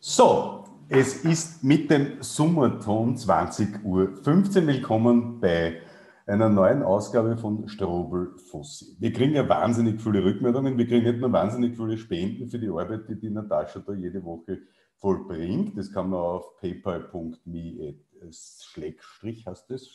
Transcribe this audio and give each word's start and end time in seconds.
So, 0.00 0.64
es 0.88 1.24
ist 1.24 1.64
mit 1.64 1.90
dem 1.90 2.22
Summerton 2.22 3.16
20 3.16 3.84
Uhr 3.84 4.14
15. 4.22 4.64
Willkommen 4.64 5.40
bei 5.40 5.82
einer 6.24 6.48
neuen 6.48 6.84
Ausgabe 6.84 7.36
von 7.36 7.66
Strobel 7.66 8.36
Fossi. 8.38 8.94
Wir 9.00 9.12
kriegen 9.12 9.34
ja 9.34 9.48
wahnsinnig 9.48 10.00
viele 10.00 10.22
Rückmeldungen. 10.22 10.78
Wir 10.78 10.86
kriegen 10.86 11.04
nicht 11.04 11.18
nur 11.18 11.32
wahnsinnig 11.32 11.76
viele 11.76 11.98
Spenden 11.98 12.48
für 12.48 12.60
die 12.60 12.68
Arbeit, 12.68 13.08
die 13.08 13.18
die 13.18 13.28
Natascha 13.28 13.80
da 13.80 13.92
jede 13.92 14.22
Woche 14.24 14.60
vollbringt. 14.98 15.76
Das 15.76 15.92
kann 15.92 16.10
man 16.10 16.20
auf 16.20 16.56
paypal.me 16.60 17.94
Schrägstrich 18.30 19.46
heißt 19.46 19.68
das, 19.68 19.88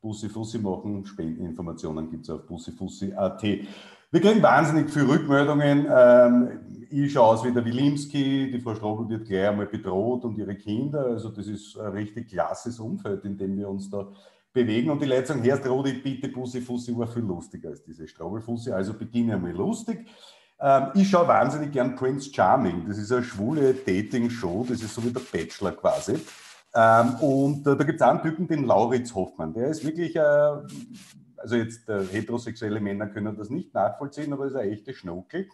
Bussi 0.00 0.28
Fussi 0.28 0.60
machen. 0.60 1.04
Spendeninformationen 1.04 2.12
gibt 2.12 2.26
es 2.26 2.30
auf 2.30 2.46
bussifussi.at. 2.46 3.44
Wir 4.12 4.20
kriegen 4.20 4.42
wahnsinnig 4.42 4.90
viele 4.90 5.08
Rückmeldungen. 5.08 5.86
Ähm, 5.88 6.86
ich 6.90 7.12
schaue 7.12 7.28
aus 7.28 7.44
wie 7.44 7.52
der 7.52 7.64
Wilimski, 7.64 8.50
die 8.50 8.60
Frau 8.60 8.74
Strobel 8.74 9.08
wird 9.08 9.28
gleich 9.28 9.48
einmal 9.48 9.66
bedroht 9.66 10.24
und 10.24 10.36
ihre 10.36 10.56
Kinder. 10.56 11.06
Also 11.06 11.28
das 11.28 11.46
ist 11.46 11.78
ein 11.78 11.92
richtig 11.92 12.28
klasses 12.28 12.80
Umfeld, 12.80 13.24
in 13.24 13.38
dem 13.38 13.56
wir 13.56 13.68
uns 13.68 13.88
da 13.88 14.08
bewegen. 14.52 14.90
Und 14.90 15.00
die 15.00 15.06
Leute 15.06 15.26
sagen, 15.26 15.44
Herr 15.44 15.64
Rodi, 15.64 15.92
bitte 15.92 16.28
Bussi 16.28 16.60
Fussi 16.60 16.96
war 16.98 17.06
viel 17.06 17.22
lustiger 17.22 17.68
als 17.68 17.84
diese 17.84 18.08
Strobelfussi. 18.08 18.72
Also 18.72 18.94
beginne 18.94 19.34
einmal 19.34 19.52
lustig. 19.52 20.04
Ähm, 20.60 20.88
ich 20.94 21.08
schaue 21.08 21.28
wahnsinnig 21.28 21.70
gern 21.70 21.94
Prince 21.94 22.34
Charming. 22.34 22.86
Das 22.88 22.98
ist 22.98 23.12
eine 23.12 23.22
schwule 23.22 23.74
Dating-Show. 23.74 24.66
Das 24.68 24.82
ist 24.82 24.92
so 24.92 25.04
wie 25.04 25.12
der 25.12 25.20
Bachelor 25.20 25.70
quasi. 25.70 26.16
Ähm, 26.74 27.14
und 27.20 27.64
äh, 27.64 27.76
da 27.76 27.84
gibt 27.84 28.00
es 28.00 28.02
einen 28.02 28.22
Typen, 28.22 28.48
den 28.48 28.64
Lauritz 28.64 29.14
Hoffmann. 29.14 29.54
Der 29.54 29.68
ist 29.68 29.84
wirklich 29.84 30.16
äh, 30.16 30.52
also 31.40 31.56
jetzt 31.56 31.88
äh, 31.88 32.04
heterosexuelle 32.04 32.80
Männer 32.80 33.08
können 33.08 33.36
das 33.36 33.50
nicht 33.50 33.74
nachvollziehen, 33.74 34.32
aber 34.32 34.44
es 34.44 34.52
ist 34.52 34.58
ein 34.58 34.68
echter 34.70 34.92
Schnuckel. 34.92 35.48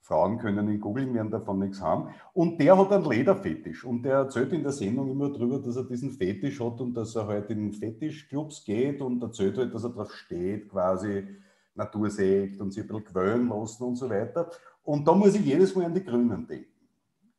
Frauen 0.00 0.38
können 0.38 0.68
ihn 0.68 0.80
googeln, 0.80 1.14
werden 1.14 1.30
davon 1.30 1.60
nichts 1.60 1.80
haben. 1.80 2.12
Und 2.32 2.60
der 2.60 2.76
hat 2.76 2.90
einen 2.90 3.04
Lederfetisch. 3.04 3.84
Und 3.84 4.02
der 4.02 4.14
erzählt 4.14 4.52
in 4.52 4.62
der 4.62 4.72
Sendung 4.72 5.08
immer 5.08 5.30
darüber, 5.30 5.60
dass 5.60 5.76
er 5.76 5.84
diesen 5.84 6.10
Fetisch 6.10 6.58
hat 6.58 6.80
und 6.80 6.94
dass 6.94 7.14
er 7.14 7.28
halt 7.28 7.48
in 7.50 7.72
Fetischclubs 7.72 8.64
geht 8.64 9.00
und 9.02 9.22
erzählt 9.22 9.56
halt, 9.56 9.72
dass 9.72 9.84
er 9.84 9.90
darauf 9.90 10.12
steht, 10.12 10.68
quasi 10.68 11.28
Natursekt 11.74 12.60
und 12.60 12.72
sich 12.72 12.82
ein 12.82 12.88
bisschen 12.88 13.04
quälen 13.04 13.48
lassen 13.48 13.84
und 13.84 13.96
so 13.96 14.10
weiter. 14.10 14.50
Und 14.82 15.06
da 15.06 15.12
muss 15.12 15.36
ich 15.36 15.44
jedes 15.44 15.76
Mal 15.76 15.84
an 15.84 15.94
die 15.94 16.02
Grünen 16.02 16.46
denken, 16.46 16.66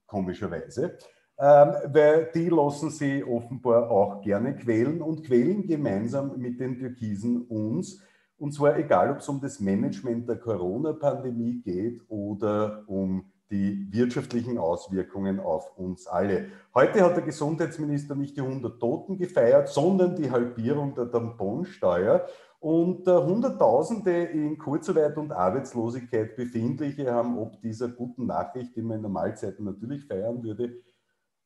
komischerweise 0.05 0.97
weil 1.37 2.29
die 2.33 2.49
lassen 2.49 2.89
sie 2.89 3.23
offenbar 3.23 3.89
auch 3.89 4.21
gerne 4.21 4.55
quälen 4.55 5.01
und 5.01 5.23
quälen 5.23 5.65
gemeinsam 5.65 6.37
mit 6.37 6.59
den 6.59 6.77
Türkisen 6.77 7.41
uns. 7.47 8.01
Und 8.37 8.53
zwar 8.53 8.77
egal, 8.77 9.11
ob 9.11 9.19
es 9.19 9.29
um 9.29 9.39
das 9.39 9.59
Management 9.59 10.27
der 10.27 10.37
Corona-Pandemie 10.37 11.61
geht 11.61 12.01
oder 12.09 12.83
um 12.87 13.31
die 13.51 13.87
wirtschaftlichen 13.91 14.57
Auswirkungen 14.57 15.39
auf 15.39 15.77
uns 15.77 16.07
alle. 16.07 16.47
Heute 16.73 17.03
hat 17.03 17.17
der 17.17 17.23
Gesundheitsminister 17.23 18.15
nicht 18.15 18.37
die 18.37 18.41
100 18.41 18.79
Toten 18.79 19.17
gefeiert, 19.17 19.67
sondern 19.69 20.15
die 20.15 20.31
Halbierung 20.31 20.95
der 20.95 21.11
Tamponsteuer. 21.11 22.25
Und 22.59 23.07
äh, 23.07 23.11
Hunderttausende 23.11 24.23
in 24.23 24.57
Kurzarbeit 24.57 25.17
und 25.17 25.31
Arbeitslosigkeit 25.31 26.35
befindliche 26.35 27.11
haben 27.11 27.37
ob 27.37 27.59
dieser 27.61 27.89
guten 27.89 28.27
Nachricht, 28.27 28.75
die 28.75 28.83
man 28.83 28.97
in 28.97 29.03
Normalzeiten 29.03 29.65
natürlich 29.65 30.05
feiern 30.05 30.43
würde, 30.43 30.75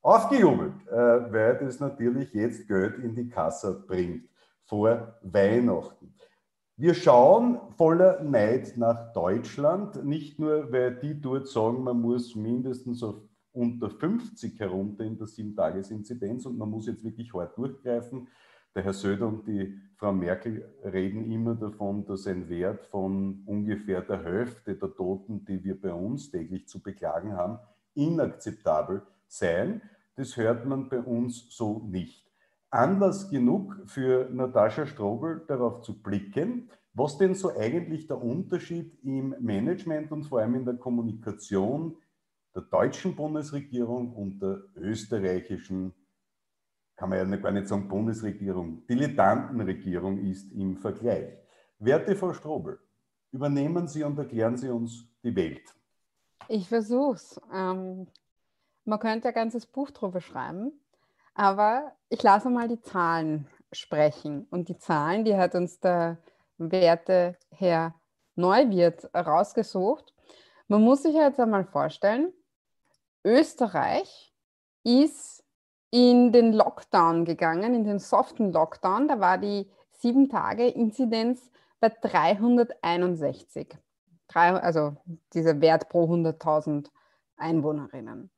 aufgejubelt, 0.06 0.88
äh, 0.88 0.96
weil 1.32 1.58
das 1.58 1.80
natürlich 1.80 2.32
jetzt 2.34 2.68
Geld 2.68 3.00
in 3.00 3.16
die 3.16 3.28
Kasse 3.28 3.84
bringt 3.88 4.30
vor 4.66 5.18
Weihnachten. 5.24 6.14
Wir 6.78 6.94
schauen 6.94 7.60
voller 7.76 8.22
Neid 8.22 8.78
nach 8.78 9.14
Deutschland, 9.14 10.06
nicht 10.06 10.40
nur, 10.40 10.72
weil 10.72 10.96
die 10.96 11.20
dort 11.20 11.48
sagen, 11.48 11.84
man 11.84 12.00
muss 12.02 12.36
mindestens 12.36 13.02
auf 13.02 13.16
unter 13.52 13.90
50 13.90 14.60
herunter 14.60 15.06
in 15.06 15.18
der 15.18 15.28
7-Tages-Inzidenz 15.28 16.46
und 16.46 16.58
man 16.58 16.70
muss 16.70 16.88
jetzt 16.88 17.04
wirklich 17.04 17.34
hart 17.34 17.58
durchgreifen. 17.58 18.28
Der 18.76 18.84
Herr 18.84 18.94
Söder 18.94 19.28
und 19.28 19.48
die 19.48 19.74
Frau 19.96 20.12
Merkel 20.12 20.70
reden 20.84 21.32
immer 21.32 21.56
davon, 21.56 22.06
dass 22.06 22.28
ein 22.28 22.50
Wert 22.50 22.86
von 22.88 23.42
ungefähr 23.46 24.02
der 24.02 24.22
Hälfte 24.24 24.76
der 24.76 24.94
Toten, 24.94 25.46
die 25.46 25.64
wir 25.64 25.80
bei 25.80 25.94
uns 25.94 26.30
täglich 26.30 26.68
zu 26.68 26.84
beklagen 26.84 27.34
haben, 27.34 27.58
inakzeptabel 27.94 29.02
seien. 29.28 29.82
Das 30.16 30.38
hört 30.38 30.66
man 30.66 30.90
bei 30.90 31.00
uns 31.00 31.48
so 31.50 31.80
nicht. 31.80 32.26
Anlass 32.70 33.30
genug 33.30 33.78
für 33.86 34.30
Natascha 34.32 34.86
Strobel 34.86 35.44
darauf 35.48 35.82
zu 35.82 36.02
blicken, 36.02 36.70
was 36.94 37.18
denn 37.18 37.36
so 37.36 37.56
eigentlich 37.58 38.08
der 38.08 38.22
Unterschied 38.22 38.98
im 39.04 39.36
Management 39.40 40.12
und 40.12 40.24
vor 40.24 40.40
allem 40.40 40.56
in 40.56 40.66
der 40.66 40.76
Kommunikation 40.76 41.98
der 42.56 42.64
deutschen 42.64 43.16
Bundesregierung 43.16 44.14
und 44.14 44.42
der 44.42 44.64
österreichischen, 44.76 45.94
kann 46.96 47.10
man 47.10 47.30
ja 47.30 47.38
gar 47.38 47.52
nicht 47.52 47.68
sagen 47.68 47.90
Bundesregierung, 47.90 48.88
Dilettantenregierung 48.88 50.20
ist 50.20 50.52
im 50.54 50.78
Vergleich. 50.78 51.38
Werte 51.80 52.16
Frau 52.16 52.32
Strobel, 52.32 52.80
übernehmen 53.32 53.88
Sie 53.88 54.04
und 54.04 54.18
erklären 54.18 54.56
Sie 54.56 54.70
uns 54.70 55.06
die 55.22 55.36
Welt. 55.36 55.76
Ich 56.48 56.70
versuch's. 56.70 57.40
Ähm, 57.54 58.08
man 58.86 59.00
könnte 59.00 59.30
ein 59.30 59.34
ganzes 59.34 59.66
Buch 59.66 59.92
drüber 59.92 60.22
schreiben, 60.22 60.72
aber 61.34 61.92
ich 62.10 62.24
lasse 62.24 62.50
mal 62.50 62.68
die 62.68 62.82
Zahlen 62.82 63.48
sprechen. 63.72 64.48
Und 64.50 64.70
die 64.70 64.78
Zahlen, 64.78 65.26
die 65.26 65.36
hat 65.36 65.56
uns 65.56 65.80
der 65.80 66.18
Werte 66.58 67.38
Herr 67.52 67.96
Neuwirth 68.36 69.10
rausgesucht. 69.14 70.14
Man 70.68 70.82
muss 70.82 71.04
sich 71.04 71.14
jetzt 71.14 71.40
einmal 71.40 71.66
vorstellen, 71.66 72.32
Österreich 73.24 74.34
ist 74.84 75.44
in 75.92 76.32
den 76.32 76.54
Lockdown 76.54 77.26
gegangen, 77.26 77.74
in 77.74 77.84
den 77.84 78.00
soften 78.00 78.52
Lockdown. 78.52 79.08
Da 79.08 79.20
war 79.20 79.38
die 79.38 79.70
sieben 79.92 80.30
Tage 80.30 80.68
Inzidenz 80.68 81.52
bei 81.80 81.90
361. 81.90 83.78
also 84.34 84.96
dieser 85.34 85.62
Wert 85.62 85.90
pro 85.90 86.06
100.000 86.06 86.90
Einwohnerinnen. 87.38 88.30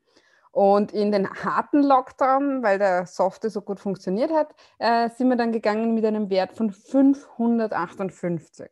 Und 0.57 0.91
in 0.91 1.12
den 1.12 1.29
harten 1.29 1.84
Lockdown, 1.84 2.63
weil 2.63 2.79
der 2.79 3.06
Softe 3.06 3.51
so 3.51 3.62
gut 3.62 3.79
funktioniert 3.79 4.31
hat, 4.31 4.56
äh, 4.79 5.07
sind 5.12 5.29
wir 5.29 5.35
dann 5.35 5.51
gegangen 5.51 5.94
mit 5.94 6.03
einem 6.03 6.31
Wert 6.31 6.57
von 6.57 6.72
558. 6.72 8.72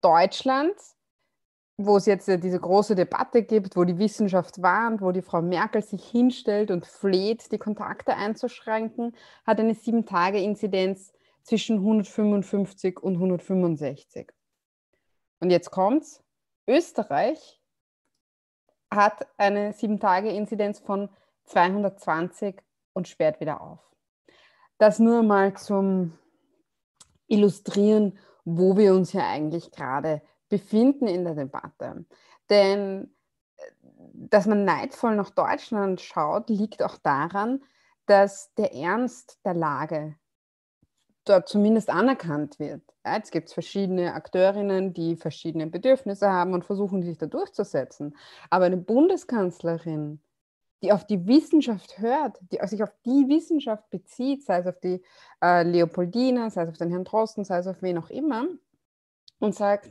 Deutschland, 0.00 0.74
wo 1.76 1.96
es 1.96 2.06
jetzt 2.06 2.26
diese 2.26 2.58
große 2.58 2.96
Debatte 2.96 3.44
gibt, 3.44 3.76
wo 3.76 3.84
die 3.84 3.98
Wissenschaft 3.98 4.60
warnt, 4.60 5.00
wo 5.00 5.12
die 5.12 5.22
Frau 5.22 5.42
Merkel 5.42 5.80
sich 5.80 6.04
hinstellt 6.04 6.72
und 6.72 6.84
fleht, 6.84 7.52
die 7.52 7.58
Kontakte 7.58 8.16
einzuschränken, 8.16 9.14
hat 9.46 9.60
eine 9.60 9.74
7-Tage-Inzidenz 9.74 11.12
zwischen 11.44 11.76
155 11.76 12.98
und 12.98 13.14
165. 13.14 14.32
Und 15.38 15.50
jetzt 15.50 15.70
kommt's. 15.70 16.20
Österreich 16.66 17.57
hat 18.90 19.26
eine 19.36 19.72
7-Tage-Inzidenz 19.72 20.80
von 20.80 21.08
220 21.44 22.60
und 22.92 23.08
sperrt 23.08 23.40
wieder 23.40 23.60
auf. 23.60 23.80
Das 24.78 24.98
nur 24.98 25.22
mal 25.22 25.54
zum 25.54 26.18
Illustrieren, 27.26 28.18
wo 28.44 28.76
wir 28.76 28.94
uns 28.94 29.12
ja 29.12 29.28
eigentlich 29.28 29.70
gerade 29.70 30.22
befinden 30.48 31.06
in 31.06 31.24
der 31.24 31.34
Debatte. 31.34 32.06
Denn 32.48 33.14
äh, 33.56 33.62
dass 34.12 34.46
man 34.46 34.64
neidvoll 34.64 35.16
nach 35.16 35.30
Deutschland 35.30 36.00
schaut, 36.00 36.48
liegt 36.48 36.82
auch 36.82 36.96
daran, 36.98 37.62
dass 38.06 38.54
der 38.54 38.74
Ernst 38.74 39.38
der 39.44 39.54
Lage 39.54 40.17
dort 41.28 41.48
zumindest 41.48 41.90
anerkannt 41.90 42.58
wird. 42.58 42.82
Ja, 43.04 43.16
jetzt 43.16 43.32
gibt 43.32 43.48
es 43.48 43.54
verschiedene 43.54 44.14
Akteurinnen, 44.14 44.92
die 44.92 45.16
verschiedene 45.16 45.66
Bedürfnisse 45.66 46.30
haben 46.30 46.54
und 46.54 46.64
versuchen, 46.64 47.02
sich 47.02 47.18
da 47.18 47.26
durchzusetzen. 47.26 48.16
Aber 48.50 48.66
eine 48.66 48.76
Bundeskanzlerin, 48.76 50.20
die 50.82 50.92
auf 50.92 51.04
die 51.06 51.26
Wissenschaft 51.26 51.98
hört, 51.98 52.38
die 52.52 52.58
sich 52.66 52.82
auf 52.82 52.92
die 53.04 53.26
Wissenschaft 53.28 53.88
bezieht, 53.90 54.44
sei 54.44 54.58
es 54.58 54.66
auf 54.66 54.78
die 54.80 55.02
äh, 55.42 55.62
Leopoldina, 55.62 56.50
sei 56.50 56.62
es 56.62 56.68
auf 56.68 56.78
den 56.78 56.90
Herrn 56.90 57.04
Drosten, 57.04 57.44
sei 57.44 57.58
es 57.58 57.66
auf 57.66 57.82
wen 57.82 57.98
auch 57.98 58.10
immer, 58.10 58.46
und 59.40 59.54
sagt, 59.54 59.90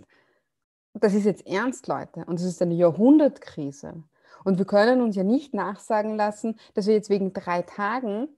das 0.94 1.14
ist 1.14 1.26
jetzt 1.26 1.46
ernst, 1.46 1.88
Leute, 1.88 2.26
und 2.26 2.40
es 2.40 2.46
ist 2.46 2.62
eine 2.62 2.74
Jahrhundertkrise. 2.74 4.04
Und 4.44 4.58
wir 4.58 4.66
können 4.66 5.02
uns 5.02 5.16
ja 5.16 5.24
nicht 5.24 5.54
nachsagen 5.54 6.16
lassen, 6.16 6.58
dass 6.74 6.88
wir 6.88 6.94
jetzt 6.94 7.10
wegen 7.10 7.34
drei 7.34 7.62
Tagen 7.64 8.30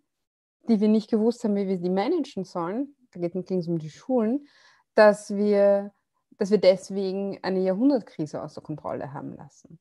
die 0.70 0.80
wir 0.80 0.88
nicht 0.88 1.10
gewusst 1.10 1.44
haben, 1.44 1.56
wie 1.56 1.68
wir 1.68 1.78
die 1.78 1.90
managen 1.90 2.46
sollen, 2.46 2.96
da 3.12 3.20
geht 3.20 3.36
es 3.36 3.68
um 3.68 3.80
die 3.80 3.90
Schulen, 3.90 4.48
dass 4.96 5.36
wir, 5.36 5.92
dass 6.38 6.52
wir 6.52 6.60
deswegen 6.60 7.40
eine 7.44 7.60
Jahrhundertkrise 7.60 8.42
außer 8.42 8.62
Kontrolle 8.62 9.14
haben 9.14 9.34
lassen. 9.36 9.80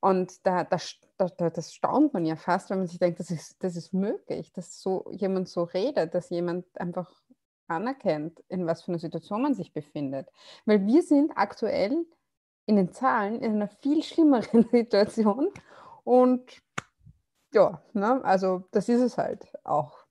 Und 0.00 0.46
da, 0.46 0.62
da, 0.64 0.78
da, 1.16 1.50
das 1.50 1.74
staunt 1.74 2.14
man 2.14 2.24
ja 2.24 2.36
fast, 2.36 2.70
wenn 2.70 2.78
man 2.78 2.86
sich 2.86 2.98
denkt, 2.98 3.18
das 3.18 3.30
ist, 3.30 3.56
das 3.62 3.76
ist 3.76 3.92
möglich, 3.92 4.52
dass 4.52 4.80
so 4.80 5.10
jemand 5.10 5.48
so 5.48 5.64
redet, 5.64 6.14
dass 6.14 6.30
jemand 6.30 6.66
einfach 6.78 7.10
anerkennt, 7.66 8.40
in 8.48 8.66
was 8.66 8.82
für 8.82 8.92
einer 8.92 8.98
Situation 8.98 9.42
man 9.42 9.54
sich 9.54 9.72
befindet. 9.72 10.28
Weil 10.64 10.86
wir 10.86 11.02
sind 11.02 11.32
aktuell 11.34 12.06
in 12.66 12.76
den 12.76 12.92
Zahlen 12.92 13.40
in 13.42 13.54
einer 13.54 13.68
viel 13.68 14.02
schlimmeren 14.02 14.68
Situation 14.70 15.50
und 16.04 16.62
ja, 17.54 17.82
ne? 17.92 18.24
also 18.24 18.64
das 18.70 18.88
ist 18.88 19.00
es 19.00 19.18
halt 19.18 19.46
auch. 19.64 20.06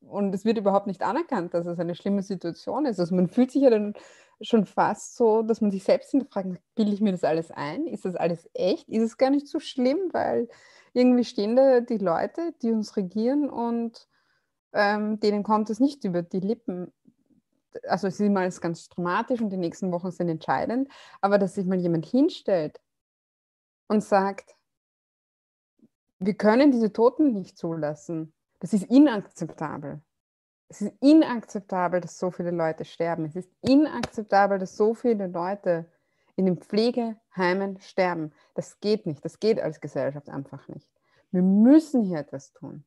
Und 0.00 0.34
es 0.34 0.44
wird 0.44 0.58
überhaupt 0.58 0.86
nicht 0.86 1.02
anerkannt, 1.02 1.54
dass 1.54 1.66
es 1.66 1.78
eine 1.78 1.94
schlimme 1.94 2.22
Situation 2.22 2.86
ist. 2.86 3.00
Also 3.00 3.14
man 3.14 3.28
fühlt 3.28 3.50
sich 3.50 3.62
ja 3.62 3.70
dann 3.70 3.94
schon 4.40 4.66
fast 4.66 5.16
so, 5.16 5.42
dass 5.42 5.60
man 5.60 5.70
sich 5.70 5.84
selbst 5.84 6.10
hinterfragt, 6.10 6.48
bilde 6.74 6.92
ich 6.92 7.00
mir 7.00 7.12
das 7.12 7.24
alles 7.24 7.50
ein? 7.50 7.86
Ist 7.86 8.04
das 8.04 8.14
alles 8.14 8.48
echt? 8.54 8.88
Ist 8.88 9.02
es 9.02 9.16
gar 9.16 9.30
nicht 9.30 9.48
so 9.48 9.58
schlimm? 9.58 9.98
Weil 10.12 10.48
irgendwie 10.92 11.24
stehen 11.24 11.56
da 11.56 11.80
die 11.80 11.98
Leute, 11.98 12.54
die 12.62 12.72
uns 12.72 12.96
regieren 12.96 13.50
und 13.50 14.08
ähm, 14.72 15.20
denen 15.20 15.42
kommt 15.42 15.70
es 15.70 15.80
nicht 15.80 16.04
über 16.04 16.22
die 16.22 16.40
Lippen. 16.40 16.92
Also 17.88 18.06
es 18.06 18.14
ist 18.14 18.26
immer 18.26 18.40
alles 18.40 18.60
ganz 18.60 18.88
dramatisch 18.88 19.40
und 19.40 19.50
die 19.50 19.56
nächsten 19.58 19.92
Wochen 19.92 20.10
sind 20.10 20.28
entscheidend, 20.28 20.88
aber 21.20 21.38
dass 21.38 21.54
sich 21.54 21.66
mal 21.66 21.78
jemand 21.78 22.06
hinstellt 22.06 22.80
und 23.88 24.02
sagt, 24.02 24.55
wir 26.18 26.34
können 26.34 26.72
diese 26.72 26.92
Toten 26.92 27.32
nicht 27.32 27.58
zulassen. 27.58 28.32
Das 28.60 28.72
ist 28.72 28.84
inakzeptabel. 28.84 30.00
Es 30.68 30.80
ist 30.80 30.94
inakzeptabel, 31.00 32.00
dass 32.00 32.18
so 32.18 32.30
viele 32.30 32.50
Leute 32.50 32.84
sterben. 32.84 33.24
Es 33.24 33.36
ist 33.36 33.50
inakzeptabel, 33.60 34.58
dass 34.58 34.76
so 34.76 34.94
viele 34.94 35.26
Leute 35.28 35.90
in 36.34 36.46
den 36.46 36.58
Pflegeheimen 36.58 37.80
sterben. 37.80 38.32
Das 38.54 38.80
geht 38.80 39.06
nicht. 39.06 39.24
Das 39.24 39.38
geht 39.38 39.60
als 39.60 39.80
Gesellschaft 39.80 40.28
einfach 40.28 40.66
nicht. 40.68 40.88
Wir 41.30 41.42
müssen 41.42 42.02
hier 42.02 42.18
etwas 42.18 42.52
tun. 42.52 42.84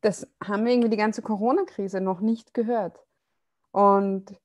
Das 0.00 0.28
haben 0.42 0.64
wir 0.64 0.72
irgendwie 0.72 0.90
die 0.90 0.96
ganze 0.96 1.22
Corona-Krise 1.22 2.00
noch 2.00 2.20
nicht 2.20 2.54
gehört. 2.54 2.98
Und 3.70 4.38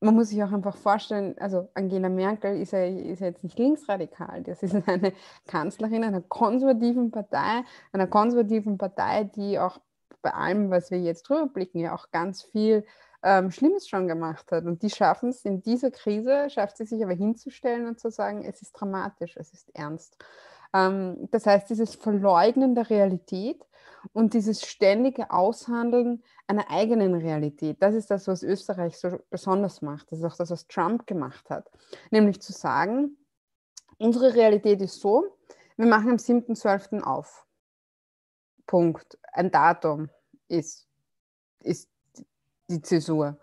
man 0.00 0.14
muss 0.14 0.30
sich 0.30 0.42
auch 0.42 0.52
einfach 0.52 0.76
vorstellen, 0.76 1.36
also 1.38 1.68
Angela 1.74 2.08
Merkel 2.08 2.60
ist 2.60 2.72
ja, 2.72 2.84
ist 2.84 3.20
ja 3.20 3.28
jetzt 3.28 3.44
nicht 3.44 3.58
linksradikal, 3.58 4.42
das 4.42 4.62
ist 4.62 4.74
eine 4.88 5.12
Kanzlerin 5.46 6.04
einer 6.04 6.22
konservativen 6.22 7.10
Partei, 7.10 7.62
einer 7.92 8.06
konservativen 8.06 8.78
Partei, 8.78 9.24
die 9.24 9.58
auch 9.58 9.78
bei 10.22 10.32
allem, 10.32 10.70
was 10.70 10.90
wir 10.90 10.98
jetzt 10.98 11.28
drüber 11.28 11.46
blicken, 11.46 11.78
ja 11.80 11.94
auch 11.94 12.10
ganz 12.10 12.42
viel 12.42 12.84
ähm, 13.22 13.50
Schlimmes 13.50 13.88
schon 13.88 14.08
gemacht 14.08 14.50
hat. 14.52 14.64
Und 14.64 14.82
die 14.82 14.90
schaffen 14.90 15.30
es 15.30 15.44
in 15.44 15.62
dieser 15.62 15.90
Krise, 15.90 16.48
schafft 16.50 16.76
sie 16.76 16.86
sich 16.86 17.02
aber 17.02 17.14
hinzustellen 17.14 17.86
und 17.86 17.98
zu 17.98 18.10
sagen, 18.10 18.44
es 18.44 18.62
ist 18.62 18.72
dramatisch, 18.72 19.36
es 19.36 19.52
ist 19.52 19.70
ernst. 19.74 20.16
Ähm, 20.74 21.28
das 21.30 21.46
heißt, 21.46 21.68
dieses 21.70 21.94
Verleugnen 21.94 22.74
der 22.74 22.88
Realität 22.90 23.66
und 24.12 24.34
dieses 24.34 24.66
ständige 24.66 25.30
Aushandeln 25.30 26.22
einer 26.46 26.70
eigenen 26.70 27.14
Realität, 27.14 27.82
das 27.82 27.94
ist 27.94 28.10
das, 28.10 28.26
was 28.26 28.42
Österreich 28.42 28.96
so 28.98 29.18
besonders 29.30 29.82
macht. 29.82 30.10
Das 30.10 30.18
ist 30.18 30.24
auch 30.24 30.36
das, 30.36 30.50
was 30.50 30.66
Trump 30.66 31.06
gemacht 31.06 31.50
hat. 31.50 31.70
Nämlich 32.10 32.40
zu 32.40 32.52
sagen, 32.52 33.16
unsere 33.98 34.34
Realität 34.34 34.80
ist 34.80 35.00
so, 35.00 35.36
wir 35.76 35.86
machen 35.86 36.10
am 36.10 36.16
7.12. 36.16 37.02
auf. 37.02 37.46
Punkt. 38.66 39.18
Ein 39.32 39.50
Datum 39.50 40.10
ist, 40.48 40.86
ist 41.62 41.88
die 42.68 42.82
Zäsur. 42.82 43.38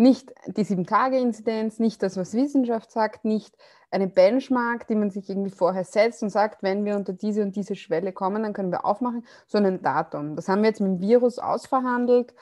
Nicht 0.00 0.32
die 0.46 0.62
Sieben-Tage-Inzidenz, 0.62 1.80
nicht 1.80 2.02
das, 2.02 2.16
was 2.16 2.32
Wissenschaft 2.34 2.92
sagt, 2.92 3.24
nicht 3.24 3.56
eine 3.90 4.06
Benchmark, 4.06 4.86
die 4.86 4.94
man 4.94 5.10
sich 5.10 5.28
irgendwie 5.28 5.50
vorher 5.50 5.84
setzt 5.84 6.22
und 6.22 6.30
sagt, 6.30 6.62
wenn 6.62 6.84
wir 6.84 6.94
unter 6.94 7.12
diese 7.12 7.42
und 7.42 7.56
diese 7.56 7.74
Schwelle 7.74 8.12
kommen, 8.12 8.44
dann 8.44 8.52
können 8.52 8.70
wir 8.70 8.84
aufmachen, 8.84 9.26
sondern 9.46 9.74
ein 9.74 9.82
Datum. 9.82 10.36
Das 10.36 10.48
haben 10.48 10.62
wir 10.62 10.68
jetzt 10.68 10.80
mit 10.80 10.90
dem 10.92 11.00
Virus 11.00 11.38
ausverhandelt. 11.38 12.32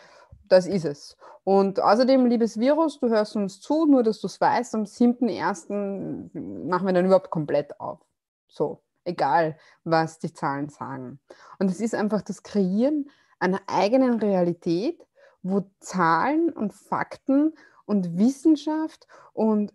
Das 0.48 0.66
ist 0.66 0.84
es. 0.84 1.16
Und 1.44 1.80
außerdem, 1.80 2.26
liebes 2.26 2.58
Virus, 2.58 3.00
du 3.00 3.08
hörst 3.08 3.36
uns 3.36 3.60
zu, 3.60 3.86
nur 3.86 4.02
dass 4.02 4.20
du 4.20 4.26
es 4.26 4.40
weißt, 4.40 4.74
am 4.74 4.82
7.1. 4.82 6.68
machen 6.68 6.86
wir 6.86 6.92
dann 6.92 7.06
überhaupt 7.06 7.30
komplett 7.30 7.80
auf. 7.80 8.00
So, 8.48 8.82
egal, 9.04 9.56
was 9.84 10.18
die 10.18 10.32
Zahlen 10.32 10.68
sagen. 10.68 11.20
Und 11.58 11.70
es 11.70 11.80
ist 11.80 11.94
einfach 11.94 12.20
das 12.20 12.42
Kreieren 12.42 13.08
einer 13.38 13.60
eigenen 13.66 14.18
Realität, 14.18 15.06
wo 15.48 15.70
Zahlen 15.80 16.50
und 16.50 16.72
Fakten 16.72 17.54
und 17.84 18.18
Wissenschaft 18.18 19.06
und 19.32 19.72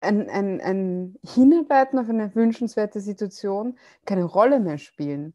ein, 0.00 0.28
ein, 0.28 0.60
ein 0.60 1.18
Hinarbeiten 1.24 1.98
auf 1.98 2.08
eine 2.08 2.34
wünschenswerte 2.34 3.00
Situation 3.00 3.78
keine 4.04 4.24
Rolle 4.24 4.60
mehr 4.60 4.78
spielen, 4.78 5.34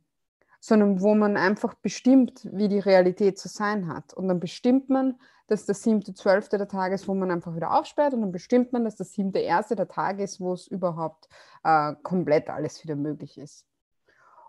sondern 0.59 1.01
wo 1.01 1.15
man 1.15 1.37
einfach 1.37 1.73
bestimmt, 1.73 2.47
wie 2.51 2.69
die 2.69 2.79
Realität 2.79 3.39
zu 3.39 3.47
sein 3.47 3.87
hat. 3.87 4.13
Und 4.13 4.27
dann 4.27 4.39
bestimmt 4.39 4.89
man, 4.89 5.19
dass 5.47 5.65
das 5.65 5.83
siebte, 5.83 6.13
zwölfte 6.13 6.57
der 6.57 6.67
Tag 6.67 6.93
ist, 6.93 7.07
wo 7.07 7.13
man 7.13 7.31
einfach 7.31 7.55
wieder 7.55 7.77
aufsperrt 7.77 8.13
und 8.13 8.21
dann 8.21 8.31
bestimmt 8.31 8.71
man, 8.71 8.85
dass 8.85 8.95
das 8.95 9.11
siebte, 9.11 9.39
erste 9.39 9.75
der 9.75 9.87
Tag 9.87 10.19
ist, 10.19 10.39
wo 10.39 10.53
es 10.53 10.67
überhaupt 10.67 11.27
äh, 11.63 11.93
komplett 12.03 12.49
alles 12.49 12.81
wieder 12.83 12.95
möglich 12.95 13.37
ist. 13.37 13.65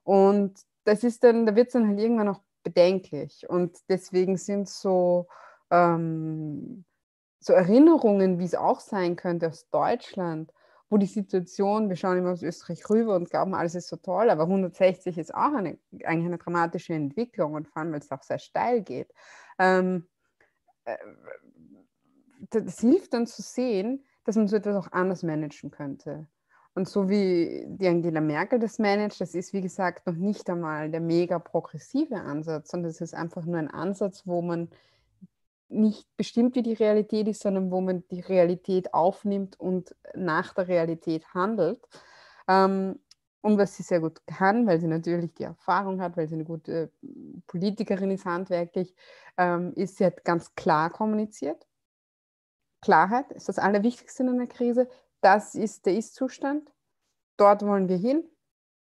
Und 0.05 0.61
das 0.85 1.02
ist 1.02 1.25
dann, 1.25 1.46
da 1.46 1.56
wird 1.56 1.69
es 1.69 1.73
dann 1.73 1.88
halt 1.88 1.99
irgendwann 1.99 2.28
auch 2.28 2.40
bedenklich. 2.62 3.49
Und 3.49 3.79
deswegen 3.88 4.37
sind 4.37 4.69
so, 4.69 5.29
ähm, 5.70 6.85
so 7.41 7.53
Erinnerungen, 7.53 8.38
wie 8.38 8.44
es 8.44 8.55
auch 8.55 8.81
sein 8.81 9.17
könnte 9.17 9.49
aus 9.49 9.69
Deutschland, 9.70 10.53
wo 10.88 10.99
die 10.99 11.06
Situation, 11.06 11.88
wir 11.88 11.97
schauen 11.97 12.19
immer 12.19 12.32
aus 12.32 12.43
Österreich 12.43 12.88
rüber 12.91 13.17
und 13.17 13.31
glauben, 13.31 13.55
alles 13.55 13.75
ist 13.75 13.88
so 13.88 13.97
toll, 13.97 14.29
aber 14.29 14.43
160 14.43 15.17
ist 15.17 15.35
auch 15.35 15.55
eine, 15.55 15.79
eigentlich 16.05 16.26
eine 16.26 16.38
dramatische 16.38 16.93
Entwicklung 16.93 17.55
und 17.55 17.67
vor 17.69 17.79
allem, 17.79 17.93
weil 17.93 18.00
es 18.00 18.11
auch 18.11 18.23
sehr 18.23 18.38
steil 18.38 18.82
geht. 18.82 19.11
Ähm, 19.59 20.06
äh, 20.85 20.97
das 22.50 22.81
hilft 22.81 23.14
dann 23.14 23.26
zu 23.26 23.41
sehen, 23.41 24.05
dass 24.25 24.37
man 24.37 24.49
so 24.49 24.56
etwas 24.56 24.76
auch 24.76 24.93
anders 24.93 25.23
managen 25.23 25.70
könnte. 25.70 26.26
Und 26.74 26.88
so 26.88 27.08
wie 27.08 27.64
die 27.66 27.86
Angela 27.86 28.20
Merkel 28.20 28.58
das 28.58 28.78
managt, 28.78 29.20
das 29.20 29.34
ist 29.34 29.52
wie 29.52 29.60
gesagt 29.60 30.06
noch 30.06 30.14
nicht 30.14 30.48
einmal 30.48 30.90
der 30.90 31.00
mega 31.00 31.38
progressive 31.38 32.16
Ansatz, 32.16 32.70
sondern 32.70 32.90
es 32.90 33.00
ist 33.00 33.14
einfach 33.14 33.44
nur 33.44 33.58
ein 33.58 33.70
Ansatz, 33.70 34.26
wo 34.26 34.40
man 34.40 34.70
nicht 35.69 36.06
bestimmt, 36.16 36.54
wie 36.54 36.62
die 36.62 36.74
Realität 36.74 37.28
ist, 37.28 37.42
sondern 37.42 37.70
wo 37.70 37.80
man 37.80 38.04
die 38.10 38.20
Realität 38.20 38.94
aufnimmt 38.94 39.58
und 39.58 39.94
nach 40.14 40.54
der 40.54 40.69
Realität 40.69 41.26
handelt. 41.34 41.80
Ähm, 42.48 42.98
und 43.42 43.58
was 43.58 43.76
sie 43.76 43.82
sehr 43.82 44.00
gut 44.00 44.25
kann, 44.26 44.66
weil 44.66 44.80
sie 44.80 44.86
natürlich 44.86 45.34
die 45.34 45.42
Erfahrung 45.42 46.00
hat, 46.00 46.16
weil 46.16 46.28
sie 46.28 46.36
eine 46.36 46.44
gute 46.44 46.92
Politikerin 47.48 48.12
ist, 48.12 48.25
handwerklich, 48.25 48.94
ähm, 49.36 49.72
ist, 49.75 49.96
sie 49.96 50.06
hat 50.06 50.25
ganz 50.25 50.54
klar 50.54 50.90
kommuniziert. 50.90 51.66
Klarheit 52.80 53.30
ist 53.32 53.48
das 53.48 53.58
Allerwichtigste 53.58 54.22
in 54.22 54.28
einer 54.28 54.46
Krise 54.46 54.88
das 55.22 55.54
ist 55.54 55.86
der 55.86 55.96
Ist-Zustand, 55.96 56.70
dort 57.36 57.62
wollen 57.64 57.88
wir 57.88 57.96
hin. 57.96 58.24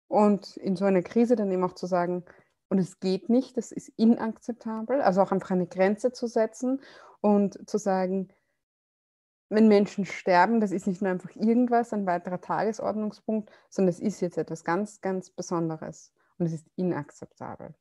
Und 0.08 0.56
in 0.56 0.74
so 0.74 0.86
einer 0.86 1.02
Krise 1.02 1.36
dann 1.36 1.52
eben 1.52 1.62
auch 1.62 1.74
zu 1.74 1.86
sagen, 1.86 2.24
und 2.68 2.78
es 2.78 2.98
geht 2.98 3.28
nicht, 3.28 3.56
das 3.56 3.72
ist 3.72 3.88
inakzeptabel, 3.96 5.02
also 5.02 5.20
auch 5.22 5.32
einfach 5.32 5.50
eine 5.50 5.66
Grenze 5.66 6.12
zu 6.12 6.26
setzen 6.26 6.80
und 7.20 7.68
zu 7.68 7.78
sagen, 7.78 8.28
wenn 9.50 9.68
Menschen 9.68 10.04
sterben, 10.04 10.60
das 10.60 10.70
ist 10.70 10.86
nicht 10.86 11.02
nur 11.02 11.10
einfach 11.10 11.34
irgendwas, 11.34 11.92
ein 11.92 12.06
weiterer 12.06 12.40
Tagesordnungspunkt, 12.40 13.50
sondern 13.68 13.90
es 13.90 14.00
ist 14.00 14.20
jetzt 14.20 14.38
etwas 14.38 14.64
ganz, 14.64 15.00
ganz 15.00 15.30
Besonderes 15.30 16.12
und 16.38 16.46
es 16.46 16.52
ist 16.52 16.66
inakzeptabel. 16.76 17.74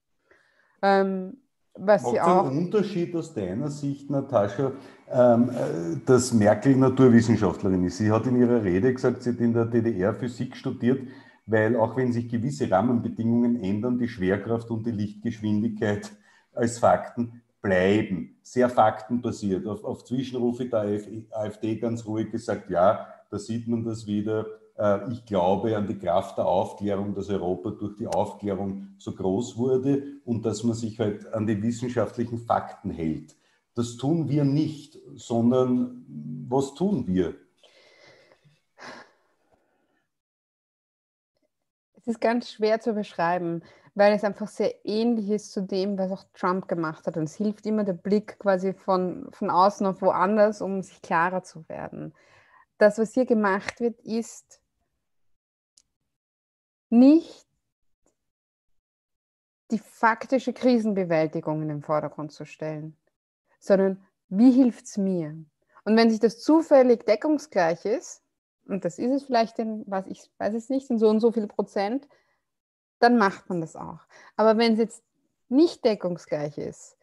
Ähm, 0.81 1.48
was 1.79 2.03
Macht 2.03 2.19
auch. 2.19 2.47
einen 2.47 2.65
Unterschied 2.65 3.15
aus 3.15 3.33
deiner 3.33 3.69
Sicht, 3.69 4.09
Natascha, 4.09 4.71
ähm, 5.11 5.49
äh, 5.49 5.97
dass 6.05 6.33
Merkel 6.33 6.75
Naturwissenschaftlerin 6.75 7.83
ist? 7.85 7.97
Sie 7.97 8.11
hat 8.11 8.27
in 8.27 8.39
ihrer 8.39 8.63
Rede 8.63 8.93
gesagt, 8.93 9.23
sie 9.23 9.31
hat 9.31 9.39
in 9.39 9.53
der 9.53 9.65
DDR 9.65 10.13
Physik 10.13 10.55
studiert, 10.55 11.07
weil 11.45 11.75
auch 11.75 11.95
wenn 11.97 12.11
sich 12.11 12.29
gewisse 12.29 12.69
Rahmenbedingungen 12.69 13.61
ändern, 13.63 13.97
die 13.97 14.07
Schwerkraft 14.07 14.69
und 14.69 14.85
die 14.85 14.91
Lichtgeschwindigkeit 14.91 16.11
als 16.53 16.79
Fakten 16.79 17.41
bleiben. 17.61 18.37
Sehr 18.41 18.69
faktenbasiert. 18.69 19.67
Auf, 19.67 19.83
auf 19.83 20.03
Zwischenrufe 20.05 20.65
der 20.65 20.99
AfD 21.31 21.77
ganz 21.77 22.05
ruhig 22.05 22.31
gesagt, 22.31 22.69
ja, 22.69 23.07
da 23.29 23.37
sieht 23.37 23.67
man 23.67 23.83
das 23.83 24.05
wieder 24.07 24.45
ich 25.11 25.25
glaube 25.25 25.75
an 25.75 25.87
die 25.87 25.97
Kraft 25.97 26.37
der 26.37 26.45
Aufklärung, 26.45 27.13
dass 27.13 27.29
Europa 27.29 27.71
durch 27.71 27.97
die 27.97 28.07
Aufklärung 28.07 28.95
so 28.97 29.13
groß 29.13 29.57
wurde 29.57 30.21
und 30.23 30.45
dass 30.45 30.63
man 30.63 30.73
sich 30.73 30.99
halt 30.99 31.33
an 31.33 31.45
die 31.45 31.61
wissenschaftlichen 31.61 32.37
Fakten 32.37 32.89
hält. 32.89 33.35
Das 33.75 33.97
tun 33.97 34.29
wir 34.29 34.45
nicht, 34.45 34.97
sondern 35.15 36.05
was 36.49 36.73
tun 36.75 37.07
wir? 37.07 37.35
Es 41.97 42.07
ist 42.07 42.21
ganz 42.21 42.49
schwer 42.49 42.79
zu 42.79 42.93
beschreiben, 42.93 43.61
weil 43.95 44.13
es 44.13 44.23
einfach 44.23 44.47
sehr 44.47 44.85
ähnlich 44.85 45.29
ist 45.29 45.51
zu 45.51 45.61
dem, 45.61 45.97
was 45.97 46.11
auch 46.11 46.23
Trump 46.33 46.69
gemacht 46.69 47.05
hat. 47.05 47.17
Und 47.17 47.23
es 47.23 47.35
hilft 47.35 47.65
immer 47.65 47.83
der 47.83 47.93
Blick 47.93 48.39
quasi 48.39 48.73
von, 48.73 49.27
von 49.31 49.49
außen 49.49 49.85
auf 49.85 50.01
woanders, 50.01 50.61
um 50.61 50.81
sich 50.81 51.01
klarer 51.01 51.43
zu 51.43 51.67
werden. 51.67 52.13
Das, 52.77 52.97
was 52.97 53.13
hier 53.13 53.25
gemacht 53.25 53.81
wird, 53.81 53.99
ist, 54.01 54.58
nicht 56.89 57.45
die 59.71 59.79
faktische 59.79 60.53
Krisenbewältigung 60.53 61.61
in 61.61 61.69
den 61.69 61.81
Vordergrund 61.81 62.31
zu 62.31 62.45
stellen, 62.45 62.97
sondern 63.59 64.03
wie 64.29 64.51
hilft 64.51 64.85
es 64.85 64.97
mir? 64.97 65.35
Und 65.83 65.97
wenn 65.97 66.09
sich 66.09 66.19
das 66.19 66.39
zufällig 66.39 67.05
deckungsgleich 67.05 67.85
ist, 67.85 68.23
und 68.67 68.85
das 68.85 68.99
ist 68.99 69.11
es 69.11 69.23
vielleicht 69.23 69.57
in, 69.59 69.83
was 69.87 70.05
ich 70.07 70.29
weiß 70.37 70.53
es 70.53 70.69
nicht, 70.69 70.89
in 70.89 70.99
so 70.99 71.09
und 71.09 71.19
so 71.19 71.31
viel 71.31 71.47
Prozent, 71.47 72.07
dann 72.99 73.17
macht 73.17 73.49
man 73.49 73.61
das 73.61 73.75
auch. 73.75 73.99
Aber 74.35 74.57
wenn 74.57 74.73
es 74.73 74.79
jetzt 74.79 75.03
nicht 75.47 75.83
deckungsgleich 75.83 76.57
ist, 76.57 76.98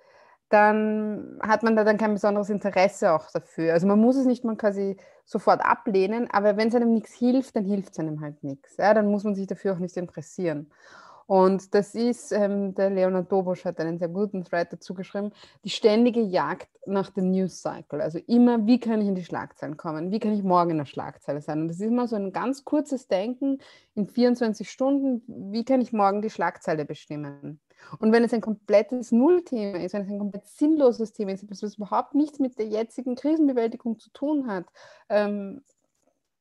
dann 0.48 1.38
hat 1.42 1.62
man 1.62 1.74
da 1.74 1.84
dann 1.84 1.98
kein 1.98 2.14
besonderes 2.14 2.50
Interesse 2.50 3.12
auch 3.12 3.30
dafür. 3.32 3.72
Also 3.72 3.86
man 3.86 4.00
muss 4.00 4.16
es 4.16 4.26
nicht 4.26 4.44
mal 4.44 4.56
quasi 4.56 4.96
sofort 5.24 5.60
ablehnen, 5.64 6.28
aber 6.30 6.56
wenn 6.56 6.68
es 6.68 6.74
einem 6.74 6.92
nichts 6.92 7.12
hilft, 7.12 7.56
dann 7.56 7.64
hilft 7.64 7.92
es 7.92 7.98
einem 7.98 8.20
halt 8.20 8.44
nichts. 8.44 8.76
Ja? 8.76 8.94
Dann 8.94 9.10
muss 9.10 9.24
man 9.24 9.34
sich 9.34 9.46
dafür 9.46 9.74
auch 9.74 9.78
nicht 9.78 9.96
interessieren. 9.96 10.70
Und 11.26 11.74
das 11.74 11.96
ist, 11.96 12.30
ähm, 12.30 12.74
der 12.76 12.90
Leonard 12.90 13.32
Dobosch 13.32 13.64
hat 13.64 13.80
einen 13.80 13.98
sehr 13.98 14.08
guten 14.08 14.44
Thread 14.44 14.72
dazu 14.72 14.94
geschrieben, 14.94 15.32
die 15.64 15.70
ständige 15.70 16.20
Jagd 16.20 16.68
nach 16.86 17.10
dem 17.10 17.32
News 17.32 17.62
Cycle. 17.62 18.00
Also 18.00 18.20
immer, 18.28 18.64
wie 18.66 18.78
kann 18.78 19.00
ich 19.00 19.08
in 19.08 19.16
die 19.16 19.24
Schlagzeilen 19.24 19.76
kommen? 19.76 20.12
Wie 20.12 20.20
kann 20.20 20.32
ich 20.32 20.44
morgen 20.44 20.70
in 20.70 20.78
der 20.78 20.84
Schlagzeile 20.84 21.40
sein? 21.40 21.62
Und 21.62 21.68
das 21.68 21.80
ist 21.80 21.86
immer 21.86 22.06
so 22.06 22.14
ein 22.14 22.32
ganz 22.32 22.64
kurzes 22.64 23.08
Denken 23.08 23.58
in 23.96 24.06
24 24.06 24.70
Stunden, 24.70 25.22
wie 25.52 25.64
kann 25.64 25.80
ich 25.80 25.92
morgen 25.92 26.22
die 26.22 26.30
Schlagzeile 26.30 26.84
bestimmen? 26.84 27.58
Und 27.98 28.12
wenn 28.12 28.24
es 28.24 28.32
ein 28.32 28.40
komplettes 28.40 29.12
Nullthema 29.12 29.78
ist, 29.78 29.94
wenn 29.94 30.02
es 30.02 30.10
ein 30.10 30.18
komplett 30.18 30.46
sinnloses 30.46 31.12
Thema 31.12 31.32
ist, 31.32 31.48
was 31.50 31.76
überhaupt 31.76 32.14
nichts 32.14 32.38
mit 32.38 32.58
der 32.58 32.66
jetzigen 32.66 33.14
Krisenbewältigung 33.14 33.98
zu 33.98 34.10
tun 34.10 34.46
hat, 34.46 34.66
ähm, 35.08 35.62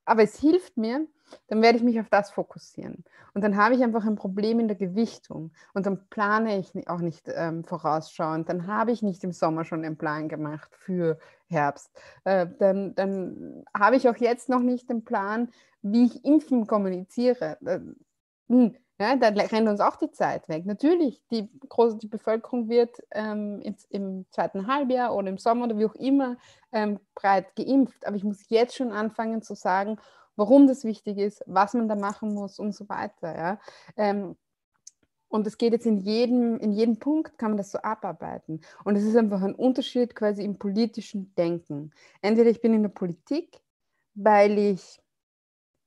aber 0.05 0.23
es 0.23 0.39
hilft 0.39 0.77
mir, 0.77 1.07
dann 1.47 1.61
werde 1.61 1.77
ich 1.77 1.83
mich 1.83 1.99
auf 1.99 2.09
das 2.09 2.29
fokussieren. 2.31 3.03
Und 3.33 3.43
dann 3.43 3.57
habe 3.57 3.75
ich 3.75 3.83
einfach 3.83 4.05
ein 4.05 4.15
Problem 4.15 4.59
in 4.59 4.67
der 4.67 4.77
Gewichtung. 4.77 5.51
Und 5.73 5.85
dann 5.85 6.07
plane 6.09 6.59
ich 6.59 6.87
auch 6.87 6.99
nicht 6.99 7.29
ähm, 7.33 7.63
vorausschauend. 7.63 8.47
Dann 8.47 8.67
habe 8.67 8.91
ich 8.91 9.01
nicht 9.01 9.23
im 9.23 9.31
Sommer 9.31 9.65
schon 9.65 9.83
einen 9.83 9.97
Plan 9.97 10.29
gemacht 10.29 10.69
für 10.75 11.17
Herbst. 11.47 11.91
Äh, 12.23 12.47
dann, 12.59 12.93
dann 12.95 13.65
habe 13.75 13.95
ich 13.95 14.07
auch 14.07 14.17
jetzt 14.17 14.49
noch 14.49 14.61
nicht 14.61 14.89
den 14.89 15.03
Plan, 15.03 15.49
wie 15.81 16.05
ich 16.05 16.23
Impfen 16.23 16.67
kommuniziere. 16.67 17.57
Äh, 17.65 17.79
hm, 18.47 18.75
ja, 18.99 19.15
da 19.17 19.27
rennt 19.27 19.67
uns 19.67 19.81
auch 19.81 19.97
die 19.97 20.11
Zeit 20.11 20.47
weg. 20.47 20.65
Natürlich, 20.65 21.21
die, 21.29 21.49
große, 21.67 21.97
die 21.97 22.07
Bevölkerung 22.07 22.69
wird 22.69 22.97
ähm, 23.11 23.61
im, 23.61 23.75
im, 23.89 24.25
zweiten 24.31 24.67
Halbjahr 24.67 25.13
oder 25.13 25.29
im 25.29 25.37
Sommer 25.37 25.65
oder 25.65 25.77
wie 25.77 25.85
auch 25.85 25.95
immer 25.95 26.37
ähm, 26.71 26.99
breit 27.13 27.55
geimpft. 27.55 28.07
Aber 28.07 28.15
ich 28.15 28.23
muss 28.23 28.49
jetzt 28.49 28.75
schon 28.75 28.93
anfangen 28.93 29.41
zu 29.41 29.53
sagen, 29.53 29.97
warum 30.37 30.67
das 30.67 30.85
wichtig 30.85 31.17
ist, 31.17 31.43
was 31.45 31.73
man 31.73 31.89
da 31.89 31.95
machen 31.95 32.33
muss 32.33 32.57
und 32.57 32.73
so 32.73 32.87
weiter. 32.87 33.35
Ja? 33.35 33.59
Ähm, 33.97 34.37
und 35.27 35.45
es 35.45 35.57
geht 35.57 35.73
jetzt 35.73 35.85
in 35.85 35.97
jedem, 35.97 36.57
in 36.59 36.71
jedem 36.71 36.97
Punkt, 36.97 37.37
kann 37.37 37.51
man 37.51 37.57
das 37.57 37.71
so 37.71 37.79
abarbeiten. 37.79 38.61
Und 38.85 38.95
es 38.95 39.03
ist 39.03 39.17
einfach 39.17 39.41
ein 39.41 39.55
Unterschied 39.55 40.15
quasi 40.15 40.41
im 40.43 40.57
politischen 40.57 41.35
Denken. 41.35 41.91
Entweder 42.21 42.49
ich 42.49 42.61
bin 42.61 42.73
in 42.73 42.83
der 42.83 42.89
Politik, 42.89 43.59
weil 44.13 44.57
ich 44.57 45.01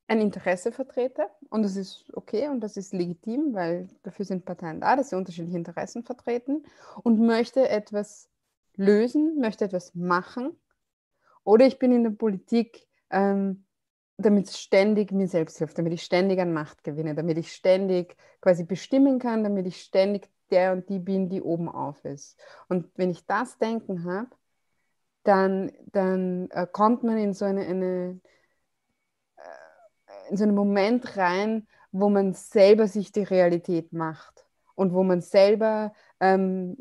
ein 0.08 0.20
Interesse 0.20 0.72
vertrete 0.72 1.28
und 1.50 1.62
das 1.62 1.76
ist 1.76 2.06
okay 2.14 2.48
und 2.48 2.60
das 2.60 2.76
ist 2.76 2.94
legitim, 2.94 3.54
weil 3.54 3.88
dafür 4.02 4.24
sind 4.24 4.46
Parteien 4.46 4.80
da, 4.80 4.96
dass 4.96 5.10
sie 5.10 5.16
unterschiedliche 5.16 5.58
Interessen 5.58 6.02
vertreten 6.02 6.64
und 7.02 7.20
möchte 7.20 7.68
etwas 7.68 8.30
lösen, 8.74 9.38
möchte 9.38 9.66
etwas 9.66 9.94
machen 9.94 10.58
oder 11.44 11.66
ich 11.66 11.78
bin 11.78 11.92
in 11.92 12.04
der 12.04 12.10
Politik, 12.10 12.88
ähm, 13.10 13.64
damit 14.16 14.48
es 14.48 14.58
ständig 14.58 15.12
mir 15.12 15.28
selbst 15.28 15.58
hilft, 15.58 15.78
damit 15.78 15.92
ich 15.92 16.02
ständig 16.02 16.40
an 16.40 16.52
Macht 16.52 16.82
gewinne, 16.84 17.14
damit 17.14 17.38
ich 17.38 17.52
ständig 17.52 18.16
quasi 18.40 18.64
bestimmen 18.64 19.18
kann, 19.18 19.44
damit 19.44 19.66
ich 19.66 19.82
ständig 19.82 20.28
der 20.50 20.72
und 20.72 20.88
die 20.88 20.98
bin, 20.98 21.28
die 21.28 21.42
oben 21.42 21.68
auf 21.68 22.04
ist. 22.04 22.38
Und 22.68 22.90
wenn 22.96 23.10
ich 23.10 23.26
das 23.26 23.58
Denken 23.58 24.04
habe, 24.04 24.30
dann, 25.22 25.70
dann 25.92 26.48
äh, 26.50 26.66
kommt 26.70 27.04
man 27.04 27.18
in 27.18 27.34
so 27.34 27.44
eine, 27.44 27.66
eine 27.66 28.20
in 30.30 30.36
so 30.36 30.44
einen 30.44 30.54
Moment 30.54 31.16
rein, 31.16 31.66
wo 31.92 32.08
man 32.08 32.34
selber 32.34 32.86
sich 32.86 33.12
die 33.12 33.22
Realität 33.22 33.92
macht 33.92 34.46
und 34.74 34.92
wo 34.92 35.02
man 35.02 35.20
selber 35.20 35.92
ähm, 36.20 36.76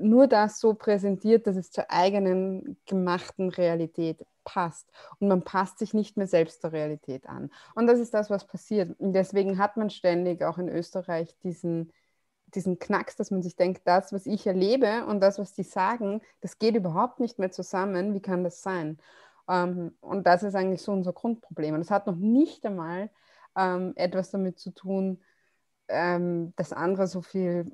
nur 0.00 0.26
das 0.26 0.60
so 0.60 0.74
präsentiert, 0.74 1.46
dass 1.46 1.56
es 1.56 1.70
zur 1.70 1.90
eigenen 1.90 2.76
gemachten 2.86 3.48
Realität 3.48 4.26
passt. 4.44 4.88
Und 5.18 5.28
man 5.28 5.42
passt 5.42 5.78
sich 5.78 5.94
nicht 5.94 6.16
mehr 6.16 6.26
selbst 6.26 6.62
der 6.64 6.72
Realität 6.72 7.28
an. 7.28 7.50
Und 7.74 7.86
das 7.86 8.00
ist 8.00 8.14
das, 8.14 8.30
was 8.30 8.46
passiert. 8.46 8.98
Und 8.98 9.12
deswegen 9.12 9.58
hat 9.58 9.76
man 9.76 9.90
ständig 9.90 10.42
auch 10.42 10.58
in 10.58 10.68
Österreich 10.68 11.36
diesen, 11.42 11.92
diesen 12.54 12.78
Knacks, 12.78 13.16
dass 13.16 13.30
man 13.30 13.42
sich 13.42 13.56
denkt, 13.56 13.82
das, 13.84 14.12
was 14.12 14.26
ich 14.26 14.46
erlebe 14.46 15.06
und 15.06 15.20
das, 15.20 15.38
was 15.38 15.52
die 15.52 15.62
sagen, 15.62 16.20
das 16.40 16.58
geht 16.58 16.74
überhaupt 16.74 17.20
nicht 17.20 17.38
mehr 17.38 17.50
zusammen. 17.50 18.14
Wie 18.14 18.22
kann 18.22 18.44
das 18.44 18.62
sein? 18.62 18.98
Ähm, 19.48 19.96
und 20.00 20.26
das 20.26 20.42
ist 20.42 20.54
eigentlich 20.54 20.82
so 20.82 20.92
unser 20.92 21.12
Grundproblem. 21.12 21.74
Und 21.74 21.80
es 21.80 21.90
hat 21.90 22.06
noch 22.06 22.16
nicht 22.16 22.64
einmal 22.66 23.10
ähm, 23.56 23.92
etwas 23.96 24.30
damit 24.30 24.58
zu 24.58 24.70
tun, 24.70 25.22
ähm, 25.88 26.54
dass 26.56 26.72
andere 26.72 27.06
so 27.06 27.22
viel 27.22 27.66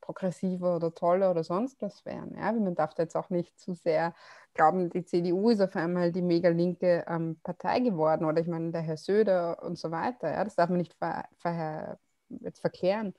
progressiver 0.00 0.76
oder 0.76 0.94
toller 0.94 1.30
oder 1.30 1.44
sonst 1.44 1.80
was 1.80 2.04
wären. 2.04 2.36
Ja? 2.36 2.52
Man 2.52 2.74
darf 2.74 2.94
da 2.94 3.04
jetzt 3.04 3.16
auch 3.16 3.30
nicht 3.30 3.58
zu 3.58 3.74
sehr 3.74 4.14
glauben, 4.54 4.90
die 4.90 5.04
CDU 5.04 5.50
ist 5.50 5.60
auf 5.60 5.76
einmal 5.76 6.12
die 6.12 6.22
mega 6.22 6.50
linke 6.50 7.04
ähm, 7.08 7.38
Partei 7.42 7.80
geworden 7.80 8.24
oder 8.26 8.40
ich 8.40 8.48
meine, 8.48 8.72
der 8.72 8.82
Herr 8.82 8.96
Söder 8.98 9.62
und 9.62 9.78
so 9.78 9.90
weiter. 9.90 10.30
Ja? 10.30 10.44
Das 10.44 10.56
darf 10.56 10.68
man 10.68 10.78
nicht 10.78 10.94
ver 10.94 11.24
ver 11.38 11.98
jetzt 12.40 12.60
verklären. 12.60 13.14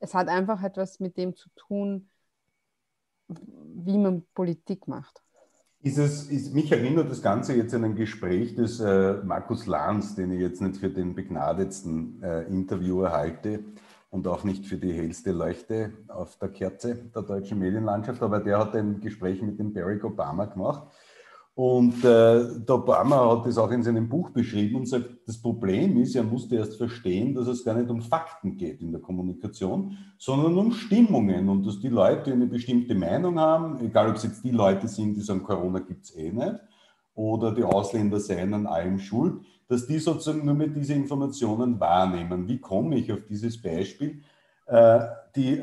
Es 0.00 0.14
hat 0.14 0.28
einfach 0.28 0.62
etwas 0.62 1.00
mit 1.00 1.16
dem 1.16 1.36
zu 1.36 1.48
tun, 1.56 2.08
wie 3.28 3.98
man 3.98 4.26
Politik 4.34 4.88
macht. 4.88 5.22
Ist 5.84 5.98
es, 5.98 6.30
ist, 6.30 6.54
mich 6.54 6.70
erinnert 6.70 7.10
das 7.10 7.22
Ganze 7.22 7.56
jetzt 7.56 7.74
an 7.74 7.82
ein 7.82 7.96
Gespräch 7.96 8.54
des 8.54 8.78
äh, 8.78 9.14
Markus 9.24 9.66
Lanz, 9.66 10.14
den 10.14 10.30
ich 10.30 10.40
jetzt 10.40 10.62
nicht 10.62 10.76
für 10.76 10.90
den 10.90 11.16
begnadetsten 11.16 12.22
äh, 12.22 12.42
Interviewer 12.44 13.10
halte 13.10 13.64
und 14.08 14.28
auch 14.28 14.44
nicht 14.44 14.64
für 14.64 14.76
die 14.76 14.92
hellste 14.92 15.32
Leuchte 15.32 15.92
auf 16.06 16.38
der 16.38 16.50
Kerze 16.50 17.10
der 17.12 17.22
deutschen 17.22 17.58
Medienlandschaft, 17.58 18.22
aber 18.22 18.38
der 18.38 18.60
hat 18.60 18.76
ein 18.76 19.00
Gespräch 19.00 19.42
mit 19.42 19.58
dem 19.58 19.72
Barack 19.72 20.04
Obama 20.04 20.44
gemacht 20.44 20.86
und 21.54 22.02
äh, 22.02 22.60
der 22.66 22.74
Obama 22.74 23.30
hat 23.30 23.46
das 23.46 23.58
auch 23.58 23.70
in 23.70 23.82
seinem 23.82 24.08
Buch 24.08 24.30
beschrieben 24.30 24.76
und 24.76 24.88
sagt, 24.88 25.10
das 25.26 25.40
Problem 25.40 25.98
ist, 25.98 26.16
er 26.16 26.22
musste 26.22 26.56
erst 26.56 26.76
verstehen, 26.76 27.34
dass 27.34 27.46
es 27.46 27.62
gar 27.62 27.74
nicht 27.74 27.90
um 27.90 28.00
Fakten 28.00 28.56
geht 28.56 28.80
in 28.80 28.90
der 28.90 29.02
Kommunikation, 29.02 29.98
sondern 30.16 30.56
um 30.56 30.72
Stimmungen 30.72 31.50
und 31.50 31.66
dass 31.66 31.78
die 31.78 31.88
Leute 31.88 32.32
eine 32.32 32.46
bestimmte 32.46 32.94
Meinung 32.94 33.38
haben, 33.38 33.80
egal 33.80 34.08
ob 34.08 34.16
es 34.16 34.22
jetzt 34.22 34.42
die 34.44 34.50
Leute 34.50 34.88
sind, 34.88 35.14
die 35.14 35.20
sagen, 35.20 35.42
Corona 35.42 35.80
gibt 35.80 36.04
es 36.04 36.16
eh 36.16 36.30
nicht, 36.30 36.54
oder 37.14 37.52
die 37.52 37.64
Ausländer 37.64 38.18
seien 38.18 38.54
an 38.54 38.66
allem 38.66 38.98
schuld, 38.98 39.42
dass 39.68 39.86
die 39.86 39.98
sozusagen 39.98 40.46
nur 40.46 40.54
mit 40.54 40.74
diese 40.74 40.94
Informationen 40.94 41.78
wahrnehmen. 41.78 42.48
Wie 42.48 42.58
komme 42.58 42.96
ich 42.96 43.12
auf 43.12 43.26
dieses 43.28 43.60
Beispiel? 43.60 44.22
Äh, 44.66 45.00
die 45.36 45.62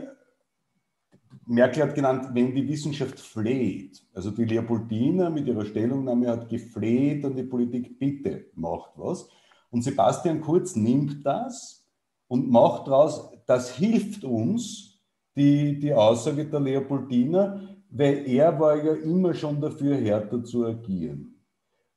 Merkel 1.49 1.83
hat 1.83 1.95
genannt, 1.95 2.29
wenn 2.33 2.53
die 2.53 2.67
Wissenschaft 2.67 3.19
fleht. 3.19 4.03
Also 4.13 4.29
die 4.29 4.45
Leopoldina 4.45 5.29
mit 5.29 5.47
ihrer 5.47 5.65
Stellungnahme 5.65 6.27
hat 6.27 6.47
gefleht 6.47 7.25
an 7.25 7.35
die 7.35 7.43
Politik, 7.43 7.97
bitte 7.97 8.45
macht 8.53 8.91
was. 8.95 9.27
Und 9.71 9.83
Sebastian 9.83 10.41
Kurz 10.41 10.75
nimmt 10.75 11.25
das 11.25 11.85
und 12.27 12.51
macht 12.51 12.87
daraus, 12.87 13.31
das 13.47 13.75
hilft 13.75 14.23
uns, 14.23 14.99
die, 15.35 15.79
die 15.79 15.93
Aussage 15.93 16.45
der 16.45 16.59
Leopoldina, 16.59 17.61
weil 17.89 18.27
er 18.27 18.59
war 18.59 18.75
ja 18.83 18.93
immer 18.93 19.33
schon 19.33 19.59
dafür, 19.59 19.95
härter 19.95 20.43
zu 20.43 20.65
agieren. 20.65 21.35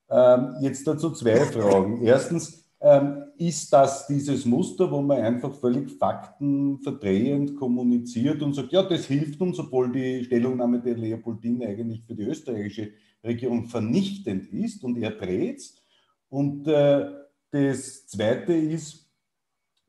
Ähm, 0.09 0.57
jetzt 0.61 0.87
dazu 0.87 1.11
zwei 1.11 1.37
Fragen. 1.37 2.03
Erstens, 2.03 2.71
ähm, 2.81 3.22
ist 3.39 3.73
das 3.73 4.07
dieses 4.07 4.45
Muster, 4.45 4.91
wo 4.91 5.01
man 5.01 5.21
einfach 5.21 5.55
völlig 5.55 5.91
faktenverdrehend 5.93 7.57
kommuniziert 7.57 8.43
und 8.43 8.55
sagt, 8.55 8.73
ja, 8.73 8.83
das 8.83 9.07
hilft 9.07 9.41
uns, 9.41 9.59
obwohl 9.59 9.91
die 9.91 10.25
Stellungnahme 10.25 10.81
der 10.81 10.97
Leopoldine 10.97 11.67
eigentlich 11.67 12.05
für 12.05 12.15
die 12.15 12.25
österreichische 12.25 12.93
Regierung 13.25 13.67
vernichtend 13.67 14.53
ist 14.53 14.85
und 14.85 14.99
er 14.99 15.13
dreht 15.13 15.59
es. 15.59 15.83
Und 16.29 16.67
äh, 16.67 17.11
das 17.51 18.07
Zweite 18.07 18.53
ist, 18.55 19.11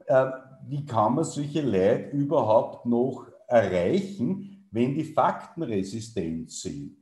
äh, 0.06 0.26
wie 0.68 0.86
kann 0.86 1.16
man 1.16 1.24
solche 1.24 1.62
Leute 1.62 2.10
überhaupt 2.16 2.86
noch 2.86 3.28
erreichen, 3.48 4.68
wenn 4.72 4.96
die 4.96 5.04
Fakten 5.04 5.64
resistent 5.64 6.52
sind? 6.52 6.98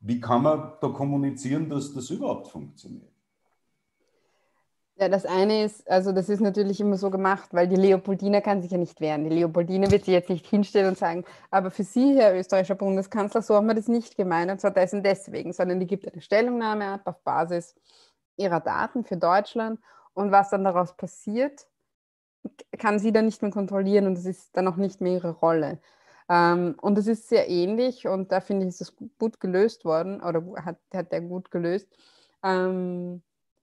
Wie 0.00 0.20
kann 0.20 0.42
man 0.42 0.72
da 0.80 0.88
kommunizieren, 0.88 1.68
dass 1.68 1.92
das 1.92 2.10
überhaupt 2.10 2.48
funktioniert? 2.48 3.17
Ja, 5.00 5.08
das 5.08 5.26
eine 5.26 5.62
ist, 5.64 5.88
also 5.88 6.10
das 6.10 6.28
ist 6.28 6.40
natürlich 6.40 6.80
immer 6.80 6.96
so 6.96 7.08
gemacht, 7.10 7.50
weil 7.54 7.68
die 7.68 7.76
Leopoldina 7.76 8.40
kann 8.40 8.62
sich 8.62 8.72
ja 8.72 8.78
nicht 8.78 9.00
wehren. 9.00 9.22
Die 9.22 9.30
Leopoldina 9.30 9.88
wird 9.92 10.04
sich 10.04 10.12
jetzt 10.12 10.28
nicht 10.28 10.44
hinstellen 10.46 10.88
und 10.88 10.98
sagen, 10.98 11.24
aber 11.52 11.70
für 11.70 11.84
Sie, 11.84 12.16
Herr 12.18 12.36
österreichischer 12.36 12.74
Bundeskanzler, 12.74 13.42
so 13.42 13.54
haben 13.54 13.68
wir 13.68 13.74
das 13.74 13.86
nicht 13.86 14.16
gemeint 14.16 14.50
und 14.50 14.60
zwar 14.60 14.72
dessen 14.72 15.04
deswegen, 15.04 15.52
sondern 15.52 15.78
die 15.78 15.86
gibt 15.86 16.10
eine 16.12 16.20
Stellungnahme 16.20 16.86
ab 16.86 17.02
auf 17.04 17.22
Basis 17.22 17.76
ihrer 18.36 18.58
Daten 18.60 19.04
für 19.04 19.16
Deutschland 19.16 19.78
und 20.14 20.32
was 20.32 20.50
dann 20.50 20.64
daraus 20.64 20.96
passiert, 20.96 21.68
kann 22.78 22.98
sie 22.98 23.12
dann 23.12 23.26
nicht 23.26 23.42
mehr 23.42 23.50
kontrollieren 23.50 24.06
und 24.06 24.14
das 24.16 24.24
ist 24.26 24.56
dann 24.56 24.68
auch 24.68 24.76
nicht 24.76 25.00
mehr 25.00 25.14
ihre 25.14 25.30
Rolle. 25.30 25.78
Ähm, 26.28 26.76
und 26.80 26.96
das 26.98 27.06
ist 27.06 27.28
sehr 27.28 27.48
ähnlich 27.48 28.06
und 28.06 28.32
da 28.32 28.40
finde 28.40 28.64
ich, 28.64 28.70
ist 28.70 28.80
das 28.80 28.94
gut 29.18 29.40
gelöst 29.40 29.84
worden 29.84 30.20
oder 30.22 30.42
hat, 30.64 30.78
hat 30.94 31.12
er 31.12 31.20
gut 31.20 31.50
gelöst. 31.50 31.88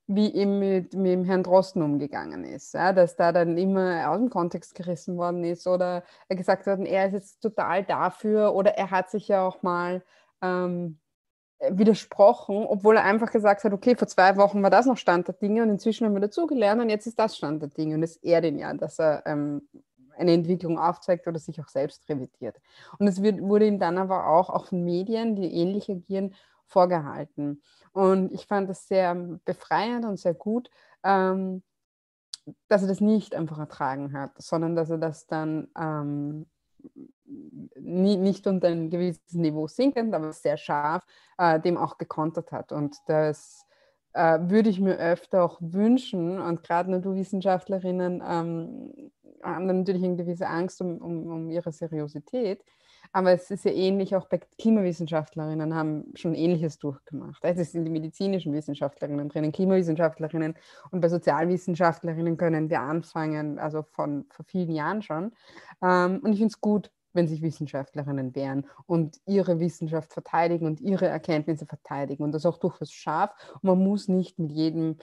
Wie 0.08 0.34
eben 0.36 0.60
mit, 0.60 0.94
mit 0.94 1.12
dem 1.12 1.24
Herrn 1.24 1.42
Drosten 1.42 1.82
umgegangen 1.82 2.44
ist. 2.44 2.74
Ja, 2.74 2.94
dass 2.94 3.16
da 3.16 3.32
dann 3.32 3.58
immer 3.58 4.10
aus 4.10 4.20
dem 4.20 4.30
Kontext 4.30 4.76
gerissen 4.76 5.18
worden 5.18 5.44
ist 5.44 5.66
oder 5.66 6.04
er 6.28 6.36
gesagt 6.36 6.68
hat, 6.68 6.80
er 6.80 7.08
ist 7.08 7.14
jetzt 7.14 7.42
total 7.42 7.84
dafür 7.84 8.54
oder 8.54 8.78
er 8.78 8.92
hat 8.92 9.10
sich 9.10 9.28
ja 9.28 9.48
auch 9.48 9.64
mal 9.64 10.04
ähm, 10.44 11.00
widersprochen, 11.70 12.66
obwohl 12.68 12.98
er 12.98 13.04
einfach 13.04 13.32
gesagt 13.32 13.64
hat, 13.64 13.74
okay, 13.74 13.96
vor 13.96 14.08
zwei 14.08 14.36
Wochen 14.38 14.62
war 14.62 14.70
das 14.70 14.86
noch 14.86 14.98
Stand 14.98 15.28
der 15.28 15.36
Dinge 15.36 15.64
und 15.64 15.70
inzwischen 15.70 16.06
haben 16.06 16.14
wir 16.14 16.22
dazugelernt 16.22 16.82
und 16.82 16.90
jetzt 16.90 17.08
ist 17.08 17.18
das 17.18 17.38
Stand 17.38 17.62
der 17.62 17.70
Dinge 17.70 17.96
und 17.96 18.04
es 18.04 18.18
ehrt 18.18 18.46
ihn 18.46 18.60
ja, 18.60 18.74
dass 18.74 19.00
er 19.00 19.24
ähm, 19.26 19.68
eine 20.18 20.34
Entwicklung 20.34 20.78
aufzeigt 20.80 21.28
oder 21.28 21.40
sich 21.40 21.60
auch 21.62 21.68
selbst 21.68 22.08
revidiert. 22.10 22.58
Und 23.00 23.08
es 23.08 23.22
wird, 23.22 23.42
wurde 23.42 23.68
ihm 23.68 23.80
dann 23.80 23.98
aber 23.98 24.28
auch, 24.28 24.50
auch 24.50 24.68
von 24.68 24.84
Medien, 24.84 25.36
die 25.36 25.54
ähnlich 25.54 25.90
agieren, 25.90 26.34
vorgehalten. 26.68 27.62
Und 27.92 28.32
ich 28.32 28.46
fand 28.46 28.70
das 28.70 28.88
sehr 28.88 29.16
befreiend 29.46 30.06
und 30.06 30.18
sehr 30.18 30.34
gut, 30.34 30.70
ähm, 31.04 31.64
dass 32.68 32.82
er 32.82 32.88
das 32.88 33.02
nicht 33.02 33.36
einfach 33.36 33.58
ertragen 33.58 34.14
hat, 34.14 34.32
sondern 34.38 34.76
dass 34.76 34.90
er 34.90 34.98
das 34.98 35.28
dann 35.28 35.70
ähm, 35.78 36.46
nie, 37.76 38.18
nicht 38.18 38.46
unter 38.48 38.68
ein 38.68 38.90
gewisses 38.90 39.34
Niveau 39.34 39.68
sinkend, 39.68 40.14
aber 40.14 40.32
sehr 40.34 40.58
scharf 40.58 41.06
äh, 41.38 41.60
dem 41.60 41.78
auch 41.78 41.98
gekontert 41.98 42.52
hat. 42.52 42.72
Und 42.72 42.98
das 43.08 43.66
äh, 44.14 44.40
würde 44.42 44.70
ich 44.70 44.80
mir 44.80 44.98
öfter 44.98 45.44
auch 45.44 45.58
wünschen. 45.62 46.40
Und 46.40 46.64
gerade 46.64 46.92
Naturwissenschaftlerinnen 46.92 48.24
ähm, 48.26 49.12
haben 49.44 49.68
dann 49.68 49.80
natürlich 49.80 50.04
eine 50.04 50.16
gewisse 50.16 50.48
Angst 50.48 50.82
um, 50.82 50.98
um, 50.98 51.28
um 51.28 51.50
ihre 51.50 51.72
Seriosität. 51.72 52.64
Aber 53.12 53.32
es 53.32 53.50
ist 53.52 53.66
ja 53.66 53.72
ähnlich, 53.72 54.16
auch 54.16 54.28
bei 54.28 54.40
Klimawissenschaftlerinnen 54.60 55.74
haben 55.74 56.12
schon 56.16 56.36
Ähnliches 56.36 56.80
durchgemacht. 56.80 57.44
Also 57.44 57.62
es 57.62 57.72
sind 57.72 57.86
die 57.86 57.92
medizinischen 57.92 58.54
Wissenschaftlerinnen 58.54 59.30
drinnen, 59.30 59.52
Klimawissenschaftlerinnen 59.52 60.56
und 60.92 61.02
bei 61.02 61.10
Sozialwissenschaftlerinnen 61.10 62.38
können 62.38 62.70
wir 62.70 62.82
anfangen, 62.82 63.60
also 63.60 63.84
von 63.84 64.26
vor 64.30 64.46
vielen 64.46 64.72
Jahren 64.72 65.02
schon. 65.02 65.32
Ähm, 65.82 66.20
und 66.24 66.34
ich 66.34 66.40
finde 66.40 66.54
es 66.54 66.62
gut, 66.62 66.92
wenn 67.16 67.28
sich 67.28 67.42
Wissenschaftlerinnen 67.42 68.36
wehren 68.36 68.68
und 68.86 69.20
ihre 69.26 69.60
Wissenschaft 69.60 70.14
verteidigen 70.14 70.66
und 70.66 70.82
ihre 70.82 71.08
Erkenntnisse 71.08 71.66
verteidigen 71.66 72.24
und 72.24 72.34
das 72.34 72.46
auch 72.46 72.58
durchaus 72.58 72.92
scharf. 72.92 73.34
Und 73.54 73.64
man 73.64 73.80
muss 73.80 74.08
nicht 74.08 74.38
mit 74.38 74.52
jedem 74.52 74.98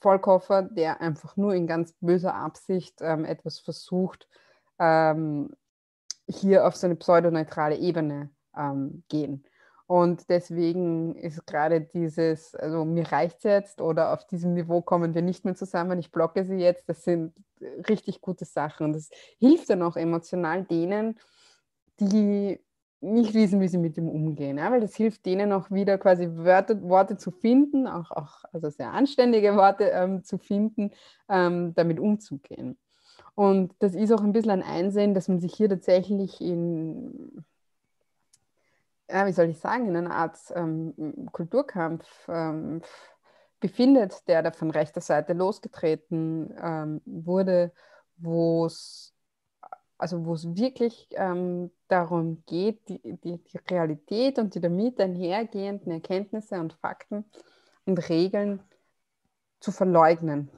Vollkoffer, 0.00 0.62
der 0.62 1.00
einfach 1.00 1.36
nur 1.36 1.54
in 1.54 1.66
ganz 1.66 1.94
böser 2.00 2.34
Absicht 2.34 3.00
ähm, 3.00 3.24
etwas 3.24 3.58
versucht, 3.58 4.28
ähm, 4.78 5.50
hier 6.28 6.66
auf 6.66 6.76
so 6.76 6.86
eine 6.86 6.96
pseudoneutrale 6.96 7.76
Ebene 7.76 8.30
ähm, 8.56 9.02
gehen. 9.08 9.44
Und 9.88 10.28
deswegen 10.28 11.14
ist 11.14 11.46
gerade 11.46 11.80
dieses, 11.80 12.56
also 12.56 12.84
mir 12.84 13.10
reicht 13.12 13.36
es 13.38 13.42
jetzt 13.44 13.80
oder 13.80 14.12
auf 14.12 14.26
diesem 14.26 14.54
Niveau 14.54 14.82
kommen 14.82 15.14
wir 15.14 15.22
nicht 15.22 15.44
mehr 15.44 15.54
zusammen, 15.54 16.00
ich 16.00 16.10
blocke 16.10 16.44
sie 16.44 16.56
jetzt, 16.56 16.88
das 16.88 17.04
sind 17.04 17.32
richtig 17.88 18.20
gute 18.20 18.44
Sachen. 18.44 18.86
Und 18.86 18.94
das 18.94 19.10
hilft 19.38 19.70
dann 19.70 19.82
auch 19.82 19.96
emotional 19.96 20.64
denen, 20.64 21.16
die 22.00 22.58
nicht 23.00 23.34
wissen, 23.34 23.60
wie 23.60 23.68
sie 23.68 23.78
mit 23.78 23.96
dem 23.96 24.08
umgehen. 24.08 24.58
Ja? 24.58 24.72
Weil 24.72 24.80
das 24.80 24.96
hilft 24.96 25.24
denen 25.24 25.52
auch 25.52 25.70
wieder 25.70 25.98
quasi 25.98 26.28
Wörter, 26.32 26.82
Worte 26.82 27.16
zu 27.16 27.30
finden, 27.30 27.86
auch, 27.86 28.10
auch 28.10 28.44
also 28.52 28.68
sehr 28.70 28.92
anständige 28.92 29.54
Worte 29.54 29.84
ähm, 29.84 30.24
zu 30.24 30.38
finden, 30.38 30.90
ähm, 31.28 31.74
damit 31.74 32.00
umzugehen. 32.00 32.76
Und 33.36 33.74
das 33.80 33.94
ist 33.94 34.10
auch 34.12 34.22
ein 34.22 34.32
bisschen 34.32 34.50
ein 34.50 34.62
Einsehen, 34.62 35.14
dass 35.14 35.28
man 35.28 35.40
sich 35.40 35.54
hier 35.54 35.68
tatsächlich 35.68 36.40
in, 36.40 37.44
ja, 39.10 39.26
wie 39.26 39.32
soll 39.32 39.50
ich 39.50 39.58
sagen, 39.58 39.86
in 39.86 39.94
einer 39.94 40.10
Art 40.14 40.38
ähm, 40.54 41.28
Kulturkampf 41.32 42.06
ähm, 42.28 42.80
befindet, 43.60 44.26
der 44.26 44.42
da 44.42 44.52
von 44.52 44.70
rechter 44.70 45.02
Seite 45.02 45.34
losgetreten 45.34 46.54
ähm, 46.60 47.02
wurde, 47.04 47.72
wo 48.16 48.66
es 48.66 49.12
also 49.98 50.24
wo 50.26 50.34
es 50.34 50.56
wirklich 50.56 51.08
ähm, 51.12 51.70
darum 51.88 52.42
geht, 52.46 52.88
die, 52.88 53.00
die, 53.02 53.38
die, 53.38 53.58
Realität 53.70 54.38
und 54.38 54.54
die 54.54 54.60
damit 54.60 55.00
einhergehenden 55.00 55.92
Erkenntnisse 55.92 56.60
und 56.60 56.74
Fakten 56.74 57.24
und 57.86 57.98
Regeln 58.08 58.62
zu 59.60 59.72
verleugnen. 59.72 60.50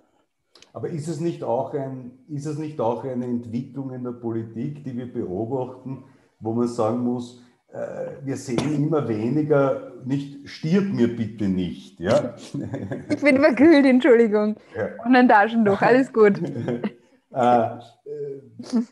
Aber 0.72 0.88
ist 0.88 1.08
es 1.08 1.20
nicht 1.20 1.42
auch, 1.42 1.74
ein, 1.74 2.12
ist 2.28 2.46
es 2.46 2.58
nicht 2.58 2.80
auch 2.80 3.04
eine 3.04 3.24
Entwicklung 3.24 3.92
in 3.92 4.04
der 4.04 4.12
Politik, 4.12 4.84
die 4.84 4.96
wir 4.96 5.12
beobachten, 5.12 6.04
wo 6.40 6.52
man 6.52 6.68
sagen 6.68 7.00
muss, 7.00 7.42
äh, 7.72 8.24
wir 8.24 8.36
sehen 8.36 8.74
immer 8.74 9.08
weniger, 9.08 9.92
nicht 10.04 10.48
stirb 10.48 10.92
mir 10.92 11.14
bitte 11.14 11.48
nicht. 11.48 12.00
Ja? 12.00 12.34
Ich 13.10 13.20
bin 13.20 13.38
verkühlt, 13.38 13.84
Entschuldigung. 13.84 14.56
Ja. 14.76 14.88
Und 15.04 15.16
ein 15.16 15.28
Taschentuch, 15.28 15.80
alles 15.82 16.12
gut. 16.12 16.40
Äh, 17.30 17.40
äh, 17.40 17.78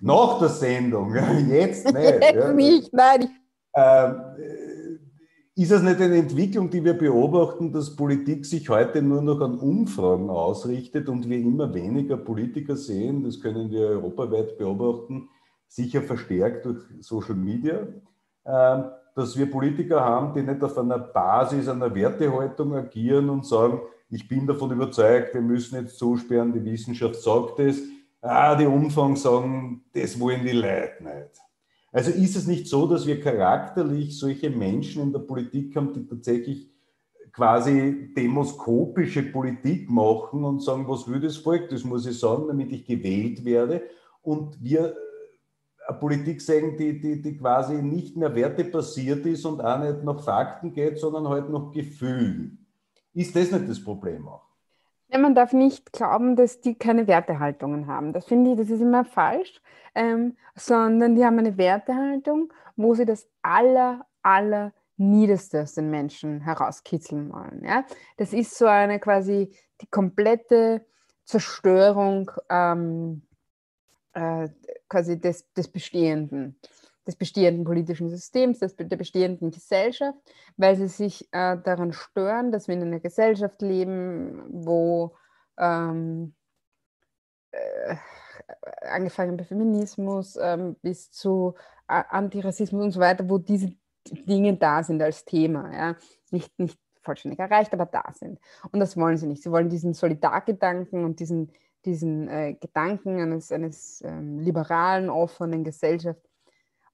nach 0.02 0.38
der 0.38 0.48
Sendung, 0.48 1.14
jetzt 1.48 1.86
nicht. 1.86 1.96
Jetzt 1.96 2.34
ja. 2.34 2.52
nicht, 2.52 2.92
nein. 2.92 3.30
Äh, 3.72 4.12
ist 5.56 5.72
es 5.72 5.82
nicht 5.82 6.00
eine 6.02 6.18
Entwicklung, 6.18 6.68
die 6.68 6.84
wir 6.84 6.92
beobachten, 6.92 7.72
dass 7.72 7.96
Politik 7.96 8.44
sich 8.44 8.68
heute 8.68 9.00
nur 9.00 9.22
noch 9.22 9.40
an 9.40 9.58
Umfragen 9.58 10.28
ausrichtet 10.28 11.08
und 11.08 11.30
wir 11.30 11.38
immer 11.38 11.72
weniger 11.72 12.18
Politiker 12.18 12.76
sehen, 12.76 13.24
das 13.24 13.40
können 13.40 13.70
wir 13.70 13.88
europaweit 13.88 14.58
beobachten, 14.58 15.30
sicher 15.66 16.02
verstärkt 16.02 16.66
durch 16.66 16.84
Social 17.00 17.36
Media, 17.36 17.86
ähm, 18.44 18.84
dass 19.14 19.34
wir 19.38 19.50
Politiker 19.50 20.04
haben, 20.04 20.34
die 20.34 20.42
nicht 20.42 20.62
auf 20.62 20.76
einer 20.76 20.98
Basis 20.98 21.68
einer 21.68 21.94
Wertehaltung 21.94 22.74
agieren 22.74 23.30
und 23.30 23.46
sagen, 23.46 23.80
ich 24.10 24.28
bin 24.28 24.46
davon 24.46 24.70
überzeugt, 24.72 25.32
wir 25.32 25.40
müssen 25.40 25.76
jetzt 25.76 25.98
zusperren, 25.98 26.52
die 26.52 26.64
Wissenschaft 26.64 27.16
sagt 27.16 27.60
es, 27.60 27.80
ah, 28.20 28.54
die 28.56 28.66
Umfang 28.66 29.16
sagen, 29.16 29.84
das 29.94 30.20
wollen 30.20 30.44
die 30.44 30.52
Leute 30.52 31.02
nicht. 31.02 31.45
Also 31.96 32.10
ist 32.10 32.36
es 32.36 32.46
nicht 32.46 32.66
so, 32.66 32.86
dass 32.86 33.06
wir 33.06 33.22
charakterlich 33.22 34.18
solche 34.18 34.50
Menschen 34.50 35.00
in 35.00 35.12
der 35.14 35.20
Politik 35.20 35.74
haben, 35.76 35.94
die 35.94 36.06
tatsächlich 36.06 36.68
quasi 37.32 38.12
demoskopische 38.14 39.22
Politik 39.22 39.88
machen 39.88 40.44
und 40.44 40.62
sagen, 40.62 40.86
was 40.86 41.08
will 41.08 41.20
das 41.20 41.38
Volk, 41.38 41.70
das 41.70 41.84
muss 41.84 42.04
ich 42.04 42.18
sagen, 42.18 42.48
damit 42.48 42.70
ich 42.70 42.84
gewählt 42.84 43.42
werde. 43.46 43.82
Und 44.20 44.62
wir 44.62 44.94
eine 45.88 45.98
Politik 45.98 46.42
sehen, 46.42 46.76
die, 46.76 47.00
die, 47.00 47.22
die 47.22 47.38
quasi 47.38 47.80
nicht 47.80 48.14
mehr 48.14 48.34
wertebasiert 48.34 49.24
ist 49.24 49.46
und 49.46 49.64
auch 49.64 49.78
nicht 49.78 50.04
nach 50.04 50.20
Fakten 50.22 50.74
geht, 50.74 50.98
sondern 50.98 51.26
halt 51.26 51.48
nach 51.48 51.72
Gefühl. 51.72 52.58
Ist 53.14 53.34
das 53.34 53.50
nicht 53.50 53.70
das 53.70 53.82
Problem 53.82 54.28
auch? 54.28 54.45
Ja, 55.08 55.18
man 55.18 55.34
darf 55.34 55.52
nicht 55.52 55.92
glauben, 55.92 56.34
dass 56.34 56.60
die 56.60 56.74
keine 56.74 57.06
Wertehaltungen 57.06 57.86
haben. 57.86 58.12
Das 58.12 58.26
finde 58.26 58.52
ich, 58.52 58.56
das 58.56 58.70
ist 58.70 58.80
immer 58.80 59.04
falsch, 59.04 59.60
ähm, 59.94 60.36
sondern 60.56 61.14
die 61.14 61.24
haben 61.24 61.38
eine 61.38 61.56
Wertehaltung, 61.56 62.52
wo 62.74 62.94
sie 62.94 63.04
das 63.04 63.28
aller, 63.42 64.04
aller 64.22 64.72
Niederste 64.96 65.62
aus 65.62 65.74
den 65.74 65.90
Menschen 65.90 66.40
herauskitzeln 66.40 67.32
wollen. 67.32 67.62
Ja? 67.64 67.84
Das 68.16 68.32
ist 68.32 68.56
so 68.56 68.66
eine 68.66 68.98
quasi 68.98 69.54
die 69.80 69.86
komplette 69.86 70.84
Zerstörung 71.24 72.30
ähm, 72.48 73.22
äh, 74.12 74.48
quasi 74.88 75.20
des, 75.20 75.52
des 75.52 75.68
Bestehenden 75.68 76.58
des 77.06 77.16
bestehenden 77.16 77.64
politischen 77.64 78.10
Systems, 78.10 78.58
des, 78.58 78.76
der 78.76 78.96
bestehenden 78.96 79.50
Gesellschaft, 79.50 80.18
weil 80.56 80.76
sie 80.76 80.88
sich 80.88 81.28
äh, 81.32 81.56
daran 81.62 81.92
stören, 81.92 82.50
dass 82.50 82.68
wir 82.68 82.74
in 82.74 82.82
einer 82.82 83.00
Gesellschaft 83.00 83.62
leben, 83.62 84.42
wo 84.48 85.14
ähm, 85.58 86.34
äh, 87.52 87.96
angefangen 88.82 89.36
bei 89.36 89.44
Feminismus 89.44 90.36
ähm, 90.40 90.76
bis 90.82 91.10
zu 91.10 91.54
äh, 91.88 92.02
Antirassismus 92.08 92.84
und 92.84 92.90
so 92.92 93.00
weiter, 93.00 93.28
wo 93.28 93.38
diese 93.38 93.72
Dinge 94.10 94.56
da 94.56 94.82
sind 94.82 95.02
als 95.02 95.24
Thema. 95.24 95.72
Ja? 95.72 95.96
Nicht, 96.30 96.58
nicht 96.58 96.78
vollständig 97.02 97.38
erreicht, 97.38 97.72
aber 97.72 97.86
da 97.86 98.04
sind. 98.12 98.38
Und 98.72 98.80
das 98.80 98.96
wollen 98.96 99.16
sie 99.16 99.26
nicht. 99.26 99.42
Sie 99.42 99.50
wollen 99.50 99.68
diesen 99.68 99.94
Solidargedanken 99.94 101.04
und 101.04 101.20
diesen, 101.20 101.52
diesen 101.84 102.28
äh, 102.28 102.54
Gedanken 102.54 103.20
eines, 103.20 103.52
eines 103.52 104.02
ähm, 104.04 104.40
liberalen, 104.40 105.08
offenen 105.08 105.64
Gesellschaft 105.64 106.20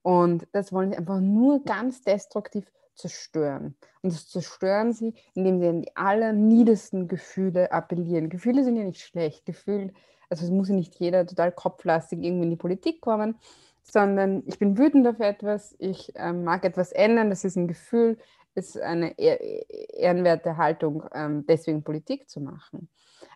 und 0.03 0.47
das 0.53 0.73
wollen 0.73 0.91
sie 0.91 0.99
einfach 0.99 1.21
nur 1.21 1.65
ganz 1.65 2.03
destruktiv 2.03 2.65
zerstören. 2.95 3.75
Und 4.03 4.13
das 4.13 4.29
zerstören 4.29 4.93
sie, 4.93 5.15
indem 5.35 5.61
sie 5.61 5.69
an 5.69 5.83
die 5.83 5.97
allerniedersten 5.97 7.09
Gefühle 7.09 7.73
appellieren. 7.73 8.29
Gefühle 8.29 8.65
sind 8.65 8.77
ja 8.77 8.85
nicht 8.85 9.01
schlecht. 9.01 9.47
Gefühl, 9.47 9.93
also 10.29 10.45
es 10.45 10.51
muss 10.51 10.69
ja 10.69 10.75
nicht 10.75 10.99
jeder 10.99 11.27
total 11.27 11.53
kopflastig 11.53 12.23
irgendwie 12.23 12.45
in 12.45 12.51
die 12.51 12.57
Politik 12.57 13.01
kommen, 13.01 13.37
sondern 13.83 14.43
ich 14.47 14.59
bin 14.59 14.79
wütend 14.79 15.07
auf 15.07 15.21
etwas, 15.21 15.75
ich 15.79 16.15
äh, 16.17 16.33
mag 16.33 16.65
etwas 16.65 16.93
ändern, 16.93 17.31
das 17.31 17.45
ist 17.45 17.57
ein 17.57 17.69
Gefühl, 17.69 18.19
ist 18.55 18.79
eine 18.79 19.19
ehrenwerte 19.19 20.57
Haltung, 20.57 21.05
ähm, 21.15 21.45
deswegen 21.47 21.83
Politik 21.83 22.29
zu 22.29 22.41
machen. 22.41 22.89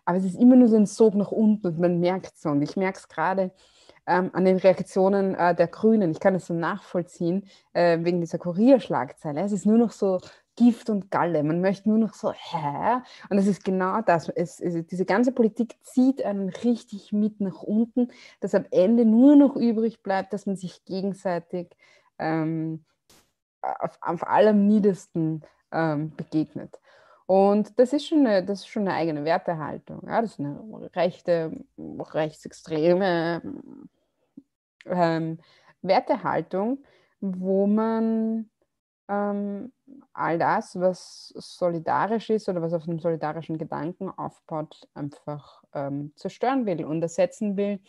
Aber 0.05 0.17
es 0.17 0.25
ist 0.25 0.39
immer 0.39 0.55
nur 0.55 0.67
so 0.67 0.75
ein 0.75 0.85
Sog 0.85 1.15
nach 1.15 1.31
unten 1.31 1.67
und 1.67 1.79
man 1.79 1.99
merkt 1.99 2.33
es. 2.35 2.45
Und 2.45 2.61
ich 2.61 2.77
merke 2.77 2.99
es 2.99 3.07
gerade, 3.07 3.51
ähm, 4.07 4.31
an 4.33 4.45
den 4.45 4.57
Reaktionen 4.57 5.35
äh, 5.35 5.53
der 5.53 5.67
Grünen. 5.67 6.11
Ich 6.11 6.19
kann 6.19 6.33
es 6.35 6.47
so 6.47 6.53
nachvollziehen, 6.53 7.45
äh, 7.73 7.99
wegen 8.01 8.21
dieser 8.21 8.37
Kurierschlagzeile. 8.37 9.41
Es 9.41 9.51
ist 9.51 9.65
nur 9.65 9.77
noch 9.77 9.91
so 9.91 10.19
Gift 10.55 10.89
und 10.89 11.11
Galle. 11.11 11.43
Man 11.43 11.61
möchte 11.61 11.89
nur 11.89 11.99
noch 11.99 12.13
so, 12.13 12.31
hä? 12.31 13.01
Und 13.29 13.37
es 13.37 13.45
ist 13.45 13.63
genau 13.63 14.01
das. 14.01 14.29
Es, 14.29 14.59
es, 14.59 14.87
diese 14.87 15.05
ganze 15.05 15.31
Politik 15.31 15.75
zieht 15.83 16.23
einen 16.23 16.49
richtig 16.49 17.11
mit 17.11 17.41
nach 17.41 17.61
unten, 17.61 18.09
dass 18.39 18.55
am 18.55 18.65
Ende 18.71 19.05
nur 19.05 19.35
noch 19.35 19.55
übrig 19.55 20.01
bleibt, 20.01 20.33
dass 20.33 20.47
man 20.47 20.55
sich 20.55 20.83
gegenseitig 20.85 21.75
ähm, 22.17 22.83
auf, 23.61 23.99
auf 24.01 24.27
allem 24.27 24.67
Niedersten 24.67 25.43
ähm, 25.71 26.15
begegnet. 26.15 26.79
Und 27.27 27.77
das 27.77 27.91
ist 27.91 28.07
schon 28.07 28.25
eine, 28.25 28.43
das 28.43 28.61
ist 28.61 28.67
schon 28.67 28.87
eine 28.87 28.97
eigene 28.97 29.25
Wertehaltung. 29.25 30.01
Ja? 30.07 30.21
Das 30.21 30.31
ist 30.31 30.39
eine 30.39 30.89
rechte, 30.95 31.51
rechtsextreme 31.77 33.41
ähm, 34.89 35.39
Wertehaltung, 35.81 36.83
wo 37.19 37.67
man 37.67 38.49
ähm, 39.07 39.71
all 40.13 40.37
das, 40.37 40.79
was 40.79 41.29
solidarisch 41.35 42.29
ist 42.29 42.49
oder 42.49 42.61
was 42.61 42.73
auf 42.73 42.87
einem 42.87 42.99
solidarischen 42.99 43.57
Gedanken 43.57 44.09
aufbaut, 44.09 44.87
einfach 44.93 45.63
ähm, 45.73 46.11
zerstören 46.15 46.65
will 46.65 46.83
und 46.85 47.01
ersetzen 47.01 47.55
will 47.57 47.79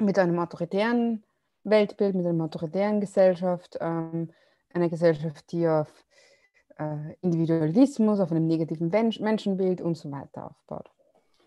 mit 0.00 0.18
einem 0.18 0.38
autoritären 0.38 1.24
Weltbild, 1.64 2.14
mit 2.14 2.26
einer 2.26 2.44
autoritären 2.44 3.00
Gesellschaft, 3.00 3.76
ähm, 3.80 4.30
einer 4.72 4.88
Gesellschaft, 4.88 5.50
die 5.52 5.68
auf 5.68 5.88
äh, 6.78 7.14
Individualismus, 7.20 8.20
auf 8.20 8.30
einem 8.30 8.46
negativen 8.46 8.88
Menschenbild 8.88 9.80
und 9.80 9.96
so 9.96 10.10
weiter 10.10 10.46
aufbaut. 10.46 10.90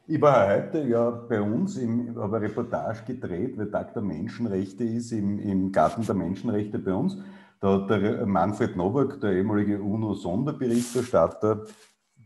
Ich 0.07 0.21
war 0.21 0.47
heute 0.47 0.87
ja 0.87 1.09
bei 1.09 1.41
uns, 1.41 1.77
im, 1.77 2.15
habe 2.15 2.37
eine 2.37 2.45
Reportage 2.45 3.05
gedreht, 3.05 3.57
weil 3.57 3.71
Tag 3.71 3.91
der 3.95 4.03
Menschenrechte 4.03 4.83
ist, 4.83 5.11
im, 5.11 5.39
im 5.39 5.71
Garten 5.71 6.05
der 6.05 6.13
Menschenrechte 6.13 6.77
bei 6.77 6.93
uns. 6.93 7.17
Da 7.59 7.73
hat 7.73 7.89
der 7.89 8.23
Manfred 8.27 8.75
Nowak, 8.75 9.19
der 9.19 9.31
ehemalige 9.31 9.81
UNO-Sonderberichterstatter 9.81 11.65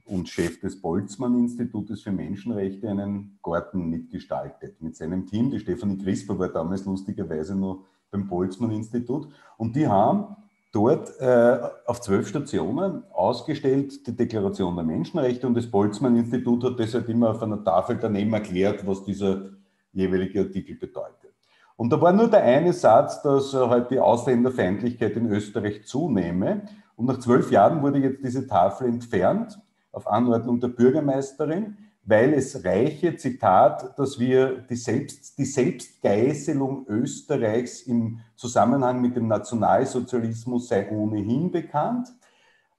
und 0.04 0.28
Chef 0.28 0.60
des 0.60 0.82
Boltzmann-Institutes 0.82 2.02
für 2.02 2.12
Menschenrechte, 2.12 2.90
einen 2.90 3.40
Garten 3.42 3.90
mitgestaltet 3.90 4.82
mit 4.82 4.98
seinem 4.98 5.26
Team. 5.26 5.50
Die 5.50 5.60
Stefanie 5.60 5.98
Crisper 5.98 6.38
war 6.38 6.50
damals 6.50 6.84
lustigerweise 6.84 7.56
noch 7.56 7.86
beim 8.12 8.28
Boltzmann-Institut. 8.28 9.30
Und 9.56 9.74
die 9.78 9.88
haben 9.88 10.36
dort 10.72 11.20
äh, 11.20 11.60
auf 11.86 12.02
zwölf 12.02 12.28
Stationen 12.28 13.04
ausgestellt, 13.12 14.06
die 14.06 14.16
Deklaration 14.16 14.76
der 14.76 14.86
Menschenrechte 14.86 15.48
und 15.48 15.56
das 15.56 15.68
Boltzmann-Institut 15.68 16.64
hat 16.64 16.80
das 16.80 16.94
halt 16.94 17.10
immer 17.10 17.32
auf 17.32 17.42
einer 17.42 17.64
Tafel 17.64 17.98
daneben 18.00 18.34
erklärt, 18.34 18.86
was 18.86 19.04
dieser 19.04 19.50
jeweilige 19.94 20.42
Artikel 20.42 20.76
bedeutet. 20.76 21.34
Und 21.76 21.92
da 21.92 22.02
war 22.02 22.12
nur 22.12 22.30
der 22.30 22.44
eine 22.44 22.74
Satz, 22.74 23.22
dass 23.22 23.54
äh, 23.54 23.58
halt 23.58 23.90
die 23.90 24.00
Ausländerfeindlichkeit 24.00 25.16
in 25.16 25.32
Österreich 25.32 25.86
zunehme. 25.86 26.64
Und 26.96 27.06
nach 27.06 27.20
zwölf 27.20 27.52
Jahren 27.52 27.82
wurde 27.82 28.00
jetzt 28.00 28.24
diese 28.24 28.46
Tafel 28.48 28.90
entfernt 28.90 29.60
auf 29.92 30.08
Anordnung 30.08 30.60
der 30.60 30.68
Bürgermeisterin 30.68 31.78
weil 32.10 32.34
es 32.34 32.66
reiche, 32.66 33.16
Zitat, 33.16 33.98
dass 34.00 34.20
wir 34.20 34.62
die, 34.62 34.76
Selbst, 34.76 35.38
die 35.38 35.46
Selbstgeißelung 35.46 36.88
Österreichs 36.88 37.84
im 37.84 38.20
Zusammenhang 38.36 39.00
mit 39.00 39.16
dem 39.16 39.28
Nationalsozialismus 39.28 40.70
sei 40.70 40.90
ohnehin 40.90 41.52
bekannt. 41.52 42.10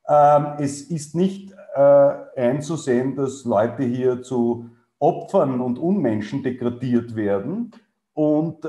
Ähm, 0.09 0.55
es 0.59 0.83
ist 0.83 1.14
nicht 1.14 1.53
äh, 1.77 2.12
einzusehen, 2.37 3.14
dass 3.14 3.45
Leute 3.45 3.85
hier 3.85 4.21
zu 4.21 4.69
Opfern 4.99 5.61
und 5.61 5.79
Unmenschen 5.79 6.43
degradiert 6.43 7.14
werden 7.14 7.71
und 8.14 8.64
äh, 8.64 8.69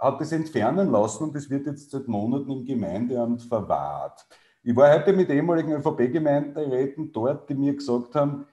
hat 0.00 0.20
es 0.20 0.32
entfernen 0.32 0.90
lassen 0.90 1.24
und 1.24 1.36
es 1.36 1.50
wird 1.50 1.66
jetzt 1.66 1.90
seit 1.90 2.08
Monaten 2.08 2.50
im 2.50 2.64
Gemeindeamt 2.64 3.42
verwahrt. 3.42 4.26
Ich 4.64 4.74
war 4.74 4.94
heute 4.94 5.12
mit 5.12 5.28
ehemaligen 5.28 5.72
ÖVP-Gemeinderäten 5.72 7.12
dort, 7.12 7.50
die 7.50 7.54
mir 7.54 7.74
gesagt 7.74 8.14
haben, 8.14 8.46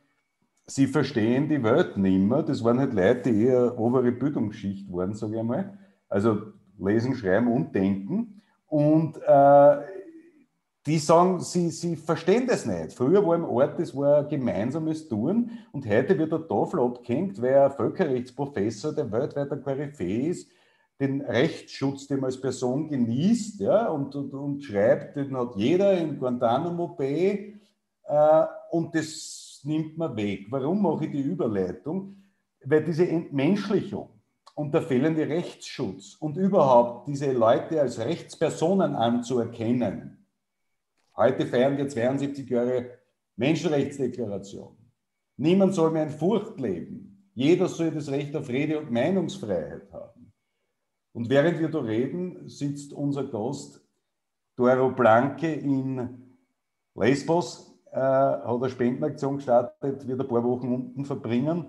sie 0.69 0.87
verstehen 0.87 1.49
die 1.49 1.63
Welt 1.63 1.97
nicht 1.97 2.19
mehr. 2.19 2.43
Das 2.43 2.63
waren 2.63 2.79
halt 2.79 2.93
Leute, 2.93 3.31
die 3.31 3.45
eher 3.45 3.77
obere 3.77 4.11
Bildungsschicht 4.11 4.91
waren, 4.91 5.13
sage 5.13 5.33
ich 5.33 5.39
einmal. 5.39 5.77
Also 6.07 6.41
lesen, 6.77 7.15
schreiben 7.15 7.51
und 7.51 7.73
denken. 7.73 8.41
Und 8.67 9.17
äh, 9.25 9.77
die 10.85 10.97
sagen, 10.97 11.39
sie, 11.41 11.69
sie 11.69 11.95
verstehen 11.95 12.47
das 12.47 12.65
nicht. 12.65 12.93
Früher 12.93 13.25
war 13.25 13.35
im 13.35 13.45
Ort, 13.45 13.79
das 13.79 13.95
war 13.95 14.19
ein 14.19 14.29
gemeinsames 14.29 15.07
Tun 15.07 15.51
und 15.71 15.87
heute 15.87 16.17
wird 16.17 16.31
der 16.31 16.47
Tafel 16.47 16.79
abgehängt, 16.79 17.41
weil 17.41 17.57
ein 17.57 17.71
Völkerrechtsprofessor, 17.71 18.93
der 18.93 19.11
weltweiter 19.11 19.57
Koryphäe 19.57 20.29
ist, 20.29 20.49
den 20.99 21.21
Rechtsschutz, 21.21 22.07
den 22.07 22.17
man 22.17 22.25
als 22.25 22.41
Person 22.41 22.87
genießt 22.87 23.61
ja, 23.61 23.87
und, 23.87 24.15
und, 24.15 24.33
und 24.33 24.63
schreibt, 24.63 25.15
den 25.15 25.35
hat 25.37 25.55
jeder 25.55 25.97
in 25.97 26.17
Guantanamo 26.17 26.89
Bay 26.89 27.55
äh, 28.05 28.45
und 28.71 28.93
das 28.95 29.38
nimmt 29.65 29.97
man 29.97 30.15
weg. 30.15 30.47
Warum 30.49 30.81
mache 30.81 31.05
ich 31.05 31.11
die 31.11 31.21
Überleitung? 31.21 32.15
Weil 32.63 32.83
diese 32.83 33.07
Entmenschlichung 33.07 34.09
und 34.55 34.73
der 34.73 34.81
fehlende 34.81 35.27
Rechtsschutz 35.27 36.15
und 36.19 36.37
überhaupt 36.37 37.07
diese 37.07 37.31
Leute 37.31 37.79
als 37.79 37.99
Rechtspersonen 37.99 38.95
anzuerkennen. 38.95 40.25
Heute 41.15 41.45
feiern 41.45 41.77
wir 41.77 41.87
72 41.87 42.49
Jahre 42.49 42.99
Menschenrechtsdeklaration. 43.37 44.75
Niemand 45.37 45.73
soll 45.73 45.91
mehr 45.91 46.03
in 46.03 46.09
Furcht 46.09 46.59
leben. 46.59 47.31
Jeder 47.33 47.69
soll 47.69 47.91
das 47.91 48.11
Recht 48.11 48.35
auf 48.35 48.49
Rede- 48.49 48.79
und 48.79 48.91
Meinungsfreiheit 48.91 49.91
haben. 49.93 50.33
Und 51.13 51.29
während 51.29 51.59
wir 51.59 51.69
da 51.69 51.79
reden, 51.79 52.49
sitzt 52.49 52.91
unser 52.91 53.23
Gast 53.25 53.81
Doro 54.57 54.91
Blanke 54.91 55.53
in 55.53 56.37
Lesbos 56.95 57.68
äh, 57.91 57.97
hat 57.97 58.45
eine 58.45 58.69
Spendenaktion 58.69 59.37
gestartet, 59.37 60.07
wird 60.07 60.21
ein 60.21 60.27
paar 60.27 60.43
Wochen 60.43 60.73
unten 60.73 61.05
verbringen. 61.05 61.65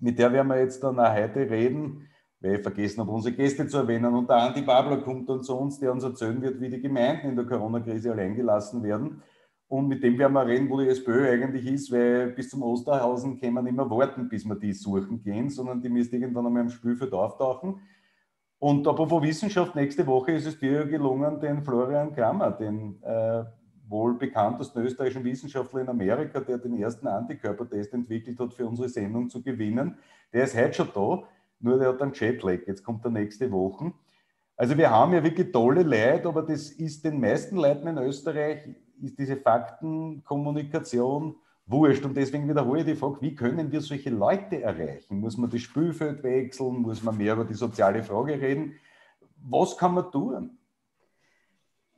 Mit 0.00 0.18
der 0.18 0.32
werden 0.32 0.48
wir 0.48 0.58
jetzt 0.58 0.82
dann 0.82 0.98
auch 0.98 1.14
heute 1.14 1.48
reden, 1.48 2.08
weil 2.40 2.56
ich 2.56 2.62
vergessen 2.62 3.00
habe, 3.00 3.10
unsere 3.10 3.34
Gäste 3.34 3.66
zu 3.66 3.78
erwähnen. 3.78 4.14
Und 4.14 4.28
der 4.28 4.36
Andi 4.36 4.62
Babler 4.62 4.98
kommt 4.98 5.28
dann 5.28 5.42
zu 5.42 5.56
uns, 5.56 5.78
der 5.78 5.92
uns 5.92 6.04
erzählen 6.04 6.40
wird, 6.42 6.60
wie 6.60 6.68
die 6.68 6.80
Gemeinden 6.80 7.28
in 7.28 7.36
der 7.36 7.46
Corona-Krise 7.46 8.12
allein 8.12 8.34
gelassen 8.34 8.82
werden. 8.82 9.22
Und 9.66 9.88
mit 9.88 10.02
dem 10.02 10.18
werden 10.18 10.34
wir 10.34 10.46
reden, 10.46 10.68
wo 10.68 10.78
die 10.78 10.88
SPÖ 10.88 11.30
eigentlich 11.30 11.66
ist, 11.66 11.90
weil 11.90 12.28
bis 12.32 12.50
zum 12.50 12.62
Osterhausen 12.62 13.40
kann 13.40 13.54
man 13.54 13.64
nicht 13.64 13.76
mehr 13.76 13.88
warten, 13.88 14.28
bis 14.28 14.44
wir 14.44 14.56
die 14.56 14.72
suchen 14.72 15.22
gehen, 15.22 15.48
sondern 15.48 15.80
die 15.80 15.88
müsste 15.88 16.16
irgendwann 16.16 16.46
einmal 16.46 16.62
im 16.62 16.70
Spielfeld 16.70 17.12
auftauchen. 17.12 17.80
Und 18.58 18.86
apropos 18.86 19.22
Wissenschaft, 19.22 19.74
nächste 19.74 20.06
Woche 20.06 20.32
ist 20.32 20.46
es 20.46 20.58
dir 20.58 20.86
gelungen, 20.86 21.40
den 21.40 21.62
Florian 21.62 22.14
Kramer, 22.14 22.50
den 22.50 23.02
äh, 23.02 23.44
wohl 23.88 24.14
bekanntesten 24.14 24.82
österreichischen 24.82 25.24
Wissenschaftler 25.24 25.80
in 25.82 25.88
Amerika, 25.88 26.40
der 26.40 26.58
den 26.58 26.76
ersten 26.78 27.06
Antikörpertest 27.06 27.92
entwickelt 27.94 28.38
hat, 28.40 28.54
für 28.54 28.66
unsere 28.66 28.88
Sendung 28.88 29.28
zu 29.28 29.42
gewinnen. 29.42 29.98
Der 30.32 30.44
ist 30.44 30.56
heute 30.56 30.74
schon 30.74 30.88
da, 30.94 31.22
nur 31.60 31.78
der 31.78 31.88
hat 31.88 32.00
einen 32.02 32.12
Jetlag. 32.12 32.60
Jetzt 32.66 32.82
kommt 32.82 33.04
er 33.04 33.10
nächste 33.10 33.50
Woche. 33.50 33.92
Also 34.56 34.76
wir 34.76 34.90
haben 34.90 35.12
ja 35.12 35.22
wirklich 35.22 35.52
tolle 35.52 35.82
Leute, 35.82 36.28
aber 36.28 36.42
das 36.42 36.70
ist 36.70 37.04
den 37.04 37.20
meisten 37.20 37.56
Leuten 37.56 37.88
in 37.88 37.98
Österreich, 37.98 38.62
ist 39.02 39.18
diese 39.18 39.36
Faktenkommunikation 39.36 41.34
wurscht. 41.66 42.04
Und 42.04 42.16
deswegen 42.16 42.48
wiederhole 42.48 42.80
ich 42.80 42.86
die 42.86 42.94
Frage, 42.94 43.20
wie 43.20 43.34
können 43.34 43.72
wir 43.72 43.80
solche 43.80 44.10
Leute 44.10 44.62
erreichen? 44.62 45.18
Muss 45.18 45.36
man 45.36 45.50
das 45.50 45.60
Spielfeld 45.62 46.22
wechseln? 46.22 46.82
Muss 46.82 47.02
man 47.02 47.16
mehr 47.16 47.34
über 47.34 47.44
die 47.44 47.54
soziale 47.54 48.04
Frage 48.04 48.40
reden? 48.40 48.74
Was 49.42 49.76
kann 49.76 49.94
man 49.94 50.10
tun? 50.10 50.56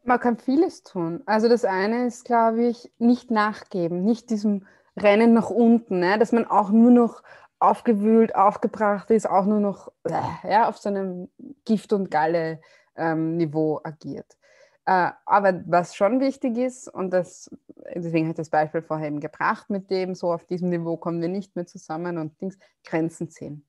Man 0.07 0.21
kann 0.21 0.39
vieles 0.39 0.85
tun. 0.85 1.23
Also 1.27 1.49
das 1.49 1.65
eine 1.65 2.07
ist, 2.07 2.25
glaube 2.25 2.65
ich, 2.65 2.93
nicht 2.99 3.31
nachgeben, 3.33 4.05
nicht 4.05 4.31
diesem 4.31 4.65
Rennen 4.97 5.35
nach 5.35 5.51
unten, 5.51 5.99
ne? 5.99 6.17
dass 6.19 6.31
man 6.31 6.47
auch 6.47 6.71
nur 6.71 6.93
noch 6.93 7.23
aufgewühlt, 7.59 8.35
aufgebracht 8.35 9.11
ist, 9.11 9.29
auch 9.29 9.47
nur 9.47 9.59
noch 9.59 9.93
äh, 10.05 10.13
ja, 10.49 10.69
auf 10.69 10.79
so 10.79 10.91
einem 10.91 11.29
Gift- 11.65 11.93
und 11.93 12.11
Galle-Niveau 12.11 13.79
ähm, 13.79 13.81
agiert. 13.83 14.37
Äh, 14.85 15.11
aber 15.25 15.65
was 15.67 15.97
schon 15.97 16.21
wichtig 16.21 16.57
ist, 16.57 16.87
und 16.87 17.11
das, 17.11 17.51
deswegen 17.95 18.27
habe 18.27 18.33
ich 18.33 18.37
das 18.37 18.51
Beispiel 18.51 18.83
vorher 18.83 19.09
eben 19.09 19.19
gebracht, 19.19 19.71
mit 19.71 19.91
dem, 19.91 20.15
so 20.15 20.33
auf 20.33 20.45
diesem 20.45 20.69
Niveau 20.69 20.97
kommen 20.97 21.21
wir 21.21 21.29
nicht 21.29 21.57
mehr 21.57 21.67
zusammen 21.67 22.19
und 22.19 22.41
Dings, 22.41 22.57
Grenzen 22.85 23.29
ziehen. 23.29 23.67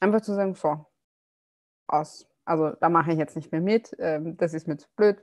Einfach 0.00 0.20
zu 0.20 0.34
sagen, 0.34 0.54
so, 0.54 0.84
aus. 1.86 2.26
Also 2.44 2.70
da 2.80 2.88
mache 2.88 3.12
ich 3.12 3.18
jetzt 3.18 3.36
nicht 3.36 3.52
mehr 3.52 3.60
mit, 3.60 3.94
ähm, 3.98 4.36
das 4.36 4.54
ist 4.54 4.68
mir 4.68 4.76
zu 4.76 4.88
blöd, 4.96 5.22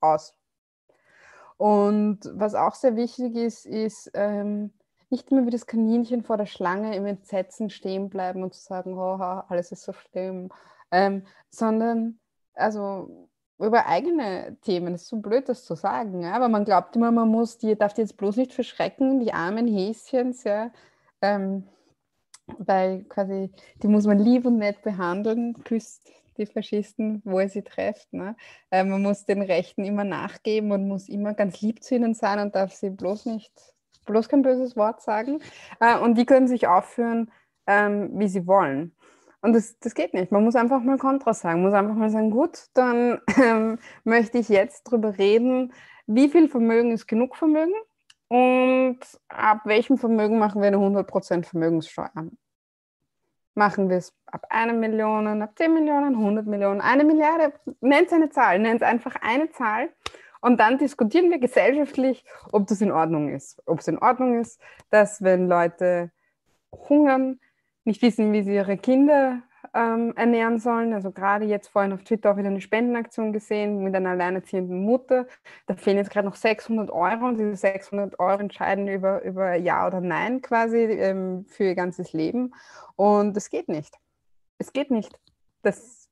aus. 0.00 0.34
Und 1.56 2.20
was 2.32 2.54
auch 2.54 2.74
sehr 2.74 2.96
wichtig 2.96 3.36
ist, 3.36 3.66
ist 3.66 4.10
ähm, 4.14 4.72
nicht 5.10 5.30
immer 5.30 5.44
wie 5.44 5.50
das 5.50 5.66
Kaninchen 5.66 6.22
vor 6.22 6.36
der 6.36 6.46
Schlange 6.46 6.96
im 6.96 7.04
Entsetzen 7.04 7.68
stehen 7.68 8.08
bleiben 8.08 8.42
und 8.42 8.54
zu 8.54 8.62
sagen, 8.62 8.96
oh, 8.96 9.18
alles 9.48 9.72
ist 9.72 9.82
so 9.82 9.92
schlimm, 9.92 10.50
ähm, 10.90 11.24
sondern 11.50 12.18
also 12.54 13.28
über 13.58 13.86
eigene 13.86 14.56
Themen. 14.62 14.94
Es 14.94 15.02
ist 15.02 15.08
so 15.08 15.18
blöd, 15.18 15.48
das 15.48 15.64
zu 15.64 15.74
sagen, 15.74 16.22
ja? 16.22 16.32
aber 16.32 16.48
man 16.48 16.64
glaubt 16.64 16.96
immer, 16.96 17.10
man 17.10 17.28
muss 17.28 17.58
die, 17.58 17.76
darf 17.76 17.92
die 17.92 18.02
jetzt 18.02 18.16
bloß 18.16 18.36
nicht 18.36 18.54
verschrecken, 18.54 19.20
die 19.20 19.34
armen 19.34 19.66
Häschens, 19.66 20.44
ja, 20.44 20.70
ähm, 21.20 21.64
weil 22.58 23.04
quasi 23.04 23.52
die 23.82 23.88
muss 23.88 24.06
man 24.06 24.18
lieb 24.18 24.46
und 24.46 24.58
nett 24.58 24.82
behandeln, 24.82 25.62
küsst 25.64 26.10
die 26.40 26.46
Faschisten, 26.46 27.22
wo 27.24 27.38
ihr 27.40 27.48
sie 27.48 27.62
trefft. 27.62 28.12
Ne? 28.12 28.36
Äh, 28.70 28.84
man 28.84 29.02
muss 29.02 29.24
den 29.24 29.42
Rechten 29.42 29.84
immer 29.84 30.04
nachgeben 30.04 30.72
und 30.72 30.88
muss 30.88 31.08
immer 31.08 31.34
ganz 31.34 31.60
lieb 31.60 31.84
zu 31.84 31.94
ihnen 31.94 32.14
sein 32.14 32.40
und 32.40 32.54
darf 32.54 32.72
sie 32.72 32.90
bloß 32.90 33.26
nicht, 33.26 33.52
bloß 34.06 34.28
kein 34.28 34.42
böses 34.42 34.76
Wort 34.76 35.02
sagen. 35.02 35.40
Äh, 35.78 35.98
und 35.98 36.16
die 36.16 36.26
können 36.26 36.48
sich 36.48 36.66
aufführen, 36.66 37.30
ähm, 37.66 38.10
wie 38.18 38.28
sie 38.28 38.46
wollen. 38.46 38.96
Und 39.42 39.54
das, 39.54 39.78
das 39.78 39.94
geht 39.94 40.12
nicht. 40.12 40.32
Man 40.32 40.44
muss 40.44 40.56
einfach 40.56 40.82
mal 40.82 40.98
Kontra 40.98 41.32
sagen. 41.32 41.62
Man 41.62 41.70
muss 41.70 41.78
einfach 41.78 41.94
mal 41.94 42.10
sagen, 42.10 42.30
gut, 42.30 42.66
dann 42.74 43.20
ähm, 43.42 43.78
möchte 44.04 44.38
ich 44.38 44.48
jetzt 44.48 44.86
darüber 44.88 45.16
reden, 45.18 45.72
wie 46.06 46.28
viel 46.28 46.48
Vermögen 46.48 46.90
ist 46.90 47.06
genug 47.06 47.36
Vermögen 47.36 47.74
und 48.28 48.98
ab 49.28 49.62
welchem 49.64 49.96
Vermögen 49.96 50.38
machen 50.38 50.60
wir 50.60 50.68
eine 50.68 50.76
100% 50.76 51.44
Vermögenssteuer. 51.44 52.10
Machen 53.60 53.90
wir 53.90 53.98
es 53.98 54.14
ab 54.24 54.46
einer 54.48 54.72
Million, 54.72 55.42
ab 55.42 55.50
10 55.54 55.74
Millionen, 55.74 56.14
100 56.14 56.46
Millionen, 56.46 56.80
eine 56.80 57.04
Milliarde, 57.04 57.52
nennt 57.82 58.06
es 58.06 58.12
eine 58.14 58.30
Zahl, 58.30 58.58
nennt 58.58 58.80
es 58.80 58.88
einfach 58.88 59.16
eine 59.20 59.50
Zahl 59.50 59.90
und 60.40 60.58
dann 60.58 60.78
diskutieren 60.78 61.30
wir 61.30 61.38
gesellschaftlich, 61.38 62.24
ob 62.52 62.66
das 62.68 62.80
in 62.80 62.90
Ordnung 62.90 63.28
ist. 63.28 63.62
Ob 63.66 63.80
es 63.80 63.88
in 63.88 63.98
Ordnung 63.98 64.40
ist, 64.40 64.62
dass 64.88 65.22
wenn 65.22 65.46
Leute 65.46 66.10
hungern, 66.72 67.38
nicht 67.84 68.00
wissen, 68.00 68.32
wie 68.32 68.42
sie 68.44 68.54
ihre 68.54 68.78
Kinder 68.78 69.42
ähm, 69.74 70.12
ernähren 70.16 70.58
sollen. 70.58 70.92
Also 70.92 71.10
gerade 71.10 71.44
jetzt 71.44 71.68
vorhin 71.68 71.92
auf 71.92 72.02
Twitter 72.02 72.32
auch 72.32 72.36
wieder 72.36 72.48
eine 72.48 72.60
Spendenaktion 72.60 73.32
gesehen 73.32 73.82
mit 73.82 73.94
einer 73.94 74.10
alleinerziehenden 74.10 74.82
Mutter. 74.82 75.26
Da 75.66 75.74
fehlen 75.74 75.98
jetzt 75.98 76.10
gerade 76.10 76.28
noch 76.28 76.36
600 76.36 76.90
Euro 76.90 77.26
und 77.26 77.38
diese 77.38 77.56
600 77.56 78.18
Euro 78.18 78.40
entscheiden 78.40 78.88
über, 78.88 79.22
über 79.22 79.54
Ja 79.54 79.86
oder 79.86 80.00
Nein 80.00 80.42
quasi 80.42 80.78
ähm, 80.78 81.44
für 81.48 81.64
ihr 81.64 81.74
ganzes 81.74 82.12
Leben. 82.12 82.54
Und 82.96 83.36
es 83.36 83.50
geht 83.50 83.68
nicht. 83.68 83.96
Es 84.58 84.72
geht 84.72 84.90
nicht, 84.90 85.18
dass 85.62 86.08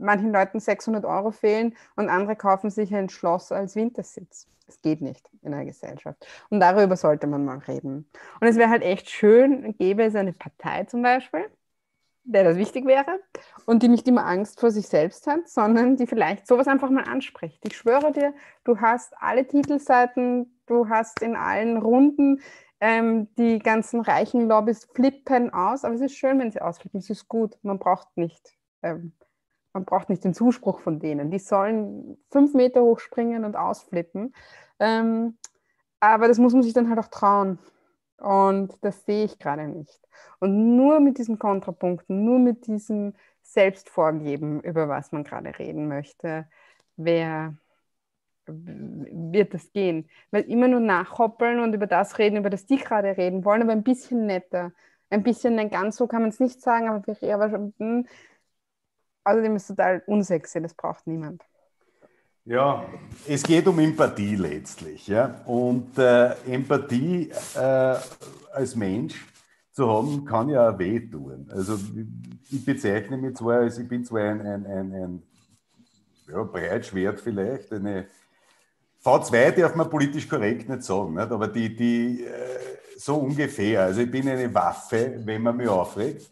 manchen 0.00 0.32
Leuten 0.32 0.60
600 0.60 1.04
Euro 1.04 1.30
fehlen 1.30 1.76
und 1.96 2.08
andere 2.08 2.36
kaufen 2.36 2.70
sich 2.70 2.94
ein 2.94 3.08
Schloss 3.08 3.52
als 3.52 3.76
Wintersitz. 3.76 4.48
Es 4.66 4.80
geht 4.82 5.00
nicht 5.00 5.28
in 5.42 5.52
einer 5.52 5.64
Gesellschaft. 5.64 6.26
Und 6.48 6.60
darüber 6.60 6.96
sollte 6.96 7.26
man 7.26 7.44
mal 7.44 7.58
reden. 7.58 8.08
Und 8.40 8.46
es 8.46 8.56
wäre 8.56 8.70
halt 8.70 8.82
echt 8.82 9.10
schön, 9.10 9.76
gäbe 9.78 10.04
es 10.04 10.14
eine 10.14 10.32
Partei 10.32 10.84
zum 10.84 11.02
Beispiel, 11.02 11.50
der 12.32 12.44
das 12.44 12.56
wichtig 12.56 12.86
wäre 12.86 13.20
und 13.66 13.82
die 13.82 13.88
nicht 13.88 14.06
immer 14.08 14.26
Angst 14.26 14.60
vor 14.60 14.70
sich 14.70 14.88
selbst 14.88 15.26
hat, 15.26 15.48
sondern 15.48 15.96
die 15.96 16.06
vielleicht 16.06 16.46
sowas 16.46 16.68
einfach 16.68 16.90
mal 16.90 17.04
anspricht. 17.04 17.64
Ich 17.66 17.76
schwöre 17.76 18.12
dir, 18.12 18.34
du 18.64 18.80
hast 18.80 19.14
alle 19.18 19.46
Titelseiten, 19.46 20.60
du 20.66 20.88
hast 20.88 21.22
in 21.22 21.36
allen 21.36 21.76
Runden 21.76 22.40
ähm, 22.80 23.28
die 23.36 23.58
ganzen 23.58 24.00
reichen 24.00 24.48
Lobbys 24.48 24.86
flippen 24.94 25.52
aus, 25.52 25.84
aber 25.84 25.94
es 25.94 26.00
ist 26.00 26.16
schön, 26.16 26.38
wenn 26.38 26.50
sie 26.50 26.62
ausflippen, 26.62 27.00
es 27.00 27.10
ist 27.10 27.28
gut, 27.28 27.58
man 27.62 27.78
braucht 27.78 28.16
nicht 28.16 28.56
ähm, 28.82 29.12
man 29.72 29.84
braucht 29.84 30.08
nicht 30.08 30.24
den 30.24 30.34
Zuspruch 30.34 30.80
von 30.80 30.98
denen. 30.98 31.30
Die 31.30 31.38
sollen 31.38 32.18
fünf 32.30 32.54
Meter 32.54 32.82
hoch 32.82 32.98
springen 32.98 33.44
und 33.44 33.56
ausflippen. 33.56 34.34
Ähm, 34.78 35.38
aber 36.00 36.28
das 36.28 36.38
muss 36.38 36.52
man 36.52 36.62
sich 36.62 36.72
dann 36.72 36.88
halt 36.88 36.98
auch 36.98 37.08
trauen. 37.08 37.58
Und 38.20 38.72
das 38.82 39.04
sehe 39.06 39.24
ich 39.24 39.38
gerade 39.38 39.66
nicht. 39.68 40.00
Und 40.40 40.76
nur 40.76 41.00
mit 41.00 41.18
diesen 41.18 41.38
Kontrapunkten, 41.38 42.24
nur 42.24 42.38
mit 42.38 42.66
diesem 42.66 43.14
Selbstvorgeben, 43.42 44.60
über 44.62 44.88
was 44.88 45.12
man 45.12 45.24
gerade 45.24 45.58
reden 45.58 45.88
möchte, 45.88 46.46
wer 46.96 47.56
wird 48.46 49.54
das 49.54 49.72
gehen. 49.72 50.08
Weil 50.30 50.42
immer 50.44 50.68
nur 50.68 50.80
nachhoppeln 50.80 51.60
und 51.60 51.74
über 51.74 51.86
das 51.86 52.18
reden, 52.18 52.36
über 52.36 52.50
das 52.50 52.66
die 52.66 52.76
gerade 52.78 53.16
reden 53.16 53.44
wollen, 53.44 53.62
aber 53.62 53.72
ein 53.72 53.82
bisschen 53.84 54.26
netter. 54.26 54.72
Ein 55.10 55.22
bisschen, 55.22 55.56
nein, 55.56 55.70
ganz 55.70 55.96
so 55.96 56.06
kann 56.06 56.22
man 56.22 56.30
es 56.30 56.40
nicht 56.40 56.60
sagen, 56.60 56.88
aber, 56.88 57.16
aber 57.34 57.72
hm, 57.78 58.06
Außerdem 59.24 59.56
ist 59.56 59.62
es 59.62 59.68
total 59.76 60.02
unsexy, 60.06 60.60
das 60.60 60.74
braucht 60.74 61.06
niemand. 61.06 61.42
Ja, 62.44 62.84
es 63.28 63.42
geht 63.42 63.66
um 63.66 63.78
Empathie 63.78 64.36
letztlich. 64.36 65.06
Ja? 65.06 65.40
Und 65.44 65.98
äh, 65.98 66.34
Empathie 66.46 67.30
äh, 67.54 67.96
als 68.52 68.74
Mensch 68.74 69.26
zu 69.72 69.88
haben, 69.88 70.24
kann 70.24 70.48
ja 70.48 70.70
auch 70.70 70.78
wehtun. 70.78 71.48
Also 71.50 71.78
ich 72.50 72.64
bezeichne 72.64 73.16
mich 73.16 73.36
zwar, 73.36 73.60
also 73.60 73.82
ich 73.82 73.88
bin 73.88 74.04
zwar 74.04 74.22
ein, 74.22 74.40
ein, 74.40 74.66
ein, 74.66 74.92
ein 74.92 75.22
ja, 76.28 76.42
Breitschwert 76.42 77.20
vielleicht, 77.20 77.72
eine 77.72 78.06
V2 79.04 79.52
darf 79.52 79.74
man 79.74 79.88
politisch 79.88 80.28
korrekt 80.28 80.68
nicht 80.68 80.82
sagen, 80.82 81.14
nicht? 81.14 81.30
aber 81.30 81.48
die, 81.48 81.74
die 81.74 82.24
äh, 82.24 82.58
so 82.96 83.16
ungefähr. 83.16 83.84
Also 83.84 84.02
ich 84.02 84.10
bin 84.10 84.28
eine 84.28 84.52
Waffe, 84.52 85.20
wenn 85.24 85.42
man 85.42 85.56
mich 85.56 85.68
aufregt. 85.68 86.30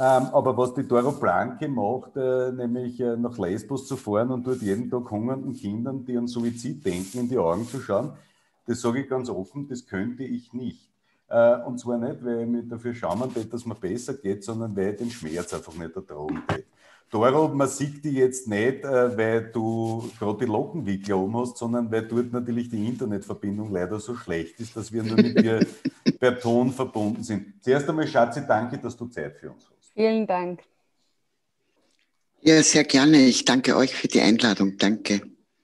Ähm, 0.00 0.28
aber 0.32 0.56
was 0.56 0.74
die 0.74 0.86
Doro 0.86 1.10
Blanke 1.10 1.66
macht, 1.66 2.16
äh, 2.16 2.52
nämlich 2.52 3.00
äh, 3.00 3.16
nach 3.16 3.36
Lesbos 3.36 3.88
zu 3.88 3.96
fahren 3.96 4.30
und 4.30 4.46
dort 4.46 4.62
jeden 4.62 4.88
Tag 4.88 5.10
hungernden 5.10 5.54
Kindern, 5.54 6.04
die 6.04 6.16
an 6.16 6.28
Suizid 6.28 6.86
denken, 6.86 7.18
in 7.18 7.28
die 7.28 7.36
Augen 7.36 7.66
zu 7.66 7.80
schauen, 7.80 8.12
das 8.66 8.80
sage 8.80 9.00
ich 9.00 9.08
ganz 9.08 9.28
offen, 9.28 9.66
das 9.66 9.84
könnte 9.86 10.22
ich 10.22 10.52
nicht. 10.52 10.88
Äh, 11.28 11.56
und 11.62 11.80
zwar 11.80 11.98
nicht, 11.98 12.24
weil 12.24 12.42
ich 12.42 12.48
mich 12.48 12.68
dafür 12.68 12.94
schauen 12.94 13.34
will, 13.34 13.46
dass 13.46 13.66
mir 13.66 13.74
besser 13.74 14.14
geht, 14.14 14.44
sondern 14.44 14.76
weil 14.76 14.90
ich 14.90 14.98
den 14.98 15.10
Schmerz 15.10 15.52
einfach 15.52 15.74
nicht 15.74 15.96
ertragen 15.96 16.42
will. 16.48 16.64
Doro, 17.10 17.48
man 17.48 17.66
sieht 17.66 18.04
die 18.04 18.12
jetzt 18.12 18.46
nicht, 18.46 18.84
weil 18.84 19.50
du 19.50 20.08
gerade 20.18 20.38
die 20.40 20.44
Lockenwickler 20.44 21.16
oben 21.16 21.38
hast, 21.38 21.56
sondern 21.56 21.90
weil 21.90 22.02
dort 22.02 22.32
natürlich 22.32 22.68
die 22.68 22.86
Internetverbindung 22.86 23.72
leider 23.72 23.98
so 23.98 24.14
schlecht 24.14 24.60
ist, 24.60 24.76
dass 24.76 24.92
wir 24.92 25.02
nur 25.02 25.16
mit 25.16 25.40
dir 25.40 25.66
per 26.20 26.38
Ton 26.38 26.70
verbunden 26.70 27.24
sind. 27.24 27.64
Zuerst 27.64 27.88
einmal, 27.88 28.06
Schatzi, 28.06 28.42
danke, 28.46 28.76
dass 28.76 28.94
du 28.94 29.06
Zeit 29.06 29.38
für 29.38 29.50
uns 29.50 29.64
hast. 29.64 29.77
Vielen 29.98 30.28
Dank. 30.28 30.60
Ja, 32.40 32.62
sehr 32.62 32.84
gerne. 32.84 33.16
Ich 33.16 33.44
danke 33.44 33.76
euch 33.76 33.96
für 33.96 34.06
die 34.06 34.20
Einladung. 34.20 34.76
Danke. 34.78 35.22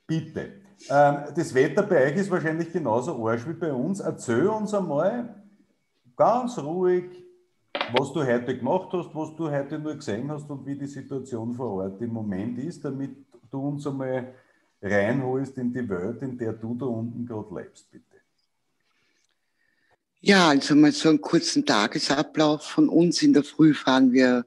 Bitte. 0.08 0.54
Ähm, 0.90 1.18
das 1.36 1.54
Wetter 1.54 1.84
bei 1.84 2.06
euch 2.06 2.16
ist 2.16 2.32
wahrscheinlich 2.32 2.72
genauso 2.72 3.24
arsch 3.24 3.46
wie 3.46 3.52
bei 3.52 3.72
uns. 3.72 4.00
Erzähl 4.00 4.48
uns 4.48 4.74
einmal 4.74 5.40
ganz 6.16 6.58
ruhig, 6.58 7.04
was 7.92 8.12
du 8.12 8.26
heute 8.26 8.58
gemacht 8.58 8.88
hast, 8.92 9.14
was 9.14 9.36
du 9.36 9.48
heute 9.48 9.78
nur 9.78 9.94
gesehen 9.94 10.28
hast 10.32 10.50
und 10.50 10.66
wie 10.66 10.74
die 10.74 10.88
Situation 10.88 11.54
vor 11.54 11.84
Ort 11.84 12.02
im 12.02 12.12
Moment 12.12 12.58
ist, 12.58 12.84
damit 12.84 13.12
du 13.52 13.68
uns 13.68 13.86
einmal 13.86 14.34
reinholst 14.82 15.56
in 15.58 15.72
die 15.72 15.88
Welt, 15.88 16.20
in 16.22 16.36
der 16.36 16.54
du 16.54 16.74
da 16.74 16.86
unten 16.86 17.24
gerade 17.24 17.54
lebst, 17.54 17.88
bitte. 17.88 18.13
Ja, 20.26 20.48
also 20.48 20.74
mal 20.74 20.90
so 20.90 21.10
einen 21.10 21.20
kurzen 21.20 21.66
Tagesablauf 21.66 22.62
von 22.62 22.88
uns. 22.88 23.20
In 23.20 23.34
der 23.34 23.44
Früh 23.44 23.74
fahren 23.74 24.10
wir 24.14 24.46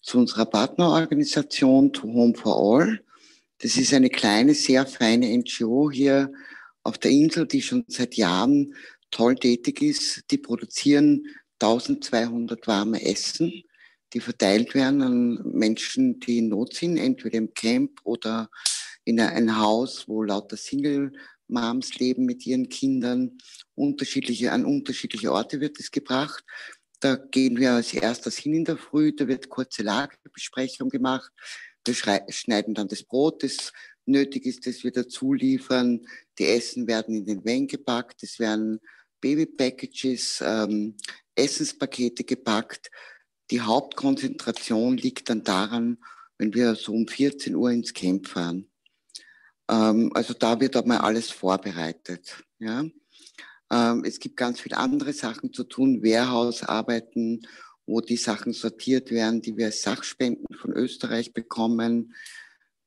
zu 0.00 0.16
unserer 0.16 0.46
Partnerorganisation 0.46 1.92
To 1.92 2.04
Home 2.04 2.34
for 2.34 2.56
All. 2.56 3.04
Das 3.58 3.76
ist 3.76 3.92
eine 3.92 4.08
kleine, 4.08 4.54
sehr 4.54 4.86
feine 4.86 5.36
NGO 5.36 5.90
hier 5.90 6.32
auf 6.82 6.96
der 6.96 7.10
Insel, 7.10 7.46
die 7.46 7.60
schon 7.60 7.84
seit 7.88 8.14
Jahren 8.14 8.74
toll 9.10 9.36
tätig 9.36 9.82
ist. 9.82 10.22
Die 10.30 10.38
produzieren 10.38 11.26
1200 11.60 12.66
warme 12.66 13.04
Essen, 13.04 13.52
die 14.14 14.20
verteilt 14.20 14.74
werden 14.74 15.02
an 15.02 15.42
Menschen, 15.44 16.20
die 16.20 16.38
in 16.38 16.48
Not 16.48 16.72
sind, 16.72 16.96
entweder 16.96 17.36
im 17.36 17.52
Camp 17.52 18.00
oder 18.02 18.48
in 19.04 19.20
ein 19.20 19.58
Haus, 19.58 20.08
wo 20.08 20.22
lauter 20.22 20.56
Single 20.56 21.12
Moms 21.48 21.98
leben 21.98 22.24
mit 22.24 22.46
ihren 22.46 22.68
Kindern. 22.68 23.38
Unterschiedliche, 23.74 24.52
an 24.52 24.64
unterschiedliche 24.64 25.32
Orte 25.32 25.60
wird 25.60 25.78
es 25.80 25.90
gebracht. 25.90 26.44
Da 27.00 27.16
gehen 27.16 27.58
wir 27.58 27.72
als 27.72 27.94
erstes 27.94 28.36
hin 28.36 28.54
in 28.54 28.64
der 28.64 28.76
Früh, 28.76 29.14
da 29.14 29.28
wird 29.28 29.48
kurze 29.48 29.82
Lagerbesprechung 29.82 30.88
gemacht. 30.88 31.30
Wir 31.84 31.94
schneiden 31.94 32.74
dann 32.74 32.88
das 32.88 33.04
Brot, 33.04 33.42
das 33.42 33.72
nötig 34.04 34.46
ist, 34.46 34.66
das 34.66 34.82
wir 34.82 34.90
dazu 34.90 35.32
liefern. 35.32 36.06
Die 36.38 36.46
Essen 36.46 36.86
werden 36.88 37.14
in 37.14 37.24
den 37.24 37.44
Van 37.44 37.68
gepackt, 37.68 38.22
es 38.22 38.38
werden 38.38 38.80
Baby-Packages, 39.20 40.42
ähm, 40.44 40.96
Essenspakete 41.34 42.24
gepackt. 42.24 42.90
Die 43.50 43.60
Hauptkonzentration 43.60 44.96
liegt 44.96 45.30
dann 45.30 45.44
daran, 45.44 45.98
wenn 46.36 46.52
wir 46.54 46.74
so 46.74 46.92
um 46.92 47.06
14 47.06 47.54
Uhr 47.54 47.70
ins 47.70 47.94
Camp 47.94 48.28
fahren. 48.28 48.68
Ähm, 49.70 50.10
also 50.14 50.34
da 50.34 50.60
wird 50.60 50.76
einmal 50.76 50.98
alles 50.98 51.30
vorbereitet. 51.30 52.42
Ja? 52.58 52.84
Ähm, 53.70 54.04
es 54.04 54.18
gibt 54.18 54.36
ganz 54.36 54.60
viele 54.60 54.78
andere 54.78 55.12
Sachen 55.12 55.52
zu 55.52 55.64
tun, 55.64 56.02
Warehouse-Arbeiten, 56.02 57.46
wo 57.86 58.00
die 58.00 58.16
Sachen 58.16 58.52
sortiert 58.52 59.10
werden, 59.10 59.40
die 59.40 59.56
wir 59.56 59.66
als 59.66 59.82
Sachspenden 59.82 60.56
von 60.56 60.72
Österreich 60.72 61.32
bekommen. 61.32 62.14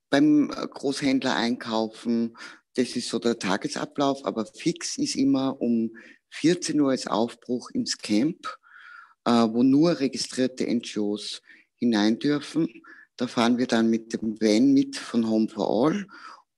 Beim 0.10 0.50
Großhändler 0.50 1.36
einkaufen, 1.36 2.36
das 2.76 2.96
ist 2.96 3.10
so 3.10 3.20
der 3.20 3.40
Tagesablauf, 3.40 4.26
aber 4.26 4.46
fix 4.46 4.98
ist 4.98 5.16
immer 5.16 5.60
um 5.62 5.92
14 6.30 6.80
Uhr 6.80 6.92
als 6.92 7.08
Aufbruch 7.08 7.70
ins 7.72 7.98
Camp, 7.98 8.48
äh, 9.26 9.32
wo 9.32 9.64
nur 9.64 10.00
registrierte 10.00 10.66
NGOs 10.68 11.42
hinein 11.76 12.20
dürfen. 12.20 12.68
Da 13.18 13.28
fahren 13.28 13.58
wir 13.58 13.68
dann 13.68 13.90
mit 13.90 14.14
dem 14.14 14.40
Van 14.40 14.74
mit 14.74 14.96
von 14.96 15.28
Home 15.30 15.50
for 15.50 15.70
All 15.70 16.08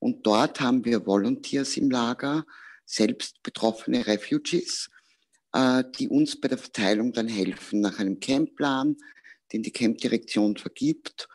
und 0.03 0.27
dort 0.27 0.59
haben 0.59 0.83
wir 0.83 1.05
Volunteers 1.05 1.77
im 1.77 1.89
Lager, 1.89 2.45
selbst 2.85 3.41
betroffene 3.41 4.05
Refugees, 4.05 4.89
äh, 5.53 5.85
die 5.97 6.09
uns 6.09 6.41
bei 6.41 6.49
der 6.49 6.57
Verteilung 6.57 7.13
dann 7.13 7.29
helfen 7.29 7.79
nach 7.79 7.99
einem 7.99 8.19
Campplan, 8.19 8.97
den 9.53 9.63
die 9.63 9.71
Campdirektion 9.71 10.57
vergibt. 10.57 11.29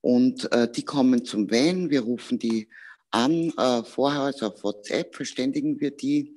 Und 0.00 0.50
äh, 0.52 0.72
die 0.72 0.86
kommen 0.86 1.26
zum 1.26 1.50
Van, 1.50 1.90
wir 1.90 2.00
rufen 2.00 2.38
die 2.38 2.70
an, 3.10 3.52
äh, 3.58 3.84
vorher 3.84 4.22
also 4.22 4.46
auf 4.46 4.64
WhatsApp, 4.64 5.14
verständigen 5.14 5.78
wir 5.78 5.90
die. 5.90 6.34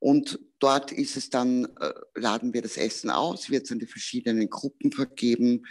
Und 0.00 0.38
dort 0.58 0.92
ist 0.92 1.16
es 1.16 1.30
dann, 1.30 1.68
laden 2.14 2.52
wir 2.52 2.60
das 2.60 2.76
Essen 2.76 3.08
aus, 3.08 3.48
wird 3.48 3.64
es 3.64 3.72
an 3.72 3.78
die 3.78 3.86
verschiedenen 3.86 4.50
Gruppen 4.50 4.92
vergeben. 4.92 5.64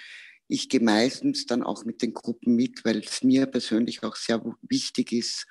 Ich 0.47 0.69
gehe 0.69 0.79
meistens 0.79 1.45
dann 1.45 1.63
auch 1.63 1.83
mit 1.83 2.01
den 2.01 2.13
Gruppen 2.13 2.55
mit, 2.55 2.85
weil 2.85 2.99
es 2.99 3.23
mir 3.23 3.45
persönlich 3.47 4.03
auch 4.03 4.15
sehr 4.15 4.43
wichtig 4.61 5.11
ist, 5.11 5.45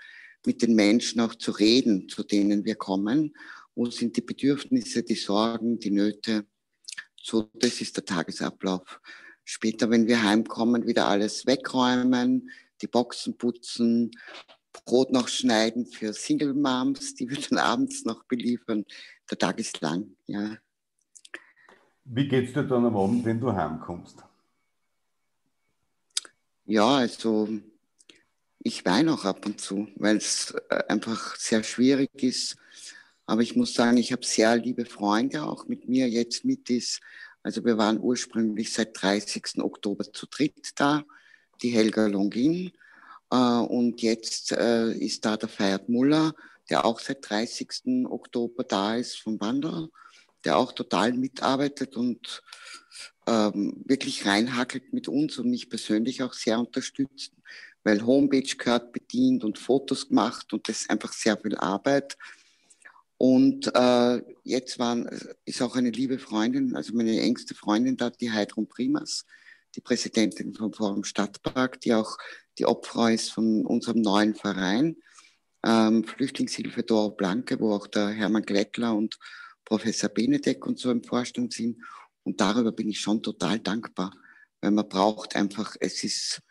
mit 0.46 0.62
den 0.62 0.74
Menschen 0.74 1.20
auch 1.20 1.34
zu 1.34 1.50
reden, 1.50 2.08
zu 2.08 2.22
denen 2.22 2.64
wir 2.64 2.76
kommen. 2.76 3.34
Wo 3.74 3.90
sind 3.90 4.16
die 4.16 4.22
Bedürfnisse, 4.22 5.02
die 5.02 5.16
Sorgen, 5.16 5.78
die 5.78 5.90
Nöte? 5.90 6.46
So, 7.20 7.50
das 7.54 7.80
ist 7.80 7.96
der 7.96 8.04
Tagesablauf. 8.04 9.00
Später, 9.44 9.90
wenn 9.90 10.06
wir 10.06 10.22
heimkommen, 10.22 10.86
wieder 10.86 11.06
alles 11.06 11.46
wegräumen, 11.46 12.50
die 12.80 12.86
Boxen 12.86 13.36
putzen, 13.36 14.12
Brot 14.84 15.12
noch 15.12 15.28
schneiden 15.28 15.86
für 15.86 16.12
Single 16.12 16.54
Moms, 16.54 17.14
die 17.14 17.28
wir 17.28 17.38
dann 17.50 17.58
abends 17.72 18.04
noch 18.04 18.24
beliefern. 18.24 18.84
Der 19.30 19.38
Tag 19.38 19.58
ist 19.58 19.80
lang, 19.80 20.16
ja. 20.26 20.56
Wie 22.04 22.28
geht's 22.28 22.52
dir 22.52 22.62
dann 22.62 22.84
am 22.84 22.96
Abend, 22.96 23.24
wenn 23.24 23.40
du 23.40 23.52
heimkommst? 23.52 24.25
Ja, 26.68 26.96
also 26.96 27.48
ich 28.58 28.84
weine 28.84 29.14
auch 29.14 29.24
ab 29.24 29.46
und 29.46 29.60
zu, 29.60 29.86
weil 29.94 30.16
es 30.16 30.52
äh, 30.68 30.82
einfach 30.88 31.36
sehr 31.36 31.62
schwierig 31.62 32.10
ist. 32.24 32.56
Aber 33.24 33.42
ich 33.42 33.54
muss 33.54 33.74
sagen, 33.74 33.96
ich 33.98 34.10
habe 34.10 34.26
sehr 34.26 34.56
liebe 34.56 34.84
Freunde 34.84 35.44
auch 35.44 35.68
mit 35.68 35.88
mir 35.88 36.08
jetzt 36.08 36.44
mit 36.44 36.68
ist. 36.68 37.00
Also 37.44 37.64
wir 37.64 37.78
waren 37.78 38.00
ursprünglich 38.00 38.72
seit 38.72 39.00
30. 39.00 39.58
Oktober 39.62 40.12
zu 40.12 40.26
dritt 40.26 40.72
da, 40.74 41.04
die 41.62 41.68
Helga 41.68 42.06
Longin. 42.06 42.72
Äh, 43.30 43.36
und 43.36 44.02
jetzt 44.02 44.50
äh, 44.50 44.90
ist 44.90 45.24
da 45.24 45.36
der 45.36 45.48
Feiert 45.48 45.88
Muller, 45.88 46.34
der 46.68 46.84
auch 46.84 46.98
seit 46.98 47.30
30. 47.30 48.06
Oktober 48.06 48.64
da 48.64 48.96
ist 48.96 49.20
vom 49.20 49.40
Wandel, 49.40 49.88
der 50.44 50.58
auch 50.58 50.72
total 50.72 51.12
mitarbeitet 51.12 51.96
und 51.96 52.42
ähm, 53.26 53.82
wirklich 53.84 54.26
reinhackelt 54.26 54.92
mit 54.92 55.08
uns 55.08 55.38
und 55.38 55.50
mich 55.50 55.68
persönlich 55.68 56.22
auch 56.22 56.32
sehr 56.32 56.58
unterstützt, 56.58 57.32
weil 57.84 58.04
Homepage 58.04 58.56
gehört 58.56 58.92
bedient 58.92 59.44
und 59.44 59.58
Fotos 59.58 60.08
gemacht 60.08 60.52
und 60.52 60.68
das 60.68 60.82
ist 60.82 60.90
einfach 60.90 61.12
sehr 61.12 61.36
viel 61.36 61.56
Arbeit. 61.56 62.16
Und 63.18 63.70
äh, 63.74 64.22
jetzt 64.44 64.78
waren, 64.78 65.08
ist 65.44 65.62
auch 65.62 65.74
eine 65.74 65.90
liebe 65.90 66.18
Freundin, 66.18 66.76
also 66.76 66.94
meine 66.94 67.18
engste 67.20 67.54
Freundin 67.54 67.96
da, 67.96 68.10
die 68.10 68.30
Heidrun 68.30 68.68
Primas, 68.68 69.24
die 69.74 69.80
Präsidentin 69.80 70.54
vom 70.54 70.72
Forum 70.72 71.04
Stadtpark, 71.04 71.80
die 71.80 71.94
auch 71.94 72.18
die 72.58 72.66
Obfrau 72.66 73.06
ist 73.06 73.32
von 73.32 73.64
unserem 73.64 74.02
neuen 74.02 74.34
Verein, 74.34 74.96
ähm, 75.64 76.04
Flüchtlingshilfe 76.04 76.82
Doro 76.82 77.10
Blanke, 77.10 77.58
wo 77.58 77.72
auch 77.72 77.86
der 77.86 78.08
Hermann 78.08 78.42
Gleckler 78.42 78.94
und 78.94 79.18
Professor 79.64 80.08
Benedek 80.10 80.66
und 80.66 80.78
so 80.78 80.90
im 80.90 81.02
Vorstand 81.02 81.52
sind. 81.52 81.78
Und 82.26 82.40
darüber 82.40 82.72
bin 82.72 82.88
ich 82.88 82.98
schon 82.98 83.22
total 83.22 83.60
dankbar, 83.60 84.12
weil 84.60 84.72
man 84.72 84.88
braucht 84.88 85.36
einfach, 85.36 85.76
es 85.78 86.02
ist 86.02 86.42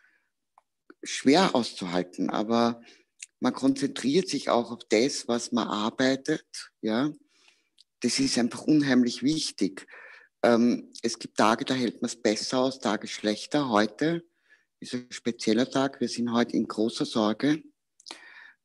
schwer 1.02 1.54
auszuhalten, 1.54 2.30
aber 2.30 2.80
man 3.40 3.52
konzentriert 3.52 4.26
sich 4.26 4.48
auch 4.48 4.70
auf 4.70 4.80
das, 4.88 5.28
was 5.28 5.52
man 5.52 5.68
arbeitet. 5.68 6.46
Ja, 6.80 7.12
das 8.00 8.18
ist 8.18 8.38
einfach 8.38 8.62
unheimlich 8.62 9.22
wichtig. 9.22 9.86
Ähm, 10.42 10.94
es 11.02 11.18
gibt 11.18 11.36
Tage, 11.36 11.66
da 11.66 11.74
hält 11.74 12.00
man 12.00 12.08
es 12.08 12.16
besser 12.16 12.60
aus, 12.60 12.80
Tage 12.80 13.06
schlechter. 13.06 13.68
Heute 13.68 14.24
ist 14.80 14.94
ein 14.94 15.08
spezieller 15.10 15.70
Tag. 15.70 16.00
Wir 16.00 16.08
sind 16.08 16.32
heute 16.32 16.56
in 16.56 16.66
großer 16.66 17.04
Sorge, 17.04 17.62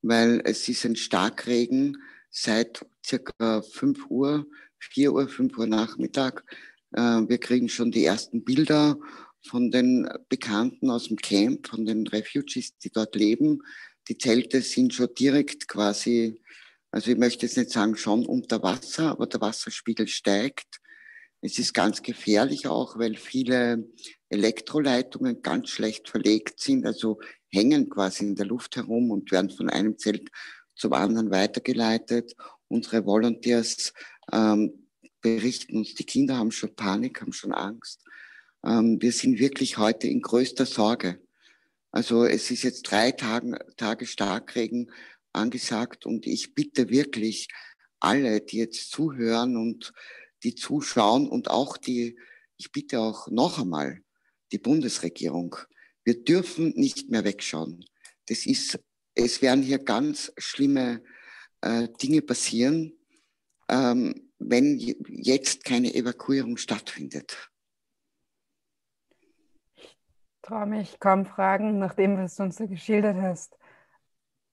weil 0.01 0.41
es 0.45 0.69
ist 0.69 0.85
ein 0.85 0.95
Starkregen 0.95 1.97
seit 2.29 2.85
circa 3.05 3.61
5 3.63 4.05
Uhr, 4.09 4.45
4 4.79 5.11
Uhr, 5.11 5.27
5 5.27 5.57
Uhr 5.57 5.67
Nachmittag 5.67 6.45
wir 6.91 7.37
kriegen 7.37 7.69
schon 7.69 7.91
die 7.91 8.05
ersten 8.05 8.43
Bilder 8.43 8.97
von 9.45 9.71
den 9.71 10.07
Bekannten 10.29 10.89
aus 10.89 11.07
dem 11.07 11.17
Camp, 11.17 11.67
von 11.67 11.85
den 11.85 12.07
Refugees, 12.07 12.77
die 12.77 12.91
dort 12.91 13.15
leben. 13.15 13.61
Die 14.07 14.17
Zelte 14.17 14.61
sind 14.61 14.93
schon 14.93 15.13
direkt 15.17 15.67
quasi, 15.67 16.41
also 16.91 17.11
ich 17.11 17.17
möchte 17.17 17.45
jetzt 17.45 17.57
nicht 17.57 17.71
sagen 17.71 17.95
schon 17.95 18.25
unter 18.25 18.61
Wasser, 18.61 19.11
aber 19.11 19.27
der 19.27 19.41
Wasserspiegel 19.41 20.07
steigt. 20.07 20.79
Es 21.41 21.57
ist 21.57 21.73
ganz 21.73 22.03
gefährlich 22.03 22.67
auch, 22.67 22.99
weil 22.99 23.15
viele 23.15 23.87
Elektroleitungen 24.29 25.41
ganz 25.41 25.69
schlecht 25.69 26.07
verlegt 26.07 26.59
sind, 26.59 26.85
also 26.85 27.19
hängen 27.49 27.89
quasi 27.89 28.25
in 28.25 28.35
der 28.35 28.45
Luft 28.45 28.75
herum 28.75 29.09
und 29.09 29.31
werden 29.31 29.49
von 29.49 29.69
einem 29.69 29.97
Zelt 29.97 30.29
zum 30.75 30.93
anderen 30.93 31.31
weitergeleitet. 31.31 32.35
Unsere 32.67 33.05
Volunteers 33.05 33.93
ähm, 34.31 34.87
berichten 35.21 35.77
uns, 35.77 35.95
die 35.95 36.05
Kinder 36.05 36.37
haben 36.37 36.51
schon 36.51 36.75
Panik, 36.75 37.21
haben 37.21 37.33
schon 37.33 37.53
Angst. 37.53 38.03
Ähm, 38.63 39.01
wir 39.01 39.11
sind 39.11 39.39
wirklich 39.39 39.77
heute 39.77 40.07
in 40.07 40.21
größter 40.21 40.65
Sorge. 40.65 41.21
Also 41.91 42.25
es 42.25 42.51
ist 42.51 42.63
jetzt 42.63 42.83
drei 42.83 43.11
Tage, 43.11 43.59
Tage 43.77 44.05
Starkregen 44.05 44.91
angesagt 45.33 46.05
und 46.05 46.25
ich 46.27 46.53
bitte 46.53 46.89
wirklich 46.89 47.47
alle, 47.99 48.41
die 48.41 48.57
jetzt 48.57 48.91
zuhören 48.91 49.57
und 49.57 49.93
die 50.43 50.55
zuschauen 50.55 51.27
und 51.27 51.49
auch 51.49 51.77
die, 51.77 52.17
ich 52.57 52.71
bitte 52.71 52.99
auch 52.99 53.27
noch 53.29 53.59
einmal 53.59 54.01
die 54.51 54.57
Bundesregierung, 54.57 55.55
wir 56.03 56.23
dürfen 56.23 56.73
nicht 56.75 57.09
mehr 57.09 57.23
wegschauen. 57.23 57.85
Das 58.27 58.45
ist, 58.45 58.79
es 59.13 59.41
werden 59.41 59.63
hier 59.63 59.79
ganz 59.79 60.31
schlimme 60.37 61.03
äh, 61.61 61.87
Dinge 62.01 62.21
passieren. 62.21 62.93
Ähm, 63.69 64.30
wenn 64.43 64.79
jetzt 65.07 65.63
keine 65.63 65.93
Evakuierung 65.93 66.57
stattfindet? 66.57 67.49
Ich 69.75 69.97
traue 70.41 70.65
mich 70.65 70.99
kaum 70.99 71.25
fragen, 71.25 71.79
nach 71.79 71.93
dem, 71.93 72.17
was 72.17 72.35
du 72.35 72.43
uns 72.43 72.55
da 72.55 72.65
geschildert 72.65 73.17
hast. 73.17 73.57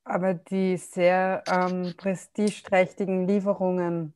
Aber 0.04 0.34
die 0.34 0.76
sehr 0.76 1.42
ähm, 1.46 1.94
prestigeträchtigen 1.96 3.26
Lieferungen 3.26 4.14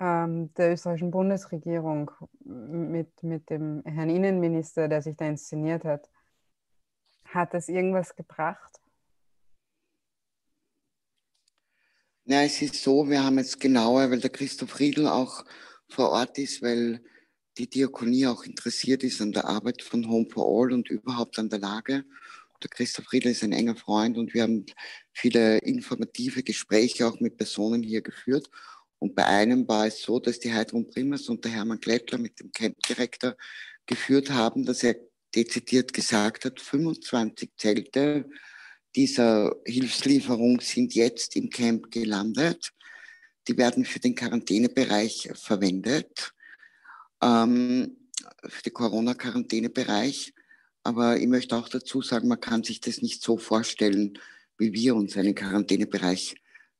ähm, 0.00 0.52
der 0.54 0.72
österreichischen 0.72 1.10
Bundesregierung 1.10 2.10
mit, 2.44 3.22
mit 3.22 3.48
dem 3.50 3.82
Herrn 3.84 4.10
Innenminister, 4.10 4.88
der 4.88 5.02
sich 5.02 5.16
da 5.16 5.26
inszeniert 5.26 5.84
hat, 5.84 6.10
hat 7.24 7.54
das 7.54 7.68
irgendwas 7.68 8.14
gebracht? 8.14 8.80
Ja, 12.26 12.42
es 12.42 12.62
ist 12.62 12.76
so, 12.82 13.08
wir 13.10 13.22
haben 13.22 13.36
jetzt 13.36 13.60
genauer, 13.60 14.10
weil 14.10 14.20
der 14.20 14.30
Christoph 14.30 14.80
Riedl 14.80 15.06
auch 15.06 15.44
vor 15.90 16.08
Ort 16.10 16.38
ist, 16.38 16.62
weil 16.62 17.02
die 17.58 17.68
Diakonie 17.68 18.26
auch 18.26 18.44
interessiert 18.44 19.04
ist 19.04 19.20
an 19.20 19.32
der 19.32 19.44
Arbeit 19.44 19.82
von 19.82 20.08
Home 20.08 20.26
for 20.30 20.46
All 20.46 20.72
und 20.72 20.88
überhaupt 20.88 21.38
an 21.38 21.50
der 21.50 21.58
Lage. 21.58 22.04
Der 22.62 22.70
Christoph 22.70 23.12
Riedl 23.12 23.28
ist 23.28 23.44
ein 23.44 23.52
enger 23.52 23.76
Freund 23.76 24.16
und 24.16 24.32
wir 24.32 24.42
haben 24.42 24.64
viele 25.12 25.58
informative 25.58 26.42
Gespräche 26.42 27.06
auch 27.06 27.20
mit 27.20 27.36
Personen 27.36 27.82
hier 27.82 28.00
geführt. 28.00 28.48
Und 28.98 29.14
bei 29.14 29.26
einem 29.26 29.68
war 29.68 29.86
es 29.86 30.00
so, 30.00 30.18
dass 30.18 30.38
die 30.38 30.54
Heidrun 30.54 30.88
Primas 30.88 31.28
und 31.28 31.44
der 31.44 31.52
Hermann 31.52 31.80
Glättler 31.80 32.16
mit 32.16 32.40
dem 32.40 32.50
Campdirektor 32.52 33.36
geführt 33.84 34.30
haben, 34.30 34.64
dass 34.64 34.82
er 34.82 34.96
dezidiert 35.34 35.92
gesagt 35.92 36.46
hat, 36.46 36.58
25 36.58 37.50
Zelte 37.58 38.24
dieser 38.96 39.56
Hilfslieferung 39.66 40.60
sind 40.60 40.94
jetzt 40.94 41.36
im 41.36 41.50
Camp 41.50 41.90
gelandet. 41.90 42.72
Die 43.48 43.56
werden 43.56 43.84
für 43.84 44.00
den 44.00 44.14
Quarantänebereich 44.14 45.30
verwendet, 45.34 46.32
ähm, 47.20 47.96
für 48.46 48.62
den 48.62 48.72
Corona-Quarantänebereich. 48.72 50.32
Aber 50.82 51.18
ich 51.18 51.26
möchte 51.26 51.56
auch 51.56 51.68
dazu 51.68 52.02
sagen, 52.02 52.28
man 52.28 52.40
kann 52.40 52.62
sich 52.62 52.80
das 52.80 53.02
nicht 53.02 53.22
so 53.22 53.36
vorstellen, 53.36 54.18
wie 54.58 54.72
wir 54.72 54.94
uns 54.94 55.16
einen 55.16 55.34
Quarantänebereich 55.34 56.36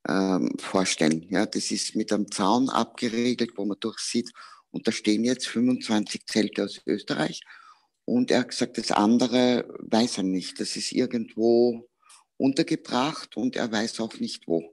ähm, 0.09 0.55
vorstellen. 0.59 1.27
Ja, 1.31 1.47
das 1.47 1.71
ist 1.71 1.97
mit 1.97 2.13
einem 2.13 2.31
Zaun 2.31 2.69
abgeregelt, 2.69 3.53
wo 3.57 3.65
man 3.65 3.79
durchsieht. 3.81 4.31
Und 4.71 4.87
da 4.87 4.93
stehen 4.93 5.25
jetzt 5.25 5.49
25 5.49 6.27
Zelte 6.27 6.65
aus 6.65 6.81
Österreich. 6.87 7.41
Und 8.05 8.31
er 8.31 8.41
hat 8.41 8.51
gesagt, 8.51 8.79
das 8.79 8.91
andere 8.91 9.67
weiß 9.79 10.19
er 10.19 10.25
nicht. 10.25 10.61
Das 10.61 10.77
ist 10.77 10.93
irgendwo 10.93 11.89
untergebracht 12.45 13.37
und 13.37 13.57
er 13.57 13.73
weiß 13.73 14.01
auch 14.01 14.15
nicht 14.21 14.47
wo. 14.47 14.71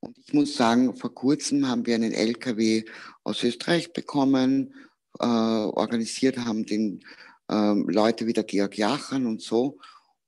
Und 0.00 0.18
ich 0.18 0.32
muss 0.32 0.56
sagen, 0.56 0.96
vor 0.96 1.14
kurzem 1.14 1.68
haben 1.68 1.86
wir 1.86 1.94
einen 1.94 2.12
LKW 2.12 2.84
aus 3.22 3.44
Österreich 3.44 3.92
bekommen, 3.92 4.74
äh, 5.18 5.24
organisiert 5.24 6.38
haben 6.38 6.64
den 6.66 7.04
äh, 7.48 7.74
Leute 7.74 8.26
wie 8.26 8.32
der 8.32 8.44
Georg 8.44 8.76
Jachan 8.76 9.26
und 9.26 9.42
so. 9.42 9.78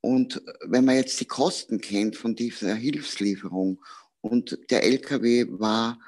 Und 0.00 0.42
wenn 0.64 0.84
man 0.84 0.96
jetzt 0.96 1.20
die 1.20 1.26
Kosten 1.26 1.80
kennt 1.80 2.16
von 2.16 2.34
dieser 2.34 2.74
Hilfslieferung 2.74 3.82
und 4.20 4.58
der 4.70 4.84
LKW 4.84 5.46
war, 5.48 5.98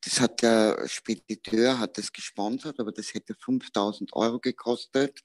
das 0.00 0.20
hat 0.20 0.42
der 0.42 0.86
Spediteur 0.88 1.78
hat 1.78 1.98
das 1.98 2.12
gesponsert, 2.12 2.80
aber 2.80 2.92
das 2.92 3.14
hätte 3.14 3.34
5000 3.34 4.12
Euro 4.14 4.38
gekostet. 4.40 5.20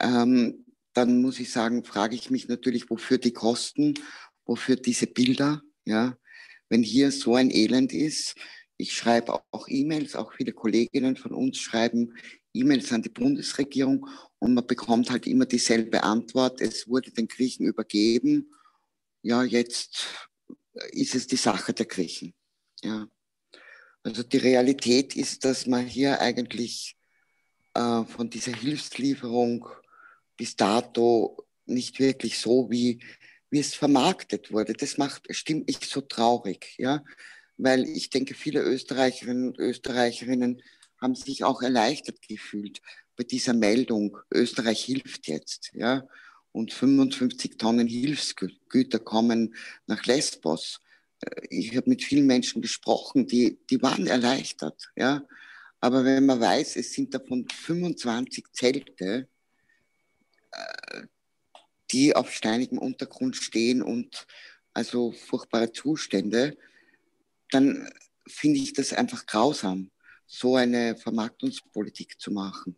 Ähm, 0.00 0.66
dann 0.92 1.20
muss 1.22 1.40
ich 1.40 1.50
sagen, 1.50 1.84
frage 1.84 2.14
ich 2.14 2.30
mich 2.30 2.48
natürlich, 2.48 2.88
wofür 2.90 3.18
die 3.18 3.32
Kosten, 3.32 3.94
wofür 4.44 4.76
diese 4.76 5.06
Bilder, 5.06 5.62
ja. 5.84 6.16
Wenn 6.68 6.82
hier 6.82 7.12
so 7.12 7.34
ein 7.34 7.50
Elend 7.50 7.92
ist, 7.92 8.34
ich 8.78 8.94
schreibe 8.94 9.34
auch 9.50 9.68
E-Mails, 9.68 10.16
auch 10.16 10.32
viele 10.32 10.52
Kolleginnen 10.52 11.16
von 11.16 11.32
uns 11.32 11.58
schreiben 11.58 12.14
E-Mails 12.54 12.92
an 12.92 13.02
die 13.02 13.08
Bundesregierung 13.08 14.08
und 14.38 14.54
man 14.54 14.66
bekommt 14.66 15.10
halt 15.10 15.26
immer 15.26 15.46
dieselbe 15.46 16.02
Antwort. 16.02 16.60
Es 16.60 16.88
wurde 16.88 17.10
den 17.10 17.28
Griechen 17.28 17.66
übergeben. 17.66 18.52
Ja, 19.22 19.42
jetzt 19.42 20.28
ist 20.90 21.14
es 21.14 21.26
die 21.26 21.36
Sache 21.36 21.72
der 21.72 21.86
Griechen. 21.86 22.34
Ja. 22.82 23.06
Also 24.02 24.22
die 24.22 24.38
Realität 24.38 25.16
ist, 25.16 25.44
dass 25.44 25.66
man 25.66 25.86
hier 25.86 26.20
eigentlich 26.20 26.96
äh, 27.74 28.04
von 28.04 28.28
dieser 28.28 28.52
Hilfslieferung 28.52 29.68
bis 30.42 30.56
dato 30.56 31.46
nicht 31.66 32.00
wirklich 32.00 32.40
so, 32.40 32.68
wie, 32.68 32.98
wie 33.48 33.60
es 33.60 33.76
vermarktet 33.76 34.50
wurde. 34.50 34.72
Das 34.72 34.98
macht, 34.98 35.32
stimmt 35.32 35.68
mich 35.68 35.78
so 35.88 36.00
traurig, 36.00 36.74
ja, 36.78 37.04
weil 37.58 37.84
ich 37.84 38.10
denke, 38.10 38.34
viele 38.34 38.60
Österreicherinnen 38.60 39.50
und 39.50 39.58
Österreicherinnen 39.60 40.60
haben 41.00 41.14
sich 41.14 41.44
auch 41.44 41.62
erleichtert 41.62 42.20
gefühlt 42.26 42.82
bei 43.14 43.22
dieser 43.22 43.54
Meldung, 43.54 44.18
Österreich 44.34 44.82
hilft 44.84 45.28
jetzt, 45.28 45.70
ja, 45.74 46.08
und 46.50 46.72
55 46.72 47.56
Tonnen 47.56 47.86
Hilfsgüter 47.86 48.98
kommen 48.98 49.54
nach 49.86 50.04
Lesbos. 50.06 50.80
Äh, 51.20 51.46
ich 51.50 51.76
habe 51.76 51.88
mit 51.88 52.02
vielen 52.02 52.26
Menschen 52.26 52.62
gesprochen, 52.62 53.28
die, 53.28 53.60
die 53.70 53.80
waren 53.80 54.08
erleichtert, 54.08 54.90
ja. 54.96 55.24
Aber 55.78 56.04
wenn 56.04 56.26
man 56.26 56.40
weiß, 56.40 56.74
es 56.74 56.94
sind 56.94 57.14
davon 57.14 57.46
25 57.48 58.46
Zelte, 58.52 59.28
die 61.90 62.16
auf 62.16 62.32
steinigem 62.32 62.78
Untergrund 62.78 63.36
stehen 63.36 63.82
und 63.82 64.26
also 64.74 65.12
furchtbare 65.12 65.72
Zustände, 65.72 66.56
dann 67.50 67.88
finde 68.26 68.58
ich 68.60 68.72
das 68.72 68.92
einfach 68.92 69.26
grausam, 69.26 69.90
so 70.26 70.56
eine 70.56 70.96
Vermarktungspolitik 70.96 72.18
zu 72.18 72.30
machen. 72.30 72.76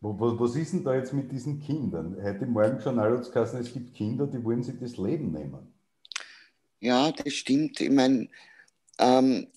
Was 0.00 0.56
ist 0.56 0.72
denn 0.72 0.82
da 0.82 0.94
jetzt 0.94 1.12
mit 1.12 1.30
diesen 1.30 1.60
Kindern? 1.60 2.16
Heute 2.22 2.46
Morgen 2.46 2.80
schon 2.80 2.98
Allotskassen, 2.98 3.60
es 3.60 3.70
gibt 3.70 3.94
Kinder, 3.94 4.26
die 4.26 4.42
wollen 4.42 4.62
sich 4.62 4.78
das 4.80 4.96
Leben 4.96 5.30
nehmen. 5.30 5.74
Ja, 6.80 7.12
das 7.12 7.34
stimmt. 7.34 7.78
Ich 7.82 7.90
meine, 7.90 8.30
ähm, 8.98 9.48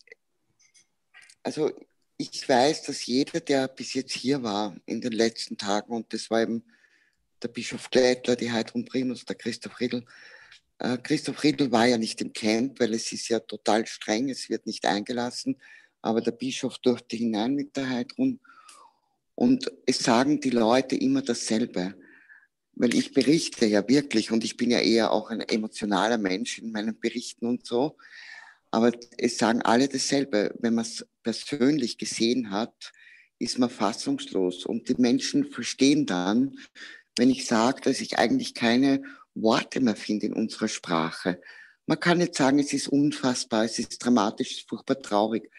also 1.43 1.71
ich 2.31 2.47
weiß, 2.47 2.83
dass 2.83 3.05
jeder, 3.05 3.39
der 3.39 3.67
bis 3.67 3.93
jetzt 3.93 4.13
hier 4.13 4.43
war 4.43 4.75
in 4.85 5.01
den 5.01 5.11
letzten 5.11 5.57
Tagen, 5.57 5.91
und 5.91 6.13
das 6.13 6.29
war 6.29 6.41
eben 6.41 6.63
der 7.41 7.49
Bischof 7.49 7.89
Glättler, 7.89 8.35
die 8.35 8.51
Heidrun 8.51 8.85
Primus, 8.85 9.25
der 9.25 9.35
Christoph 9.35 9.79
Riedl. 9.79 10.05
Äh, 10.79 10.97
Christoph 10.99 11.43
Riedl 11.43 11.71
war 11.71 11.85
ja 11.85 11.97
nicht 11.97 12.21
im 12.21 12.31
Camp, 12.31 12.79
weil 12.79 12.93
es 12.93 13.11
ist 13.11 13.27
ja 13.27 13.39
total 13.39 13.85
streng, 13.85 14.29
es 14.29 14.49
wird 14.49 14.65
nicht 14.65 14.85
eingelassen, 14.85 15.57
aber 16.01 16.21
der 16.21 16.31
Bischof 16.31 16.77
durfte 16.77 17.17
hinein 17.17 17.55
mit 17.55 17.75
der 17.75 17.89
Heidrun. 17.89 18.39
Und 19.35 19.69
es 19.85 19.99
sagen 19.99 20.39
die 20.39 20.51
Leute 20.51 20.95
immer 20.95 21.21
dasselbe, 21.21 21.95
weil 22.75 22.95
ich 22.95 23.13
berichte 23.13 23.65
ja 23.65 23.87
wirklich 23.87 24.31
und 24.31 24.43
ich 24.43 24.55
bin 24.55 24.71
ja 24.71 24.79
eher 24.79 25.11
auch 25.11 25.29
ein 25.29 25.41
emotionaler 25.41 26.17
Mensch 26.17 26.59
in 26.59 26.71
meinen 26.71 26.99
Berichten 26.99 27.47
und 27.47 27.65
so. 27.65 27.97
Aber 28.73 28.91
es 29.19 29.37
sagen 29.37 29.61
alle 29.61 29.87
dasselbe. 29.87 30.51
Wenn 30.57 30.73
man 30.73 30.83
es 30.83 31.05
persönlich 31.21 31.99
gesehen 31.99 32.49
hat, 32.49 32.91
ist 33.37 33.59
man 33.59 33.69
fassungslos. 33.69 34.65
Und 34.65 34.89
die 34.89 34.95
Menschen 34.97 35.45
verstehen 35.45 36.07
dann, 36.07 36.57
wenn 37.15 37.29
ich 37.29 37.45
sage, 37.45 37.81
dass 37.81 38.01
ich 38.01 38.17
eigentlich 38.17 38.55
keine 38.55 39.03
Worte 39.35 39.79
mehr 39.79 39.95
finde 39.95 40.25
in 40.25 40.33
unserer 40.33 40.67
Sprache. 40.67 41.39
Man 41.85 41.99
kann 41.99 42.17
nicht 42.17 42.33
sagen, 42.33 42.57
es 42.57 42.73
ist 42.73 42.87
unfassbar, 42.87 43.65
es 43.65 43.77
ist 43.77 44.03
dramatisch, 44.03 44.49
es 44.49 44.57
ist 44.57 44.69
furchtbar 44.69 44.99
traurig. 44.99 45.51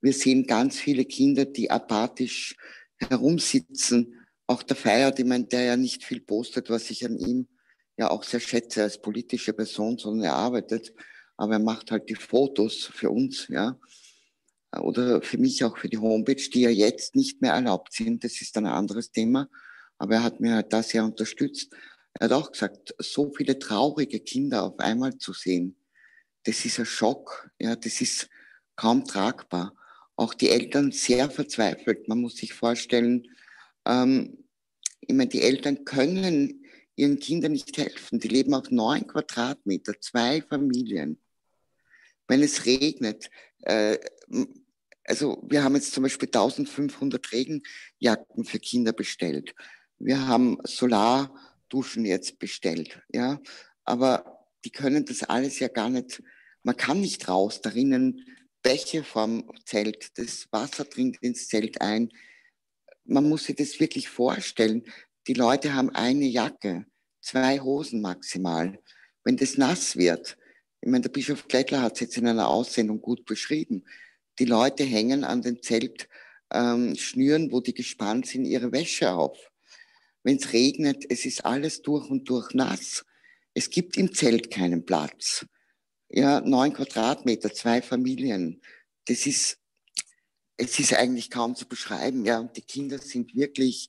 Wir 0.00 0.12
sehen 0.12 0.46
ganz 0.46 0.78
viele 0.78 1.04
Kinder, 1.04 1.46
die 1.46 1.68
apathisch 1.68 2.54
herumsitzen. 2.98 4.24
Auch 4.46 4.62
der 4.62 4.76
Feier, 4.76 5.12
ich 5.18 5.24
meine, 5.24 5.46
der 5.46 5.64
ja 5.64 5.76
nicht 5.76 6.04
viel 6.04 6.20
postet, 6.20 6.70
was 6.70 6.90
ich 6.90 7.04
an 7.04 7.18
ihm 7.18 7.48
ja 7.96 8.08
auch 8.08 8.22
sehr 8.22 8.38
schätze 8.38 8.84
als 8.84 9.02
politische 9.02 9.52
Person, 9.52 9.98
sondern 9.98 10.26
er 10.26 10.34
arbeitet. 10.34 10.94
Aber 11.42 11.54
er 11.54 11.58
macht 11.58 11.90
halt 11.90 12.08
die 12.08 12.14
Fotos 12.14 12.84
für 12.84 13.10
uns, 13.10 13.48
ja. 13.48 13.76
Oder 14.78 15.22
für 15.22 15.38
mich 15.38 15.64
auch 15.64 15.76
für 15.76 15.88
die 15.88 15.98
Homepage, 15.98 16.36
die 16.36 16.60
ja 16.60 16.70
jetzt 16.70 17.16
nicht 17.16 17.42
mehr 17.42 17.54
erlaubt 17.54 17.92
sind. 17.92 18.22
Das 18.22 18.40
ist 18.40 18.56
ein 18.56 18.66
anderes 18.66 19.10
Thema. 19.10 19.48
Aber 19.98 20.14
er 20.14 20.22
hat 20.22 20.38
mir 20.38 20.54
halt 20.54 20.72
da 20.72 20.84
sehr 20.84 21.04
unterstützt. 21.04 21.74
Er 22.14 22.26
hat 22.26 22.32
auch 22.32 22.52
gesagt, 22.52 22.94
so 23.00 23.32
viele 23.36 23.58
traurige 23.58 24.20
Kinder 24.20 24.62
auf 24.62 24.78
einmal 24.78 25.18
zu 25.18 25.32
sehen, 25.32 25.76
das 26.44 26.64
ist 26.64 26.78
ein 26.78 26.86
Schock. 26.86 27.50
Ja, 27.58 27.74
das 27.74 28.00
ist 28.00 28.28
kaum 28.76 29.04
tragbar. 29.04 29.74
Auch 30.14 30.34
die 30.34 30.48
Eltern 30.48 30.92
sehr 30.92 31.28
verzweifelt. 31.28 32.06
Man 32.06 32.20
muss 32.20 32.36
sich 32.36 32.52
vorstellen, 32.52 33.26
ähm, 33.84 34.44
ich 35.00 35.12
meine, 35.12 35.28
die 35.28 35.42
Eltern 35.42 35.84
können 35.84 36.64
ihren 36.94 37.18
Kindern 37.18 37.50
nicht 37.50 37.76
helfen. 37.76 38.20
Die 38.20 38.28
leben 38.28 38.54
auf 38.54 38.70
neun 38.70 39.08
Quadratmeter, 39.08 40.00
zwei 40.00 40.40
Familien. 40.40 41.18
Wenn 42.28 42.42
es 42.42 42.66
regnet, 42.66 43.30
äh, 43.62 43.98
also 45.04 45.42
wir 45.48 45.64
haben 45.64 45.74
jetzt 45.74 45.92
zum 45.92 46.04
Beispiel 46.04 46.28
1500 46.28 47.32
Regenjacken 47.32 48.44
für 48.44 48.58
Kinder 48.58 48.92
bestellt 48.92 49.54
wir 50.04 50.26
haben 50.26 50.58
Solarduschen 50.64 52.04
jetzt 52.04 52.38
bestellt, 52.38 53.00
ja, 53.12 53.40
aber 53.84 54.46
die 54.64 54.70
können 54.70 55.04
das 55.04 55.22
alles 55.22 55.58
ja 55.60 55.68
gar 55.68 55.90
nicht, 55.90 56.22
man 56.62 56.76
kann 56.76 57.00
nicht 57.00 57.28
raus, 57.28 57.60
da 57.60 57.70
rinnen 57.70 58.26
Bäche 58.62 59.04
vom 59.04 59.50
Zelt, 59.64 60.18
das 60.18 60.48
Wasser 60.52 60.84
dringt 60.84 61.22
ins 61.22 61.48
Zelt 61.48 61.80
ein. 61.80 62.10
Man 63.04 63.28
muss 63.28 63.44
sich 63.44 63.56
das 63.56 63.80
wirklich 63.80 64.08
vorstellen. 64.08 64.84
Die 65.26 65.34
Leute 65.34 65.74
haben 65.74 65.90
eine 65.90 66.26
Jacke, 66.26 66.86
zwei 67.20 67.58
Hosen 67.58 68.00
maximal. 68.00 68.78
Wenn 69.24 69.36
das 69.36 69.58
nass 69.58 69.96
wird, 69.96 70.36
ich 70.82 70.90
meine, 70.90 71.02
der 71.02 71.10
Bischof 71.10 71.48
Klettler 71.48 71.80
hat 71.80 71.94
es 71.94 72.00
jetzt 72.00 72.16
in 72.18 72.26
einer 72.26 72.48
Aussendung 72.48 73.00
gut 73.00 73.24
beschrieben, 73.24 73.84
die 74.38 74.44
Leute 74.44 74.84
hängen 74.84 75.24
an 75.24 75.40
den 75.40 75.62
Zeltschnüren, 75.62 77.42
ähm, 77.44 77.52
wo 77.52 77.60
die 77.60 77.74
gespannt 77.74 78.26
sind, 78.26 78.44
ihre 78.44 78.72
Wäsche 78.72 79.12
auf 79.12 79.52
wenn 80.22 80.36
es 80.36 80.52
regnet, 80.52 81.04
es 81.10 81.24
ist 81.24 81.44
alles 81.44 81.82
durch 81.82 82.08
und 82.08 82.28
durch 82.28 82.54
nass. 82.54 83.04
Es 83.54 83.70
gibt 83.70 83.96
im 83.96 84.14
Zelt 84.14 84.50
keinen 84.50 84.84
Platz. 84.84 85.46
Ja, 86.08 86.40
neun 86.40 86.72
Quadratmeter, 86.72 87.52
zwei 87.52 87.82
Familien. 87.82 88.62
Das 89.06 89.26
ist, 89.26 89.58
es 90.56 90.78
ist 90.78 90.94
eigentlich 90.94 91.30
kaum 91.30 91.56
zu 91.56 91.66
beschreiben. 91.66 92.24
Ja, 92.24 92.38
und 92.38 92.56
die 92.56 92.62
Kinder 92.62 92.98
sind 92.98 93.34
wirklich, 93.34 93.88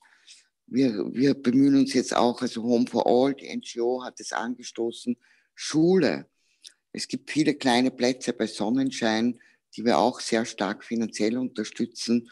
wir, 0.66 1.12
wir 1.12 1.34
bemühen 1.34 1.76
uns 1.76 1.92
jetzt 1.94 2.16
auch, 2.16 2.42
also 2.42 2.62
Home 2.62 2.86
for 2.86 3.06
All, 3.06 3.34
die 3.34 3.54
NGO 3.54 4.02
hat 4.02 4.20
es 4.20 4.32
angestoßen, 4.32 5.16
Schule. 5.54 6.28
Es 6.94 7.08
gibt 7.08 7.30
viele 7.32 7.54
kleine 7.54 7.90
Plätze 7.90 8.32
bei 8.32 8.46
Sonnenschein, 8.46 9.40
die 9.76 9.84
wir 9.84 9.98
auch 9.98 10.20
sehr 10.20 10.44
stark 10.44 10.84
finanziell 10.84 11.36
unterstützen. 11.36 12.30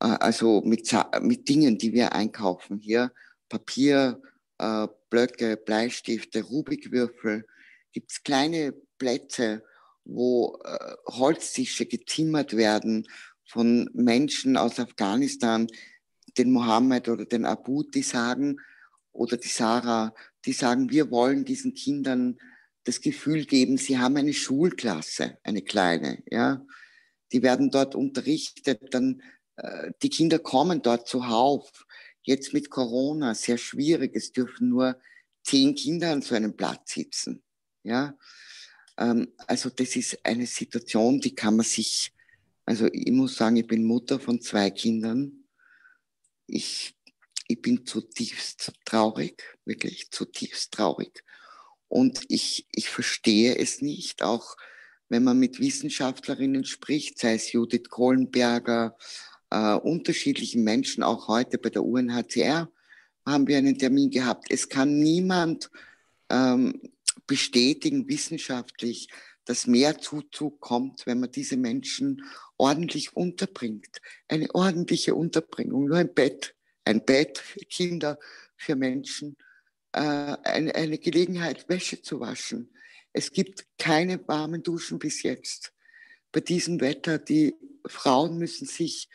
Äh, 0.00 0.06
also 0.06 0.62
mit, 0.62 0.90
mit 1.20 1.48
Dingen, 1.48 1.76
die 1.76 1.92
wir 1.92 2.14
einkaufen 2.14 2.78
hier 2.78 3.12
Papier, 3.50 4.20
äh, 4.56 4.88
Blöcke, 5.10 5.58
Bleistifte, 5.58 6.42
Rubikwürfel, 6.42 7.46
gibt 7.92 8.10
es 8.10 8.22
kleine 8.22 8.72
Plätze, 8.98 9.62
wo 10.04 10.58
äh, 10.64 10.94
Holztische 11.06 11.84
getimmert 11.84 12.56
werden 12.56 13.06
von 13.44 13.90
Menschen 13.92 14.56
aus 14.56 14.80
Afghanistan, 14.80 15.66
den 16.38 16.50
Mohammed 16.50 17.10
oder 17.10 17.26
den 17.26 17.44
Abu, 17.44 17.82
die 17.82 18.02
sagen, 18.02 18.58
oder 19.12 19.36
die 19.36 19.48
Sarah, 19.48 20.14
die 20.46 20.52
sagen, 20.52 20.90
wir 20.90 21.10
wollen 21.10 21.44
diesen 21.44 21.74
Kindern 21.74 22.38
das 22.88 23.00
Gefühl 23.00 23.44
geben, 23.44 23.76
sie 23.76 23.98
haben 23.98 24.16
eine 24.16 24.32
Schulklasse, 24.32 25.38
eine 25.42 25.62
kleine, 25.62 26.22
ja. 26.30 26.64
Die 27.32 27.42
werden 27.42 27.70
dort 27.70 27.94
unterrichtet, 27.94 28.94
dann, 28.94 29.22
äh, 29.56 29.92
die 30.02 30.08
Kinder 30.08 30.38
kommen 30.38 30.80
dort 30.80 31.06
zuhauf 31.06 31.70
Jetzt 32.28 32.52
mit 32.52 32.68
Corona 32.68 33.34
sehr 33.34 33.56
schwierig. 33.56 34.14
Es 34.14 34.32
dürfen 34.32 34.68
nur 34.68 35.00
zehn 35.44 35.74
Kinder 35.74 36.12
an 36.12 36.20
so 36.20 36.34
einem 36.34 36.54
Platz 36.54 36.92
sitzen. 36.92 37.42
Ja, 37.82 38.18
ähm, 38.98 39.32
also 39.46 39.70
das 39.70 39.96
ist 39.96 40.18
eine 40.26 40.46
Situation, 40.46 41.22
die 41.22 41.34
kann 41.34 41.56
man 41.56 41.64
sich, 41.64 42.12
also 42.66 42.86
ich 42.92 43.12
muss 43.12 43.36
sagen, 43.36 43.56
ich 43.56 43.66
bin 43.66 43.82
Mutter 43.82 44.20
von 44.20 44.42
zwei 44.42 44.70
Kindern. 44.70 45.44
Ich, 46.46 46.94
ich 47.46 47.62
bin 47.62 47.86
zutiefst 47.86 48.74
traurig, 48.84 49.42
wirklich 49.64 50.10
zutiefst 50.10 50.72
traurig. 50.72 51.24
Und 51.88 52.22
ich, 52.28 52.66
ich 52.72 52.88
verstehe 52.88 53.56
es 53.56 53.80
nicht, 53.80 54.22
auch 54.22 54.56
wenn 55.08 55.24
man 55.24 55.38
mit 55.38 55.58
Wissenschaftlerinnen 55.58 56.64
spricht, 56.64 57.18
sei 57.18 57.34
es 57.34 57.52
Judith 57.52 57.88
Kohlenberger, 57.88 58.96
äh, 59.50 59.74
unterschiedlichen 59.74 60.62
Menschen, 60.64 61.02
auch 61.02 61.28
heute 61.28 61.58
bei 61.58 61.70
der 61.70 61.84
UNHCR 61.84 62.70
haben 63.26 63.46
wir 63.46 63.58
einen 63.58 63.78
Termin 63.78 64.10
gehabt. 64.10 64.46
Es 64.50 64.68
kann 64.68 64.98
niemand 64.98 65.70
ähm, 66.30 66.80
bestätigen 67.26 68.08
wissenschaftlich, 68.08 69.08
dass 69.44 69.66
mehr 69.66 69.98
Zuzug 69.98 70.60
kommt, 70.60 71.06
wenn 71.06 71.20
man 71.20 71.30
diese 71.30 71.56
Menschen 71.56 72.22
ordentlich 72.58 73.16
unterbringt. 73.16 74.00
Eine 74.28 74.54
ordentliche 74.54 75.14
Unterbringung, 75.14 75.86
nur 75.86 75.96
ein 75.96 76.12
Bett, 76.12 76.54
ein 76.84 77.04
Bett 77.04 77.42
Kinder, 77.70 78.18
für 78.56 78.76
Menschen, 78.76 79.36
eine, 79.98 80.74
eine 80.74 80.98
Gelegenheit, 80.98 81.68
Wäsche 81.68 82.02
zu 82.02 82.20
waschen. 82.20 82.70
Es 83.12 83.32
gibt 83.32 83.66
keine 83.78 84.26
warmen 84.28 84.62
Duschen 84.62 84.98
bis 84.98 85.22
jetzt. 85.22 85.72
Bei 86.30 86.40
diesem 86.40 86.80
Wetter, 86.80 87.18
die 87.18 87.54
Frauen 87.86 88.38
müssen 88.38 88.66
sich 88.66 89.08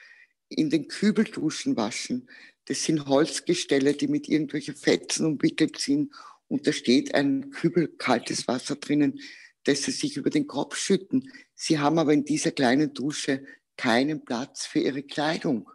in 0.50 0.70
den 0.70 0.88
Kübelduschen 0.88 1.78
waschen. 1.78 2.30
Das 2.66 2.84
sind 2.84 3.06
Holzgestelle, 3.06 3.94
die 3.94 4.08
mit 4.08 4.28
irgendwelchen 4.28 4.76
Fetzen 4.76 5.26
umwickelt 5.26 5.80
sind. 5.80 6.14
Und 6.48 6.68
da 6.68 6.72
steht 6.72 7.14
ein 7.16 7.52
Kübel 7.52 7.88
kaltes 7.88 8.48
Wasser 8.48 8.76
drinnen, 8.76 9.20
das 9.64 9.84
sie 9.84 9.92
sich 9.92 10.18
über 10.18 10.30
den 10.30 10.48
Kopf 10.48 10.76
schütten. 10.76 11.32
Sie 11.56 11.80
haben 11.80 11.98
aber 11.98 12.14
in 12.14 12.26
dieser 12.26 12.52
kleinen 12.52 12.94
Dusche 12.94 13.46
keinen 13.78 14.24
Platz 14.26 14.66
für 14.66 14.80
ihre 14.80 15.04
Kleidung. 15.04 15.70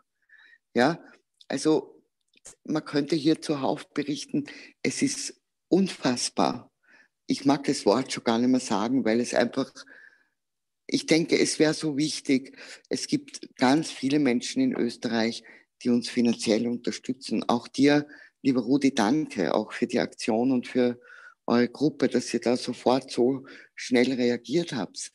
Ja, 0.74 1.02
also 1.48 1.97
man 2.64 2.84
könnte 2.84 3.16
hier 3.16 3.40
zuhauf 3.40 3.88
berichten, 3.90 4.46
es 4.82 5.02
ist 5.02 5.40
unfassbar. 5.68 6.70
Ich 7.26 7.44
mag 7.44 7.64
das 7.64 7.84
Wort 7.84 8.12
schon 8.12 8.24
gar 8.24 8.38
nicht 8.38 8.48
mehr 8.48 8.60
sagen, 8.60 9.04
weil 9.04 9.20
es 9.20 9.34
einfach 9.34 9.72
ich 10.90 11.04
denke, 11.06 11.38
es 11.38 11.58
wäre 11.58 11.74
so 11.74 11.96
wichtig. 11.98 12.56
Es 12.88 13.06
gibt 13.06 13.54
ganz 13.56 13.90
viele 13.90 14.18
Menschen 14.18 14.62
in 14.62 14.74
Österreich, 14.74 15.44
die 15.82 15.90
uns 15.90 16.08
finanziell 16.08 16.66
unterstützen. 16.66 17.44
Auch 17.46 17.68
dir, 17.68 18.08
lieber 18.42 18.62
Rudi, 18.62 18.94
danke 18.94 19.54
auch 19.54 19.72
für 19.72 19.86
die 19.86 20.00
Aktion 20.00 20.50
und 20.50 20.66
für 20.66 20.98
eure 21.46 21.68
Gruppe, 21.68 22.08
dass 22.08 22.32
ihr 22.32 22.40
da 22.40 22.56
sofort 22.56 23.10
so 23.10 23.44
schnell 23.74 24.14
reagiert 24.14 24.72
habt. 24.72 25.12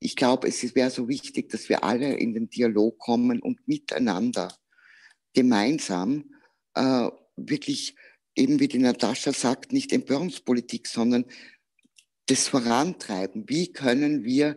Ich 0.00 0.16
glaube, 0.16 0.48
es 0.48 0.74
wäre 0.74 0.90
so 0.90 1.08
wichtig, 1.08 1.48
dass 1.48 1.70
wir 1.70 1.82
alle 1.82 2.14
in 2.14 2.34
den 2.34 2.50
Dialog 2.50 2.98
kommen 2.98 3.40
und 3.40 3.66
miteinander 3.66 4.54
gemeinsam 5.32 6.30
äh, 6.76 7.10
wirklich 7.36 7.96
eben 8.36 8.60
wie 8.60 8.68
die 8.68 8.78
Natascha 8.78 9.32
sagt, 9.32 9.72
nicht 9.72 9.92
Empörungspolitik, 9.92 10.86
sondern 10.86 11.24
das 12.26 12.48
Vorantreiben. 12.48 13.48
Wie 13.48 13.72
können 13.72 14.24
wir 14.24 14.56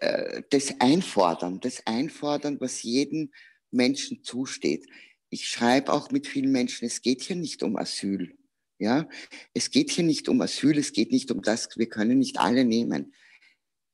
äh, 0.00 0.42
das 0.50 0.74
Einfordern, 0.80 1.60
das 1.60 1.86
Einfordern, 1.86 2.60
was 2.60 2.82
jedem 2.82 3.30
Menschen 3.70 4.22
zusteht. 4.22 4.86
Ich 5.30 5.48
schreibe 5.48 5.92
auch 5.92 6.10
mit 6.10 6.26
vielen 6.26 6.52
Menschen, 6.52 6.86
es 6.86 7.02
geht 7.02 7.22
hier 7.22 7.36
nicht 7.36 7.62
um 7.62 7.76
Asyl. 7.76 8.36
Ja, 8.78 9.08
es 9.54 9.70
geht 9.70 9.90
hier 9.90 10.04
nicht 10.04 10.28
um 10.28 10.40
Asyl, 10.40 10.78
es 10.78 10.92
geht 10.92 11.10
nicht 11.10 11.32
um 11.32 11.42
das, 11.42 11.68
wir 11.76 11.88
können 11.88 12.18
nicht 12.18 12.38
alle 12.38 12.64
nehmen. 12.64 13.12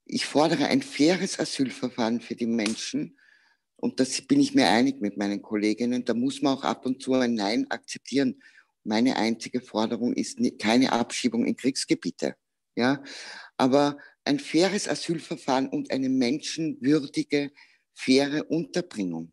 Ich 0.04 0.26
fordere 0.26 0.66
ein 0.66 0.82
faires 0.82 1.40
Asylverfahren 1.40 2.20
für 2.20 2.34
die 2.34 2.46
Menschen 2.46 3.18
und 3.84 4.00
das 4.00 4.22
bin 4.22 4.40
ich 4.40 4.54
mir 4.54 4.66
einig 4.66 5.02
mit 5.02 5.18
meinen 5.18 5.42
Kolleginnen. 5.42 6.06
Da 6.06 6.14
muss 6.14 6.40
man 6.40 6.56
auch 6.56 6.64
ab 6.64 6.86
und 6.86 7.02
zu 7.02 7.12
ein 7.12 7.34
Nein 7.34 7.70
akzeptieren. 7.70 8.40
Meine 8.82 9.16
einzige 9.16 9.60
Forderung 9.60 10.14
ist 10.14 10.38
keine 10.58 10.90
Abschiebung 10.90 11.44
in 11.44 11.54
Kriegsgebiete. 11.54 12.34
Ja, 12.76 13.02
aber 13.58 13.98
ein 14.24 14.38
faires 14.38 14.88
Asylverfahren 14.88 15.68
und 15.68 15.90
eine 15.90 16.08
menschenwürdige, 16.08 17.50
faire 17.92 18.50
Unterbringung. 18.50 19.32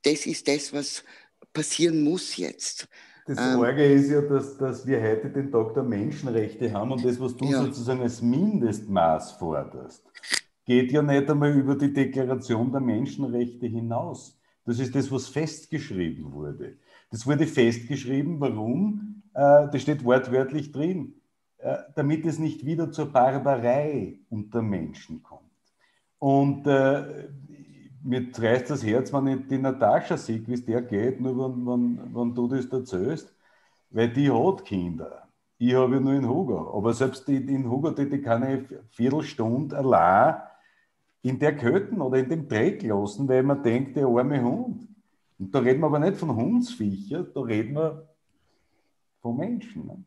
Das 0.00 0.24
ist 0.24 0.48
das, 0.48 0.72
was 0.72 1.04
passieren 1.52 2.02
muss 2.02 2.38
jetzt. 2.38 2.88
Das 3.26 3.38
ähm, 3.38 3.60
Orge 3.60 3.84
ist 3.84 4.10
ja, 4.10 4.22
dass, 4.22 4.56
dass 4.56 4.86
wir 4.86 4.98
heute 5.02 5.28
den 5.28 5.52
Tag 5.52 5.74
der 5.74 5.82
Menschenrechte 5.82 6.72
haben 6.72 6.90
und 6.90 7.04
das, 7.04 7.20
was 7.20 7.36
du 7.36 7.44
ja. 7.44 7.62
sozusagen 7.64 8.00
als 8.00 8.22
Mindestmaß 8.22 9.32
forderst, 9.32 10.09
geht 10.70 10.92
ja 10.92 11.02
nicht 11.02 11.28
einmal 11.28 11.50
über 11.50 11.74
die 11.74 11.92
Deklaration 11.92 12.70
der 12.70 12.80
Menschenrechte 12.80 13.66
hinaus. 13.66 14.38
Das 14.64 14.78
ist 14.78 14.94
das, 14.94 15.10
was 15.10 15.26
festgeschrieben 15.26 16.32
wurde. 16.32 16.76
Das 17.10 17.26
wurde 17.26 17.48
festgeschrieben, 17.48 18.38
warum? 18.38 19.20
Äh, 19.34 19.66
das 19.72 19.82
steht 19.82 20.04
wortwörtlich 20.04 20.70
drin. 20.70 21.14
Äh, 21.58 21.76
damit 21.96 22.24
es 22.24 22.38
nicht 22.38 22.64
wieder 22.64 22.92
zur 22.92 23.06
Barbarei 23.06 24.20
unter 24.28 24.62
Menschen 24.62 25.24
kommt. 25.24 25.50
Und 26.20 26.64
äh, 26.68 27.28
mir 28.04 28.28
reißt 28.32 28.70
das 28.70 28.86
Herz, 28.86 29.12
wenn 29.12 29.26
ich 29.26 29.48
die 29.48 29.58
Natascha 29.58 30.16
sehe, 30.16 30.46
wie 30.46 30.52
es 30.52 30.64
der 30.64 30.82
geht, 30.82 31.20
nur 31.20 31.36
wenn, 31.36 31.66
wenn, 31.66 32.14
wenn 32.14 32.32
du 32.32 32.46
das 32.46 32.66
erzählst, 32.66 33.34
weil 33.90 34.08
die 34.12 34.30
hat 34.30 34.64
Kinder. 34.64 35.26
Ich 35.58 35.74
habe 35.74 35.94
ja 35.94 36.00
nur 36.00 36.12
in 36.12 36.28
Hugo. 36.28 36.78
Aber 36.78 36.94
selbst 36.94 37.28
in 37.28 37.68
Hugo, 37.68 37.90
die, 37.90 38.08
die 38.08 38.22
kann 38.22 38.48
ich 38.48 38.78
Viertelstunde 38.92 39.76
allein 39.76 40.42
in 41.22 41.38
der 41.38 41.56
Köten 41.56 42.00
oder 42.00 42.18
in 42.18 42.28
dem 42.28 42.48
Dreck 42.48 42.82
lassen, 42.82 43.28
weil 43.28 43.42
man 43.42 43.62
denkt, 43.62 43.96
der 43.96 44.06
arme 44.06 44.42
Hund. 44.42 44.88
Und 45.38 45.54
da 45.54 45.58
reden 45.60 45.80
wir 45.80 45.86
aber 45.86 45.98
nicht 45.98 46.16
von 46.16 46.34
Hundsviecher, 46.34 47.24
da 47.24 47.40
reden 47.40 47.74
wir 47.74 48.08
von 49.20 49.36
Menschen. 49.36 49.86
Ne? 49.86 50.04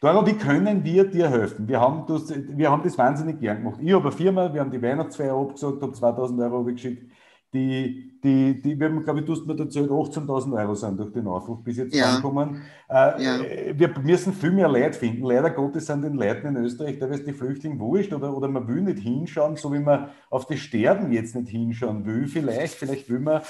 Doro, 0.00 0.26
wie 0.26 0.34
können 0.34 0.84
wir 0.84 1.04
dir 1.08 1.28
helfen? 1.28 1.68
Wir 1.68 1.80
haben, 1.80 2.04
das, 2.06 2.32
wir 2.34 2.70
haben 2.70 2.82
das 2.82 2.96
wahnsinnig 2.96 3.40
gern 3.40 3.58
gemacht. 3.58 3.80
Ich 3.82 3.92
habe 3.92 4.08
eine 4.08 4.12
Firma, 4.12 4.52
wir 4.52 4.60
haben 4.60 4.70
die 4.70 4.80
Weihnachtsfeier 4.80 5.34
abgesagt, 5.34 5.82
habe 5.82 5.92
2000 5.92 6.40
Euro 6.40 6.64
geschickt. 6.64 7.10
Die, 7.54 8.20
die, 8.22 8.60
die, 8.60 8.78
wir 8.78 8.88
haben, 8.88 9.02
glaube 9.04 9.20
ich, 9.20 9.24
du 9.24 9.32
hast 9.32 9.46
mir 9.46 9.58
erzählt, 9.58 9.88
18.000 9.88 10.60
Euro 10.60 10.74
sind 10.74 10.98
durch 10.98 11.12
den 11.12 11.26
Aufruf 11.26 11.62
bis 11.62 11.76
jetzt 11.76 11.94
ja. 11.94 12.16
angekommen. 12.16 12.62
Äh, 12.88 13.22
ja. 13.22 13.78
Wir 13.78 13.94
müssen 14.02 14.32
viel 14.32 14.50
mehr 14.50 14.68
Leute 14.68 14.98
finden. 14.98 15.24
Leider 15.24 15.50
Gottes 15.50 15.86
sind 15.86 16.02
den 16.02 16.14
Leuten 16.14 16.48
in 16.48 16.56
Österreich 16.56 16.98
teilweise 16.98 17.24
die 17.24 17.32
Flüchtlinge 17.32 17.78
wurscht 17.78 18.12
oder, 18.12 18.36
oder 18.36 18.48
man 18.48 18.66
will 18.68 18.82
nicht 18.82 18.98
hinschauen, 18.98 19.56
so 19.56 19.72
wie 19.72 19.78
man 19.78 20.08
auf 20.28 20.46
das 20.46 20.58
Sterben 20.58 21.12
jetzt 21.12 21.34
nicht 21.36 21.48
hinschauen 21.48 22.04
will. 22.04 22.26
Vielleicht, 22.26 22.74
vielleicht 22.74 23.08
will 23.08 23.20
man 23.20 23.42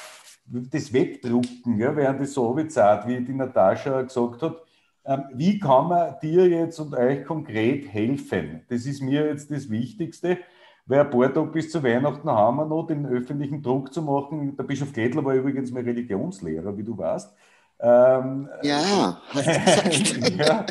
das 0.46 0.92
wegdrucken, 0.92 1.78
ja, 1.78 1.96
während 1.96 2.20
es 2.20 2.34
so 2.34 2.56
Zeit, 2.68 3.08
wie 3.08 3.24
die 3.24 3.34
Natascha 3.34 4.02
gesagt 4.02 4.42
hat, 4.42 4.62
ähm, 5.04 5.24
wie 5.34 5.58
kann 5.58 5.88
man 5.88 6.16
dir 6.20 6.48
jetzt 6.48 6.78
und 6.80 6.94
euch 6.94 7.24
konkret 7.24 7.92
helfen? 7.92 8.62
Das 8.68 8.86
ist 8.86 9.00
mir 9.00 9.26
jetzt 9.26 9.50
das 9.50 9.70
Wichtigste, 9.70 10.38
weil 10.86 11.00
ein 11.00 11.10
paar 11.10 11.32
Tage 11.32 11.50
bis 11.50 11.70
zu 11.70 11.82
Weihnachten 11.82 12.30
haben 12.30 12.56
wir 12.56 12.64
noch 12.64 12.86
den 12.86 13.06
öffentlichen 13.06 13.62
Druck 13.62 13.92
zu 13.92 14.02
machen. 14.02 14.56
Der 14.56 14.64
Bischof 14.64 14.92
Gretler 14.92 15.24
war 15.24 15.34
übrigens 15.34 15.70
mein 15.72 15.84
Religionslehrer, 15.84 16.76
wie 16.76 16.84
du 16.84 16.96
weißt. 16.96 17.34
Ähm, 17.78 18.48
ja, 18.62 19.20
du 19.34 19.40
ja, 20.38 20.64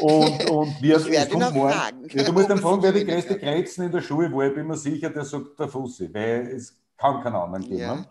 und, 0.00 0.50
und 0.50 0.82
wir, 0.82 0.96
ich 0.96 1.08
werde 1.08 1.38
noch 1.38 1.52
morgen, 1.52 1.72
fragen. 1.72 2.08
Ja, 2.10 2.24
du 2.24 2.32
musst 2.32 2.50
dann 2.50 2.58
fragen, 2.58 2.82
wer 2.82 2.92
die 2.92 3.04
größte 3.04 3.38
Grenzen 3.38 3.84
in 3.84 3.92
der 3.92 4.00
Schule 4.00 4.32
war. 4.32 4.46
Ich 4.46 4.54
bin 4.54 4.66
mir 4.66 4.76
sicher, 4.76 5.10
der 5.10 5.24
sagt 5.24 5.60
der 5.60 5.68
Fussi, 5.68 6.12
weil 6.12 6.48
es 6.48 6.76
kann 6.96 7.22
keinen 7.22 7.36
anderen 7.36 7.62
geben. 7.62 7.78
Ja. 7.78 8.04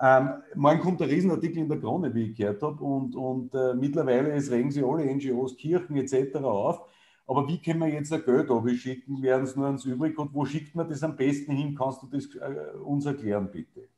Ähm, 0.00 0.30
morgen 0.54 0.80
kommt 0.80 1.02
ein 1.02 1.08
Riesenartikel 1.08 1.58
in 1.58 1.68
der 1.68 1.78
Krone, 1.78 2.14
wie 2.14 2.30
ich 2.30 2.36
gehört 2.36 2.62
habe, 2.62 2.82
und, 2.82 3.14
und 3.14 3.54
äh, 3.54 3.74
mittlerweile 3.74 4.32
es 4.32 4.50
regen 4.50 4.70
sich 4.70 4.82
alle 4.82 5.04
NGOs, 5.04 5.56
Kirchen 5.56 5.96
etc. 5.96 6.36
auf. 6.36 6.80
Aber 7.26 7.46
wie 7.48 7.60
können 7.60 7.80
wir 7.80 7.88
jetzt 7.88 8.12
ein 8.12 8.24
Geld 8.24 8.78
schicken? 8.78 9.22
Werden 9.22 9.44
es 9.44 9.56
nur 9.56 9.66
ans 9.66 9.84
übrig? 9.84 10.18
Und 10.18 10.34
wo 10.34 10.44
schickt 10.44 10.74
man 10.74 10.88
das 10.88 11.02
am 11.02 11.16
besten 11.16 11.52
hin? 11.52 11.74
Kannst 11.76 12.02
du 12.02 12.06
das 12.06 12.26
äh, 12.34 12.76
uns 12.78 13.06
erklären, 13.06 13.50
bitte? 13.50 13.88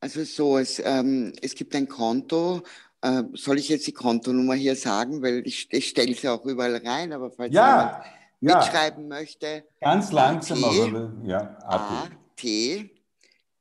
Also 0.00 0.24
so, 0.24 0.58
es, 0.58 0.80
ähm, 0.84 1.32
es 1.40 1.54
gibt 1.54 1.74
ein 1.74 1.88
Konto. 1.88 2.62
Äh, 3.00 3.22
soll 3.34 3.58
ich 3.58 3.68
jetzt 3.68 3.86
die 3.86 3.92
Kontonummer 3.92 4.54
hier 4.54 4.76
sagen? 4.76 5.22
Weil 5.22 5.46
ich, 5.46 5.68
ich 5.72 5.88
stelle 5.88 6.14
sie 6.14 6.28
auch 6.28 6.44
überall 6.44 6.76
rein, 6.76 7.12
aber 7.12 7.30
falls 7.30 7.54
ja, 7.54 7.68
jemand 7.68 8.04
ja. 8.40 8.58
mitschreiben 8.58 9.08
möchte. 9.08 9.64
Ganz 9.80 10.12
langsam, 10.12 10.62
AT, 10.64 10.80
aber 10.80 11.12
ja. 11.24 11.56
AT. 11.62 12.10
AT 12.38 12.90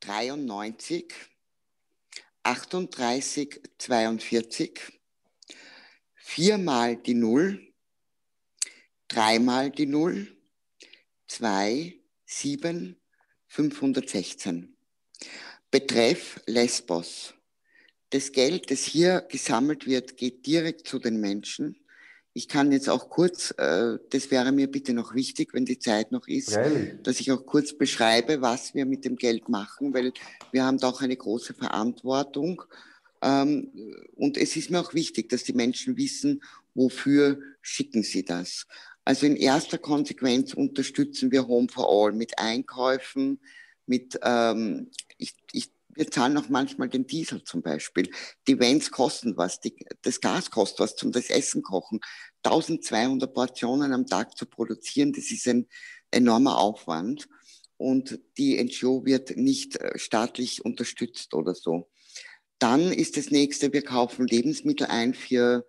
93, 0.01 1.13
38, 2.43 3.61
42, 3.77 4.94
viermal 6.25 6.97
die 6.97 7.13
Null, 7.13 7.71
dreimal 9.07 9.69
die 9.69 9.85
Null, 9.85 10.35
2, 11.27 11.93
7, 12.25 12.95
516. 13.47 14.75
Betreff 15.69 16.41
Lesbos. 16.47 17.35
Das 18.09 18.31
Geld, 18.31 18.71
das 18.71 18.83
hier 18.83 19.21
gesammelt 19.21 19.85
wird, 19.85 20.17
geht 20.17 20.45
direkt 20.45 20.87
zu 20.87 20.97
den 20.97 21.19
Menschen 21.19 21.85
ich 22.37 22.49
kann 22.49 22.73
jetzt 22.73 22.89
auch 22.89 23.09
kurz, 23.09 23.51
äh, 23.57 23.97
das 24.09 24.29
wäre 24.29 24.51
mir 24.51 24.69
bitte 24.69 24.93
noch 24.93 25.15
wichtig, 25.15 25.53
wenn 25.53 25.63
die 25.63 25.79
Zeit 25.79 26.11
noch 26.11 26.27
ist, 26.27 26.51
Freilich. 26.51 27.01
dass 27.01 27.21
ich 27.21 27.31
auch 27.31 27.45
kurz 27.45 27.77
beschreibe, 27.77 28.41
was 28.41 28.75
wir 28.75 28.85
mit 28.85 29.05
dem 29.05 29.15
Geld 29.15 29.47
machen, 29.47 29.93
weil 29.93 30.11
wir 30.51 30.65
haben 30.65 30.77
da 30.77 30.89
auch 30.89 31.01
eine 31.01 31.15
große 31.15 31.53
Verantwortung. 31.53 32.61
Ähm, 32.61 32.73
und 33.21 34.37
es 34.37 34.55
ist 34.55 34.69
mir 34.69 34.79
auch 34.79 34.93
wichtig, 34.93 35.29
dass 35.29 35.43
die 35.43 35.53
Menschen 35.53 35.97
wissen, 35.97 36.43
wofür 36.73 37.39
schicken 37.61 38.03
sie 38.03 38.23
das. 38.23 38.67
Also 39.03 39.25
in 39.25 39.35
erster 39.35 39.77
Konsequenz 39.77 40.53
unterstützen 40.53 41.31
wir 41.31 41.47
Home 41.47 41.67
for 41.71 41.87
All 41.89 42.11
mit 42.11 42.37
Einkäufen, 42.39 43.39
mit, 43.85 44.19
ähm, 44.23 44.89
ich, 45.17 45.35
ich 45.51 45.69
wir 45.95 46.11
zahlen 46.11 46.37
auch 46.37 46.49
manchmal 46.49 46.89
den 46.89 47.07
Diesel 47.07 47.43
zum 47.43 47.61
Beispiel. 47.61 48.09
Die 48.47 48.59
Vans 48.59 48.91
kosten 48.91 49.37
was, 49.37 49.61
die, 49.61 49.73
das 50.01 50.19
Gas 50.19 50.51
kostet 50.51 50.79
was 50.81 50.95
zum 50.95 51.11
das 51.11 51.29
Essen 51.29 51.63
kochen. 51.63 52.01
1200 52.43 53.33
Portionen 53.33 53.93
am 53.93 54.05
Tag 54.05 54.37
zu 54.37 54.45
produzieren, 54.45 55.13
das 55.13 55.31
ist 55.31 55.47
ein 55.47 55.67
enormer 56.11 56.57
Aufwand. 56.57 57.27
Und 57.77 58.19
die 58.37 58.61
NGO 58.61 59.05
wird 59.05 59.35
nicht 59.35 59.77
äh, 59.77 59.97
staatlich 59.97 60.63
unterstützt 60.63 61.33
oder 61.33 61.55
so. 61.55 61.89
Dann 62.59 62.91
ist 62.91 63.17
das 63.17 63.31
nächste, 63.31 63.73
wir 63.73 63.81
kaufen 63.81 64.27
Lebensmittel 64.27 64.87
ein 64.87 65.13
für 65.13 65.65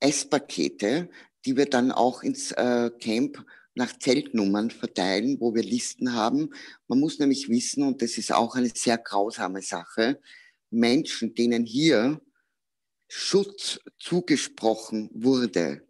Esspakete, 0.00 1.08
die 1.44 1.56
wir 1.56 1.66
dann 1.66 1.92
auch 1.92 2.22
ins 2.22 2.52
äh, 2.52 2.90
Camp 3.00 3.44
nach 3.74 3.96
Zeltnummern 3.96 4.70
verteilen, 4.70 5.40
wo 5.40 5.54
wir 5.54 5.62
Listen 5.62 6.12
haben. 6.12 6.50
Man 6.88 6.98
muss 6.98 7.20
nämlich 7.20 7.48
wissen, 7.48 7.84
und 7.84 8.02
das 8.02 8.18
ist 8.18 8.32
auch 8.32 8.56
eine 8.56 8.70
sehr 8.74 8.98
grausame 8.98 9.62
Sache, 9.62 10.20
Menschen, 10.70 11.34
denen 11.34 11.64
hier 11.64 12.20
Schutz 13.06 13.80
zugesprochen 13.98 15.08
wurde, 15.14 15.86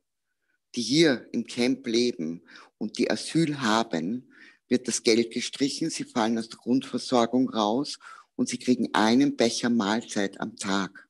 die 0.74 0.83
hier 0.83 1.26
im 1.33 1.47
Camp 1.47 1.87
leben 1.87 2.43
und 2.76 2.99
die 2.99 3.11
Asyl 3.11 3.61
haben, 3.61 4.31
wird 4.68 4.87
das 4.87 5.03
Geld 5.03 5.33
gestrichen, 5.33 5.91
sie 5.91 6.05
fallen 6.05 6.39
aus 6.39 6.51
der 6.51 6.59
Grundversorgung 6.59 7.49
raus 7.49 7.99
und 8.39 8.49
sie 8.49 8.59
kriegen 8.59 8.95
einen 8.95 9.36
Becher 9.36 9.68
Mahlzeit 9.68 10.41
am 10.41 10.57
Tag. 10.57 11.09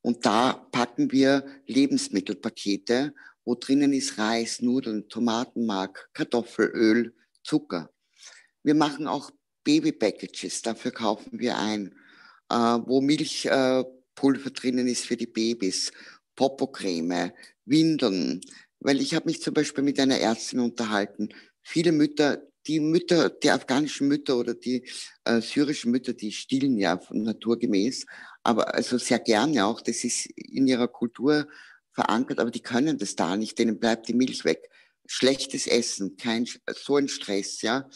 Und 0.00 0.24
da 0.24 0.52
packen 0.70 1.10
wir 1.10 1.44
Lebensmittelpakete 1.66 3.12
wo 3.46 3.54
drinnen 3.54 3.92
ist 3.92 4.18
Reis, 4.18 4.60
Nudeln, 4.60 5.08
Tomatenmark, 5.08 6.10
Kartoffelöl, 6.12 7.14
Zucker. 7.44 7.90
Wir 8.64 8.74
machen 8.74 9.06
auch 9.06 9.30
Baby-Packages, 9.64 10.62
dafür 10.62 10.90
kaufen 10.90 11.38
wir 11.38 11.56
ein, 11.56 11.94
äh, 12.50 12.54
wo 12.56 13.00
Milchpulver 13.00 14.48
äh, 14.48 14.52
drinnen 14.52 14.88
ist 14.88 15.06
für 15.06 15.16
die 15.16 15.28
Babys, 15.28 15.92
Popocreme, 16.34 17.32
Windeln. 17.64 18.40
Weil 18.80 19.00
ich 19.00 19.14
habe 19.14 19.26
mich 19.26 19.40
zum 19.40 19.54
Beispiel 19.54 19.84
mit 19.84 19.98
einer 20.00 20.18
Ärztin 20.18 20.58
unterhalten. 20.58 21.28
Viele 21.62 21.92
Mütter, 21.92 22.42
die 22.66 22.80
Mütter, 22.80 23.30
die 23.30 23.50
afghanischen 23.50 24.08
Mütter 24.08 24.36
oder 24.36 24.54
die 24.54 24.88
äh, 25.24 25.40
syrischen 25.40 25.90
Mütter, 25.90 26.12
die 26.12 26.32
stillen 26.32 26.76
ja 26.78 27.00
naturgemäß, 27.10 28.06
aber 28.42 28.74
also 28.74 28.98
sehr 28.98 29.18
gerne 29.18 29.66
auch. 29.66 29.80
Das 29.80 30.04
ist 30.04 30.26
in 30.26 30.66
ihrer 30.66 30.88
Kultur 30.88 31.46
verankert, 31.92 32.38
aber 32.38 32.50
die 32.50 32.62
können 32.62 32.98
das 32.98 33.16
da 33.16 33.36
nicht, 33.36 33.58
denen 33.58 33.78
bleibt 33.78 34.08
die 34.08 34.14
Milch 34.14 34.44
weg. 34.44 34.68
Schlechtes 35.06 35.66
Essen, 35.66 36.16
kein, 36.16 36.46
so 36.68 36.96
ein 36.96 37.08
Stress, 37.08 37.62
ja. 37.62 37.88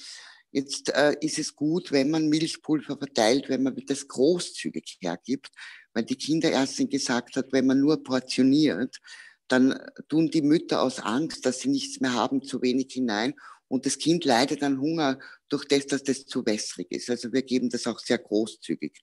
Jetzt 0.52 0.92
äh, 0.94 1.14
ist 1.20 1.38
es 1.38 1.54
gut, 1.54 1.92
wenn 1.92 2.10
man 2.10 2.28
Milchpulver 2.28 2.98
verteilt, 2.98 3.48
wenn 3.48 3.62
man 3.62 3.76
das 3.86 4.08
großzügig 4.08 4.98
hergibt, 5.00 5.50
weil 5.92 6.04
die 6.04 6.16
Kinderärztin 6.16 6.88
gesagt 6.88 7.36
hat, 7.36 7.52
wenn 7.52 7.66
man 7.66 7.80
nur 7.80 8.02
portioniert, 8.02 8.98
dann 9.46 9.78
tun 10.08 10.30
die 10.30 10.42
Mütter 10.42 10.82
aus 10.82 11.00
Angst, 11.00 11.46
dass 11.46 11.60
sie 11.60 11.68
nichts 11.68 12.00
mehr 12.00 12.14
haben, 12.14 12.42
zu 12.42 12.62
wenig 12.62 12.92
hinein 12.92 13.34
und 13.70 13.86
das 13.86 13.98
Kind 13.98 14.24
leidet 14.24 14.64
an 14.64 14.80
Hunger 14.80 15.20
durch 15.48 15.64
das, 15.64 15.86
dass 15.86 16.02
das 16.02 16.26
zu 16.26 16.44
wässrig 16.44 16.90
ist. 16.90 17.08
Also 17.08 17.32
wir 17.32 17.42
geben 17.42 17.70
das 17.70 17.86
auch 17.86 18.00
sehr 18.00 18.18
großzügig. 18.18 19.00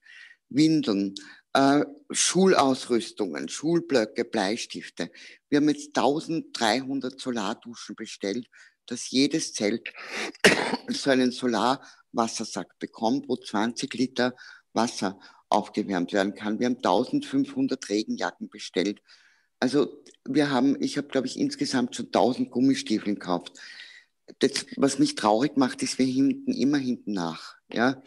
Windeln, 0.50 1.14
äh, 1.54 1.84
Schulausrüstungen, 2.10 3.48
Schulblöcke, 3.48 4.26
Bleistifte. 4.26 5.10
Wir 5.48 5.58
haben 5.58 5.70
jetzt 5.70 5.96
1300 5.96 7.18
Solarduschen 7.18 7.96
bestellt, 7.96 8.46
dass 8.84 9.10
jedes 9.10 9.54
Zelt 9.54 9.88
so 10.88 11.10
einen 11.10 11.32
Solarwassersack 11.32 12.78
bekommt, 12.78 13.26
wo 13.28 13.36
20 13.36 13.92
Liter 13.94 14.34
Wasser 14.74 15.18
aufgewärmt 15.48 16.12
werden 16.12 16.34
kann. 16.34 16.58
Wir 16.58 16.66
haben 16.66 16.76
1500 16.76 17.88
Regenjacken 17.88 18.50
bestellt. 18.50 19.00
Also 19.60 20.02
wir 20.26 20.50
haben, 20.50 20.80
ich 20.82 20.98
habe 20.98 21.08
glaube 21.08 21.26
ich 21.26 21.38
insgesamt 21.38 21.96
schon 21.96 22.06
1000 22.06 22.50
Gummistiefel 22.50 23.14
gekauft. 23.14 23.58
Das, 24.38 24.66
was 24.76 24.98
mich 24.98 25.14
traurig 25.14 25.56
macht, 25.56 25.82
ist, 25.82 25.98
wir 25.98 26.06
hinten 26.06 26.52
immer 26.52 26.78
hinten 26.78 27.12
nach. 27.12 27.56
Ja, 27.72 28.02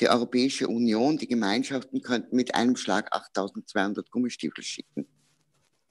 die 0.00 0.08
Europäische 0.08 0.68
Union, 0.68 1.18
die 1.18 1.28
Gemeinschaften 1.28 2.00
könnten 2.00 2.36
mit 2.36 2.54
einem 2.54 2.76
Schlag 2.76 3.12
8200 3.14 4.10
Gummistiefel 4.10 4.64
schicken. 4.64 5.06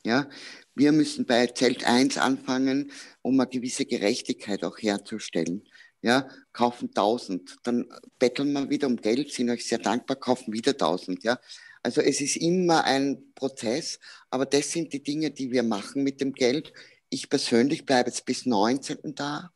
Ja, 0.06 0.30
wir 0.76 0.92
müssen 0.92 1.26
bei 1.26 1.48
Zelt 1.48 1.86
1 1.86 2.18
anfangen, 2.18 2.92
um 3.22 3.40
eine 3.40 3.50
gewisse 3.50 3.86
Gerechtigkeit 3.86 4.64
auch 4.64 4.78
herzustellen. 4.78 5.68
Ja, 6.02 6.30
kaufen 6.54 6.88
1000, 6.90 7.58
dann 7.64 7.86
betteln 8.18 8.54
wir 8.54 8.70
wieder 8.70 8.88
um 8.88 8.96
Geld, 8.96 9.34
sind 9.34 9.50
euch 9.50 9.68
sehr 9.68 9.80
dankbar, 9.80 10.16
kaufen 10.16 10.54
wieder 10.54 10.72
1000. 10.72 11.26
Ja, 11.26 11.38
also 11.84 12.00
es 12.00 12.22
ist 12.22 12.38
immer 12.38 12.86
ein 12.86 13.34
Prozess, 13.36 14.00
aber 14.30 14.46
das 14.46 14.72
sind 14.72 14.94
die 14.94 15.04
Dinge, 15.04 15.32
die 15.32 15.52
wir 15.52 15.64
machen 15.64 16.04
mit 16.04 16.22
dem 16.22 16.32
Geld. 16.32 16.72
Ich 17.10 17.30
persönlich 17.30 17.86
bleibe 17.86 18.10
jetzt 18.10 18.26
bis 18.26 18.46
19. 18.46 19.16
da, 19.16 19.52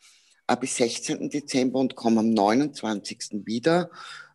bis 0.55 0.75
16. 0.77 1.29
Dezember 1.29 1.79
und 1.79 1.95
komme 1.95 2.19
am 2.19 2.29
29. 2.29 3.45
wieder 3.45 3.89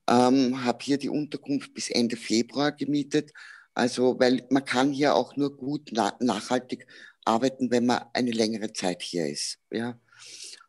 ähm, 0.09 0.65
habe 0.65 0.79
hier 0.81 0.99
die 0.99 1.11
Unterkunft 1.11 1.75
bis 1.75 1.91
Ende 1.91 2.17
Februar 2.17 2.73
gemietet. 2.73 3.33
Also, 3.75 4.19
weil 4.19 4.45
man 4.51 4.65
kann 4.65 4.91
hier 4.91 5.15
auch 5.15 5.37
nur 5.37 5.57
gut 5.57 5.91
na 5.93 6.13
nachhaltig 6.21 6.87
arbeiten, 7.25 7.71
wenn 7.71 7.87
man 7.87 8.03
eine 8.13 8.31
längere 8.31 8.73
Zeit 8.73 9.03
hier 9.03 9.27
ist. 9.27 9.59
Ja. 9.71 9.99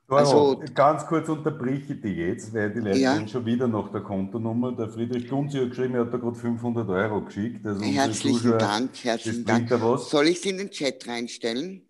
Also, 0.08 0.62
ganz 0.74 1.06
kurz 1.06 1.30
unterbreche 1.30 1.94
ich 1.94 2.02
dich 2.02 2.18
jetzt, 2.18 2.54
weil 2.54 2.74
die 2.74 2.80
Leute 2.80 2.98
ja. 2.98 3.28
schon 3.28 3.46
wieder 3.46 3.68
nach 3.68 3.92
der 3.92 4.02
Kontonummer. 4.02 4.72
Der 4.72 4.90
Friedrich 4.90 5.28
Dunzi 5.28 5.60
hat 5.60 5.70
geschrieben, 5.70 5.94
er 5.94 6.02
hat 6.02 6.14
da 6.14 6.18
gerade 6.18 6.36
500 6.36 6.90
Euro 6.90 7.22
geschickt. 7.22 7.66
Also 7.66 7.82
herzlichen 7.84 8.58
Dank, 8.58 8.92
herzlichen 9.04 9.46
Dank. 9.46 9.70
Soll 10.00 10.28
ich 10.28 10.40
es 10.40 10.46
in 10.46 10.58
den 10.58 10.72
Chat 10.72 11.08
reinstellen? 11.08 11.89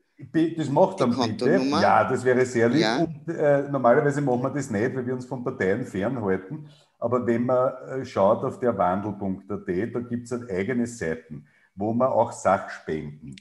Das 0.58 0.70
macht 0.70 1.00
dann 1.00 1.16
bitte. 1.16 1.62
Ja, 1.70 2.10
das 2.10 2.26
wäre 2.26 2.46
sehr 2.46 2.68
lieb. 2.68 2.82
Ja. 2.82 2.98
Und, 2.98 3.30
äh, 3.30 3.70
normalerweise 3.70 4.22
machen 4.22 4.44
wir 4.44 4.50
das 4.50 4.70
nicht, 4.70 4.96
weil 4.96 5.08
wir 5.08 5.14
uns 5.14 5.26
von 5.26 5.44
Parteien 5.44 5.86
fernhalten. 5.86 6.68
Aber 7.00 7.26
wenn 7.26 7.46
man 7.46 7.72
äh, 7.88 8.06
schaut 8.06 8.44
auf 8.44 8.60
der 8.60 8.78
wandel.at, 8.78 9.96
da 9.96 10.00
gibt 10.02 10.26
es 10.26 10.32
halt 10.32 10.52
eigene 10.52 10.86
Seiten, 10.88 11.46
wo 11.74 11.94
man 11.94 12.10
auch 12.10 12.34
Sachspenden 12.34 13.36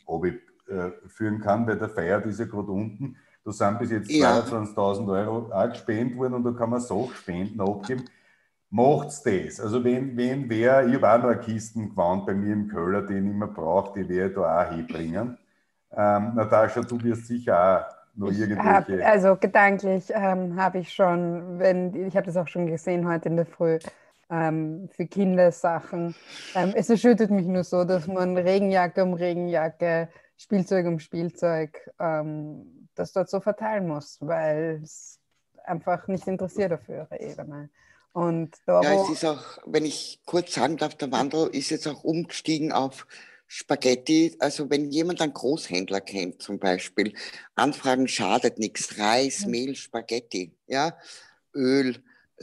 äh, 0.68 0.90
führen 1.08 1.40
kann, 1.40 1.66
weil 1.66 1.78
der 1.78 1.88
Feiert 1.88 2.26
ist 2.26 2.38
ja 2.38 2.46
gerade 2.46 2.70
unten. 2.70 3.16
Da 3.44 3.50
sind 3.50 3.78
bis 3.80 3.90
jetzt 3.90 4.10
ja. 4.10 4.40
22.000 4.40 5.10
Euro 5.10 5.50
auch 5.52 5.68
gespendet 5.70 6.16
worden 6.16 6.34
und 6.34 6.44
da 6.44 6.52
kann 6.52 6.70
man 6.70 6.80
Sachspenden 6.80 7.60
abgeben. 7.60 8.04
Macht's 8.70 9.22
das. 9.22 9.58
Also 9.60 9.82
wenn, 9.82 10.16
wenn 10.16 10.48
wer, 10.48 10.86
ich 10.86 10.94
habe 10.94 11.10
auch 11.10 11.22
noch 11.22 11.30
eine 11.30 11.40
Kisten 11.40 11.88
gewandt 11.88 12.26
bei 12.26 12.34
mir 12.34 12.52
im 12.52 12.68
Köller, 12.68 13.02
den 13.02 13.26
ich 13.26 13.32
immer 13.32 13.46
brauche, 13.46 13.98
die 13.98 14.08
werde 14.08 14.28
ich 14.28 14.34
da 14.36 14.62
auch 14.62 14.70
hinbringen. 14.70 15.38
Ähm, 15.96 16.34
Natascha, 16.34 16.82
du 16.82 17.02
wirst 17.02 17.26
sicher 17.26 17.86
auch 17.86 17.98
nur 18.14 18.32
Hab, 18.32 18.88
also 18.88 19.36
gedanklich 19.36 20.10
ähm, 20.10 20.60
habe 20.60 20.78
ich 20.78 20.92
schon, 20.92 21.58
wenn, 21.58 21.94
ich 22.06 22.16
habe 22.16 22.26
das 22.26 22.36
auch 22.36 22.48
schon 22.48 22.66
gesehen 22.66 23.06
heute 23.08 23.28
in 23.28 23.36
der 23.36 23.46
Früh, 23.46 23.78
ähm, 24.30 24.88
für 24.90 25.06
Kindersachen. 25.06 26.14
Ähm, 26.54 26.72
es 26.74 26.90
erschüttert 26.90 27.30
mich 27.30 27.46
nur 27.46 27.64
so, 27.64 27.84
dass 27.84 28.06
man 28.06 28.36
Regenjacke 28.36 29.02
um 29.02 29.14
Regenjacke, 29.14 30.08
Spielzeug 30.36 30.86
um 30.86 30.98
Spielzeug, 30.98 31.90
ähm, 31.98 32.88
das 32.94 33.12
dort 33.12 33.30
so 33.30 33.40
verteilen 33.40 33.86
muss, 33.86 34.18
weil 34.20 34.80
es 34.82 35.20
einfach 35.64 36.08
nicht 36.08 36.26
interessiert 36.26 36.72
auf 36.72 36.86
höhere 36.88 37.20
Ebene. 37.20 37.70
Und 38.12 38.56
da, 38.66 38.82
ja, 38.82 39.02
es 39.02 39.10
ist 39.10 39.24
auch, 39.24 39.58
wenn 39.66 39.84
ich 39.84 40.20
kurz 40.26 40.54
sagen 40.54 40.76
darf, 40.76 40.94
der 40.96 41.12
Wandel 41.12 41.48
ist 41.48 41.70
jetzt 41.70 41.86
auch 41.86 42.02
umgestiegen 42.04 42.72
auf 42.72 43.06
Spaghetti, 43.48 44.36
also 44.38 44.68
wenn 44.68 44.90
jemand 44.90 45.22
einen 45.22 45.32
Großhändler 45.32 46.02
kennt 46.02 46.42
zum 46.42 46.58
Beispiel, 46.58 47.14
Anfragen 47.54 48.06
schadet 48.06 48.58
nichts, 48.58 48.98
Reis, 48.98 49.46
Mehl, 49.46 49.74
Spaghetti, 49.74 50.52
ja, 50.66 50.96
Öl, 51.54 51.96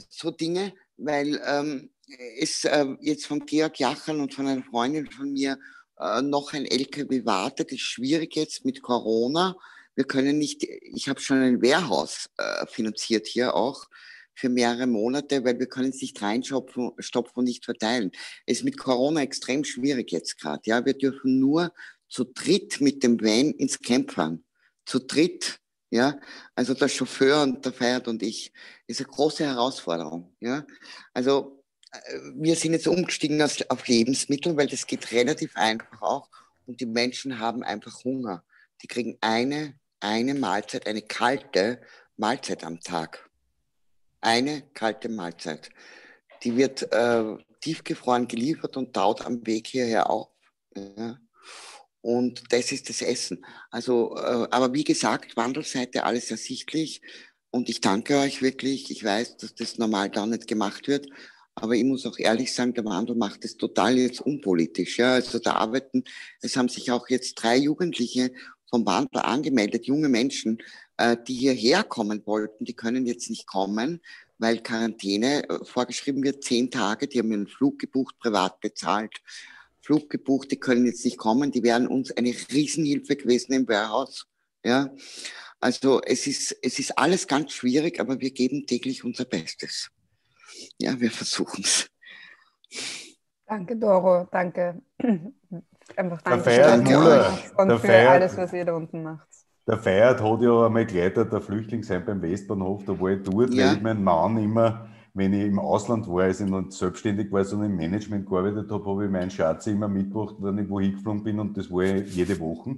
so 0.08 0.32
Dinge, 0.32 0.74
weil 0.96 1.40
ähm, 1.46 1.90
es 2.38 2.64
äh, 2.64 2.86
jetzt 3.00 3.26
von 3.26 3.46
Georg 3.46 3.78
Jachern 3.78 4.20
und 4.20 4.34
von 4.34 4.48
einer 4.48 4.64
Freundin 4.64 5.08
von 5.10 5.32
mir 5.32 5.58
äh, 5.98 6.22
noch 6.22 6.52
ein 6.52 6.66
LKW 6.66 7.24
wartet, 7.24 7.70
ist 7.70 7.82
schwierig 7.82 8.34
jetzt 8.34 8.64
mit 8.64 8.82
Corona. 8.82 9.56
Wir 9.94 10.04
können 10.04 10.38
nicht, 10.38 10.64
ich 10.64 11.08
habe 11.08 11.20
schon 11.20 11.40
ein 11.40 11.62
Wehrhaus 11.62 12.30
äh, 12.36 12.66
finanziert 12.66 13.28
hier 13.28 13.54
auch, 13.54 13.88
für 14.36 14.48
mehrere 14.50 14.86
Monate, 14.86 15.44
weil 15.44 15.58
wir 15.58 15.66
können 15.66 15.88
es 15.88 16.00
nicht 16.00 16.20
reinstopfen 16.20 16.92
stopfen 16.98 17.40
und 17.40 17.44
nicht 17.46 17.64
verteilen. 17.64 18.12
Es 18.44 18.58
ist 18.58 18.64
mit 18.64 18.78
Corona 18.78 19.22
extrem 19.22 19.64
schwierig 19.64 20.12
jetzt 20.12 20.38
gerade. 20.38 20.60
Ja, 20.66 20.84
wir 20.84 20.94
dürfen 20.94 21.40
nur 21.40 21.72
zu 22.08 22.24
dritt 22.24 22.80
mit 22.80 23.02
dem 23.02 23.20
Van 23.20 23.52
ins 23.52 23.80
Camp 23.80 24.12
fahren. 24.12 24.44
Zu 24.84 25.00
dritt. 25.00 25.58
Ja, 25.90 26.20
also 26.54 26.74
der 26.74 26.88
Chauffeur 26.88 27.42
und 27.42 27.64
der 27.64 27.72
Feiert 27.72 28.08
und 28.08 28.22
ich. 28.22 28.52
ist 28.86 29.00
eine 29.00 29.08
große 29.08 29.44
Herausforderung. 29.44 30.36
Ja, 30.40 30.66
also 31.14 31.64
äh, 31.92 32.18
wir 32.34 32.56
sind 32.56 32.72
jetzt 32.72 32.88
umgestiegen 32.88 33.40
auf 33.40 33.88
Lebensmittel, 33.88 34.56
weil 34.56 34.66
das 34.66 34.86
geht 34.86 35.12
relativ 35.12 35.56
einfach 35.56 36.02
auch. 36.02 36.28
Und 36.66 36.80
die 36.80 36.86
Menschen 36.86 37.38
haben 37.38 37.62
einfach 37.62 38.04
Hunger. 38.04 38.44
Die 38.82 38.88
kriegen 38.88 39.16
eine, 39.20 39.78
eine 40.00 40.34
Mahlzeit, 40.34 40.86
eine 40.86 41.02
kalte 41.02 41.80
Mahlzeit 42.16 42.64
am 42.64 42.80
Tag 42.80 43.25
eine 44.26 44.62
kalte 44.74 45.08
Mahlzeit. 45.08 45.70
die 46.42 46.56
wird 46.56 46.92
äh, 46.92 47.36
tiefgefroren 47.60 48.28
geliefert 48.28 48.76
und 48.76 48.92
taut 48.92 49.24
am 49.24 49.46
Weg 49.46 49.68
hierher 49.68 50.10
auf. 50.10 50.28
Ja. 50.76 51.18
Und 52.02 52.52
das 52.52 52.72
ist 52.72 52.88
das 52.88 53.02
Essen. 53.02 53.44
Also, 53.70 54.16
äh, 54.16 54.46
aber 54.50 54.72
wie 54.74 54.84
gesagt, 54.84 55.36
Wandelseite 55.36 56.04
alles 56.04 56.30
ersichtlich. 56.30 57.00
Und 57.50 57.68
ich 57.68 57.80
danke 57.80 58.18
euch 58.18 58.42
wirklich. 58.42 58.90
Ich 58.90 59.02
weiß, 59.02 59.38
dass 59.38 59.54
das 59.54 59.78
normal 59.78 60.10
da 60.10 60.26
nicht 60.26 60.46
gemacht 60.46 60.88
wird. 60.88 61.08
Aber 61.54 61.74
ich 61.74 61.84
muss 61.84 62.04
auch 62.04 62.18
ehrlich 62.18 62.52
sagen, 62.52 62.74
der 62.74 62.84
Wandel 62.84 63.16
macht 63.16 63.44
es 63.44 63.56
total 63.56 63.96
jetzt 63.96 64.20
unpolitisch. 64.20 64.98
Ja, 64.98 65.14
also 65.14 65.38
da 65.38 65.52
arbeiten, 65.52 66.04
es 66.42 66.56
haben 66.56 66.68
sich 66.68 66.90
auch 66.90 67.08
jetzt 67.08 67.34
drei 67.36 67.56
Jugendliche 67.56 68.30
vom 68.68 68.84
Wandel 68.84 69.22
angemeldet, 69.22 69.86
junge 69.86 70.08
Menschen, 70.08 70.58
äh, 70.96 71.16
die 71.26 71.34
hierher 71.34 71.82
kommen 71.82 72.22
wollten, 72.26 72.64
die 72.64 72.74
können 72.74 73.06
jetzt 73.06 73.30
nicht 73.30 73.46
kommen, 73.46 74.00
weil 74.38 74.62
Quarantäne 74.62 75.48
äh, 75.48 75.64
vorgeschrieben 75.64 76.22
wird, 76.22 76.44
zehn 76.44 76.70
Tage, 76.70 77.08
die 77.08 77.18
haben 77.18 77.32
einen 77.32 77.46
Flug 77.46 77.78
gebucht, 77.78 78.18
privat 78.18 78.60
bezahlt. 78.60 79.14
Flug 79.80 80.10
gebucht, 80.10 80.50
die 80.50 80.58
können 80.58 80.84
jetzt 80.84 81.04
nicht 81.04 81.16
kommen, 81.16 81.52
die 81.52 81.62
wären 81.62 81.86
uns 81.86 82.10
eine 82.10 82.34
Riesenhilfe 82.52 83.16
gewesen 83.16 83.52
im 83.52 83.68
Warehouse. 83.68 84.26
Ja, 84.64 84.90
also 85.60 86.00
es 86.02 86.26
ist, 86.26 86.56
es 86.60 86.78
ist 86.80 86.98
alles 86.98 87.28
ganz 87.28 87.52
schwierig, 87.52 88.00
aber 88.00 88.20
wir 88.20 88.32
geben 88.32 88.66
täglich 88.66 89.04
unser 89.04 89.24
Bestes 89.24 89.90
ja, 90.78 90.98
wir 90.98 91.10
versuchen 91.10 91.64
es. 91.64 91.90
Danke, 93.46 93.76
Doro. 93.76 94.26
Danke. 94.30 94.82
Einfach 95.94 96.20
danke, 96.22 96.50
danke 96.50 96.98
euch 96.98 97.58
und 97.58 97.68
der 97.68 97.78
für 97.78 97.86
feiert, 97.86 98.10
alles, 98.10 98.36
was 98.36 98.52
ihr 98.52 98.64
da 98.64 98.74
unten 98.74 99.04
macht. 99.04 99.28
Der 99.66 99.78
Feiert 99.78 100.22
hat 100.22 100.42
ja 100.42 100.66
einmal 100.66 100.86
geleitet, 100.86 101.32
der 101.32 101.40
Flüchtlingsheim 101.40 102.04
beim 102.04 102.22
Westbahnhof, 102.22 102.84
da 102.84 102.98
war 103.00 103.10
ich 103.10 103.22
dort, 103.24 103.52
ja. 103.52 103.66
weil 103.66 103.76
ich 103.76 103.82
meinen 103.82 104.04
Mann 104.04 104.36
immer, 104.36 104.86
wenn 105.12 105.32
ich 105.32 105.46
im 105.46 105.58
Ausland 105.58 106.06
war, 106.06 106.24
als 106.24 106.40
ich 106.40 106.48
noch 106.48 106.70
selbstständig 106.70 107.32
war, 107.32 107.44
so 107.44 107.60
im 107.62 107.74
Management 107.74 108.28
gearbeitet 108.28 108.70
habe, 108.70 108.84
habe 108.88 109.06
ich 109.06 109.10
meinen 109.10 109.30
Schatz 109.30 109.66
immer 109.66 109.88
mitgebracht, 109.88 110.36
wenn 110.38 110.58
ich 110.58 110.68
wohin 110.68 110.92
geflogen 110.92 111.24
bin 111.24 111.40
und 111.40 111.56
das 111.56 111.70
war 111.70 111.84
jede 111.84 112.38
Woche, 112.38 112.76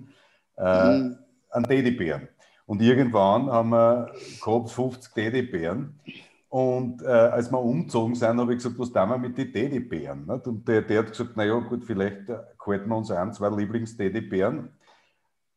äh, 0.57 0.99
mhm. 0.99 1.17
an 1.51 1.65
Teddybären. 1.65 2.29
Und 2.65 2.81
irgendwann 2.81 3.51
haben 3.51 3.71
wir 3.71 4.13
gehabt 4.43 4.71
50 4.71 5.13
Teddybären 5.13 5.99
und 6.49 7.03
äh, 7.03 7.07
als 7.07 7.51
wir 7.51 7.61
umgezogen 7.61 8.15
sind, 8.15 8.39
habe 8.39 8.53
ich 8.53 8.63
gesagt, 8.63 8.79
was 8.79 8.91
tun 8.91 9.11
wir 9.11 9.19
mit 9.19 9.37
den 9.37 9.53
Teddybären? 9.53 10.27
Nicht? 10.27 10.47
Und 10.47 10.67
der, 10.67 10.81
der 10.81 11.01
hat 11.01 11.11
gesagt, 11.11 11.37
naja, 11.37 11.59
gut, 11.59 11.85
vielleicht 11.85 12.31
äh, 12.31 12.39
halten 12.67 12.89
wir 12.89 12.97
uns 12.97 13.11
an, 13.11 13.35
zwei 13.35 13.51
Lieblings-Teddybären. 13.51 14.71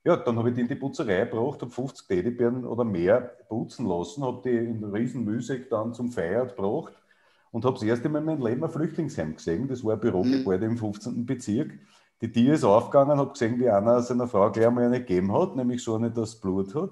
Ja, 0.03 0.15
dann 0.15 0.37
habe 0.37 0.49
ich 0.49 0.55
die 0.55 0.61
in 0.61 0.67
die 0.67 0.75
Putzerei 0.75 1.25
gebracht, 1.25 1.61
habe 1.61 1.71
50 1.71 2.07
Teddybären 2.07 2.65
oder 2.65 2.83
mehr 2.83 3.21
putzen 3.49 3.85
lassen, 3.85 4.23
habe 4.23 4.41
die 4.43 4.55
in 4.55 4.83
riesen 4.83 5.23
Müsig 5.23 5.69
dann 5.69 5.93
zum 5.93 6.11
Feiern 6.11 6.47
gebracht 6.47 6.93
und 7.51 7.65
habe 7.65 7.75
das 7.75 7.83
erste 7.83 8.09
Mal 8.09 8.19
in 8.19 8.25
meinem 8.25 8.45
Leben 8.45 8.63
ein 8.63 8.71
Flüchtlingsheim 8.71 9.35
gesehen. 9.35 9.67
Das 9.67 9.83
war 9.83 9.93
ein 9.93 9.99
Bürogebäude 9.99 10.65
mhm. 10.65 10.71
im 10.71 10.77
15. 10.77 11.25
Bezirk. 11.25 11.71
Die 12.21 12.31
Tür 12.31 12.53
ist 12.53 12.63
aufgegangen, 12.63 13.19
habe 13.19 13.31
gesehen, 13.31 13.59
wie 13.59 13.69
einer 13.69 14.01
seiner 14.01 14.27
Frau 14.27 14.51
gleich 14.51 14.67
einmal 14.67 14.85
eine 14.85 14.99
gegeben 14.99 15.31
hat, 15.33 15.55
nämlich 15.55 15.83
so 15.83 15.95
eine, 15.95 16.09
das 16.11 16.39
Blut 16.39 16.73
hat. 16.73 16.91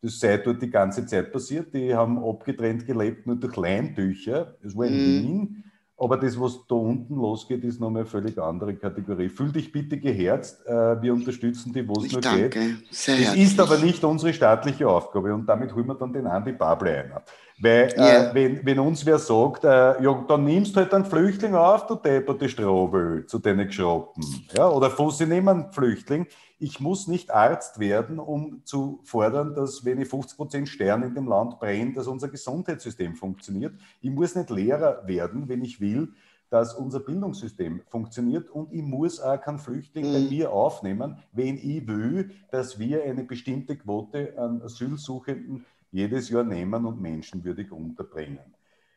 Das 0.00 0.18
sei 0.18 0.38
dort 0.38 0.62
die 0.62 0.70
ganze 0.70 1.04
Zeit 1.06 1.32
passiert. 1.32 1.74
Die 1.74 1.94
haben 1.94 2.22
abgetrennt 2.22 2.86
gelebt, 2.86 3.26
nur 3.26 3.36
durch 3.36 3.56
Leintücher. 3.56 4.56
Das 4.62 4.76
war 4.76 4.86
in 4.86 4.94
mhm. 4.94 4.98
Wien. 4.98 5.64
Aber 5.98 6.18
das, 6.18 6.38
was 6.38 6.66
da 6.68 6.74
unten 6.74 7.14
losgeht, 7.14 7.64
ist 7.64 7.80
nochmal 7.80 8.02
eine 8.02 8.10
völlig 8.10 8.38
andere 8.38 8.74
Kategorie. 8.74 9.30
Fühl 9.30 9.50
dich 9.50 9.72
bitte 9.72 9.98
geherzt. 9.98 10.66
Äh, 10.66 11.00
wir 11.00 11.14
unterstützen 11.14 11.72
die, 11.72 11.88
wo 11.88 11.94
es 11.94 12.12
nur 12.12 12.20
danke. 12.20 12.50
geht. 12.50 12.76
Sehr 12.90 13.16
das 13.16 13.36
ist 13.36 13.58
aber 13.58 13.78
nicht 13.78 14.04
unsere 14.04 14.34
staatliche 14.34 14.86
Aufgabe. 14.86 15.32
Und 15.32 15.46
damit 15.46 15.74
holen 15.74 15.86
wir 15.86 15.94
dann 15.94 16.12
den 16.12 16.26
Andi 16.26 16.52
Bable 16.52 16.90
ein. 16.90 17.12
Weil, 17.58 17.94
yeah. 17.96 18.30
äh, 18.30 18.34
wenn, 18.34 18.66
wenn 18.66 18.78
uns 18.78 19.06
wer 19.06 19.18
sagt, 19.18 19.64
äh, 19.64 20.02
ja, 20.02 20.24
dann 20.28 20.44
nimmst 20.44 20.76
du 20.76 20.80
halt 20.80 20.92
einen 20.92 21.06
Flüchtling 21.06 21.54
auf, 21.54 21.86
du 21.86 21.94
depperte 21.94 22.50
Strobel, 22.50 23.24
zu 23.24 23.38
deinen 23.38 23.66
Geschroppen. 23.66 24.22
Ja, 24.54 24.68
oder 24.68 24.90
Fussi, 24.90 25.26
nimm 25.26 25.48
einen 25.48 25.72
Flüchtling 25.72 26.26
ich 26.58 26.80
muss 26.80 27.06
nicht 27.06 27.30
Arzt 27.30 27.78
werden, 27.78 28.18
um 28.18 28.62
zu 28.64 29.00
fordern, 29.04 29.54
dass 29.54 29.84
wenn 29.84 30.00
ich 30.00 30.08
50 30.08 30.36
Prozent 30.36 30.68
Stern 30.68 31.02
in 31.02 31.14
dem 31.14 31.28
Land 31.28 31.58
brennt, 31.60 31.96
dass 31.96 32.06
unser 32.06 32.28
Gesundheitssystem 32.28 33.14
funktioniert. 33.14 33.74
Ich 34.00 34.10
muss 34.10 34.34
nicht 34.34 34.50
Lehrer 34.50 35.06
werden, 35.06 35.48
wenn 35.48 35.62
ich 35.62 35.80
will, 35.80 36.12
dass 36.48 36.74
unser 36.74 37.00
Bildungssystem 37.00 37.82
funktioniert 37.88 38.48
und 38.50 38.72
ich 38.72 38.82
muss 38.82 39.20
auch 39.20 39.40
keinen 39.40 39.58
Flüchtling 39.58 40.08
mhm. 40.08 40.12
bei 40.12 40.20
mir 40.30 40.52
aufnehmen, 40.52 41.18
wenn 41.32 41.56
ich 41.56 41.86
will, 41.86 42.30
dass 42.50 42.78
wir 42.78 43.02
eine 43.02 43.24
bestimmte 43.24 43.76
Quote 43.76 44.38
an 44.38 44.62
Asylsuchenden 44.62 45.66
jedes 45.90 46.30
Jahr 46.30 46.44
nehmen 46.44 46.86
und 46.86 47.00
menschenwürdig 47.00 47.72
unterbringen. 47.72 48.38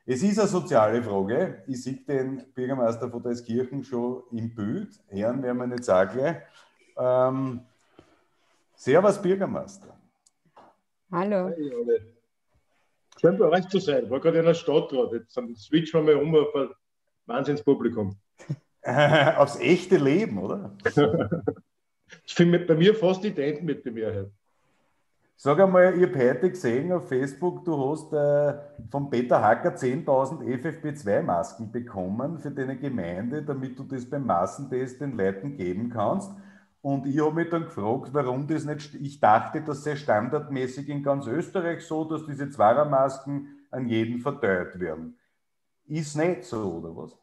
Es 0.06 0.24
ist 0.24 0.40
eine 0.40 0.48
soziale 0.48 1.04
Frage. 1.04 1.64
Ich 1.68 1.84
sehe 1.84 1.98
den 1.98 2.44
Bürgermeister 2.56 3.10
von 3.10 3.22
Deiskirchen 3.22 3.84
schon 3.84 4.24
im 4.32 4.56
Bild. 4.56 5.00
Herren 5.08 5.44
werden 5.44 5.58
wir 5.58 5.68
nicht 5.68 5.84
sagen. 5.84 6.38
Ähm, 7.00 7.62
servus, 8.76 9.22
Bürgermeister. 9.22 9.96
Hallo. 11.12 11.52
Schön 13.20 13.38
bei 13.38 13.46
euch 13.46 13.68
zu 13.70 13.80
sein. 13.80 14.10
War 14.10 14.20
gerade 14.20 14.40
in 14.40 14.46
der 14.46 14.54
Stadt 14.54 14.90
gerade. 14.90 15.18
Jetzt 15.18 15.34
switchen 15.64 16.06
wir 16.06 16.16
mal 16.16 16.22
um 16.22 16.36
auf 16.36 16.54
ein 16.56 16.70
Wahnsinnspublikum. 17.26 18.18
Aufs 19.38 19.60
echte 19.60 19.98
Leben, 19.98 20.38
oder? 20.38 20.76
das 20.84 20.98
ist 20.98 22.38
bei 22.38 22.76
mir 22.76 22.96
fast 22.96 23.24
ident 23.24 23.64
mit 23.64 23.86
der 23.86 23.92
Mehrheit. 23.92 24.32
Sag 25.36 25.60
einmal, 25.62 25.98
ich 25.98 26.04
habe 26.04 26.20
heute 26.20 26.50
gesehen 26.50 26.92
auf 26.92 27.08
Facebook, 27.08 27.64
du 27.64 27.92
hast 27.92 28.12
äh, 28.12 28.56
von 28.92 29.10
Peter 29.10 29.42
Hacker 29.42 29.74
10.000 29.74 30.44
FFP2-Masken 30.44 31.72
bekommen 31.72 32.40
für 32.40 32.52
deine 32.52 32.78
Gemeinde, 32.78 33.42
damit 33.44 33.80
du 33.80 33.84
das 33.84 34.10
beim 34.10 34.26
Massentest 34.26 35.00
den 35.00 35.16
Leuten 35.16 35.56
geben 35.56 35.90
kannst. 35.90 36.32
Und 36.82 37.06
ich 37.06 37.20
habe 37.20 37.36
mich 37.36 37.50
dann 37.50 37.66
gefragt, 37.66 38.14
warum 38.14 38.48
das 38.48 38.64
nicht. 38.64 38.94
Ich 38.96 39.20
dachte, 39.20 39.62
das 39.62 39.84
sei 39.84 39.96
standardmäßig 39.96 40.88
in 40.88 41.04
ganz 41.04 41.28
Österreich 41.28 41.82
so, 41.86 42.06
dass 42.06 42.26
diese 42.26 42.50
Zweiermasken 42.50 43.68
an 43.70 43.90
jeden 43.90 44.20
verteilt 44.20 44.80
werden. 44.80 45.18
Ist 45.86 46.16
nicht 46.16 46.46
so, 46.46 46.76
oder 46.76 46.96
was? 46.96 47.18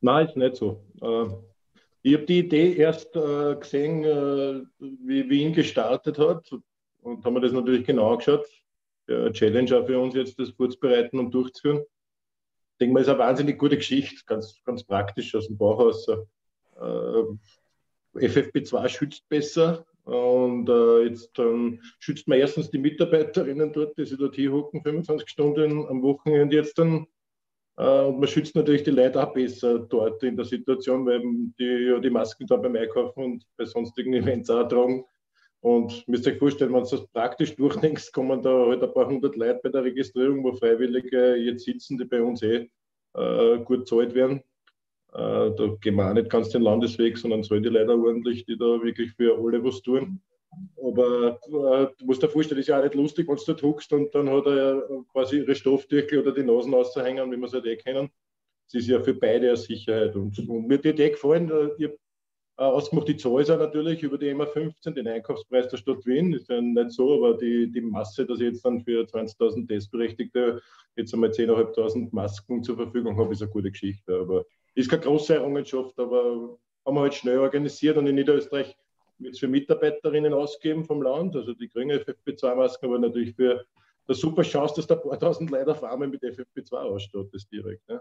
Nein, 0.00 0.26
ist 0.26 0.36
nicht 0.36 0.56
so. 0.56 0.82
Äh, 1.00 1.28
ich 2.02 2.14
habe 2.14 2.26
die 2.26 2.40
Idee 2.40 2.74
erst 2.74 3.14
äh, 3.14 3.54
gesehen, 3.54 4.02
äh, 4.02 4.62
wie 4.78 5.30
Wien 5.30 5.52
gestartet 5.52 6.18
hat 6.18 6.52
und 7.02 7.24
haben 7.24 7.34
mir 7.34 7.40
das 7.40 7.52
natürlich 7.52 7.86
genau 7.86 8.12
angeschaut. 8.12 8.46
Challenge 9.32 9.76
auch 9.76 9.84
für 9.84 9.98
uns 9.98 10.14
jetzt, 10.14 10.38
das 10.38 10.50
vorzubereiten 10.50 11.18
und 11.18 11.32
durchzuführen. 11.34 11.80
Ich 11.80 12.78
denke 12.78 12.94
mal, 12.94 13.00
ist 13.00 13.08
eine 13.08 13.18
wahnsinnig 13.18 13.58
gute 13.58 13.76
Geschichte, 13.76 14.22
ganz, 14.26 14.62
ganz 14.64 14.84
praktisch 14.84 15.34
aus 15.34 15.48
dem 15.48 15.58
Bauhaus 15.58 16.06
äh, 16.08 16.16
FFP2 18.14 18.88
schützt 18.88 19.28
besser. 19.28 19.84
Und 20.04 20.68
äh, 20.68 21.04
jetzt 21.04 21.38
ähm, 21.38 21.80
schützt 22.00 22.26
man 22.26 22.38
erstens 22.38 22.70
die 22.70 22.78
Mitarbeiterinnen 22.78 23.72
dort, 23.72 23.96
die 23.96 24.04
sich 24.04 24.18
dort 24.18 24.34
hier 24.34 24.52
hocken, 24.52 24.82
25 24.82 25.28
Stunden 25.28 25.86
am 25.86 26.02
Wochenende 26.02 26.56
jetzt 26.56 26.78
dann. 26.78 27.06
Äh, 27.76 28.06
und 28.06 28.18
man 28.18 28.28
schützt 28.28 28.56
natürlich 28.56 28.82
die 28.82 28.90
Leute 28.90 29.22
auch 29.22 29.32
besser 29.32 29.78
dort 29.78 30.22
in 30.24 30.36
der 30.36 30.44
Situation, 30.44 31.06
weil 31.06 31.22
die 31.58 31.90
ja 31.90 32.00
die 32.00 32.10
Masken 32.10 32.46
da 32.46 32.56
beim 32.56 32.74
Einkaufen 32.74 33.22
und 33.22 33.46
bei 33.56 33.64
sonstigen 33.64 34.12
Events 34.14 34.50
auch 34.50 34.66
tragen. 34.66 35.04
Und 35.60 36.06
müsst 36.08 36.26
euch 36.26 36.38
vorstellen, 36.38 36.74
wenn 36.74 36.82
du 36.82 36.90
das 36.90 37.06
praktisch 37.06 37.54
durchdenkst, 37.54 38.12
kommen 38.12 38.42
da 38.42 38.66
halt 38.66 38.82
ein 38.82 38.92
paar 38.92 39.06
hundert 39.06 39.36
Leute 39.36 39.60
bei 39.62 39.68
der 39.68 39.84
Registrierung, 39.84 40.42
wo 40.42 40.52
Freiwillige 40.54 41.36
jetzt 41.36 41.64
sitzen, 41.64 41.96
die 41.96 42.04
bei 42.04 42.20
uns 42.20 42.42
eh 42.42 42.68
äh, 43.14 43.58
gut 43.58 43.86
zahlt 43.86 44.16
werden. 44.16 44.42
Äh, 45.14 45.50
da 45.56 45.76
gehen 45.80 45.96
wir 45.96 46.08
auch 46.08 46.14
nicht 46.14 46.30
ganz 46.30 46.48
den 46.50 46.62
Landesweg, 46.62 47.18
sondern 47.18 47.42
sollen 47.42 47.62
die 47.62 47.68
Leute 47.68 47.92
ordentlich, 47.92 48.44
die 48.46 48.56
da 48.56 48.82
wirklich 48.82 49.12
für 49.12 49.36
alle 49.38 49.62
was 49.62 49.82
tun. 49.82 50.20
Aber 50.76 51.38
äh, 51.46 51.86
du 51.98 52.06
musst 52.06 52.22
dir 52.22 52.28
vorstellen, 52.28 52.60
ist 52.60 52.68
ja 52.68 52.78
auch 52.78 52.82
nicht 52.82 52.94
lustig, 52.94 53.28
wenn 53.28 53.36
du 53.36 53.42
dort 53.46 53.62
huckst 53.62 53.92
und 53.92 54.14
dann 54.14 54.28
hat 54.30 54.46
er 54.46 54.82
quasi 55.12 55.38
ihre 55.38 55.54
Stofftücher 55.54 56.20
oder 56.20 56.32
die 56.32 56.42
Nasen 56.42 56.74
auszuhängen, 56.74 57.30
wie 57.30 57.36
wir 57.36 57.46
es 57.46 57.52
halt 57.52 57.66
eh 57.66 57.76
kennen. 57.76 58.10
Das 58.66 58.82
ist 58.82 58.88
ja 58.88 59.00
für 59.00 59.14
beide 59.14 59.48
eine 59.48 59.56
Sicherheit. 59.56 60.14
Und, 60.16 60.38
und 60.48 60.66
mir 60.66 60.74
hat 60.74 60.84
die 60.84 60.90
Idee 60.90 61.10
gefallen, 61.10 61.50
äh, 61.50 61.84
ich 61.84 61.90
äh, 62.58 62.64
ausgemacht, 62.64 63.08
die 63.08 63.16
Zahl 63.16 63.40
ist 63.40 63.48
natürlich 63.48 64.02
über 64.02 64.18
die 64.18 64.32
MA15, 64.32 64.92
den 64.92 65.08
Einkaufspreis 65.08 65.68
der 65.68 65.78
Stadt 65.78 66.04
Wien, 66.04 66.34
ist 66.34 66.50
ja 66.50 66.60
nicht 66.60 66.92
so, 66.92 67.14
aber 67.14 67.36
die, 67.38 67.70
die 67.70 67.80
Masse, 67.80 68.26
dass 68.26 68.40
ich 68.40 68.46
jetzt 68.46 68.64
dann 68.64 68.80
für 68.84 69.04
20.000 69.04 69.66
Testberechtigte 69.66 70.60
jetzt 70.96 71.14
einmal 71.14 71.30
10.500 71.30 72.08
Masken 72.12 72.62
zur 72.62 72.76
Verfügung 72.76 73.18
habe, 73.18 73.32
ist 73.32 73.42
eine 73.42 73.50
gute 73.50 73.70
Geschichte. 73.70 74.14
Aber 74.14 74.44
ist 74.74 74.90
keine 74.90 75.02
große 75.02 75.34
Errungenschaft, 75.34 75.98
aber 75.98 76.58
haben 76.84 76.94
wir 76.94 77.00
halt 77.02 77.14
schnell 77.14 77.38
organisiert 77.38 77.96
und 77.96 78.06
in 78.06 78.14
Niederösterreich 78.14 78.76
wird 79.18 79.34
es 79.34 79.40
für 79.40 79.48
Mitarbeiterinnen 79.48 80.32
ausgeben 80.32 80.84
vom 80.84 81.02
Land. 81.02 81.36
Also 81.36 81.54
die 81.54 81.68
kriegen 81.68 81.90
FFP2-Masken, 81.90 82.86
aber 82.86 82.98
natürlich 82.98 83.34
für 83.36 83.64
eine 84.06 84.14
super 84.14 84.42
Chance, 84.42 84.74
dass 84.76 84.86
da 84.86 84.96
ein 84.96 85.02
paar 85.02 85.18
tausend 85.18 85.50
Leute 85.50 85.70
auf 85.70 85.84
einmal 85.84 86.08
mit 86.08 86.22
FFP2 86.22 86.72
ausstattest 86.72 87.50
direkt. 87.52 87.88
Ja. 87.88 88.00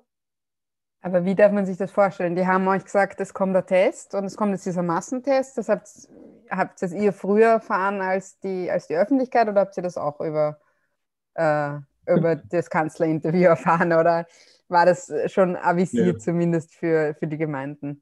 Aber 1.02 1.26
wie 1.26 1.36
darf 1.36 1.52
man 1.52 1.66
sich 1.66 1.78
das 1.78 1.92
vorstellen? 1.92 2.36
Die 2.36 2.46
haben 2.46 2.68
euch 2.68 2.84
gesagt, 2.84 3.20
es 3.20 3.34
kommt 3.34 3.56
der 3.56 3.66
Test 3.66 4.14
und 4.14 4.26
es 4.26 4.38
kommt 4.38 4.52
jetzt 4.52 4.66
dieser 4.66 4.84
Massentest. 4.84 5.58
Das 5.58 5.68
habt, 5.68 5.88
habt 6.50 6.82
das 6.82 6.94
ihr 6.94 7.12
früher 7.12 7.48
erfahren 7.48 8.02
als 8.02 8.40
die, 8.40 8.70
als 8.70 8.88
die 8.88 8.96
Öffentlichkeit 8.96 9.48
oder 9.48 9.62
habt 9.62 9.78
ihr 9.78 9.84
das 9.84 9.98
auch 9.98 10.20
über 10.22 10.60
äh, 11.34 11.80
über 12.08 12.36
das 12.50 12.70
Kanzlerinterview 12.70 13.44
erfahren 13.50 13.94
oder 13.94 14.26
war 14.68 14.86
das 14.86 15.12
schon 15.28 15.56
avisiert, 15.56 16.14
ja. 16.14 16.18
zumindest 16.18 16.74
für, 16.74 17.16
für 17.20 17.28
die 17.28 17.38
Gemeinden? 17.38 18.02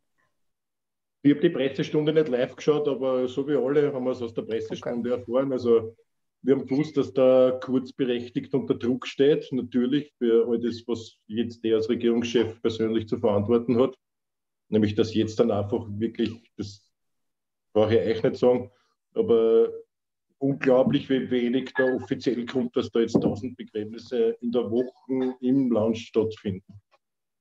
Ich 1.21 1.31
habe 1.31 1.41
die 1.41 1.49
Pressestunde 1.49 2.13
nicht 2.13 2.29
live 2.29 2.55
geschaut, 2.55 2.87
aber 2.87 3.27
so 3.27 3.45
wie 3.47 3.55
alle 3.55 3.93
haben 3.93 4.05
wir 4.05 4.11
es 4.11 4.21
aus 4.21 4.33
der 4.33 4.43
Pressestunde 4.43 5.11
okay. 5.11 5.21
erfahren. 5.21 5.51
Also 5.51 5.95
wir 6.41 6.55
haben 6.55 6.65
gewusst, 6.65 6.95
dass 6.95 7.13
da 7.13 7.59
Kurz 7.61 7.91
berechtigt 7.91 8.53
unter 8.53 8.75
Druck 8.75 9.05
steht, 9.05 9.51
natürlich 9.51 10.13
für 10.17 10.47
all 10.47 10.59
das, 10.59 10.83
was 10.87 11.17
jetzt 11.27 11.63
der 11.63 11.75
als 11.75 11.89
Regierungschef 11.89 12.61
persönlich 12.61 13.07
zu 13.07 13.17
verantworten 13.17 13.77
hat. 13.77 13.95
Nämlich, 14.69 14.95
dass 14.95 15.13
jetzt 15.13 15.39
dann 15.39 15.51
einfach 15.51 15.85
wirklich, 15.89 16.31
das 16.55 16.89
brauche 17.73 17.95
ich 17.95 18.07
euch 18.07 18.23
nicht 18.23 18.37
sagen, 18.37 18.71
aber 19.13 19.73
unglaublich, 20.39 21.09
wie 21.09 21.29
wenig 21.29 21.73
da 21.77 21.83
offiziell 21.95 22.45
kommt, 22.45 22.75
dass 22.75 22.89
da 22.91 22.99
jetzt 22.99 23.15
1000 23.15 23.55
Begräbnisse 23.55 24.37
in 24.41 24.51
der 24.51 24.69
Woche 24.71 25.35
im 25.41 25.71
Lounge 25.71 25.95
stattfinden, 25.95 26.81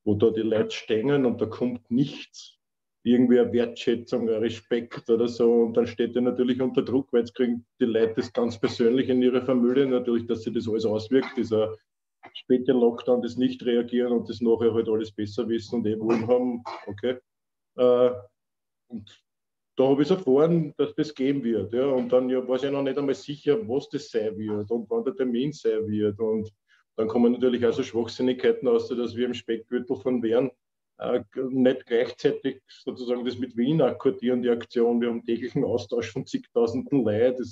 wo 0.05 0.15
da 0.15 0.31
die 0.31 0.43
Leute 0.43 0.71
stehen 0.71 1.25
und 1.25 1.41
da 1.41 1.47
kommt 1.47 1.91
nichts 1.91 2.59
irgendwie 3.05 3.41
eine 3.41 3.53
Wertschätzung, 3.53 4.29
ein 4.29 4.43
Respekt 4.43 5.09
oder 5.09 5.29
so. 5.29 5.63
Und 5.63 5.77
dann 5.77 5.87
steht 5.87 6.15
er 6.17 6.23
natürlich 6.23 6.61
unter 6.61 6.83
Druck, 6.83 7.13
weil 7.13 7.21
jetzt 7.21 7.35
kriegen 7.35 7.65
die 7.81 7.87
Leute 7.87 8.15
das 8.17 8.33
ganz 8.33 8.59
persönlich 8.59 9.09
in 9.09 9.23
ihre 9.23 9.45
Familie 9.45 9.87
natürlich, 9.87 10.27
dass 10.27 10.43
sich 10.43 10.53
das 10.53 10.69
alles 10.69 10.85
auswirkt, 10.85 11.37
dieser 11.37 11.75
späte 12.35 12.73
Lockdown, 12.73 13.23
das 13.23 13.37
Nicht-Reagieren 13.37 14.13
und 14.13 14.29
das 14.29 14.41
nachher 14.41 14.75
halt 14.75 14.89
alles 14.89 15.13
besser 15.13 15.49
wissen 15.49 15.77
und 15.77 15.87
eh 15.87 15.99
wollen 15.99 16.27
haben. 16.27 16.63
Okay. 16.87 17.19
Äh, 17.77 18.11
und 18.89 19.23
da 19.79 19.87
habe 19.87 20.03
ich 20.03 20.11
erfahren, 20.11 20.75
dass 20.77 20.93
das 20.97 21.15
gehen 21.15 21.45
wird. 21.45 21.73
Ja. 21.73 21.87
Und 21.87 22.13
dann 22.13 22.29
ja, 22.29 22.47
war 22.49 22.57
ich 22.57 22.71
noch 22.71 22.83
nicht 22.83 22.99
einmal 22.99 23.15
sicher, 23.15 23.57
was 23.69 23.89
das 23.89 24.11
sein 24.11 24.37
wird 24.37 24.71
und 24.73 24.91
wann 24.91 25.05
der 25.05 25.15
Termin 25.15 25.53
sein 25.53 25.87
wird. 25.87 26.19
Und 26.19 26.53
dann 26.97 27.07
kommen 27.07 27.33
natürlich 27.33 27.65
auch 27.65 27.73
so 27.73 27.85
Schwachsinnigkeiten 27.85 28.67
aus, 28.67 28.89
dass 28.89 29.15
wir 29.15 29.27
im 29.27 29.35
Speckgürtel 29.35 29.97
von 29.97 30.21
Wern 30.21 30.51
äh, 30.99 31.21
nicht 31.51 31.87
gleichzeitig 31.87 32.61
sozusagen 32.67 33.25
das 33.25 33.39
mit 33.39 33.57
Wien 33.57 33.81
akkordieren, 33.81 34.43
die 34.43 34.51
Aktion. 34.51 35.01
Wir 35.01 35.11
haben 35.11 35.25
täglichen 35.25 35.63
Austausch 35.63 36.11
von 36.11 36.27
zigtausenden 36.27 37.05
Leuten. 37.05 37.45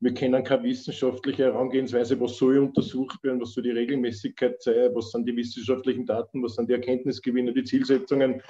Wir 0.00 0.12
kennen 0.12 0.42
keine 0.42 0.64
wissenschaftliche 0.64 1.44
Herangehensweise, 1.44 2.20
was 2.20 2.36
soll 2.36 2.58
untersucht 2.58 3.22
werden, 3.22 3.40
was 3.40 3.52
soll 3.52 3.62
die 3.62 3.70
Regelmäßigkeit 3.70 4.60
sein, 4.60 4.90
was 4.94 5.12
sind 5.12 5.26
die 5.26 5.36
wissenschaftlichen 5.36 6.04
Daten, 6.04 6.42
was 6.42 6.56
sind 6.56 6.68
die 6.68 6.74
Erkenntnisgewinne, 6.74 7.54
die 7.54 7.64
Zielsetzungen 7.64 8.42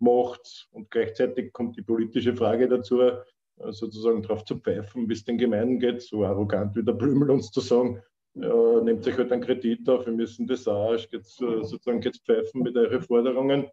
macht. 0.00 0.68
Und 0.72 0.90
gleichzeitig 0.90 1.52
kommt 1.52 1.76
die 1.76 1.82
politische 1.82 2.34
Frage 2.34 2.68
dazu, 2.68 3.00
äh, 3.00 3.22
sozusagen 3.70 4.22
drauf 4.22 4.44
zu 4.44 4.58
pfeifen, 4.58 5.08
wie 5.08 5.12
es 5.12 5.24
den 5.24 5.38
Gemeinden 5.38 5.78
geht, 5.78 6.02
so 6.02 6.24
arrogant 6.24 6.76
wie 6.76 6.84
der 6.84 6.92
Blümel 6.92 7.30
uns 7.30 7.50
zu 7.50 7.60
sagen, 7.60 8.02
ja, 8.34 8.80
nehmt 8.80 9.06
euch 9.06 9.16
halt 9.18 9.32
einen 9.32 9.42
Kredit 9.42 9.88
auf, 9.88 10.06
wir 10.06 10.12
müssen 10.12 10.46
das 10.46 10.68
auch, 10.68 10.96
geht's, 11.10 11.40
äh, 11.40 11.64
sozusagen 11.64 12.00
geht's 12.00 12.18
pfeifen 12.18 12.62
mit 12.62 12.76
euren 12.76 13.02
Forderungen. 13.02 13.66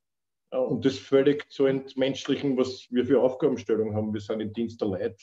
Und 0.50 0.86
das 0.86 0.98
völlig 0.98 1.50
zu 1.50 1.66
entmenschlichen, 1.66 2.58
was 2.58 2.88
wir 2.90 3.06
für 3.06 3.22
Aufgabenstellungen 3.22 3.96
haben. 3.96 4.14
Wir 4.14 4.22
sind 4.22 4.40
im 4.40 4.54
Dienst 4.54 4.80
der 4.80 4.88
Leute 4.88 5.18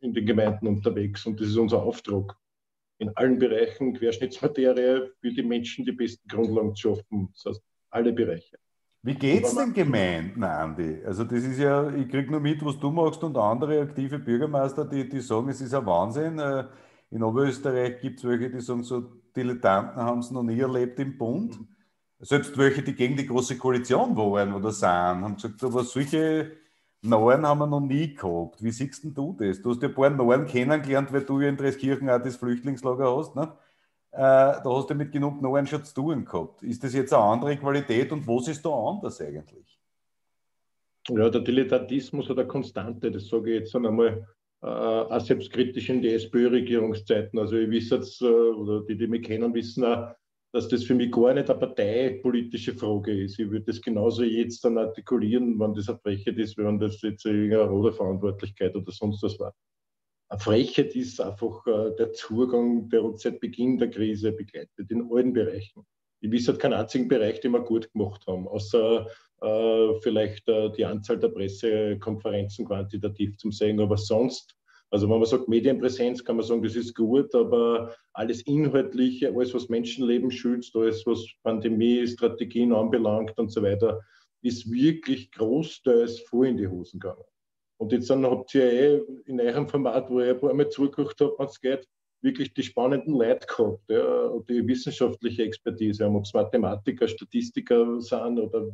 in 0.00 0.14
den 0.14 0.24
Gemeinden 0.24 0.66
unterwegs 0.66 1.26
und 1.26 1.38
das 1.38 1.48
ist 1.48 1.56
unser 1.58 1.82
Auftrag. 1.82 2.34
In 2.98 3.14
allen 3.16 3.38
Bereichen, 3.38 3.92
Querschnittsmaterie, 3.92 5.10
für 5.20 5.32
die 5.32 5.42
Menschen 5.42 5.84
die 5.84 5.92
besten 5.92 6.26
Grundlagen 6.28 6.74
zu 6.74 6.94
schaffen. 6.94 7.28
Das 7.34 7.44
heißt, 7.44 7.62
alle 7.90 8.12
Bereiche. 8.12 8.56
Wie 9.04 9.14
geht 9.14 9.44
es 9.44 9.54
den 9.54 9.74
Gemeinden, 9.74 10.42
Andi? 10.42 11.02
Also 11.04 11.24
das 11.24 11.44
ist 11.44 11.58
ja, 11.58 11.90
ich 11.90 12.08
kriege 12.08 12.30
nur 12.30 12.40
mit, 12.40 12.64
was 12.64 12.78
du 12.78 12.90
machst 12.90 13.22
und 13.22 13.36
andere 13.36 13.82
aktive 13.82 14.18
Bürgermeister, 14.18 14.86
die, 14.86 15.06
die 15.06 15.20
sagen, 15.20 15.50
es 15.50 15.60
ist 15.60 15.74
ein 15.74 15.84
Wahnsinn. 15.84 16.38
Äh, 16.38 16.64
in 17.10 17.22
Oberösterreich 17.22 18.00
gibt 18.00 18.20
es 18.20 18.24
welche, 18.24 18.48
die 18.48 18.62
sagen, 18.62 18.82
so 18.82 19.02
Dilettanten 19.36 20.02
haben 20.02 20.20
es 20.20 20.30
noch 20.30 20.42
nie 20.42 20.58
erlebt 20.58 20.98
im 21.00 21.18
Bund. 21.18 21.60
Mhm. 21.60 21.68
Selbst 22.20 22.56
welche, 22.56 22.82
die 22.82 22.94
gegen 22.94 23.14
die 23.14 23.26
Große 23.26 23.58
Koalition 23.58 24.16
waren 24.16 24.54
oder 24.54 24.72
sind, 24.72 24.88
haben 24.88 25.34
gesagt, 25.34 25.62
aber 25.62 25.84
solche 25.84 26.52
Neuen 27.02 27.46
haben 27.46 27.58
wir 27.58 27.66
noch 27.66 27.80
nie 27.80 28.14
gehabt. 28.14 28.62
Wie 28.62 28.70
siehst 28.70 29.04
du 29.04 29.36
das? 29.38 29.60
Du 29.60 29.72
hast 29.72 29.82
ja 29.82 29.88
ein 29.88 29.94
paar 29.94 30.08
Neuen 30.08 30.46
kennengelernt, 30.46 31.12
weil 31.12 31.24
du 31.24 31.42
ja 31.42 31.50
in 31.50 31.58
Dreskirchen 31.58 32.08
auch 32.08 32.22
das 32.22 32.36
Flüchtlingslager 32.36 33.14
hast. 33.14 33.36
Ne? 33.36 33.52
Äh, 34.14 34.62
da 34.62 34.64
hast 34.64 34.90
du 34.90 34.94
mit 34.94 35.10
genug 35.10 35.42
Neuen 35.42 35.66
schon 35.66 35.84
zu 35.84 35.92
tun 35.92 36.24
gehabt. 36.24 36.62
Ist 36.62 36.84
das 36.84 36.94
jetzt 36.94 37.12
eine 37.12 37.24
andere 37.24 37.56
Qualität 37.56 38.12
und 38.12 38.24
was 38.28 38.46
ist 38.46 38.64
da 38.64 38.70
anders 38.70 39.20
eigentlich? 39.20 39.80
Ja, 41.08 41.28
der 41.28 41.40
Dilettantismus 41.40 42.30
eine 42.30 42.46
Konstante, 42.46 43.10
das 43.10 43.26
sage 43.26 43.52
ich 43.52 43.60
jetzt 43.60 43.74
einmal 43.74 44.24
äh, 44.62 44.66
auch 44.66 45.20
selbstkritisch 45.20 45.88
in 45.90 46.00
die 46.00 46.10
SPÖ-Regierungszeiten. 46.10 47.40
Also 47.40 47.56
ich 47.56 47.68
weiß 47.68 47.90
jetzt, 47.90 48.22
äh, 48.22 48.26
oder 48.26 48.84
die, 48.86 48.96
die 48.96 49.08
mich 49.08 49.22
kennen, 49.22 49.52
wissen 49.52 49.84
auch, 49.84 50.14
dass 50.52 50.68
das 50.68 50.84
für 50.84 50.94
mich 50.94 51.10
gar 51.10 51.34
nicht 51.34 51.50
eine 51.50 51.58
parteipolitische 51.58 52.74
Frage 52.74 53.20
ist. 53.20 53.40
Ich 53.40 53.50
würde 53.50 53.66
das 53.66 53.80
genauso 53.82 54.22
jetzt 54.22 54.64
dann 54.64 54.78
artikulieren, 54.78 55.58
wenn 55.58 55.74
das 55.74 55.88
eine 55.88 55.98
Frechheit 55.98 56.38
ist, 56.38 56.56
wenn 56.56 56.78
das 56.78 57.02
jetzt 57.02 57.26
irgendeine 57.26 57.64
rote 57.64 57.92
Verantwortlichkeit 57.92 58.76
oder 58.76 58.92
sonst 58.92 59.24
was 59.24 59.40
war. 59.40 59.52
Eine 60.34 60.42
Frechheit 60.42 60.96
ist 60.96 61.20
einfach 61.20 61.64
äh, 61.68 61.94
der 61.96 62.12
Zugang, 62.12 62.88
der 62.88 63.04
uns 63.04 63.22
seit 63.22 63.38
Beginn 63.38 63.78
der 63.78 63.88
Krise 63.88 64.32
begleitet, 64.32 64.90
in 64.90 65.08
allen 65.08 65.32
Bereichen. 65.32 65.86
Ich 66.20 66.32
weiß 66.32 66.48
halt 66.48 66.58
keinen 66.58 66.72
einzigen 66.72 67.06
Bereich, 67.06 67.38
den 67.38 67.52
wir 67.52 67.60
gut 67.60 67.92
gemacht 67.92 68.26
haben, 68.26 68.48
außer 68.48 69.06
äh, 69.42 70.00
vielleicht 70.00 70.48
äh, 70.48 70.72
die 70.72 70.86
Anzahl 70.86 71.20
der 71.20 71.28
Pressekonferenzen 71.28 72.66
quantitativ 72.66 73.36
zum 73.36 73.52
sehen, 73.52 73.78
aber 73.78 73.96
sonst, 73.96 74.56
also 74.90 75.08
wenn 75.08 75.20
man 75.20 75.28
sagt 75.28 75.46
Medienpräsenz, 75.46 76.24
kann 76.24 76.34
man 76.34 76.44
sagen, 76.44 76.64
das 76.64 76.74
ist 76.74 76.96
gut, 76.96 77.32
aber 77.32 77.94
alles 78.12 78.42
Inhaltliche, 78.42 79.32
alles, 79.32 79.54
was 79.54 79.68
Menschenleben 79.68 80.32
schützt, 80.32 80.74
alles, 80.74 81.06
was 81.06 81.24
Pandemie, 81.44 82.04
Strategien 82.08 82.72
anbelangt 82.72 83.38
und 83.38 83.52
so 83.52 83.62
weiter, 83.62 84.00
ist 84.42 84.68
wirklich 84.68 85.30
großteils 85.30 86.22
voll 86.22 86.48
in 86.48 86.56
die 86.56 86.66
Hosen 86.66 86.98
gegangen. 86.98 87.22
Und 87.76 87.92
jetzt 87.92 88.08
dann 88.10 88.24
habt 88.24 88.54
ihr 88.54 88.72
eh 88.72 89.00
in 89.26 89.40
eurem 89.40 89.68
Format, 89.68 90.10
wo 90.10 90.20
ihr 90.20 90.30
ein 90.30 90.40
paar 90.40 90.54
Mal 90.54 90.68
zugeguckt 90.68 91.20
habt, 91.20 91.38
wenn 91.38 91.46
es 91.46 91.60
geht, 91.60 91.88
wirklich 92.24 92.54
die 92.54 92.62
spannenden 92.62 93.14
Leute 93.14 93.46
gehabt, 93.46 93.82
ja, 93.88 94.30
die 94.48 94.66
wissenschaftliche 94.66 95.44
Expertise 95.44 96.04
haben, 96.04 96.16
ob 96.16 96.24
es 96.24 96.32
Mathematiker, 96.32 97.06
Statistiker 97.06 98.00
sind 98.00 98.38
oder 98.38 98.66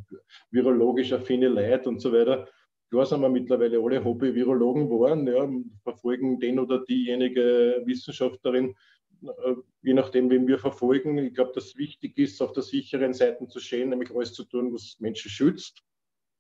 virologisch 0.51 1.13
affine 1.13 1.49
Leute 1.49 1.89
und 1.89 2.01
so 2.01 2.13
weiter. 2.13 2.49
Klar 2.91 3.07
sind 3.07 3.21
wir 3.21 3.29
mittlerweile 3.29 3.81
alle 3.81 4.05
Hobby-Virologen 4.05 4.89
geworden, 4.89 5.27
ja, 5.27 5.49
verfolgen 5.83 6.39
den 6.39 6.59
oder 6.59 6.85
diejenige 6.85 7.83
Wissenschaftlerin, 7.85 8.75
äh, 9.23 9.55
je 9.83 9.95
nachdem, 9.95 10.31
wen 10.31 10.47
wir 10.47 10.59
verfolgen. 10.59 11.19
Ich 11.19 11.35
glaube, 11.35 11.53
dass 11.55 11.77
wichtig 11.77 12.19
ist, 12.19 12.41
auf 12.41 12.53
der 12.53 12.63
sicheren 12.63 13.15
Seite 13.15 13.47
zu 13.49 13.59
stehen, 13.59 13.91
nämlich 13.91 14.15
alles 14.15 14.33
zu 14.33 14.45
tun, 14.45 14.73
was 14.73 14.97
Menschen 15.01 15.31
schützt. 15.31 15.83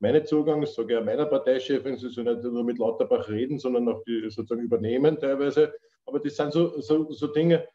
Meine 0.01 0.25
Zugang, 0.25 0.65
sage 0.67 0.95
ich 0.95 0.99
auch 0.99 1.05
meiner 1.05 1.27
Parteichefin, 1.27 1.97
sie 1.97 2.09
soll 2.09 2.25
nicht 2.25 2.43
nur 2.43 2.65
mit 2.65 2.79
Lauterbach 2.79 3.29
reden, 3.29 3.59
sondern 3.59 3.89
auch 3.89 4.03
die 4.05 4.23
sozusagen 4.31 4.63
übernehmen 4.63 5.19
teilweise 5.19 5.75
aber 6.11 6.19
das 6.19 6.37
sind 6.37 6.53
so, 6.53 6.81
so, 6.81 7.11
so 7.13 7.29
Dinge, 7.29 7.69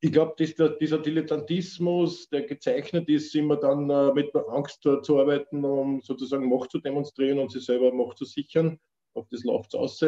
ich 0.00 0.12
glaube, 0.12 0.34
dieser 0.38 0.98
Dilettantismus, 0.98 2.28
der 2.28 2.42
gezeichnet 2.42 3.08
ist, 3.08 3.34
immer 3.34 3.56
dann 3.56 3.90
äh, 3.90 4.12
mit 4.12 4.34
Angst 4.34 4.82
zu, 4.82 5.00
zu, 5.00 5.18
arbeiten, 5.18 5.64
um 5.64 6.00
sozusagen 6.00 6.48
Macht 6.48 6.70
zu 6.70 6.78
demonstrieren 6.78 7.40
und 7.40 7.50
sich 7.50 7.64
selber 7.64 7.92
Macht 7.92 8.16
zu 8.16 8.24
sichern. 8.24 8.78
Auf 9.14 9.26
das 9.30 9.42
läuft 9.42 9.74
es. 9.74 10.02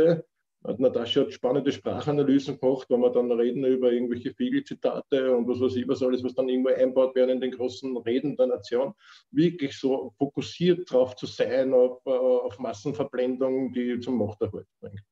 Natascha 0.63 1.23
hat 1.23 1.33
spannende 1.33 1.73
Sprachanalysen 1.73 2.59
gemacht, 2.61 2.91
wenn 2.91 3.01
wir 3.01 3.11
dann 3.11 3.33
reden 3.33 3.65
über 3.65 3.91
irgendwelche 3.93 4.35
Fiegelzitate 4.35 5.35
und 5.35 5.49
was 5.49 5.61
weiß 5.61 5.77
ich, 5.77 5.89
was 5.89 6.03
alles, 6.03 6.23
was 6.23 6.35
dann 6.35 6.49
irgendwo 6.49 6.69
einbaut 6.71 7.15
werden 7.15 7.31
in 7.31 7.41
den 7.41 7.53
großen 7.53 7.97
Reden 7.99 8.37
der 8.37 8.49
Nation. 8.49 8.93
Wirklich 9.31 9.79
so 9.79 10.13
fokussiert 10.19 10.91
darauf 10.91 11.17
zu 11.17 11.27
sein, 11.27 11.73
auf, 11.73 12.05
äh, 12.05 12.11
auf 12.11 12.59
Massenverblendung, 12.59 13.73
die 13.73 14.01
zum 14.01 14.19
Machterhalt 14.19 14.67
bringt. 14.81 15.03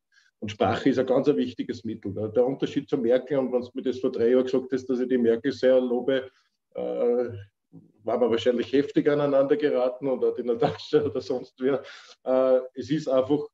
Und 0.40 0.51
Sprache 0.51 0.90
ist 0.90 0.99
ein 0.99 1.07
ganz 1.07 1.28
ein 1.28 1.36
wichtiges 1.36 1.82
Mittel. 1.84 2.12
Der 2.14 2.46
Unterschied 2.46 2.88
zur 2.88 3.01
Merkel, 3.01 3.38
und 3.38 3.53
wenn 3.53 3.62
du 3.62 3.70
mir 3.74 3.82
das 3.82 3.99
vor 3.99 4.12
drei 4.12 4.28
Jahren 4.30 4.44
gesagt 4.44 4.70
hast, 4.72 4.86
dass 4.86 5.01
ich 5.01 5.09
die 5.09 5.18
Merkel 5.18 5.51
sehr 5.51 5.80
lobe, 5.80 6.30
äh, 6.74 7.28
waren 8.05 8.20
wir 8.20 8.30
wahrscheinlich 8.30 8.72
heftig 8.72 9.09
aneinander 9.09 9.57
geraten 9.57 10.09
oder 10.09 10.32
die 10.34 10.44
Natascha 10.44 11.03
oder 11.03 11.20
sonst 11.20 11.55
wer. 11.59 11.82
Äh, 12.24 12.61
es 12.74 12.90
ist 12.90 13.09
einfach, 13.09 13.46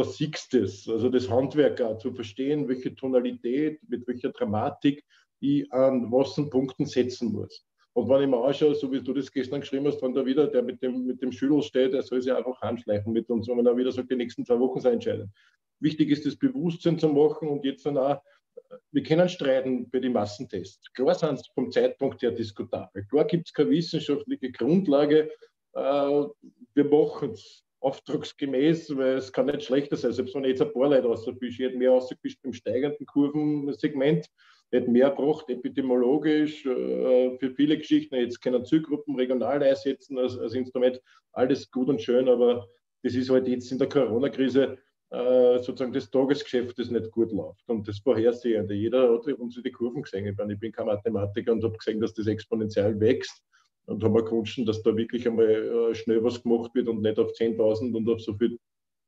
da 0.00 0.04
siehst 0.04 0.52
du 0.54 0.62
es, 0.62 0.88
also 0.88 1.10
das 1.10 1.28
Handwerk 1.28 2.00
zu 2.00 2.12
verstehen, 2.12 2.68
welche 2.68 2.94
Tonalität, 2.94 3.80
mit 3.88 4.08
welcher 4.08 4.30
Dramatik 4.30 5.04
ich 5.40 5.70
an 5.72 6.10
was 6.10 6.36
Punkten 6.48 6.86
setzen 6.86 7.32
muss. 7.32 7.66
Und 7.92 8.08
wenn 8.08 8.22
ich 8.22 8.28
mir 8.28 8.42
anschaue, 8.42 8.74
so 8.74 8.90
wie 8.90 9.02
du 9.02 9.12
das 9.12 9.30
gestern 9.30 9.60
geschrieben 9.60 9.86
hast, 9.86 10.00
wenn 10.00 10.14
da 10.14 10.24
wieder 10.24 10.46
der 10.46 10.62
mit 10.62 10.80
dem, 10.80 11.04
mit 11.04 11.20
dem 11.20 11.32
Schüttel 11.32 11.60
steht, 11.62 11.92
der 11.92 12.02
soll 12.02 12.22
sich 12.22 12.32
einfach 12.32 12.58
handschleichen 12.62 13.12
mit 13.12 13.28
uns, 13.28 13.46
wenn 13.48 13.66
er 13.66 13.76
wieder 13.76 13.92
sagt, 13.92 14.10
die 14.10 14.16
nächsten 14.16 14.46
zwei 14.46 14.58
Wochen 14.58 14.80
sei 14.80 14.92
entscheidend. 14.92 15.30
Wichtig 15.80 16.08
ist 16.10 16.24
das 16.24 16.36
Bewusstsein 16.36 16.98
zu 16.98 17.08
machen 17.08 17.48
und 17.48 17.64
jetzt 17.64 17.84
dann 17.84 17.98
auch, 17.98 18.22
wir 18.92 19.02
können 19.02 19.28
streiten 19.28 19.90
bei 19.90 19.98
den 19.98 20.14
Massentests. 20.14 20.90
Klar 20.94 21.14
sind 21.14 21.40
sie 21.40 21.50
vom 21.54 21.70
Zeitpunkt 21.70 22.22
her 22.22 22.30
diskutabel. 22.30 23.04
Klar 23.06 23.24
gibt 23.26 23.48
es 23.48 23.52
keine 23.52 23.70
wissenschaftliche 23.70 24.50
Grundlage. 24.52 25.30
Äh, 25.74 26.24
wir 26.74 26.84
machen 26.84 27.32
es. 27.32 27.64
Auftragsgemäß, 27.80 28.96
weil 28.96 29.16
es 29.16 29.32
kann 29.32 29.46
nicht 29.46 29.62
schlechter 29.62 29.96
sein. 29.96 30.12
Selbst 30.12 30.34
wenn 30.34 30.44
ich 30.44 30.50
jetzt 30.50 30.62
ein 30.62 30.72
paar 30.72 30.88
Leute 30.88 31.06
rausfische, 31.06 31.46
ich 31.46 31.58
hätte 31.58 31.78
mehr 31.78 31.90
rausgefischt 31.90 32.40
im 32.44 32.52
steigenden 32.52 33.06
Kurvensegment, 33.06 34.26
hätte 34.70 34.90
mehr 34.90 35.10
braucht 35.10 35.48
epidemiologisch 35.48 36.64
äh, 36.66 37.36
für 37.38 37.50
viele 37.50 37.78
Geschichten. 37.78 38.16
Jetzt 38.16 38.40
können 38.40 38.64
Zielgruppen 38.64 39.16
regional 39.16 39.62
einsetzen 39.62 40.18
als, 40.18 40.38
als 40.38 40.54
Instrument. 40.54 41.00
Alles 41.32 41.70
gut 41.70 41.88
und 41.88 42.00
schön, 42.00 42.28
aber 42.28 42.68
das 43.02 43.14
ist 43.14 43.30
halt 43.30 43.48
jetzt 43.48 43.72
in 43.72 43.78
der 43.78 43.88
Corona-Krise 43.88 44.78
äh, 45.10 45.58
sozusagen 45.58 45.92
das 45.92 46.10
Tagesgeschäft, 46.10 46.78
das 46.78 46.90
nicht 46.90 47.10
gut 47.10 47.32
läuft. 47.32 47.68
Und 47.68 47.88
das 47.88 47.98
Vorhersehende. 47.98 48.74
Jeder 48.74 49.12
hat 49.12 49.26
uns 49.26 49.60
die 49.60 49.72
Kurven 49.72 50.02
gesehen. 50.02 50.26
Ich 50.26 50.58
bin 50.60 50.72
kein 50.72 50.86
Mathematiker 50.86 51.52
und 51.52 51.64
habe 51.64 51.76
gesehen, 51.78 52.00
dass 52.00 52.14
das 52.14 52.26
exponentiell 52.26 53.00
wächst 53.00 53.42
und 53.86 54.02
haben 54.02 54.14
wir 54.14 54.24
gewünscht, 54.24 54.60
dass 54.66 54.82
da 54.82 54.96
wirklich 54.96 55.26
einmal 55.26 55.46
äh, 55.46 55.94
schnell 55.94 56.22
was 56.22 56.42
gemacht 56.42 56.74
wird 56.74 56.88
und 56.88 57.02
nicht 57.02 57.18
auf 57.18 57.32
10.000 57.32 57.94
und 57.94 58.08
auf 58.08 58.20
so 58.20 58.34
viele 58.34 58.56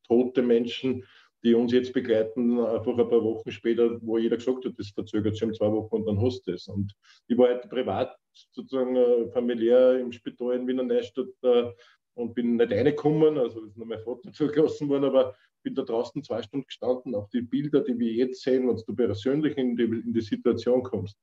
tote 0.06 0.42
Menschen, 0.42 1.04
die 1.44 1.54
uns 1.54 1.72
jetzt 1.72 1.92
begleiten, 1.92 2.60
einfach 2.60 2.96
ein 2.96 3.08
paar 3.08 3.22
Wochen 3.22 3.50
später, 3.50 3.98
wo 4.02 4.18
jeder 4.18 4.36
gesagt 4.36 4.64
hat, 4.64 4.74
das 4.78 4.90
verzögert 4.90 5.34
sich 5.34 5.44
um 5.44 5.54
zwei 5.54 5.70
Wochen 5.72 5.96
und 5.96 6.06
dann 6.06 6.20
hast 6.20 6.46
du 6.46 6.52
es. 6.52 6.68
Und 6.68 6.92
ich 7.26 7.36
war 7.36 7.48
halt 7.48 7.68
privat, 7.68 8.16
sozusagen 8.52 8.96
äh, 8.96 9.28
familiär 9.30 9.98
im 9.98 10.12
Spital 10.12 10.54
in 10.54 10.66
Wiener 10.66 10.84
Neustadt 10.84 11.26
äh, 11.42 11.72
und 12.14 12.34
bin 12.34 12.56
nicht 12.56 12.72
reingekommen, 12.72 13.38
also 13.38 13.64
ist 13.64 13.76
noch 13.76 13.86
mein 13.86 14.00
Vater 14.00 14.32
zugelassen 14.32 14.88
worden, 14.88 15.04
aber 15.04 15.34
bin 15.64 15.74
da 15.74 15.82
draußen 15.82 16.22
zwei 16.22 16.42
Stunden 16.42 16.66
gestanden, 16.66 17.14
auch 17.14 17.28
die 17.30 17.42
Bilder, 17.42 17.80
die 17.80 17.98
wir 17.98 18.12
jetzt 18.12 18.42
sehen, 18.42 18.68
wenn 18.68 18.76
du 18.76 18.94
persönlich 18.94 19.56
in 19.56 19.76
die, 19.76 19.84
in 19.84 20.12
die 20.12 20.20
Situation 20.20 20.82
kommst, 20.82 21.18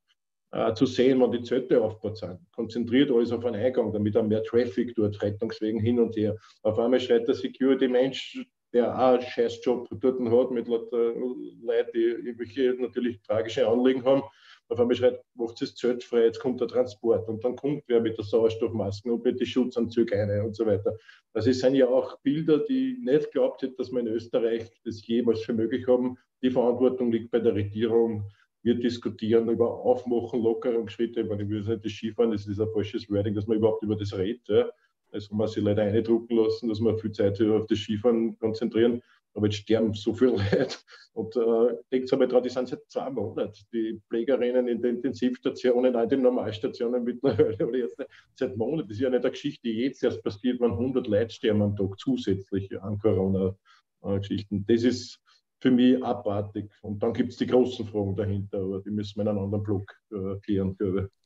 äh, 0.51 0.73
zu 0.73 0.85
sehen, 0.85 1.21
wenn 1.21 1.31
die 1.31 1.43
Zelte 1.43 1.81
aufgebaut 1.81 2.17
sind. 2.17 2.39
Konzentriert 2.55 3.11
alles 3.11 3.31
auf 3.31 3.45
einen 3.45 3.61
Eingang, 3.61 3.93
damit 3.93 4.17
auch 4.17 4.23
mehr 4.23 4.43
Traffic 4.43 4.95
dort, 4.95 5.21
Rettungswegen 5.21 5.79
hin 5.79 5.99
und 5.99 6.15
her. 6.15 6.35
Auf 6.63 6.79
einmal 6.79 6.99
schreit 6.99 7.27
der 7.27 7.35
Security-Mensch, 7.35 8.45
der 8.73 8.93
auch 8.93 9.13
einen 9.13 9.21
Scheißjob 9.21 9.87
dort 9.91 10.19
hat, 10.19 10.51
mit 10.51 10.67
lauter 10.67 11.13
Leuten, 11.13 11.91
die 11.93 11.99
irgendwelche 11.99 12.75
natürlich 12.79 13.21
tragische 13.21 13.67
Anliegen 13.67 14.03
haben. 14.03 14.23
Auf 14.69 14.79
einmal 14.79 14.95
schreit, 14.95 15.19
macht 15.33 15.59
das 15.61 15.73
Zelt 15.75 16.03
frei, 16.03 16.25
jetzt 16.25 16.39
kommt 16.39 16.61
der 16.61 16.67
Transport 16.67 17.27
und 17.27 17.43
dann 17.43 17.55
kommt 17.55 17.83
wer 17.87 18.01
mit 18.01 18.17
der 18.17 18.25
Sauerstoffmaske 18.25 19.11
und 19.11 19.23
mit 19.23 19.39
den 19.39 19.47
Schutzanzügen 19.47 20.29
rein 20.29 20.45
und 20.45 20.55
so 20.55 20.65
weiter. 20.65 20.95
Also 21.33 21.49
es 21.49 21.59
sind 21.59 21.73
ja 21.73 21.87
auch 21.87 22.19
Bilder, 22.21 22.59
die 22.59 22.93
ich 22.93 22.99
nicht 22.99 23.31
glaubt 23.31 23.63
hätte, 23.63 23.75
dass 23.77 23.91
wir 23.91 23.99
in 23.99 24.07
Österreich 24.07 24.69
das 24.83 25.05
jemals 25.07 25.41
für 25.41 25.53
möglich 25.53 25.87
haben. 25.87 26.17
Die 26.43 26.51
Verantwortung 26.51 27.11
liegt 27.11 27.31
bei 27.31 27.39
der 27.39 27.55
Regierung 27.55 28.29
wir 28.62 28.76
diskutieren 28.76 29.49
über 29.49 29.70
Aufmachen, 29.70 30.41
Lockerungsschritte. 30.41 31.22
Ich 31.22 31.30
meine, 31.30 31.47
will 31.47 31.62
nicht 31.62 31.86
das 31.86 31.91
Skifahren, 31.91 32.32
das 32.32 32.47
ist 32.47 32.60
ein 32.60 32.68
falsches 32.74 33.10
Wording, 33.10 33.36
dass 33.36 33.47
man 33.47 33.57
überhaupt 33.57 33.84
über 33.84 33.95
das 33.95 34.14
redet. 34.18 34.47
Ja. 34.47 34.70
Also 35.12 35.34
man 35.34 35.47
sich 35.47 35.64
leider 35.64 35.84
eindrucken 35.84 36.36
lassen, 36.36 36.70
dass 36.70 36.80
wir 36.80 36.97
viel 36.97 37.12
Zeit 37.12 37.41
auf 37.41 37.66
das 37.68 37.80
Skifahren 37.80 38.38
konzentrieren. 38.38 39.01
Aber 39.34 39.47
jetzt 39.47 39.57
sterben 39.57 39.93
so 39.93 40.14
viele 40.14 40.32
Leute. 40.51 40.78
Und 41.14 41.36
äh, 41.36 41.76
denkt 41.91 42.12
einmal 42.12 42.28
dran, 42.28 42.43
die 42.43 42.49
sind 42.49 42.68
seit 42.68 42.82
zwei 42.89 43.10
Monaten. 43.10 43.53
Die 43.74 44.01
Pflegerinnen 44.07 44.68
in 44.68 44.82
den 44.82 44.95
Intensivstationen, 44.97 45.95
auch 45.95 46.03
in 46.03 46.10
den 46.10 46.22
Normalstationen 46.22 47.03
mittlerweile, 47.03 47.68
oder 47.68 47.78
jetzt 47.78 47.97
seit 48.36 48.57
Monaten. 48.57 48.89
Das 48.89 48.97
ist 48.97 49.01
ja 49.01 49.10
nicht 49.10 49.24
eine 49.24 49.32
Geschichte, 49.32 49.62
die 49.64 49.82
jetzt 49.82 50.03
erst 50.03 50.24
passiert, 50.24 50.60
wenn 50.60 50.72
100 50.72 51.07
Leute 51.07 51.34
sterben 51.34 51.62
am 51.62 51.76
Tag 51.76 51.97
zusätzlich 51.99 52.80
an 52.82 52.97
Corona-Geschichten. 52.99 54.66
Das 54.68 54.84
ist 54.84 55.20
für 55.60 55.72
mich 55.72 56.03
abartig. 56.03 56.72
Und 56.82 57.03
dann 57.03 57.14
gibt 57.14 57.32
es 57.32 57.38
die 57.38 57.47
großen 57.47 57.86
Fragen 57.88 58.16
dahinter, 58.16 58.60
aber 58.60 58.82
die 58.82 58.91
müssen 58.91 59.18
wir 59.18 59.24
in 59.24 59.28
einem 59.30 59.39
anderen 59.39 59.64
Blog 59.64 59.93
äh, 60.12 60.39
klären, 60.39 60.76
glaube 60.78 61.01
ich. 61.01 61.20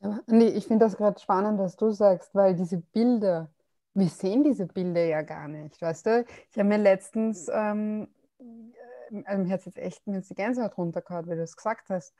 Ja, 0.00 0.20
nee, 0.26 0.48
ich 0.48 0.66
finde 0.66 0.84
das 0.84 0.96
gerade 0.96 1.18
spannend, 1.18 1.58
was 1.58 1.76
du 1.76 1.90
sagst, 1.90 2.34
weil 2.34 2.54
diese 2.54 2.78
Bilder, 2.78 3.50
wir 3.94 4.08
sehen 4.08 4.44
diese 4.44 4.66
Bilder 4.66 5.04
ja 5.04 5.22
gar 5.22 5.48
nicht, 5.48 5.80
weißt 5.80 6.06
du? 6.06 6.24
Ich 6.50 6.58
habe 6.58 6.68
mir 6.68 6.78
letztens, 6.78 7.50
ähm, 7.52 8.08
also 9.24 9.42
mir 9.42 9.52
hat 9.52 9.64
jetzt 9.66 9.78
echt 9.78 10.06
mir 10.06 10.20
die 10.20 10.34
Gänsehaut 10.34 10.78
runtergehauen, 10.78 11.26
wie 11.26 11.34
du 11.34 11.42
es 11.42 11.56
gesagt 11.56 11.90
hast, 11.90 12.14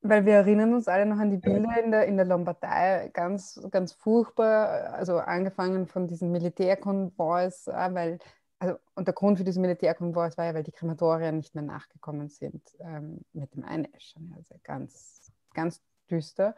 weil 0.00 0.24
wir 0.24 0.34
erinnern 0.34 0.72
uns 0.72 0.88
alle 0.88 1.04
noch 1.04 1.18
an 1.18 1.30
die 1.30 1.36
Bilder 1.36 1.82
in 1.82 1.90
der, 1.90 2.06
in 2.06 2.16
der 2.16 2.26
Lombardei, 2.26 3.10
ganz, 3.12 3.60
ganz 3.70 3.92
furchtbar, 3.92 4.94
also 4.94 5.18
angefangen 5.18 5.86
von 5.86 6.06
diesen 6.06 6.32
Militärkonvois, 6.32 7.66
weil 7.66 8.18
also, 8.58 8.76
und 8.94 9.06
der 9.06 9.14
Grund 9.14 9.38
für 9.38 9.44
diesen 9.44 9.62
Militärkonvoi 9.62 10.30
war 10.36 10.44
ja, 10.46 10.54
weil 10.54 10.62
die 10.62 10.72
Krematorien 10.72 11.36
nicht 11.36 11.54
mehr 11.54 11.64
nachgekommen 11.64 12.28
sind 12.28 12.62
ähm, 12.80 13.20
mit 13.32 13.54
dem 13.54 13.64
Einäschern. 13.64 14.32
Also 14.36 14.54
ganz, 14.62 15.30
ganz 15.52 15.82
düster. 16.10 16.54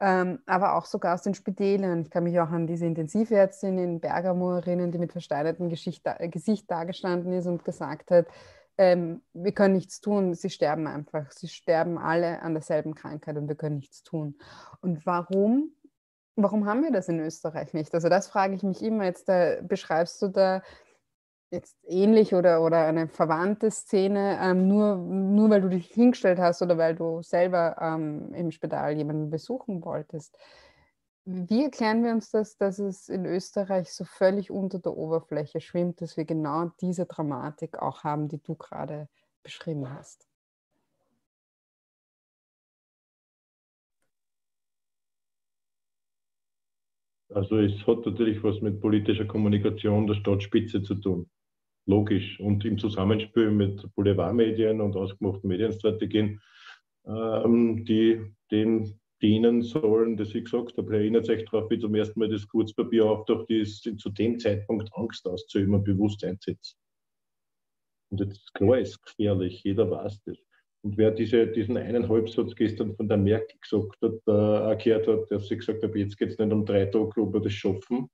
Ähm, 0.00 0.40
aber 0.46 0.76
auch 0.76 0.86
sogar 0.86 1.14
aus 1.14 1.22
den 1.22 1.34
Spitälern. 1.34 2.02
Ich 2.02 2.10
kann 2.10 2.24
mich 2.24 2.40
auch 2.40 2.48
an 2.48 2.66
diese 2.66 2.86
Intensivärztin 2.86 3.78
in 3.78 4.00
Bergamo 4.00 4.56
erinnern, 4.56 4.90
die 4.90 4.98
mit 4.98 5.12
versteinertem 5.12 5.68
Gesicht, 5.68 6.02
äh, 6.06 6.28
Gesicht 6.28 6.70
dagestanden 6.70 7.32
ist 7.34 7.46
und 7.46 7.64
gesagt 7.64 8.10
hat, 8.10 8.26
ähm, 8.78 9.20
wir 9.34 9.52
können 9.52 9.74
nichts 9.74 10.00
tun, 10.00 10.32
sie 10.34 10.48
sterben 10.48 10.86
einfach. 10.86 11.30
Sie 11.32 11.48
sterben 11.48 11.98
alle 11.98 12.40
an 12.40 12.54
derselben 12.54 12.94
Krankheit 12.94 13.36
und 13.36 13.46
wir 13.46 13.56
können 13.56 13.76
nichts 13.76 14.02
tun. 14.02 14.36
Und 14.80 15.04
warum? 15.04 15.70
Warum 16.34 16.64
haben 16.64 16.82
wir 16.82 16.90
das 16.90 17.08
in 17.08 17.20
Österreich 17.20 17.74
nicht? 17.74 17.94
Also 17.94 18.08
das 18.08 18.28
frage 18.28 18.54
ich 18.54 18.62
mich 18.62 18.82
immer. 18.82 19.04
Jetzt 19.04 19.28
da 19.28 19.56
beschreibst 19.60 20.22
du 20.22 20.28
da 20.28 20.62
jetzt 21.50 21.76
ähnlich 21.84 22.34
oder, 22.34 22.62
oder 22.62 22.86
eine 22.86 23.08
verwandte 23.08 23.70
Szene, 23.70 24.38
ähm, 24.40 24.68
nur, 24.68 24.96
nur 24.96 25.50
weil 25.50 25.60
du 25.60 25.68
dich 25.68 25.88
hingestellt 25.88 26.38
hast 26.38 26.62
oder 26.62 26.78
weil 26.78 26.94
du 26.94 27.22
selber 27.22 27.76
ähm, 27.80 28.32
im 28.34 28.50
Spital 28.52 28.96
jemanden 28.96 29.30
besuchen 29.30 29.84
wolltest. 29.84 30.38
Wie 31.24 31.64
erklären 31.64 32.04
wir 32.04 32.12
uns 32.12 32.30
das, 32.30 32.56
dass 32.56 32.78
es 32.78 33.08
in 33.08 33.26
Österreich 33.26 33.92
so 33.92 34.04
völlig 34.04 34.50
unter 34.50 34.78
der 34.78 34.96
Oberfläche 34.96 35.60
schwimmt, 35.60 36.00
dass 36.00 36.16
wir 36.16 36.24
genau 36.24 36.70
diese 36.80 37.06
Dramatik 37.06 37.78
auch 37.78 38.04
haben, 38.04 38.28
die 38.28 38.42
du 38.42 38.54
gerade 38.54 39.08
beschrieben 39.42 39.90
hast? 39.92 40.26
Also 47.32 47.58
es 47.58 47.86
hat 47.86 48.04
natürlich 48.06 48.42
was 48.42 48.60
mit 48.60 48.80
politischer 48.80 49.24
Kommunikation 49.24 50.08
der 50.08 50.14
Stadtspitze 50.14 50.82
zu 50.82 50.96
tun 50.96 51.30
logisch. 51.90 52.40
Und 52.40 52.64
im 52.64 52.78
Zusammenspiel 52.78 53.50
mit 53.50 53.84
Boulevardmedien 53.94 54.80
und 54.80 54.96
ausgemachten 54.96 55.48
Medienstrategien, 55.48 56.40
ähm, 57.06 57.84
die 57.84 58.20
den 58.50 59.00
dienen 59.22 59.62
sollen, 59.62 60.16
dass 60.16 60.34
ich 60.34 60.44
gesagt 60.44 60.78
habe, 60.78 60.96
erinnert 60.96 61.26
sich 61.26 61.44
darauf, 61.44 61.70
wie 61.70 61.78
zum 61.78 61.94
ersten 61.94 62.18
Mal 62.18 62.30
das 62.30 62.48
Kurzpapier 62.48 63.04
auftaucht, 63.04 63.48
die 63.50 63.60
ist 63.60 63.82
zu 63.82 64.10
dem 64.10 64.38
Zeitpunkt 64.38 64.88
Angst 64.94 65.26
auszuüben 65.26 65.84
bewusst 65.84 66.24
einsetzt. 66.24 66.78
Und 68.10 68.20
jetzt 68.20 68.52
klar 68.54 68.78
ist 68.78 69.02
gefährlich, 69.02 69.62
jeder 69.62 69.90
weiß 69.90 70.22
das. 70.24 70.38
Und 70.82 70.96
wer 70.96 71.10
diese, 71.10 71.46
diesen 71.46 71.76
einen 71.76 72.08
Halbsatz 72.08 72.54
gestern 72.56 72.96
von 72.96 73.08
der 73.08 73.18
Merkel 73.18 73.58
gesagt 73.60 73.98
hat, 74.00 74.14
äh, 74.26 74.70
erklärt 74.70 75.06
hat, 75.06 75.30
dass 75.30 75.48
sie 75.48 75.58
gesagt 75.58 75.82
hat, 75.82 75.94
jetzt 75.94 76.16
geht 76.16 76.30
es 76.30 76.38
nicht 76.38 76.52
um 76.52 76.64
drei 76.64 76.86
Tage, 76.86 77.20
ob 77.20 77.34
wir 77.34 77.40
das 77.40 77.52
schaffen, 77.52 78.08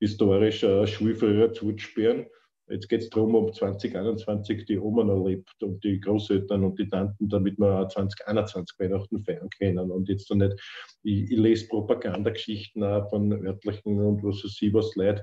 historisch 0.00 0.62
äh, 0.62 0.86
Schulfrüher 0.86 1.52
zuzusperren, 1.52 2.26
Jetzt 2.68 2.88
geht 2.88 3.02
es 3.02 3.10
darum, 3.10 3.34
ob 3.34 3.54
2021 3.54 4.64
die 4.64 4.78
Oma 4.78 5.04
noch 5.04 5.26
lebt 5.26 5.62
und 5.62 5.84
die 5.84 6.00
Großeltern 6.00 6.64
und 6.64 6.78
die 6.78 6.88
Tanten, 6.88 7.28
damit 7.28 7.58
wir 7.58 7.80
auch 7.80 7.88
2021 7.88 8.78
Weihnachten 8.78 9.22
feiern 9.22 9.50
können. 9.58 9.90
Und 9.90 10.08
jetzt 10.08 10.28
so 10.28 10.34
nicht, 10.34 10.54
ich, 11.02 11.30
ich 11.30 11.38
lese 11.38 11.68
Propagandageschichten 11.68 12.82
auch 12.82 13.08
von 13.10 13.32
örtlichen 13.32 14.00
und 14.00 14.22
was 14.22 14.44
weiß 14.44 14.62
ich 14.62 14.72
was 14.72 14.94
Leid. 14.96 15.22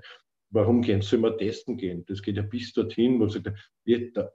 Warum 0.53 0.81
gehen, 0.81 1.01
soll 1.01 1.19
man 1.19 1.37
testen 1.37 1.77
gehen? 1.77 2.03
Das 2.07 2.21
geht 2.21 2.35
ja 2.35 2.43
bis 2.43 2.73
dorthin, 2.73 3.19
wo 3.19 3.27
sagt, 3.27 3.49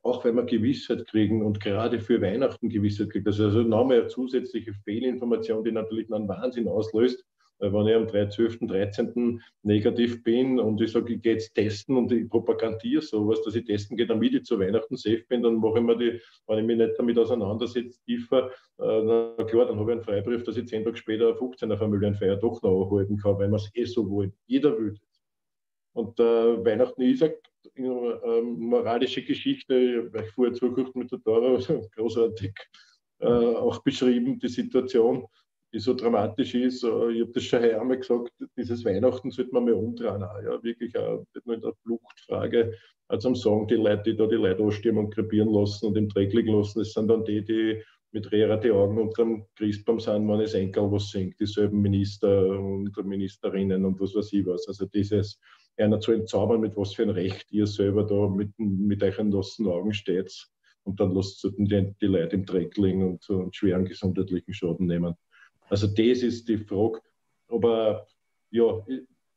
auch 0.03 0.25
wenn 0.25 0.35
wir 0.35 0.45
Gewissheit 0.45 1.07
kriegen 1.07 1.45
und 1.45 1.61
gerade 1.61 2.01
für 2.01 2.21
Weihnachten 2.21 2.71
Gewissheit 2.71 3.11
kriegt, 3.11 3.27
das 3.27 3.37
ist 3.37 3.45
also 3.45 3.63
nochmal 3.63 4.01
eine 4.01 4.09
zusätzliche 4.09 4.73
Fehlinformation, 4.85 5.63
die 5.63 5.73
natürlich 5.73 6.11
einen 6.11 6.27
Wahnsinn 6.27 6.69
auslöst 6.69 7.23
wenn 7.59 7.87
ich 7.87 7.95
am 7.95 8.09
12., 8.09 8.59
13. 8.63 9.43
negativ 9.63 10.23
bin 10.23 10.61
und 10.61 10.81
ich 10.81 10.93
sage, 10.93 11.15
ich 11.15 11.23
gehe 11.23 11.35
jetzt 11.35 11.55
testen 11.55 11.97
und 11.97 12.13
ich 12.13 12.29
propagandiere 12.29 13.03
sowas, 13.03 13.43
dass 13.43 13.55
ich 13.55 13.65
testen 13.65 13.97
gehe, 13.97 14.07
damit 14.07 14.35
ich 14.35 14.45
zu 14.45 14.59
Weihnachten 14.59 14.97
safe 14.97 15.25
bin, 15.29 15.43
dann 15.43 15.57
mache 15.57 15.79
ich 15.79 15.85
mir 15.85 15.97
die, 15.97 16.21
wenn 16.47 16.59
ich 16.59 16.65
mich 16.67 16.77
nicht 16.77 16.99
damit 16.99 17.19
auseinandersetze, 17.19 17.99
tiefer, 18.05 18.51
äh, 18.79 19.03
na 19.03 19.45
klar, 19.45 19.67
dann 19.67 19.79
habe 19.79 19.93
ich 19.93 19.97
einen 19.97 20.05
Freibrief, 20.05 20.43
dass 20.45 20.57
ich 20.57 20.69
zehn 20.69 20.85
Tage 20.85 20.97
später 20.97 21.29
eine 21.29 21.37
15er 21.37 21.77
Familienfeier 21.77 22.37
doch 22.37 22.61
noch 22.63 22.91
erhalten 22.91 23.17
kann, 23.17 23.39
weil 23.39 23.49
man 23.49 23.61
es 23.61 23.71
eh 23.75 23.85
so 23.85 24.09
will. 24.11 24.33
Jeder 24.47 24.77
will 24.79 24.93
das. 24.93 25.23
Und 25.95 26.21
äh, 26.21 26.65
Weihnachten 26.65 27.03
ist 27.03 27.23
eine 27.23 27.31
äh, 27.79 28.43
moralische 28.43 29.23
Geschichte, 29.23 29.75
ich 29.75 30.15
habe 30.15 30.27
vorher 30.35 30.55
zugeguckt 30.55 30.95
mit 30.95 31.11
der 31.11 31.19
Dora, 31.21 31.59
großartig 31.97 32.53
äh, 33.21 33.27
auch 33.27 33.83
beschrieben, 33.83 34.39
die 34.39 34.49
Situation 34.49 35.27
die 35.77 35.81
so 35.81 35.93
dramatisch 35.93 36.55
ist. 36.55 36.85
Äh, 36.85 37.11
ich 37.13 37.21
habe 37.21 37.33
das 37.35 37.45
schon 37.45 37.63
einmal 37.63 37.99
gesagt, 37.99 38.33
dieses 38.57 38.85
Weihnachten 38.85 39.31
sollte 39.31 39.53
man 39.53 39.67
mal 39.67 39.75
umdrehen. 39.75 40.23
Auch, 40.23 40.43
ja, 40.43 40.63
wirklich 40.63 40.97
auch, 40.97 41.25
in 41.35 41.61
der 41.61 41.75
Fluchtfrage. 41.83 42.73
Also 43.09 43.35
sagen 43.35 43.69
die 43.69 43.75
Leute, 43.75 44.03
die 44.05 44.17
da 44.17 44.27
die 44.27 44.37
Leute 44.37 44.63
ausstehen 44.63 44.97
und 44.97 45.15
krepieren 45.15 45.53
lassen 45.53 45.87
und 45.87 45.97
im 45.99 46.09
Dreck 46.09 46.33
liegen 46.33 46.57
lassen, 46.57 46.79
das 46.79 46.93
sind 46.93 47.09
dann 47.09 47.25
die, 47.25 47.45
die 47.45 47.83
mit 48.13 48.33
Rehrer 48.33 48.57
die 48.57 48.71
Augen 48.71 48.99
unter 48.99 49.23
dem 49.23 49.45
Christbaum 49.55 50.01
sind, 50.01 50.27
wenn 50.27 50.41
es 50.41 50.55
Enkel 50.55 50.91
was 50.91 51.11
singt, 51.11 51.39
dieselben 51.39 51.83
Minister 51.83 52.49
und 52.59 52.97
Ministerinnen 53.05 53.85
und 53.85 54.01
was 54.01 54.15
weiß 54.15 54.33
ich 54.33 54.47
was. 54.47 54.67
Also 54.67 54.87
dieses 54.87 55.39
einer 55.77 56.01
zu 56.01 56.13
entzaubern, 56.13 56.63
mit 56.63 56.75
was 56.77 56.95
für 56.95 57.03
ein 57.03 57.11
Recht 57.11 57.53
ihr 57.53 57.67
selber 57.67 58.05
da 58.05 58.29
mit, 58.29 58.51
mit 58.59 59.03
euren 59.03 59.31
losen 59.31 59.67
Augen 59.67 59.93
steht. 59.93 60.49
Und 60.85 61.01
dann 61.01 61.15
lasst 61.15 61.45
die, 61.45 61.95
die 62.01 62.07
Leute 62.07 62.37
im 62.37 62.47
Dreck 62.47 62.79
liegen 62.79 63.07
und, 63.07 63.29
und 63.29 63.55
schweren 63.55 63.85
gesundheitlichen 63.85 64.55
Schaden 64.55 64.87
nehmen. 64.87 65.15
Also 65.69 65.87
das 65.87 66.23
ist 66.23 66.49
die 66.49 66.59
Frage. 66.59 67.01
Aber 67.49 68.07
ja, 68.51 68.85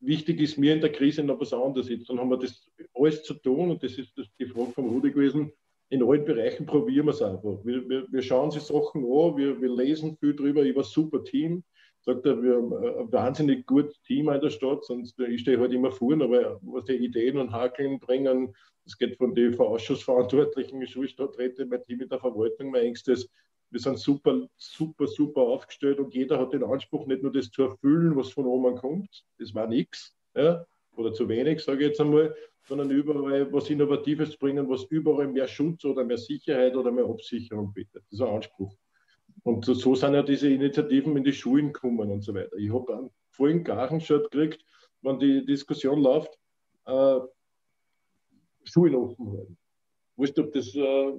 wichtig 0.00 0.40
ist 0.40 0.58
mir 0.58 0.74
in 0.74 0.80
der 0.80 0.92
Krise 0.92 1.22
noch 1.22 1.40
was 1.40 1.52
anderes. 1.52 1.88
Jetzt 1.88 2.08
dann 2.08 2.18
haben 2.18 2.30
wir 2.30 2.38
das 2.38 2.68
alles 2.94 3.22
zu 3.22 3.34
tun 3.34 3.70
und 3.70 3.82
das 3.82 3.98
ist 3.98 4.12
die 4.38 4.46
Frage 4.46 4.72
von 4.72 4.88
Rudi 4.88 5.10
gewesen. 5.10 5.52
In 5.88 6.04
allen 6.04 6.24
Bereichen 6.24 6.66
probieren 6.66 7.06
wir 7.06 7.12
es 7.12 7.22
einfach. 7.22 7.58
Wir, 7.64 7.88
wir, 7.88 8.06
wir 8.10 8.22
schauen 8.22 8.50
sich 8.50 8.62
Sachen 8.62 9.02
an, 9.02 9.36
wir, 9.36 9.60
wir 9.60 9.74
lesen 9.74 10.16
viel 10.18 10.36
drüber, 10.36 10.62
war 10.62 10.84
super 10.84 11.24
Team 11.24 11.64
sagt 12.02 12.24
er, 12.24 12.42
wir 12.42 12.56
haben 12.56 12.72
ein 12.72 13.12
wahnsinnig 13.12 13.66
gutes 13.66 14.00
Team 14.02 14.30
in 14.30 14.40
der 14.40 14.50
Stadt, 14.50 14.84
sonst 14.84 15.18
ich 15.20 15.42
stehe 15.42 15.58
halt 15.58 15.72
immer 15.72 15.92
vorne, 15.92 16.24
aber 16.24 16.58
was 16.62 16.84
die 16.86 16.94
Ideen 16.96 17.38
und 17.38 17.52
Hakeln 17.52 17.98
bringen, 17.98 18.54
das 18.84 18.96
geht 18.96 19.16
von 19.16 19.34
den 19.34 19.58
Ausschussverantwortlichen, 19.58 20.86
Schulstadträte, 20.86 21.66
mein 21.66 21.84
Team 21.84 22.00
in 22.00 22.08
der 22.08 22.18
Verwaltung, 22.18 22.70
mein 22.70 22.86
engstes. 22.86 23.28
Wir 23.70 23.80
sind 23.80 23.98
super, 23.98 24.48
super, 24.56 25.06
super 25.06 25.42
aufgestellt 25.42 26.00
und 26.00 26.14
jeder 26.14 26.38
hat 26.38 26.52
den 26.52 26.64
Anspruch, 26.64 27.06
nicht 27.06 27.22
nur 27.22 27.32
das 27.32 27.50
zu 27.50 27.62
erfüllen, 27.62 28.16
was 28.16 28.30
von 28.30 28.46
oben 28.46 28.76
kommt, 28.76 29.24
das 29.38 29.54
war 29.54 29.66
nichts, 29.66 30.14
ja, 30.34 30.64
oder 30.96 31.12
zu 31.12 31.28
wenig, 31.28 31.62
sage 31.62 31.84
ich 31.84 31.88
jetzt 31.88 32.00
einmal, 32.00 32.34
sondern 32.66 32.90
überall 32.90 33.52
was 33.52 33.70
Innovatives 33.70 34.36
bringen, 34.36 34.68
was 34.68 34.84
überall 34.84 35.28
mehr 35.28 35.48
Schutz 35.48 35.84
oder 35.84 36.04
mehr 36.04 36.18
Sicherheit 36.18 36.76
oder 36.76 36.90
mehr 36.90 37.06
Absicherung 37.06 37.72
bietet. 37.72 38.02
Das 38.10 38.12
ist 38.12 38.20
ein 38.20 38.34
Anspruch. 38.34 38.76
Und 39.42 39.64
so 39.64 39.94
sind 39.94 40.14
ja 40.14 40.22
diese 40.22 40.48
Initiativen 40.48 41.16
in 41.16 41.24
die 41.24 41.32
Schulen 41.32 41.72
gekommen 41.72 42.10
und 42.10 42.22
so 42.22 42.34
weiter. 42.34 42.56
Ich 42.56 42.72
habe 42.72 42.94
einen 42.94 43.10
vollen 43.30 43.64
Garenschat 43.64 44.30
gekriegt, 44.30 44.64
wenn 45.02 45.18
die 45.18 45.44
Diskussion 45.46 46.02
läuft, 46.02 46.38
äh, 46.86 47.20
Schulen 48.64 48.94
offen 48.94 49.32
halten. 49.32 49.58
Wurscht, 50.20 50.38
ob 50.38 50.52
das 50.52 50.74
äh, 50.74 51.12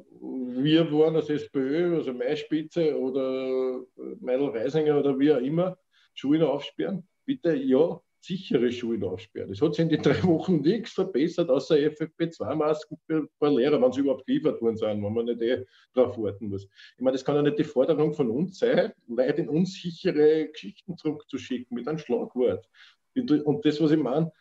wir 0.64 0.92
waren 0.92 1.16
als 1.16 1.30
SPÖ, 1.30 1.96
also 1.96 2.14
meine 2.14 2.38
Spitze 2.38 2.96
oder 2.98 3.84
Meidel 4.20 4.50
Reisinger 4.50 5.00
oder 5.00 5.18
wie 5.18 5.34
auch 5.34 5.40
immer, 5.40 5.78
Schulen 6.14 6.44
aufsperren. 6.44 7.08
Bitte 7.26 7.56
ja, 7.56 8.00
sichere 8.20 8.72
Schulen 8.72 9.04
aufsperren. 9.04 9.52
Es 9.52 9.62
hat 9.62 9.74
sich 9.74 9.84
in 9.84 9.90
den 9.90 10.04
drei 10.04 10.22
Wochen 10.24 10.62
nichts 10.62 10.92
verbessert, 10.92 11.50
außer 11.50 11.76
FFP2-Masken 11.76 12.98
für 13.08 13.28
paar 13.40 13.52
Lehrer, 13.52 13.82
wenn 13.82 13.92
sie 13.92 14.02
überhaupt 14.02 14.28
geliefert 14.28 14.62
worden 14.62 14.78
sind, 14.78 15.04
wenn 15.04 15.14
man 15.14 15.26
nicht 15.26 15.42
eh 15.42 15.66
darauf 15.94 16.18
warten 16.20 16.50
muss. 16.50 16.68
Ich 16.96 17.02
meine, 17.02 17.14
das 17.14 17.26
kann 17.26 17.36
ja 17.36 17.42
nicht 17.42 17.58
die 17.58 17.64
Forderung 17.64 18.14
von 18.14 18.30
uns 18.30 18.60
sein, 18.60 18.94
Leute 19.08 19.42
in 19.42 19.50
unsichere 19.50 20.48
Geschichten 20.48 20.96
zurückzuschicken 20.96 21.76
mit 21.76 21.88
einem 21.88 21.98
Schlagwort. 21.98 22.70
Und 23.16 23.66
das, 23.66 23.82
was 23.82 23.92
ich 23.92 23.98
meine, 23.98 24.32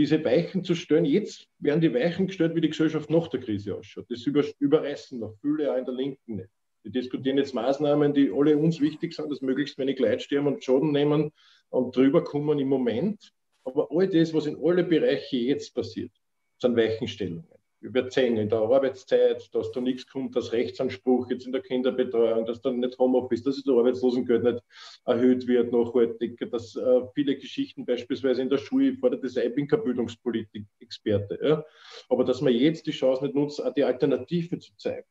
diese 0.00 0.24
Weichen 0.24 0.64
zu 0.64 0.74
stellen, 0.74 1.04
jetzt 1.04 1.46
werden 1.58 1.82
die 1.82 1.92
Weichen 1.92 2.26
gestellt, 2.26 2.54
wie 2.54 2.62
die 2.62 2.70
Gesellschaft 2.70 3.10
nach 3.10 3.28
der 3.28 3.40
Krise 3.40 3.76
ausschaut. 3.76 4.06
Das 4.08 4.24
überreißen 4.24 5.20
noch 5.20 5.34
viele 5.42 5.70
auch 5.70 5.76
in 5.76 5.84
der 5.84 5.92
Linken 5.92 6.36
nicht. 6.36 6.48
Wir 6.82 6.90
diskutieren 6.90 7.36
jetzt 7.36 7.52
Maßnahmen, 7.52 8.14
die 8.14 8.32
alle 8.32 8.56
uns 8.56 8.80
wichtig 8.80 9.12
sind, 9.12 9.30
dass 9.30 9.42
möglichst 9.42 9.76
wenig 9.76 9.98
Leute 9.98 10.20
sterben 10.20 10.46
und 10.46 10.64
Schaden 10.64 10.92
nehmen 10.92 11.32
und 11.68 11.94
drüber 11.94 12.24
kommen 12.24 12.58
im 12.58 12.68
Moment. 12.68 13.34
Aber 13.64 13.88
all 13.90 14.08
das, 14.08 14.32
was 14.32 14.46
in 14.46 14.56
alle 14.64 14.84
Bereiche 14.84 15.36
jetzt 15.36 15.74
passiert, 15.74 16.12
sind 16.56 16.78
Weichenstellungen. 16.78 17.59
Über 17.80 18.10
Zähne 18.10 18.42
in 18.42 18.48
der 18.50 18.58
Arbeitszeit, 18.58 19.48
dass 19.54 19.72
da 19.72 19.80
nichts 19.80 20.06
kommt, 20.06 20.36
dass 20.36 20.52
Rechtsanspruch 20.52 21.30
jetzt 21.30 21.46
in 21.46 21.52
der 21.52 21.62
Kinderbetreuung, 21.62 22.44
dass 22.44 22.60
dann 22.60 22.80
nicht 22.80 22.98
Homeoffice, 22.98 23.42
dass 23.42 23.62
das 23.62 23.74
Arbeitslosengeld 23.74 24.44
nicht 24.44 24.62
erhöht 25.06 25.46
wird 25.46 25.72
nachhaltig, 25.72 26.38
dass 26.50 26.76
äh, 26.76 27.00
viele 27.14 27.36
Geschichten 27.36 27.86
beispielsweise 27.86 28.42
in 28.42 28.50
der 28.50 28.58
Schule, 28.58 28.90
ich 28.90 28.98
fordere 28.98 29.22
das 29.22 29.36
ein, 29.38 29.48
ich 29.48 29.54
bin 29.54 29.66
kein 29.66 29.82
Bildungspolitik-Experte, 29.82 31.38
ja? 31.42 31.64
aber 32.10 32.24
dass 32.24 32.42
man 32.42 32.52
jetzt 32.52 32.86
die 32.86 32.90
Chance 32.90 33.24
nicht 33.24 33.34
nutzt, 33.34 33.64
auch 33.64 33.72
die 33.72 33.84
Alternative 33.84 34.58
zu 34.58 34.76
zeigen. 34.76 35.06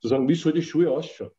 Zu 0.00 0.08
sagen, 0.08 0.26
wie 0.26 0.34
soll 0.34 0.54
die 0.54 0.62
Schule 0.62 0.90
ausschauen? 0.90 1.30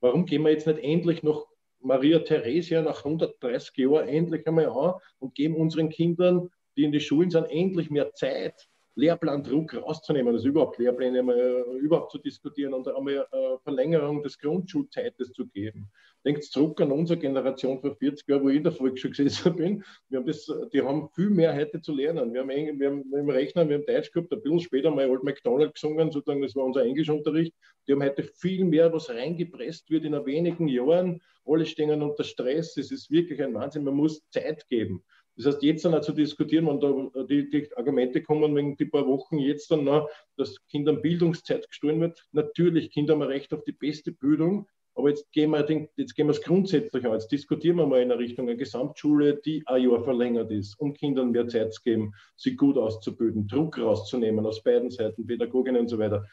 Warum 0.00 0.26
gehen 0.26 0.42
wir 0.42 0.50
jetzt 0.50 0.66
nicht 0.66 0.82
endlich 0.82 1.22
noch 1.22 1.46
Maria 1.78 2.18
Theresia 2.18 2.82
nach 2.82 3.04
130 3.04 3.76
Jahren 3.76 4.08
endlich 4.08 4.46
einmal 4.46 4.68
an 4.68 4.94
und 5.18 5.34
geben 5.34 5.56
unseren 5.56 5.88
Kindern, 5.88 6.50
die 6.76 6.84
in 6.84 6.92
die 6.92 7.00
Schulen 7.00 7.30
sind, 7.30 7.50
endlich 7.50 7.90
mehr 7.90 8.12
Zeit, 8.14 8.68
Lehrplandruck 8.94 9.74
rauszunehmen, 9.74 10.34
also 10.34 10.48
überhaupt 10.48 10.78
Lehrpläne 10.78 11.22
mal, 11.22 11.38
äh, 11.38 11.78
überhaupt 11.78 12.12
zu 12.12 12.18
diskutieren 12.18 12.74
und 12.74 12.86
einmal 12.88 13.26
äh, 13.32 13.58
Verlängerung 13.62 14.22
des 14.22 14.38
Grundschulzeites 14.38 15.32
zu 15.32 15.46
geben. 15.46 15.90
Denkt 16.24 16.44
zurück 16.44 16.80
an 16.80 16.92
unsere 16.92 17.18
Generation 17.18 17.80
vor 17.80 17.96
40 17.96 18.28
Jahren, 18.28 18.44
wo 18.44 18.48
ich 18.50 18.56
in 18.56 18.64
der 18.64 18.72
Volksschule 18.72 19.14
gesessen 19.14 19.56
bin. 19.56 19.84
Wir 20.08 20.18
haben 20.18 20.26
das, 20.26 20.46
die 20.72 20.82
haben 20.82 21.08
viel 21.14 21.30
mehr 21.30 21.54
heute 21.54 21.80
zu 21.80 21.94
lernen. 21.94 22.32
Wir 22.32 22.42
haben, 22.42 22.50
wir 22.50 22.90
haben 22.90 23.12
im 23.12 23.30
Rechner, 23.30 23.68
wir 23.68 23.76
haben 23.76 23.86
Deutsch 23.86 24.12
gehabt, 24.12 24.32
ein 24.32 24.42
bisschen 24.42 24.60
später 24.60 24.90
mal 24.90 25.08
Old 25.08 25.24
MacDonald 25.24 25.74
gesungen, 25.74 26.10
sozusagen, 26.10 26.42
das 26.42 26.54
war 26.54 26.64
unser 26.64 26.84
Englischunterricht. 26.84 27.54
Die 27.88 27.92
haben 27.92 28.02
heute 28.02 28.22
viel 28.22 28.64
mehr, 28.64 28.92
was 28.92 29.08
reingepresst 29.08 29.90
wird 29.90 30.04
in 30.04 30.12
wenigen 30.26 30.68
Jahren. 30.68 31.20
Alle 31.44 31.66
stehen 31.66 32.02
unter 32.02 32.24
Stress. 32.24 32.76
Es 32.76 32.92
ist 32.92 33.10
wirklich 33.10 33.42
ein 33.42 33.54
Wahnsinn. 33.54 33.84
Man 33.84 33.94
muss 33.94 34.22
Zeit 34.30 34.68
geben. 34.68 35.02
Das 35.36 35.46
heißt, 35.46 35.62
jetzt 35.62 35.84
dann 35.84 35.94
auch 35.94 36.00
zu 36.00 36.12
diskutieren, 36.12 36.66
wenn 36.66 36.80
da 36.80 37.24
die, 37.24 37.48
die 37.48 37.68
Argumente 37.76 38.22
kommen 38.22 38.54
wegen 38.54 38.76
die 38.76 38.84
paar 38.84 39.06
Wochen 39.06 39.38
jetzt 39.38 39.70
dann 39.70 39.84
noch, 39.84 40.08
dass 40.36 40.64
Kindern 40.68 41.00
Bildungszeit 41.00 41.66
gestohlen 41.68 42.00
wird. 42.00 42.26
Natürlich, 42.32 42.90
Kinder 42.90 43.14
haben 43.14 43.22
ein 43.22 43.28
Recht 43.28 43.52
auf 43.54 43.64
die 43.64 43.72
beste 43.72 44.12
Bildung, 44.12 44.68
aber 44.94 45.08
jetzt 45.08 45.32
gehen 45.32 45.50
wir, 45.50 45.88
jetzt 45.96 46.14
gehen 46.14 46.26
wir 46.26 46.32
es 46.32 46.42
grundsätzlich 46.42 47.06
an. 47.06 47.12
Jetzt 47.12 47.32
diskutieren 47.32 47.76
wir 47.76 47.86
mal 47.86 48.02
in 48.02 48.12
eine 48.12 48.20
Richtung 48.20 48.46
eine 48.46 48.58
Gesamtschule, 48.58 49.40
die 49.42 49.62
ein 49.66 49.88
Jahr 49.88 50.04
verlängert 50.04 50.50
ist, 50.50 50.78
um 50.78 50.92
Kindern 50.92 51.30
mehr 51.30 51.48
Zeit 51.48 51.72
zu 51.72 51.82
geben, 51.82 52.12
sie 52.36 52.56
gut 52.56 52.76
auszubilden, 52.76 53.46
Druck 53.46 53.78
rauszunehmen 53.78 54.44
aus 54.44 54.62
beiden 54.62 54.90
Seiten, 54.90 55.26
Pädagoginnen 55.26 55.82
und 55.82 55.88
so 55.88 55.98
weiter 55.98 56.26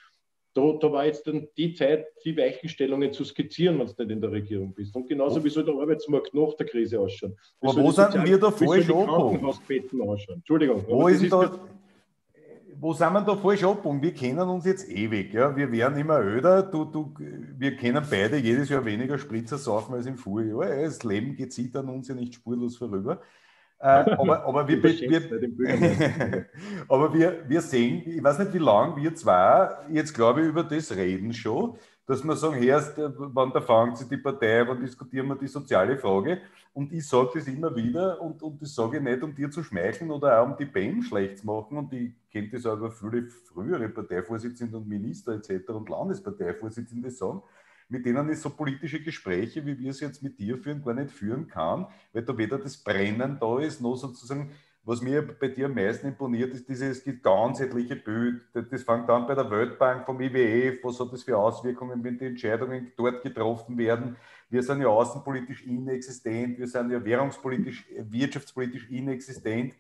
da, 0.54 0.74
da 0.80 0.92
war 0.92 1.06
jetzt 1.06 1.28
dann 1.28 1.48
die 1.58 1.74
Zeit, 1.74 2.08
die 2.26 2.36
Weichenstellungen 2.36 3.14
zu 3.14 3.24
skizzieren, 3.24 3.80
wenn 3.80 3.88
du 3.88 3.94
nicht 4.04 4.12
in 4.12 4.22
der 4.22 4.32
Regierung 4.32 4.74
bist. 4.74 4.96
Und 4.96 5.08
genauso 5.08 5.44
wie 5.44 5.50
soll 5.50 5.64
der 5.64 5.76
Arbeitsmarkt 5.76 6.34
nach 6.34 6.54
der 6.56 6.66
Krise 6.66 7.00
ausschauen. 7.00 7.38
Wie 7.62 7.68
Aber 7.68 7.84
wo 7.84 7.92
sind 7.92 8.26
wir 8.26 8.38
da 8.40 8.52
falsch 8.52 8.90
ausschauen? 8.90 10.36
Entschuldigung. 10.36 10.84
Wo, 10.88 11.08
ist 11.08 11.32
da, 11.32 11.60
wo 12.80 12.94
sind 12.94 13.14
wir 13.14 13.22
da 13.22 13.36
falsch 13.36 13.64
ab? 13.64 13.86
Und 13.86 14.02
wir 14.02 14.14
kennen 14.14 14.50
uns 14.50 14.66
jetzt 14.66 14.90
ewig. 14.90 15.34
Ja? 15.34 15.56
Wir 15.56 15.72
werden 15.72 15.98
immer 16.00 16.20
öder. 16.20 16.64
Du, 16.64 16.86
du, 16.86 17.14
wir 17.58 17.76
kennen 17.76 18.04
beide 18.10 18.38
jedes 18.38 18.70
Jahr 18.70 18.84
weniger 18.84 19.20
Spritzer 19.20 19.58
saufen 19.58 19.94
als 19.94 20.08
im 20.08 20.18
Vorjahr. 20.18 20.84
Das 20.84 21.04
Leben 21.04 21.36
geht 21.36 21.54
sich 21.54 21.76
an 21.76 21.90
uns 21.90 22.08
ja 22.08 22.16
nicht 22.16 22.34
spurlos 22.34 22.78
vorüber. 22.78 23.22
Äh, 23.80 23.86
aber, 24.18 24.44
aber, 24.46 24.68
wir, 24.68 24.84
wir, 24.84 26.46
aber 26.88 27.14
wir, 27.14 27.44
wir 27.48 27.62
sehen, 27.62 28.04
ich 28.06 28.24
weiß 28.24 28.40
nicht, 28.40 28.54
wie 28.54 28.60
lange 28.60 28.96
wir 28.98 29.16
zwei 29.16 29.70
jetzt, 29.92 30.14
glaube 30.14 30.42
ich, 30.42 30.48
über 30.48 30.64
das 30.64 30.96
reden 30.96 31.34
schon, 31.34 31.78
dass 32.06 32.24
wir 32.24 32.36
sagen, 32.36 32.62
erst, 32.64 32.96
wann 32.98 33.52
da 33.52 33.62
fangt 33.62 33.98
sie 33.98 34.10
die 34.10 34.18
Partei, 34.18 34.68
wann 34.68 34.82
diskutieren 34.82 35.28
wir 35.28 35.36
die 35.36 35.48
soziale 35.48 35.98
Frage. 35.98 36.42
Und 36.74 36.92
ich 36.92 37.08
sage 37.08 37.32
das 37.36 37.48
immer 37.48 37.76
wieder 37.76 38.20
und, 38.22 38.42
und 38.42 38.62
das 38.62 38.74
sage 38.74 38.98
ich 38.98 39.04
nicht, 39.04 39.22
um 39.22 39.36
dir 39.36 39.52
zu 39.52 39.64
schmeicheln 39.64 40.10
oder 40.10 40.42
auch 40.42 40.48
um 40.48 40.56
die 40.58 40.66
BEM 40.66 41.04
schlecht 41.04 41.40
zu 41.40 41.46
machen. 41.46 41.78
Und 41.78 41.94
ich 41.94 42.14
kenne 42.32 42.50
das 42.50 42.66
auch 42.66 42.78
über 42.78 42.92
viele 42.92 43.28
frühere 43.28 43.90
Parteivorsitzende 43.90 44.78
und 44.78 44.88
Minister 44.88 45.34
etc. 45.34 45.70
und 45.70 45.90
Landesparteivorsitzende 45.90 47.12
sagen, 47.12 47.44
mit 47.90 48.06
denen 48.06 48.30
ich 48.30 48.40
so 48.40 48.52
politische 48.52 49.02
Gespräche, 49.02 49.66
wie 49.66 49.78
wir 49.78 49.92
es 49.92 50.00
jetzt 50.00 50.24
mit 50.24 50.40
dir 50.40 50.58
führen, 50.58 50.84
gar 50.84 50.94
nicht 50.94 51.12
führen 51.12 51.48
kann, 51.48 51.88
weil 52.14 52.24
da 52.24 52.38
weder 52.38 52.60
das 52.60 52.78
Brennen 52.78 53.38
da 53.40 53.60
ist, 53.60 53.82
noch 53.82 53.96
sozusagen, 53.96 54.52
was 54.84 55.02
mir 55.02 55.22
bei 55.22 55.50
dir 55.50 55.66
am 55.66 55.76
meisten 55.76 56.08
imponiert, 56.08 56.54
ist 56.54 56.68
dieses 56.68 57.04
ganzheitliche 57.22 57.96
Bild. 57.96 58.42
Das 58.54 58.84
fängt 58.84 59.10
an 59.10 59.28
bei 59.28 59.36
der 59.36 59.50
Weltbank 59.52 60.06
vom 60.06 60.20
IWF, 60.22 60.84
was 60.84 61.00
hat 61.00 61.12
das 61.12 61.24
für 61.24 61.38
Auswirkungen, 61.38 62.04
wenn 62.04 62.18
die 62.18 62.26
Entscheidungen 62.26 62.92
dort 62.96 63.22
getroffen 63.22 63.78
werden. 63.78 64.16
Wir 64.50 64.64
sind 64.64 64.82
ja 64.82 64.88
außenpolitisch 64.88 65.64
inexistent, 65.66 66.58
wir 66.58 66.68
sind 66.68 66.92
ja 66.92 67.04
währungspolitisch, 67.04 67.86
wirtschaftspolitisch 68.00 68.90
inexistent. 68.90 69.76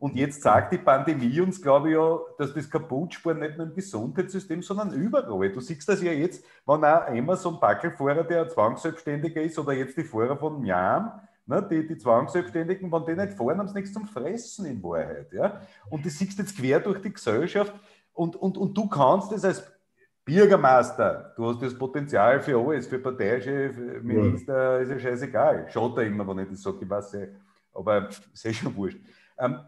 Und 0.00 0.16
jetzt 0.16 0.40
sagt 0.40 0.72
die 0.72 0.78
Pandemie 0.78 1.40
uns, 1.40 1.60
glaube 1.60 1.90
ich, 1.90 1.94
ja, 1.94 2.18
dass 2.38 2.54
das 2.54 2.70
Kaputtsparen 2.70 3.38
nicht 3.38 3.58
nur 3.58 3.66
im 3.66 3.74
Gesundheitssystem, 3.74 4.62
sondern 4.62 4.94
überall. 4.94 5.52
Du 5.52 5.60
siehst 5.60 5.86
das 5.86 6.02
ja 6.02 6.10
jetzt, 6.10 6.42
wenn 6.66 6.82
auch 6.82 7.06
Amazon-Backelfahrer, 7.06 8.24
der 8.24 8.48
Zwangsselbstständiger 8.48 9.42
ist, 9.42 9.58
oder 9.58 9.74
jetzt 9.74 9.98
die 9.98 10.04
Fahrer 10.04 10.38
von 10.38 10.58
Miam, 10.62 11.12
ne, 11.44 11.68
die, 11.70 11.86
die 11.86 11.98
Zwangsselbstständigen, 11.98 12.90
wenn 12.90 13.04
die 13.04 13.20
nicht 13.20 13.36
fahren, 13.36 13.58
haben 13.58 13.68
sie 13.68 13.74
nichts 13.74 13.92
zum 13.92 14.06
Fressen 14.06 14.64
in 14.64 14.82
Wahrheit. 14.82 15.30
Ja? 15.34 15.60
Und 15.90 16.06
das 16.06 16.16
siehst 16.16 16.38
du 16.38 16.42
jetzt 16.44 16.56
quer 16.56 16.80
durch 16.80 17.02
die 17.02 17.12
Gesellschaft 17.12 17.74
und, 18.14 18.36
und, 18.36 18.56
und 18.56 18.74
du 18.74 18.88
kannst 18.88 19.30
das 19.32 19.44
als 19.44 19.70
Bürgermeister, 20.24 21.34
du 21.36 21.46
hast 21.46 21.60
das 21.60 21.76
Potenzial 21.76 22.40
für 22.40 22.58
alles, 22.58 22.86
für 22.86 23.00
Parteichef, 23.00 23.76
Minister, 24.02 24.80
ist 24.80 24.90
ja 24.90 24.98
scheißegal. 24.98 25.66
Schaut 25.68 25.98
da 25.98 26.02
immer, 26.02 26.26
wenn 26.26 26.44
ich 26.44 26.50
das 26.50 26.62
sage, 26.62 26.78
ich 26.80 26.88
weiß 26.88 27.12
ja, 27.12 27.26
aber 27.74 28.08
ist 28.08 28.46
eh 28.46 28.54
schon 28.54 28.74
wurscht. 28.74 28.98
Ähm, 29.38 29.58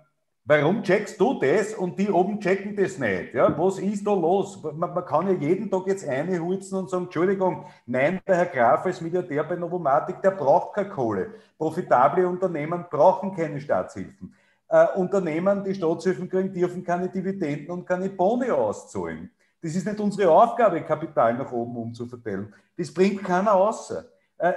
Warum 0.44 0.82
checkst 0.82 1.20
du 1.20 1.38
das 1.38 1.72
und 1.74 1.96
die 1.96 2.10
oben 2.10 2.40
checken 2.40 2.74
das 2.74 2.98
nicht? 2.98 3.32
Ja, 3.32 3.56
was 3.56 3.78
ist 3.78 4.04
da 4.04 4.12
los? 4.12 4.60
Man, 4.60 4.92
man 4.92 5.04
kann 5.04 5.28
ja 5.28 5.34
jeden 5.34 5.70
Tag 5.70 5.86
jetzt 5.86 6.06
einhulzen 6.06 6.78
und 6.78 6.90
sagen, 6.90 7.04
Entschuldigung, 7.04 7.64
nein, 7.86 8.20
der 8.26 8.36
Herr 8.36 8.46
Graf 8.46 8.84
als 8.84 9.00
Milliardär 9.00 9.44
bei 9.44 9.54
Novomatic, 9.54 10.20
der 10.20 10.32
braucht 10.32 10.74
keine 10.74 10.88
Kohle. 10.88 11.34
Profitable 11.56 12.26
Unternehmen 12.26 12.86
brauchen 12.90 13.36
keine 13.36 13.60
Staatshilfen. 13.60 14.34
äh, 14.68 14.86
Unternehmen, 14.96 15.62
die 15.62 15.74
Staatshilfen 15.74 16.28
kriegen, 16.28 16.52
dürfen 16.52 16.82
keine 16.82 17.08
Dividenden 17.08 17.70
und 17.70 17.86
keine 17.86 18.08
Boni 18.08 18.50
auszahlen. 18.50 19.30
Das 19.60 19.74
ist 19.76 19.86
nicht 19.86 20.00
unsere 20.00 20.30
Aufgabe, 20.30 20.80
Kapital 20.82 21.34
nach 21.34 21.52
oben 21.52 21.76
umzuverteilen. 21.76 22.52
Das 22.76 22.92
bringt 22.92 23.22
keiner 23.22 23.54
außer. 23.54 24.06
Äh, 24.38 24.54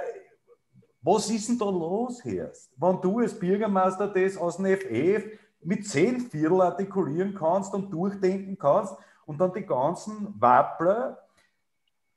was 1.02 1.30
ist 1.30 1.48
denn 1.48 1.58
da 1.58 1.66
los, 1.66 2.24
Herst? 2.24 2.72
Wenn 2.76 3.00
du 3.00 3.20
als 3.20 3.38
Bürgermeister 3.38 4.08
das 4.08 4.36
aus 4.36 4.56
dem 4.56 4.66
FF 4.66 5.38
mit 5.66 5.86
zehn 5.86 6.20
Viertel 6.20 6.60
artikulieren 6.60 7.34
kannst 7.34 7.74
und 7.74 7.90
durchdenken 7.90 8.56
kannst 8.56 8.94
und 9.26 9.38
dann 9.38 9.52
die 9.52 9.66
ganzen 9.66 10.40
Wappler 10.40 11.18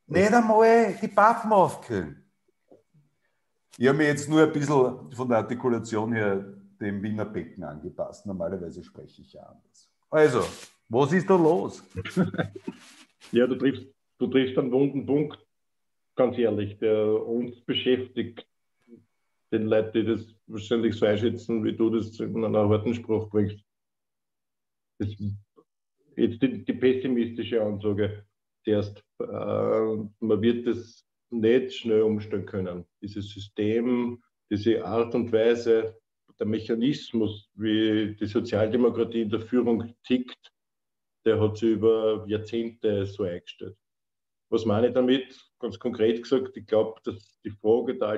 nicht 0.06 0.34
einmal 0.34 0.98
die 1.02 1.08
Pappen 1.08 1.52
aufkriegen. 1.52 2.24
Ich 3.78 3.88
habe 3.88 3.98
mir 3.98 4.08
jetzt 4.08 4.30
nur 4.30 4.44
ein 4.44 4.52
bisschen 4.52 5.12
von 5.12 5.30
der 5.30 5.40
Artikulation 5.40 6.14
her 6.14 6.46
dem 6.80 7.02
Wiener 7.02 7.26
Becken 7.26 7.64
angepasst. 7.64 8.26
Normalerweise 8.26 8.84
spreche 8.84 9.22
ich 9.22 9.34
ja 9.34 9.44
anders. 9.44 9.92
Also, 10.10 10.44
was 10.88 11.14
ist 11.14 11.30
da 11.30 11.36
los? 11.36 11.84
ja, 13.32 13.48
du 13.48 13.56
triffst, 13.56 13.86
du 14.18 14.28
triffst 14.28 14.58
einen 14.58 14.72
wunden 14.72 15.06
Punkt, 15.06 15.40
ganz 16.16 16.38
ehrlich, 16.38 16.78
der 16.80 17.26
uns 17.26 17.62
beschäftigt. 17.62 18.46
Den 19.52 19.66
Leuten, 19.66 19.94
die 19.94 20.06
das 20.06 20.26
wahrscheinlich 20.50 20.96
so 20.96 21.06
einschätzen, 21.06 21.64
wie 21.64 21.76
du 21.76 21.90
das 21.90 22.20
in 22.20 22.44
einer 22.44 22.68
harten 22.68 22.94
Sprache 22.94 23.28
bringst. 23.28 23.64
Das, 25.00 25.16
jetzt 26.16 26.42
die, 26.42 26.66
die, 26.66 26.74
pessimistische 26.74 27.62
Ansage 27.62 28.26
zuerst. 28.64 29.04
Äh, 29.22 29.26
man 30.20 30.42
wird 30.42 30.68
das 30.68 31.06
nicht 31.32 31.74
schnell 31.74 32.02
umstellen 32.02 32.46
können. 32.46 32.86
Dieses 33.02 33.30
System, 33.30 34.22
diese 34.52 34.84
Art 34.84 35.14
und 35.16 35.32
Weise, 35.32 35.98
der 36.40 36.48
Mechanismus, 36.48 37.50
wie 37.54 38.16
die 38.16 38.26
Sozialdemokratie 38.26 39.22
in 39.22 39.30
der 39.30 39.42
Führung 39.42 39.94
tickt, 40.04 40.52
der 41.26 41.40
hat 41.40 41.58
sich 41.58 41.72
über 41.72 42.26
Jahrzehnte 42.28 43.06
so 43.06 43.24
eingestellt. 43.24 43.78
Was 44.50 44.66
meine 44.66 44.88
ich 44.88 44.94
damit? 44.94 45.40
Ganz 45.60 45.78
konkret 45.78 46.24
gesagt, 46.24 46.56
ich 46.58 46.66
glaube, 46.66 47.00
dass 47.04 47.40
die 47.44 47.52
Frage 47.52 47.98
der 47.98 48.10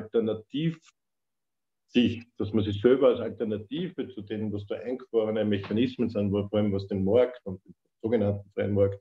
Alternativsicht, 1.93 2.27
dass 2.37 2.53
man 2.53 2.63
sich 2.63 2.81
selber 2.81 3.09
als 3.09 3.19
Alternative 3.19 4.07
zu 4.09 4.21
den, 4.21 4.51
was 4.51 4.65
da 4.67 4.75
eingefahrene 4.75 5.45
Mechanismen 5.45 6.09
sind, 6.09 6.31
vor 6.31 6.53
allem 6.53 6.73
was 6.73 6.87
den 6.87 7.03
Markt 7.03 7.41
und 7.45 7.63
den 7.65 7.75
sogenannten 8.01 8.49
freien 8.53 8.73
Markt, 8.73 8.99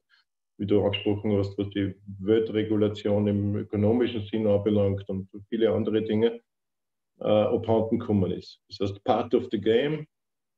wie 0.59 0.67
du 0.67 0.83
angesprochen 0.83 1.37
hast, 1.37 1.57
was 1.59 1.71
die 1.71 1.95
Weltregulation 2.19 3.27
im 3.27 3.57
ökonomischen 3.57 4.23
Sinn 4.23 4.47
anbelangt 4.47 5.09
und 5.09 5.29
viele 5.49 5.73
andere 5.73 6.03
Dinge, 6.03 6.41
äh, 7.21 7.25
abhanden 7.25 7.99
gekommen 7.99 8.33
ist. 8.33 8.61
Das 8.69 8.91
heißt, 8.91 9.05
part 9.05 9.35
of 9.35 9.49
the 9.51 9.61
game. 9.61 10.07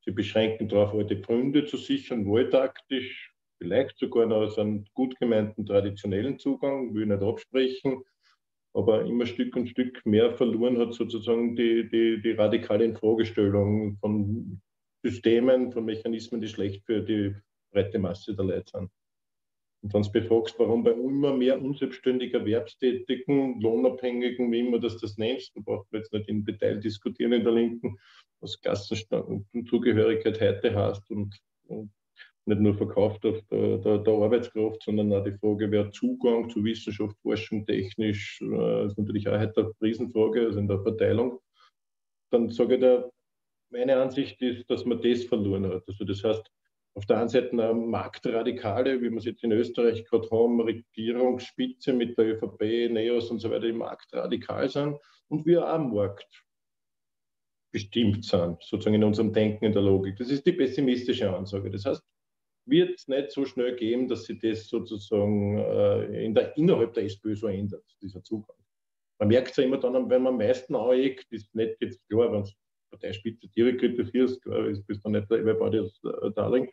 Sie 0.05 0.11
beschränken 0.11 0.69
darauf, 0.69 0.95
alte 0.95 1.17
Pfründe 1.17 1.65
zu 1.65 1.77
sichern, 1.77 2.27
wohltaktisch, 2.27 3.33
vielleicht 3.59 3.97
sogar 3.99 4.27
noch 4.27 4.39
aus 4.39 4.59
einem 4.59 4.85
gut 4.95 5.17
gemeinten 5.21 5.65
traditionellen 5.65 6.41
Zugang, 6.41 6.93
will 6.93 7.03
ich 7.03 7.09
nicht 7.09 7.23
absprechen, 7.23 8.03
aber 8.75 9.05
immer 9.05 9.27
Stück 9.27 9.55
und 9.57 9.69
Stück 9.69 10.05
mehr 10.07 10.33
verloren 10.33 10.79
hat 10.79 10.95
sozusagen 10.95 11.57
die, 11.57 11.89
die, 11.89 12.21
die 12.23 12.33
radikale 12.33 12.85
Infragestellung 12.85 13.97
von 13.99 14.61
Systemen, 15.03 15.73
von 15.73 15.85
Mechanismen, 15.85 16.41
die 16.41 16.49
schlecht 16.49 16.85
für 16.87 17.01
die 17.03 17.35
breite 17.73 17.99
Masse 17.99 18.35
der 18.35 18.45
Leute 18.45 18.71
sind. 18.71 18.91
Und 19.83 19.93
dann 19.93 20.13
befragst, 20.13 20.57
warum 20.59 20.85
bei 20.85 20.93
immer 20.93 21.37
mehr 21.37 21.61
unselbstständig 21.61 22.33
Erwerbstätigen, 22.35 23.61
Lohnabhängigen, 23.61 24.53
wie 24.53 24.61
immer 24.61 24.79
das 24.79 24.99
das 24.99 25.19
nennst, 25.19 25.57
da 25.57 25.61
braucht 25.61 25.91
man 25.91 26.03
jetzt 26.03 26.13
nicht 26.13 26.29
im 26.29 26.45
Detail 26.45 26.79
diskutieren 26.79 27.33
in 27.33 27.43
der 27.43 27.53
Linken, 27.53 27.99
was 28.41 28.61
Klassenzugehörigkeit 28.61 30.41
heute 30.41 30.75
heißt 30.75 31.11
und, 31.11 31.37
und, 31.67 31.91
nicht 32.47 32.61
nur 32.61 32.75
verkauft 32.75 33.25
auf 33.25 33.41
der, 33.51 33.79
der, 33.79 33.99
der, 33.99 34.15
Arbeitskraft, 34.15 34.83
sondern 34.83 35.13
auch 35.13 35.25
die 35.25 35.33
Frage, 35.33 35.71
wer 35.71 35.91
Zugang 35.93 36.51
zu 36.51 36.65
Wissenschaft, 36.65 37.17
Forschung, 37.23 37.65
technisch, 37.67 38.41
äh, 38.43 38.87
ist 38.87 38.99
natürlich 38.99 39.29
auch 39.29 39.39
heute 39.39 39.61
eine 39.61 39.73
Riesenfrage, 39.81 40.47
also 40.47 40.59
in 40.59 40.69
der 40.69 40.81
Verteilung. 40.81 41.41
Dann 42.31 42.51
sage 42.51 42.75
ich 42.75 42.81
da, 42.81 43.09
meine 43.71 43.97
Ansicht 43.97 44.41
ist, 44.43 44.69
dass 44.69 44.85
man 44.85 45.01
das 45.01 45.25
verloren 45.25 45.67
hat. 45.67 45.85
Also 45.87 46.05
das 46.05 46.23
heißt, 46.25 46.51
auf 46.95 47.07
der 47.07 47.19
einen 47.19 47.29
Seite 47.29 47.55
Marktradikale, 47.55 49.01
wie 49.01 49.11
wir 49.11 49.19
es 49.19 49.25
jetzt 49.25 49.45
in 49.45 49.53
Österreich 49.53 50.05
gerade 50.05 50.29
haben, 50.31 50.61
Regierungsspitze 50.61 51.93
mit 51.93 52.19
der 52.19 52.37
ÖVP, 52.37 52.91
NEOS 52.93 53.31
und 53.31 53.39
so 53.39 53.51
weiter, 53.51 53.67
die 53.67 53.73
marktradikal 53.73 54.69
sind 54.69 54.99
und 55.29 55.47
wir 55.47 55.65
auch 55.65 55.75
am 55.75 55.95
Markt 55.95 56.45
bestimmt 57.73 58.25
sind, 58.27 58.63
sozusagen 58.63 58.97
in 58.97 59.05
unserem 59.05 59.33
Denken, 59.33 59.65
in 59.65 59.73
der 59.73 59.81
Logik. 59.81 60.17
Das 60.19 60.29
ist 60.29 60.45
die 60.45 60.53
pessimistische 60.53 61.35
Ansage. 61.35 61.71
Das 61.71 61.87
heißt, 61.87 62.03
wird 62.67 62.99
es 62.99 63.09
nicht 63.09 63.31
so 63.33 63.45
schnell 63.45 63.75
geben, 63.77 64.09
dass 64.09 64.25
sich 64.25 64.39
das 64.39 64.69
sozusagen 64.69 65.59
äh, 65.59 66.25
in 66.25 66.35
der, 66.35 66.57
innerhalb 66.57 66.95
der 66.95 67.05
SPÖ 67.05 67.35
so 67.35 67.49
ändert, 67.49 67.85
dieser 68.01 68.23
Zugang. 68.23 68.57
Man 69.19 69.29
merkt 69.29 69.51
es 69.51 69.57
ja 69.57 69.65
immer 69.65 69.79
dann, 69.79 69.95
wenn 70.11 70.23
man 70.23 70.35
am 70.35 70.39
meisten 70.39 70.75
anlegt, 70.75 71.33
ist 71.33 71.55
nicht 71.55 71.77
jetzt 71.81 72.01
klar, 72.09 72.33
wenn 72.33 72.43
es 72.43 72.55
Parteispitze 72.91 73.49
direkt 73.49 73.81
kritisierst, 73.81 74.43
klar, 74.43 74.67
ist 74.67 74.87
bist 74.87 75.05
du 75.05 75.11
nicht 75.11 75.31
der 75.31 75.39
Everybody's 75.39 76.01
äh, 76.05 76.31
Darling. 76.33 76.71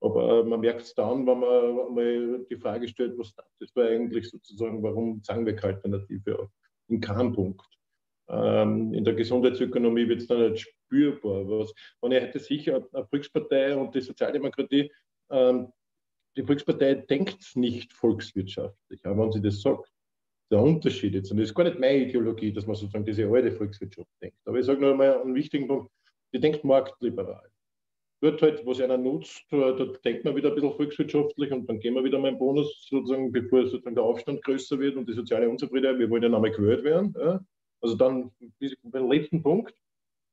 Aber 0.00 0.40
äh, 0.40 0.44
man 0.44 0.60
merkt 0.60 0.82
es 0.82 0.94
dann, 0.94 1.26
wenn 1.26 1.40
man 1.40 1.94
mal 1.94 2.46
die 2.50 2.56
Frage 2.56 2.88
stellt, 2.88 3.18
was 3.18 3.34
das 3.58 3.74
war 3.76 3.86
eigentlich 3.86 4.30
sozusagen, 4.30 4.82
warum 4.82 5.22
sagen 5.22 5.44
wir 5.44 5.54
keine 5.54 5.74
Alternative? 5.74 6.48
In 6.88 7.00
keinem 7.00 7.32
Punkt. 7.32 7.66
Ähm, 8.28 8.94
in 8.94 9.04
der 9.04 9.14
Gesundheitsökonomie 9.14 10.08
wird 10.08 10.22
es 10.22 10.26
dann 10.26 10.50
nicht 10.50 10.60
spürbar. 10.60 11.46
Was, 11.48 11.72
und 12.00 12.12
ich 12.12 12.20
hätte 12.20 12.38
sicher 12.38 12.86
eine 12.92 13.06
Volkspartei 13.06 13.76
und 13.76 13.94
die 13.94 14.00
Sozialdemokratie, 14.00 14.90
die 15.30 16.42
Volkspartei 16.44 16.94
denkt 16.94 17.56
nicht 17.56 17.92
volkswirtschaftlich, 17.92 19.04
aber 19.04 19.24
wenn 19.24 19.32
sie 19.32 19.42
das 19.42 19.62
sagt. 19.62 19.90
Der 20.52 20.60
Unterschied 20.60 21.14
jetzt, 21.14 21.30
und 21.30 21.38
das 21.38 21.50
ist 21.50 21.54
gar 21.54 21.62
nicht 21.62 21.78
meine 21.78 22.06
Ideologie, 22.06 22.52
dass 22.52 22.66
man 22.66 22.74
sozusagen 22.74 23.04
diese 23.04 23.24
alte 23.28 23.52
Volkswirtschaft 23.52 24.10
denkt. 24.20 24.36
Aber 24.44 24.58
ich 24.58 24.66
sage 24.66 24.80
nur 24.80 24.90
einmal 24.90 25.20
einen 25.20 25.34
wichtigen 25.36 25.68
Punkt, 25.68 25.92
die 26.34 26.40
denkt 26.40 26.64
marktliberal. 26.64 27.48
Dort 28.20 28.42
halt, 28.42 28.66
was 28.66 28.80
einer 28.80 28.98
nutzt, 28.98 29.44
da 29.50 29.72
denkt 30.04 30.24
man 30.24 30.34
wieder 30.34 30.48
ein 30.48 30.56
bisschen 30.56 30.74
volkswirtschaftlich 30.74 31.52
und 31.52 31.68
dann 31.68 31.78
gehen 31.78 31.94
wir 31.94 32.02
wieder 32.02 32.18
mal 32.18 32.28
einen 32.28 32.38
Bonus, 32.38 32.86
sozusagen, 32.90 33.30
bevor 33.30 33.64
sozusagen 33.66 33.94
der 33.94 34.04
Aufstand 34.04 34.42
größer 34.42 34.78
wird 34.80 34.96
und 34.96 35.08
die 35.08 35.14
soziale 35.14 35.48
Unzufriedenheit, 35.48 36.00
wir 36.00 36.10
wollen 36.10 36.24
ja 36.24 36.28
nochmal 36.28 36.50
gewählt 36.50 36.82
werden. 36.82 37.14
Ja? 37.16 37.40
Also 37.80 37.94
dann 37.94 38.32
beim 38.82 39.10
letzten 39.10 39.42
Punkt. 39.42 39.74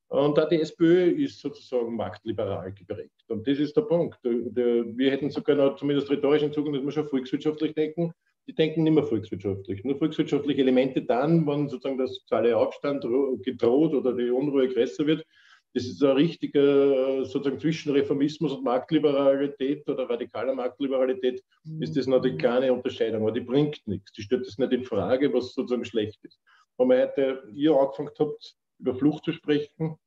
Und 0.09 0.37
da 0.37 0.45
die 0.45 0.61
SPÖ 0.61 1.11
ist 1.11 1.39
sozusagen 1.41 1.95
marktliberal 1.95 2.71
geprägt. 2.71 3.25
Und 3.27 3.45
das 3.45 3.59
ist 3.59 3.75
der 3.75 3.81
Punkt. 3.81 4.17
Wir 4.23 5.11
hätten 5.11 5.29
sogar 5.29 5.57
noch 5.57 5.75
zumindest 5.75 6.09
rhetorisch 6.09 6.43
in 6.43 6.53
Zukunft, 6.53 6.79
dass 6.79 6.85
wir 6.85 6.91
schon 6.91 7.09
volkswirtschaftlich 7.09 7.73
denken. 7.73 8.13
Die 8.47 8.55
denken 8.55 8.83
nicht 8.83 8.93
mehr 8.93 9.03
volkswirtschaftlich. 9.03 9.83
Nur 9.83 9.97
volkswirtschaftliche 9.97 10.61
Elemente 10.61 11.01
dann, 11.01 11.45
wenn 11.45 11.67
sozusagen 11.67 11.97
der 11.97 12.07
soziale 12.07 12.55
Aufstand 12.55 13.05
gedroht 13.43 13.93
oder 13.93 14.13
die 14.13 14.29
Unruhe 14.29 14.69
größer 14.69 15.05
wird. 15.05 15.25
Das 15.73 15.85
ist 15.85 16.01
ein 16.01 16.11
richtiger 16.11 17.25
sozusagen 17.25 17.59
zwischen 17.59 17.91
Reformismus 17.91 18.53
und 18.53 18.63
Marktliberalität 18.63 19.87
oder 19.89 20.09
radikaler 20.09 20.55
Marktliberalität 20.55 21.43
ist 21.81 21.97
das 21.97 22.07
noch 22.07 22.21
die 22.21 22.37
kleine 22.37 22.71
Unterscheidung, 22.71 23.23
aber 23.23 23.33
die 23.33 23.41
bringt 23.41 23.85
nichts. 23.85 24.13
Die 24.13 24.21
stellt 24.21 24.47
das 24.47 24.57
nicht 24.57 24.71
in 24.71 24.85
Frage, 24.85 25.31
was 25.33 25.53
sozusagen 25.53 25.83
schlecht 25.83 26.23
ist 26.23 26.39
wenn 26.77 26.89
wir 26.89 27.01
heute 27.01 27.43
ihr 27.53 27.75
angefangen 27.75 28.11
habt, 28.19 28.55
über 28.79 28.95
Flucht 28.95 29.25
zu 29.25 29.31
sprechen. 29.31 29.97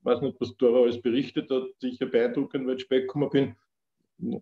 Ich 0.00 0.04
weiß 0.04 0.22
nicht, 0.22 0.40
was 0.40 0.56
Dora 0.56 0.82
alles 0.82 1.00
berichtet 1.00 1.50
hat, 1.50 1.64
sicher 1.78 2.06
beeindruckend, 2.06 2.66
weil 2.66 2.76
ich 2.76 2.82
spät 2.82 3.02
gekommen 3.02 3.30
bin. 3.30 3.54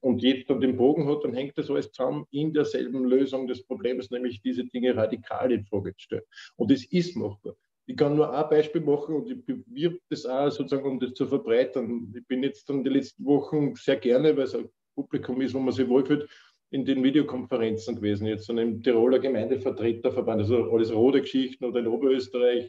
Und 0.00 0.22
jetzt 0.22 0.50
dann 0.50 0.60
den 0.60 0.76
Bogen 0.76 1.08
hat, 1.08 1.24
dann 1.24 1.34
hängt 1.34 1.56
das 1.56 1.70
alles 1.70 1.92
zusammen 1.92 2.26
in 2.30 2.52
derselben 2.52 3.04
Lösung 3.04 3.46
des 3.46 3.62
Problems, 3.62 4.10
nämlich 4.10 4.40
diese 4.42 4.64
Dinge 4.64 4.96
radikal 4.96 5.52
in 5.52 5.64
Frage 5.64 5.94
zu 5.96 6.02
stellen. 6.02 6.22
Und 6.56 6.70
es 6.72 6.84
ist 6.86 7.16
machbar. 7.16 7.54
Ich 7.86 7.96
kann 7.96 8.16
nur 8.16 8.36
ein 8.36 8.50
Beispiel 8.50 8.82
machen 8.82 9.14
und 9.14 9.30
ich 9.30 9.44
bewirbe 9.44 9.98
das 10.10 10.26
auch 10.26 10.50
sozusagen, 10.50 10.86
um 10.86 11.00
das 11.00 11.14
zu 11.14 11.26
verbreitern. 11.26 12.12
Ich 12.14 12.26
bin 12.26 12.42
jetzt 12.42 12.68
dann 12.68 12.84
die 12.84 12.90
letzten 12.90 13.24
Wochen 13.24 13.74
sehr 13.76 13.96
gerne, 13.96 14.36
weil 14.36 14.44
es 14.44 14.54
ein 14.54 14.68
Publikum 14.94 15.40
ist, 15.40 15.54
wo 15.54 15.60
man 15.60 15.72
sich 15.72 15.88
wohlfühlt, 15.88 16.28
in 16.70 16.84
den 16.84 17.02
Videokonferenzen 17.02 17.96
gewesen, 17.96 18.26
jetzt 18.26 18.44
so 18.44 18.52
einem 18.52 18.82
Tiroler 18.82 19.20
Gemeindevertreterverband, 19.20 20.42
also 20.42 20.70
alles 20.70 20.92
rote 20.92 21.22
Geschichten 21.22 21.64
oder 21.64 21.80
in 21.80 21.86
Oberösterreich. 21.86 22.68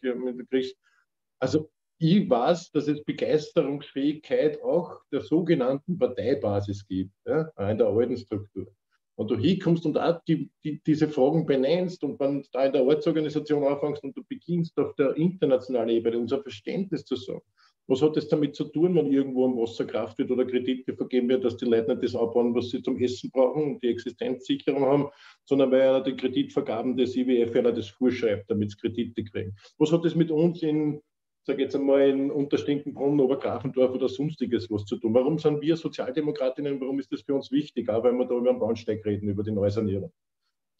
Also 1.40 1.70
ich 1.98 2.30
weiß, 2.30 2.72
dass 2.72 2.88
es 2.88 3.03
Begeisterungsfähigkeit 3.03 4.61
auch 4.64 5.02
der 5.11 5.22
sogenannten 5.22 5.98
Parteibasis 5.98 6.88
gibt, 6.88 7.11
ja, 7.26 7.52
in 7.70 7.78
der 7.78 7.88
alten 7.88 8.18
Struktur. 8.18 8.68
Und 9.16 9.30
du 9.30 9.38
hinkommst 9.38 9.86
und 9.86 9.98
auch 9.98 10.22
die, 10.26 10.49
die, 10.64 10.82
diese 10.82 11.10
Fragen 11.10 11.45
benennst 11.45 12.02
und 12.06 12.18
wenn 12.22 12.41
du 12.41 12.48
da 12.53 12.66
in 12.66 12.72
der 12.72 12.86
Ortsorganisation 12.86 13.66
anfängst 13.66 14.02
und 14.02 14.16
du 14.16 14.24
beginnst 14.24 14.78
auf 14.80 14.95
der 14.95 15.14
internationalen 15.18 15.90
Ebene 15.90 16.20
unser 16.20 16.41
Verständnis 16.41 17.03
zu 17.03 17.18
sagen, 17.18 17.41
was 17.90 18.03
hat 18.03 18.16
das 18.16 18.28
damit 18.28 18.56
zu 18.56 18.66
tun, 18.66 18.95
wenn 18.95 19.11
irgendwo 19.11 19.48
ein 19.48 19.57
Wasserkraft 19.57 20.20
wird 20.20 20.30
oder 20.30 20.45
Kredite 20.45 20.94
vergeben 20.94 21.28
wird, 21.28 21.44
dass 21.44 21.57
die 21.57 21.66
Leute 21.66 21.90
nicht 21.90 22.03
das 22.03 22.16
abbauen, 22.16 22.53
was 22.53 22.70
sie 22.70 22.84
zum 22.84 23.02
Essen 23.02 23.32
brauchen 23.32 23.64
und 23.64 23.84
die 23.84 23.90
Existenzsicherung 23.90 24.86
haben, 24.86 25.10
sondern 25.44 25.72
weil 25.72 25.82
einer 25.82 26.03
die 26.03 26.16
Kreditvergaben 26.16 26.95
des 26.95 27.16
IWF 27.16 27.56
einer 27.56 27.72
das 27.72 27.90
vorschreibt, 27.90 28.49
damit 28.49 28.72
sie 28.72 28.78
Kredite 28.78 29.24
kriegen. 29.24 29.56
Was 29.80 29.91
hat 29.91 30.06
das 30.06 30.14
mit 30.14 30.30
uns 30.30 30.61
in 30.61 31.02
sage 31.49 31.63
jetzt 31.63 31.76
einmal, 31.76 32.07
in 32.07 32.30
Unterstinkenbrunn, 32.30 33.19
Obergrafendorf 33.19 33.91
oder 33.91 34.07
sonstiges 34.07 34.69
was 34.69 34.85
zu 34.85 34.97
tun. 34.97 35.13
Warum 35.15 35.39
sind 35.39 35.61
wir 35.61 35.76
Sozialdemokratinnen, 35.76 36.80
warum 36.80 36.99
ist 36.99 37.11
das 37.11 37.21
für 37.21 37.34
uns 37.34 37.51
wichtig? 37.51 37.89
Auch 37.89 38.03
wenn 38.03 38.17
wir 38.17 38.26
da 38.26 38.35
über 38.35 38.51
den 38.51 38.59
Bahnsteig 38.59 39.03
reden, 39.05 39.30
über 39.30 39.43
die 39.43 39.51
Neusanierung 39.51 40.11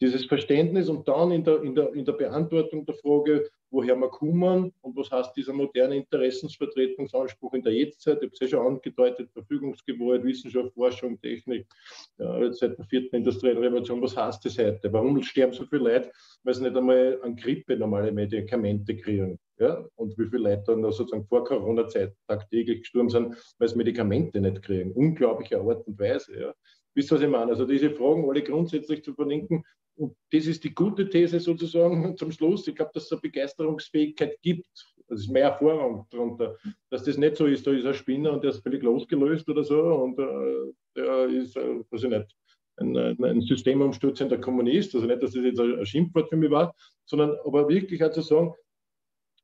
dieses 0.00 0.24
Verständnis 0.24 0.88
und 0.88 1.06
dann 1.08 1.30
in 1.30 1.44
der, 1.44 1.62
in 1.62 1.74
der, 1.74 1.92
in 1.92 2.04
der 2.04 2.12
Beantwortung 2.12 2.86
der 2.86 2.94
Frage, 2.94 3.50
woher 3.70 3.96
wir 3.96 4.08
kommen 4.08 4.72
und 4.80 4.96
was 4.96 5.10
heißt 5.10 5.36
dieser 5.36 5.52
moderne 5.52 5.96
Interessensvertretungsanspruch 5.96 7.52
in 7.54 7.62
der 7.62 7.74
Jetztzeit. 7.74 8.16
Ich 8.16 8.22
habe 8.22 8.32
es 8.32 8.40
ja 8.40 8.48
schon 8.48 8.66
angedeutet, 8.66 9.30
Verfügungsgewalt, 9.32 10.24
Wissenschaft, 10.24 10.72
Forschung, 10.72 11.20
Technik, 11.20 11.66
ja, 12.18 12.52
seit 12.52 12.78
der 12.78 12.84
vierten 12.86 13.16
industriellen 13.16 13.58
Revolution, 13.58 14.00
was 14.00 14.16
heißt 14.16 14.44
das 14.44 14.58
heute? 14.58 14.90
Warum 14.92 15.22
sterben 15.22 15.52
so 15.52 15.66
viele 15.66 15.82
Leute, 15.82 16.10
weil 16.44 16.54
sie 16.54 16.62
nicht 16.62 16.76
einmal 16.76 17.20
an 17.22 17.36
Grippe 17.36 17.76
normale 17.76 18.10
Medikamente 18.10 18.96
kriegen? 18.96 19.38
Ja? 19.60 19.86
Und 19.96 20.18
wie 20.18 20.26
viele 20.26 20.42
Leute 20.42 20.64
dann 20.66 20.82
sozusagen 20.90 21.26
vor 21.26 21.44
Corona-Zeit 21.44 22.14
tagtäglich 22.26 22.80
gestorben 22.80 23.10
sind, 23.10 23.54
weil 23.58 23.68
sie 23.68 23.76
Medikamente 23.76 24.40
nicht 24.40 24.62
kriegen. 24.62 24.92
Unglaubliche 24.92 25.60
Art 25.60 25.86
und 25.86 25.98
Weise. 25.98 26.40
Ja? 26.40 26.54
Wisst 26.94 27.12
ihr, 27.12 27.16
was 27.16 27.22
ich 27.22 27.28
meine? 27.28 27.52
Also 27.52 27.66
diese 27.66 27.90
Fragen 27.90 28.28
alle 28.28 28.42
grundsätzlich 28.42 29.04
zu 29.04 29.14
verlinken. 29.14 29.62
Und 29.96 30.16
das 30.32 30.46
ist 30.46 30.64
die 30.64 30.74
gute 30.74 31.08
These 31.08 31.40
sozusagen 31.40 32.16
zum 32.16 32.32
Schluss. 32.32 32.66
Ich 32.66 32.74
glaube, 32.74 32.90
dass 32.94 33.04
es 33.04 33.12
eine 33.12 33.20
Begeisterungsfähigkeit 33.20 34.40
gibt. 34.42 34.66
Das 35.08 35.20
ist 35.20 35.30
mehr 35.30 35.50
Erfahrung 35.50 36.06
darunter. 36.10 36.56
Dass 36.88 37.04
das 37.04 37.18
nicht 37.18 37.36
so 37.36 37.46
ist, 37.46 37.66
da 37.66 37.72
ist 37.72 37.86
ein 37.86 37.94
Spinner 37.94 38.32
und 38.32 38.42
der 38.42 38.50
ist 38.50 38.62
völlig 38.62 38.82
losgelöst 38.82 39.48
oder 39.48 39.62
so 39.62 39.80
und 39.80 40.18
äh, 40.18 40.72
der 40.96 41.26
ist, 41.26 41.56
äh, 41.56 41.80
weiß 41.90 42.04
ich 42.04 42.10
nicht, 42.10 42.36
ein, 42.76 42.96
ein 42.96 43.40
systemumstürzender 43.42 44.38
Kommunist. 44.38 44.94
Also 44.94 45.06
nicht, 45.06 45.22
dass 45.22 45.32
das 45.32 45.44
jetzt 45.44 45.60
ein 45.60 45.84
Schimpfwort 45.84 46.30
für 46.30 46.36
mich 46.36 46.50
war, 46.50 46.74
sondern 47.04 47.36
aber 47.44 47.68
wirklich 47.68 48.02
auch 48.02 48.10
zu 48.10 48.22
sagen, 48.22 48.54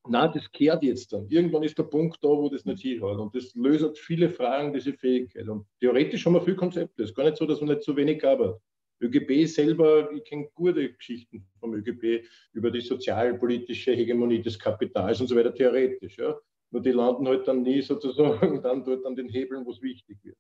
na, 0.09 0.29
das 0.29 0.51
kehrt 0.53 0.83
jetzt 0.83 1.13
dann. 1.13 1.27
Irgendwann 1.29 1.63
ist 1.63 1.79
der 1.79 1.85
Punkt 1.85 2.19
da, 2.23 2.29
wo 2.29 2.49
das 2.49 2.65
nicht 2.65 2.83
hinhaut. 2.83 3.19
Und 3.19 3.35
das 3.35 3.55
löst 3.55 3.99
viele 3.99 4.31
Fragen, 4.31 4.73
diese 4.73 4.93
Fähigkeit. 4.93 5.49
Und 5.49 5.67
theoretisch 5.81 6.25
haben 6.27 6.35
wir 6.35 6.43
viele 6.43 6.57
Konzepte. 6.57 7.03
Es 7.03 7.11
ist 7.11 7.15
gar 7.15 7.25
nicht 7.25 7.37
so, 7.37 7.47
dass 7.47 7.61
man 7.61 7.71
nicht 7.71 7.83
so 7.83 7.97
wenig 7.97 8.25
arbeitet. 8.25 8.61
ÖGB 9.01 9.47
selber, 9.47 10.11
ich 10.13 10.25
kenne 10.25 10.49
gute 10.55 10.93
Geschichten 10.93 11.47
vom 11.61 11.75
ÖGB 11.75 12.27
über 12.53 12.71
die 12.71 12.81
sozialpolitische 12.81 13.93
Hegemonie 13.93 14.41
des 14.41 14.59
Kapitals 14.59 15.21
und 15.21 15.27
so 15.27 15.37
weiter, 15.37 15.55
theoretisch. 15.55 16.17
Ja. 16.17 16.35
Nur 16.71 16.83
die 16.83 16.93
landen 16.93 17.29
halt 17.29 17.47
dann 17.47 17.63
nie 17.63 17.83
sozusagen 17.83 18.61
dann 18.63 18.85
dort 18.85 19.05
an 19.05 19.15
den 19.15 19.29
Hebeln, 19.29 19.65
wo 19.67 19.71
es 19.71 19.83
wichtig 19.83 20.19
wird. 20.23 20.37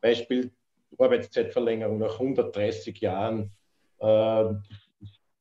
Beispiel 0.00 0.50
Arbeitszeitverlängerung 0.98 1.98
nach 1.98 2.14
130 2.14 3.00
Jahren. 3.00 3.50
Äh, 3.98 4.44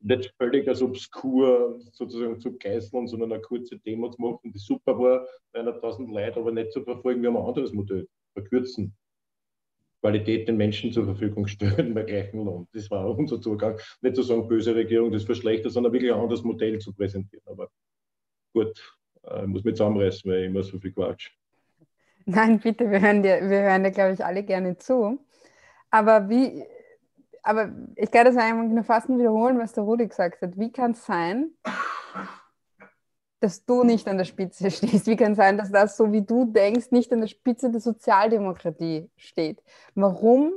nicht 0.04 0.34
völlig 0.38 0.68
als 0.68 0.82
obskur 0.82 1.80
sozusagen 1.92 2.40
zu 2.40 2.58
geißeln, 2.58 3.08
sondern 3.08 3.32
eine 3.32 3.42
kurze 3.42 3.78
Demo 3.80 4.10
zu 4.10 4.22
machen, 4.22 4.52
die 4.52 4.60
super 4.60 4.98
war, 5.00 5.26
300.000 5.54 6.14
Leute, 6.14 6.40
aber 6.40 6.52
nicht 6.52 6.72
zu 6.72 6.84
verfolgen, 6.84 7.22
wir 7.22 7.30
haben 7.30 7.38
ein 7.38 7.46
anderes 7.46 7.74
Modell, 7.74 8.08
verkürzen. 8.34 8.96
Qualität 10.02 10.50
den 10.50 10.58
Menschen 10.58 10.92
zur 10.92 11.06
Verfügung 11.06 11.48
stellen 11.48 11.94
bei 11.94 12.04
gleichem 12.04 12.44
Lohn. 12.44 12.68
Das 12.74 12.92
war 12.92 13.06
auch 13.06 13.18
unser 13.18 13.40
Zugang. 13.40 13.80
Nicht 14.02 14.18
zu 14.18 14.22
sagen, 14.22 14.50
böse 14.50 14.76
Regierung, 14.76 15.12
das 15.12 15.24
verschlechtert, 15.24 15.72
sondern 15.72 15.94
wirklich 15.94 16.12
ein 16.12 16.20
anderes 16.20 16.44
Modell 16.44 16.78
zu 16.80 16.94
präsentieren. 16.94 17.44
Aber 17.46 17.70
gut, 18.54 18.98
äh, 19.24 19.48
muss 19.48 19.64
mich 19.64 19.76
zusammenreißen, 19.76 20.30
weil 20.30 20.42
ich 20.42 20.46
immer 20.48 20.64
so 20.64 20.78
viel 20.78 20.92
Quatsch. 20.92 21.32
Nein, 22.26 22.60
bitte, 22.60 22.92
wir 22.92 23.00
hören 23.00 23.24
dir, 23.24 23.50
wir 23.50 23.62
hören 23.62 23.84
dir, 23.84 23.92
glaube 23.92 24.14
ich, 24.14 24.24
alle 24.24 24.44
gerne 24.44 24.78
zu. 24.78 25.20
Aber 25.90 26.30
wie, 26.30 26.66
aber 27.44 27.72
ich 27.96 28.10
kann 28.10 28.26
das 28.26 28.38
einfach 28.38 28.64
nur 28.64 28.84
fast 28.84 29.10
wiederholen, 29.10 29.60
was 29.60 29.74
der 29.74 29.84
Rudi 29.84 30.08
gesagt 30.08 30.42
hat. 30.42 30.58
Wie 30.58 30.72
kann 30.72 30.92
es 30.92 31.06
sein, 31.06 31.52
dass 33.42 33.66
du 33.66 33.84
nicht 33.84 34.08
an 34.08 34.18
der 34.18 34.24
Spitze 34.24 34.72
stehst? 34.72 35.06
Wie 35.08 35.18
kann 35.18 35.34
es 35.34 35.38
sein, 35.38 35.58
dass 35.58 35.70
das, 35.70 35.98
so 35.98 36.12
wie 36.14 36.22
du 36.22 36.46
denkst, 36.46 36.92
nicht 36.92 37.12
an 37.12 37.20
der 37.20 37.28
Spitze 37.28 37.70
der 37.70 37.82
Sozialdemokratie 37.82 39.10
steht? 39.18 39.62
Warum, 39.94 40.54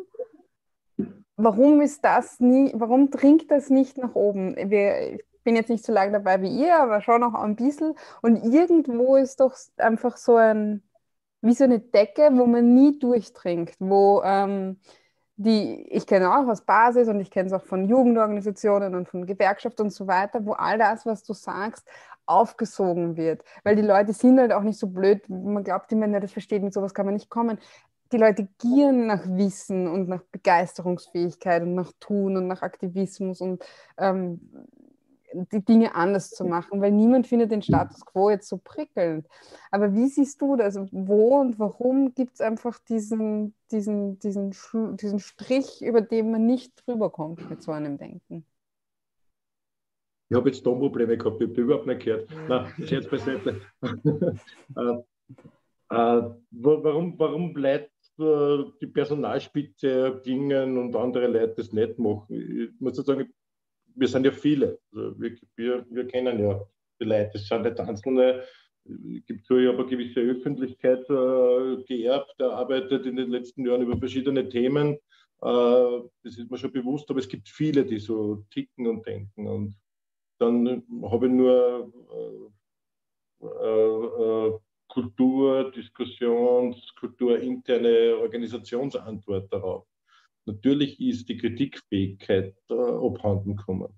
warum 1.37 1.81
ist 1.81 2.05
das 2.05 2.39
nie, 2.39 2.73
warum 2.75 3.11
dringt 3.11 3.51
das 3.51 3.69
nicht 3.69 3.99
nach 3.99 4.15
oben? 4.15 4.55
Wir, 4.71 5.15
ich 5.15 5.25
bin 5.43 5.57
jetzt 5.57 5.71
nicht 5.71 5.85
so 5.85 5.93
lange 5.93 6.13
dabei 6.13 6.41
wie 6.41 6.57
ihr, 6.57 6.79
aber 6.79 7.01
schon 7.01 7.21
noch 7.21 7.35
ein 7.35 7.57
bisschen. 7.57 7.97
Und 8.23 8.37
irgendwo 8.45 9.17
ist 9.17 9.41
doch 9.41 9.57
einfach 9.77 10.17
so 10.17 10.37
ein, 10.37 10.85
wie 11.41 11.55
so 11.55 11.65
eine 11.65 11.81
Decke, 11.81 12.31
wo 12.33 12.47
man 12.47 12.75
nie 12.75 12.97
durchdringt, 13.01 13.75
wo 13.81 14.23
ähm, 14.25 14.79
die 15.37 15.87
ich 15.91 16.07
kenne 16.07 16.31
auch 16.31 16.47
aus 16.49 16.63
Basis 16.63 17.09
und 17.09 17.21
ich 17.21 17.31
kenne 17.31 17.47
es 17.49 17.53
auch 17.53 17.65
von 17.65 17.87
Jugendorganisationen 17.89 18.95
und 18.95 19.09
von 19.09 19.27
Gewerkschaften 19.27 19.83
und 19.83 19.91
so 19.91 20.07
weiter, 20.07 20.45
wo 20.45 20.53
all 20.53 20.79
das, 20.79 21.05
was 21.05 21.23
du 21.23 21.35
sagst, 21.35 21.87
aufgesogen 22.25 23.17
wird. 23.17 23.45
Weil 23.63 23.77
die 23.77 23.83
Leute 23.83 24.13
sind 24.13 24.39
halt 24.39 24.53
auch 24.53 24.63
nicht 24.63 24.79
so 24.79 24.89
blöd, 24.89 25.29
man 25.29 25.63
glaubt 25.65 25.93
immer, 25.93 26.21
das 26.21 26.33
versteht, 26.33 26.63
mit 26.63 26.75
sowas 26.75 26.95
kann 26.95 27.07
man 27.07 27.15
nicht 27.15 27.31
kommen. 27.31 27.59
Die 28.13 28.19
Leute 28.19 28.49
gieren 28.59 29.07
nach 29.07 29.25
Wissen 29.27 29.89
und 29.89 30.09
nach 30.09 30.23
Begeisterungsfähigkeit 30.33 31.63
und 31.63 31.75
nach 31.75 31.93
Tun 32.01 32.37
und 32.37 32.47
nach 32.47 32.63
Aktivismus 32.63 33.41
und 33.41 33.65
ähm, 33.99 34.41
die 35.32 35.65
Dinge 35.65 35.94
anders 35.94 36.31
zu 36.31 36.44
machen, 36.44 36.81
weil 36.81 36.93
niemand 36.93 37.27
findet 37.27 37.51
den 37.51 37.62
Status 37.62 38.05
quo 38.05 38.31
jetzt 38.31 38.48
so 38.48 38.59
prickelnd. 38.59 39.27
Aber 39.70 39.94
wie 39.94 40.09
siehst 40.09 40.40
du 40.40 40.57
das? 40.57 40.78
Wo 40.90 41.39
und 41.40 41.59
warum 41.59 42.15
gibt 42.15 42.35
es 42.35 42.40
einfach 42.40 42.78
diesen, 42.78 43.55
diesen, 43.70 44.19
diesen, 44.19 44.53
diesen 44.97 45.19
Strich, 45.19 45.82
über 45.82 46.01
den 46.01 46.31
man 46.31 46.47
nicht 46.47 46.73
drüber 46.86 47.11
kommt 47.11 47.48
mit 47.51 47.62
so 47.62 47.73
einem 47.73 47.98
Denken? 47.98 48.44
Ich 50.28 50.36
habe 50.36 50.48
jetzt 50.48 50.62
Tonprobleme 50.62 51.16
gehabt, 51.16 51.40
ich 51.40 51.48
habe 51.48 51.61
überhaupt 51.61 51.86
nicht 51.86 52.05
gehört. 52.05 52.28
Nein, 52.48 52.73
Scherz 52.85 53.07
beiseite. 53.09 53.61
äh, 53.82 54.97
äh, 55.89 56.31
warum, 56.51 57.19
warum 57.19 57.53
bleibt 57.53 57.93
äh, 58.19 58.65
die 58.81 58.89
Personalspitze 58.89 60.20
gingen 60.24 60.78
und 60.78 60.97
andere 60.97 61.28
Leute 61.28 61.55
das 61.57 61.73
nicht 61.73 61.98
machen? 61.98 62.27
Ich 62.28 62.70
muss 62.81 62.97
sagen, 62.97 63.32
wir 63.97 64.09
sind 64.09 64.24
ja 64.24 64.32
viele. 64.32 64.78
Also 64.93 65.20
wir, 65.20 65.36
wir, 65.56 65.86
wir 65.90 66.06
kennen 66.06 66.39
ja 66.39 66.60
die 67.01 67.05
Leute. 67.05 67.32
Es 67.35 67.48
sind 67.48 67.62
nicht 67.62 67.81
einzelne. 67.81 68.44
Es 68.85 69.27
gibt 69.27 69.47
so, 69.47 69.56
habe 69.56 69.78
eine 69.78 69.86
gewisse 69.86 70.20
Öffentlichkeit 70.20 71.01
äh, 71.10 71.82
geerbt, 71.85 72.35
der 72.39 72.51
arbeitet 72.51 73.05
in 73.05 73.16
den 73.16 73.31
letzten 73.31 73.66
Jahren 73.66 73.82
über 73.82 73.97
verschiedene 73.98 74.48
Themen. 74.48 74.94
Äh, 75.43 76.01
das 76.23 76.39
ist 76.39 76.48
mir 76.51 76.56
schon 76.56 76.70
bewusst, 76.70 77.10
aber 77.10 77.18
es 77.18 77.28
gibt 77.28 77.48
viele, 77.48 77.85
die 77.85 77.98
so 77.98 78.44
ticken 78.51 78.86
und 78.86 79.05
denken. 79.05 79.48
Und 79.48 79.74
dann 80.39 80.85
habe 81.02 81.27
ich 81.27 81.32
nur 81.32 81.93
äh, 83.43 83.47
äh 83.47 84.59
Kultur, 84.89 85.73
Diskussions, 85.73 86.94
kulturinterne 86.98 88.16
Organisationsantwort 88.18 89.52
darauf. 89.52 89.85
Natürlich 90.47 91.01
ist 91.01 91.28
die 91.28 91.36
Kritikfähigkeit 91.36 92.55
äh, 92.70 92.74
abhanden 92.74 93.56
gekommen. 93.56 93.89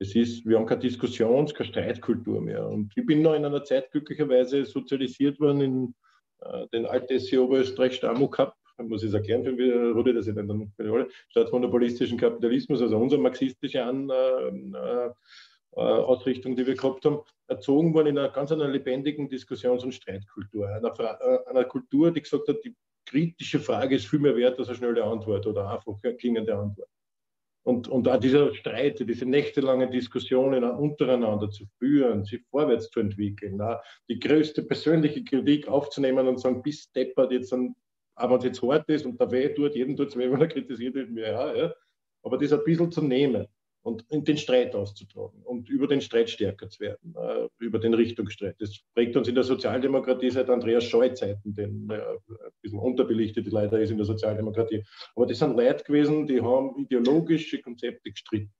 Es 0.00 0.14
ist, 0.14 0.44
wir 0.44 0.58
haben 0.58 0.66
keine 0.66 0.80
Diskussions-, 0.80 1.54
keine 1.54 1.68
Streitkultur 1.68 2.40
mehr. 2.40 2.66
Und 2.66 2.92
ich 2.96 3.06
bin 3.06 3.22
noch 3.22 3.34
in 3.34 3.44
einer 3.44 3.64
Zeit 3.64 3.90
glücklicherweise 3.92 4.64
sozialisiert 4.64 5.38
worden 5.40 5.60
in 5.60 5.94
äh, 6.40 6.66
den 6.72 6.86
alten 6.86 7.18
SC 7.18 7.38
Oberösterreich 7.38 7.94
Stamu 7.94 8.28
Cup. 8.28 8.56
Muss 8.78 9.04
ich 9.04 9.10
es 9.10 9.14
erklären, 9.14 9.44
für 9.44 9.52
mich, 9.52 9.72
Rudi, 9.72 10.12
das 10.12 10.26
ist 10.26 10.36
dann 10.36 10.72
staatsmonopolistischen 11.28 12.18
Kapitalismus, 12.18 12.82
also 12.82 12.96
unsere 12.98 13.22
marxistische 13.22 13.84
An, 13.84 14.10
äh, 14.10 14.48
äh, 14.48 15.10
Ausrichtung, 15.80 16.56
die 16.56 16.66
wir 16.66 16.74
gehabt 16.74 17.04
haben, 17.04 17.20
erzogen 17.48 17.94
worden 17.94 18.08
in 18.08 18.18
einer 18.18 18.30
ganz 18.30 18.52
einer 18.52 18.68
lebendigen 18.68 19.28
Diskussions- 19.28 19.84
und 19.84 19.92
Streitkultur. 19.92 20.68
Einer, 20.68 20.92
äh, 20.98 21.50
einer 21.50 21.64
Kultur, 21.64 22.12
die 22.12 22.22
gesagt 22.22 22.48
hat, 22.48 22.64
die 22.64 22.74
kritische 23.06 23.60
Frage 23.60 23.96
ist 23.96 24.06
viel 24.06 24.18
mehr 24.18 24.36
wert 24.36 24.58
als 24.58 24.68
eine 24.68 24.76
schnelle 24.76 25.04
Antwort 25.04 25.46
oder 25.46 25.68
einfach 25.68 25.94
klingende 26.18 26.56
Antwort. 26.56 26.88
Und, 27.66 27.88
und 27.88 28.06
auch 28.08 28.20
dieser 28.20 28.54
Streit, 28.54 29.00
diese 29.00 29.24
nächtelangen 29.24 29.90
Diskussionen 29.90 30.64
untereinander 30.64 31.48
zu 31.50 31.64
führen, 31.78 32.24
sich 32.24 32.42
vorwärts 32.50 32.90
zu 32.90 33.00
entwickeln, 33.00 33.60
die 34.08 34.18
größte 34.18 34.64
persönliche 34.64 35.24
Kritik 35.24 35.66
aufzunehmen 35.66 36.28
und 36.28 36.38
sagen, 36.38 36.62
bis 36.62 36.92
deppert 36.92 37.32
jetzt, 37.32 37.52
dann, 37.52 37.74
aber 38.16 38.36
es 38.36 38.44
jetzt 38.44 38.62
hart 38.62 38.88
ist 38.90 39.06
und 39.06 39.18
da 39.18 39.30
weh 39.30 39.48
tut, 39.48 39.74
jeden 39.74 39.96
tut 39.96 40.08
es 40.08 40.16
weh, 40.16 40.30
wenn 40.30 40.42
er 40.42 40.48
kritisiert 40.48 40.94
wird, 40.94 41.10
ja, 41.16 41.54
ja. 41.54 41.74
Aber 42.22 42.36
das 42.36 42.52
ein 42.52 42.64
bisschen 42.64 42.92
zu 42.92 43.00
nehmen 43.00 43.46
und 43.84 44.04
in 44.08 44.24
den 44.24 44.38
Streit 44.38 44.74
auszutragen 44.74 45.42
und 45.42 45.68
über 45.68 45.86
den 45.86 46.00
Streit 46.00 46.30
stärker 46.30 46.68
zu 46.70 46.80
werden, 46.80 47.14
äh, 47.16 47.48
über 47.58 47.78
den 47.78 47.92
Richtungsstreit. 47.92 48.56
Das 48.58 48.80
prägt 48.94 49.14
uns 49.14 49.28
in 49.28 49.34
der 49.34 49.44
Sozialdemokratie 49.44 50.30
seit 50.30 50.48
Andreas 50.48 50.84
Scheu-Zeiten, 50.84 51.54
den 51.54 51.88
äh, 51.90 51.94
ein 51.94 52.50
bisschen 52.62 52.78
unterbelichtet 52.78 53.46
leider 53.52 53.78
ist 53.78 53.90
in 53.90 53.98
der 53.98 54.06
Sozialdemokratie. 54.06 54.84
Aber 55.14 55.26
das 55.26 55.38
sind 55.38 55.56
Leute 55.56 55.84
gewesen, 55.84 56.26
die 56.26 56.40
haben 56.40 56.74
ideologische 56.78 57.60
Konzepte 57.60 58.10
gestritten. 58.10 58.52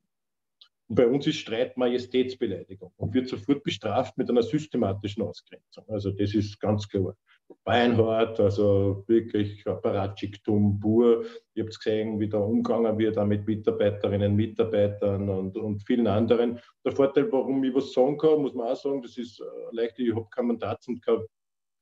Und 0.89 0.97
bei 0.97 1.07
uns 1.07 1.27
ist 1.27 1.37
Streit 1.37 1.77
Majestätsbeleidigung 1.77 2.93
und 2.97 3.15
wird 3.15 3.29
sofort 3.29 3.63
bestraft 3.63 4.19
mit 4.19 4.29
einer 4.29 4.43
systematischen 4.43 5.23
Ausgrenzung. 5.23 5.85
Also 5.89 6.11
das 6.11 6.35
ist 6.35 6.61
ganz 6.61 6.89
klar. 6.89 7.17
Beinhart, 7.65 8.41
also 8.41 9.05
wirklich 9.07 9.67
Apparatschiktum 9.67 10.81
pur. 10.81 11.25
Ihr 11.55 11.65
habt 11.65 11.77
gesehen, 11.77 12.21
wie 12.21 12.29
da 12.29 12.39
umgegangen 12.39 12.99
wird 12.99 13.17
auch 13.17 13.27
mit 13.27 13.47
Mitarbeiterinnen, 13.47 14.35
Mitarbeitern 14.35 15.29
und, 15.29 15.57
und 15.57 15.83
vielen 15.87 16.07
anderen. 16.07 16.61
Der 16.85 16.93
Vorteil, 16.93 17.31
warum 17.33 17.63
ich 17.65 17.75
was 17.75 17.93
sagen 17.93 18.19
kann, 18.19 18.43
muss 18.43 18.55
man 18.55 18.69
auch 18.69 18.77
sagen, 18.77 19.03
das 19.03 19.17
ist 19.17 19.41
äh, 19.41 19.45
leicht, 19.73 19.99
ich 19.99 20.15
habe 20.15 20.29
kein 20.31 20.47
Mandat 20.47 20.87
und 20.89 21.03
keine 21.03 21.27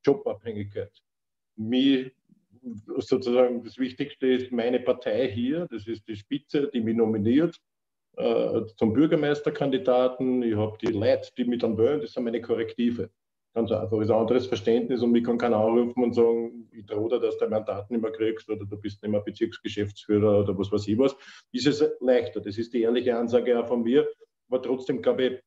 Jobabhängigkeit. 0.04 0.92
Mir 1.56 2.10
sozusagen 2.98 3.64
das 3.64 3.78
Wichtigste 3.78 4.26
ist 4.26 4.52
meine 4.52 4.80
Partei 4.80 5.30
hier, 5.30 5.66
das 5.70 5.86
ist 5.86 6.06
die 6.06 6.16
Spitze, 6.16 6.70
die 6.72 6.80
mich 6.80 6.96
nominiert 6.96 7.60
äh, 8.16 8.62
zum 8.76 8.92
Bürgermeisterkandidaten. 8.92 10.42
Ich 10.42 10.56
habe 10.56 10.76
die 10.80 10.92
Leute, 10.92 11.30
die 11.36 11.44
mich 11.44 11.60
dann 11.60 11.78
wählen, 11.78 12.00
das 12.00 12.12
sind 12.12 12.24
meine 12.24 12.40
Korrektive. 12.40 13.10
Ganz 13.54 13.70
einfach, 13.70 14.00
ist 14.00 14.10
ein 14.10 14.16
anderes 14.16 14.46
Verständnis 14.46 15.02
und 15.02 15.12
mich 15.12 15.24
kann 15.24 15.36
keiner 15.36 15.58
anrufen 15.58 16.02
und 16.02 16.14
sagen, 16.14 16.68
ich 16.72 16.86
drohe 16.86 17.10
dir, 17.10 17.20
dass 17.20 17.36
du 17.36 17.40
dein 17.40 17.50
Mandat 17.50 17.90
nicht 17.90 18.00
mehr 18.00 18.12
kriegst 18.12 18.48
oder 18.48 18.64
du 18.64 18.76
bist 18.78 19.02
nicht 19.02 19.10
mehr 19.10 19.20
Bezirksgeschäftsführer 19.20 20.40
oder 20.40 20.56
was 20.56 20.72
weiß 20.72 20.88
ich 20.88 20.98
was. 20.98 21.14
Ist 21.52 21.66
es 21.66 21.84
leichter. 22.00 22.40
Das 22.40 22.56
ist 22.56 22.72
die 22.72 22.82
ehrliche 22.82 23.16
Ansage 23.16 23.58
auch 23.58 23.68
von 23.68 23.82
mir. 23.82 24.08
Aber 24.48 24.62
trotzdem 24.62 25.02
glaube 25.02 25.24
ich, 25.24 25.40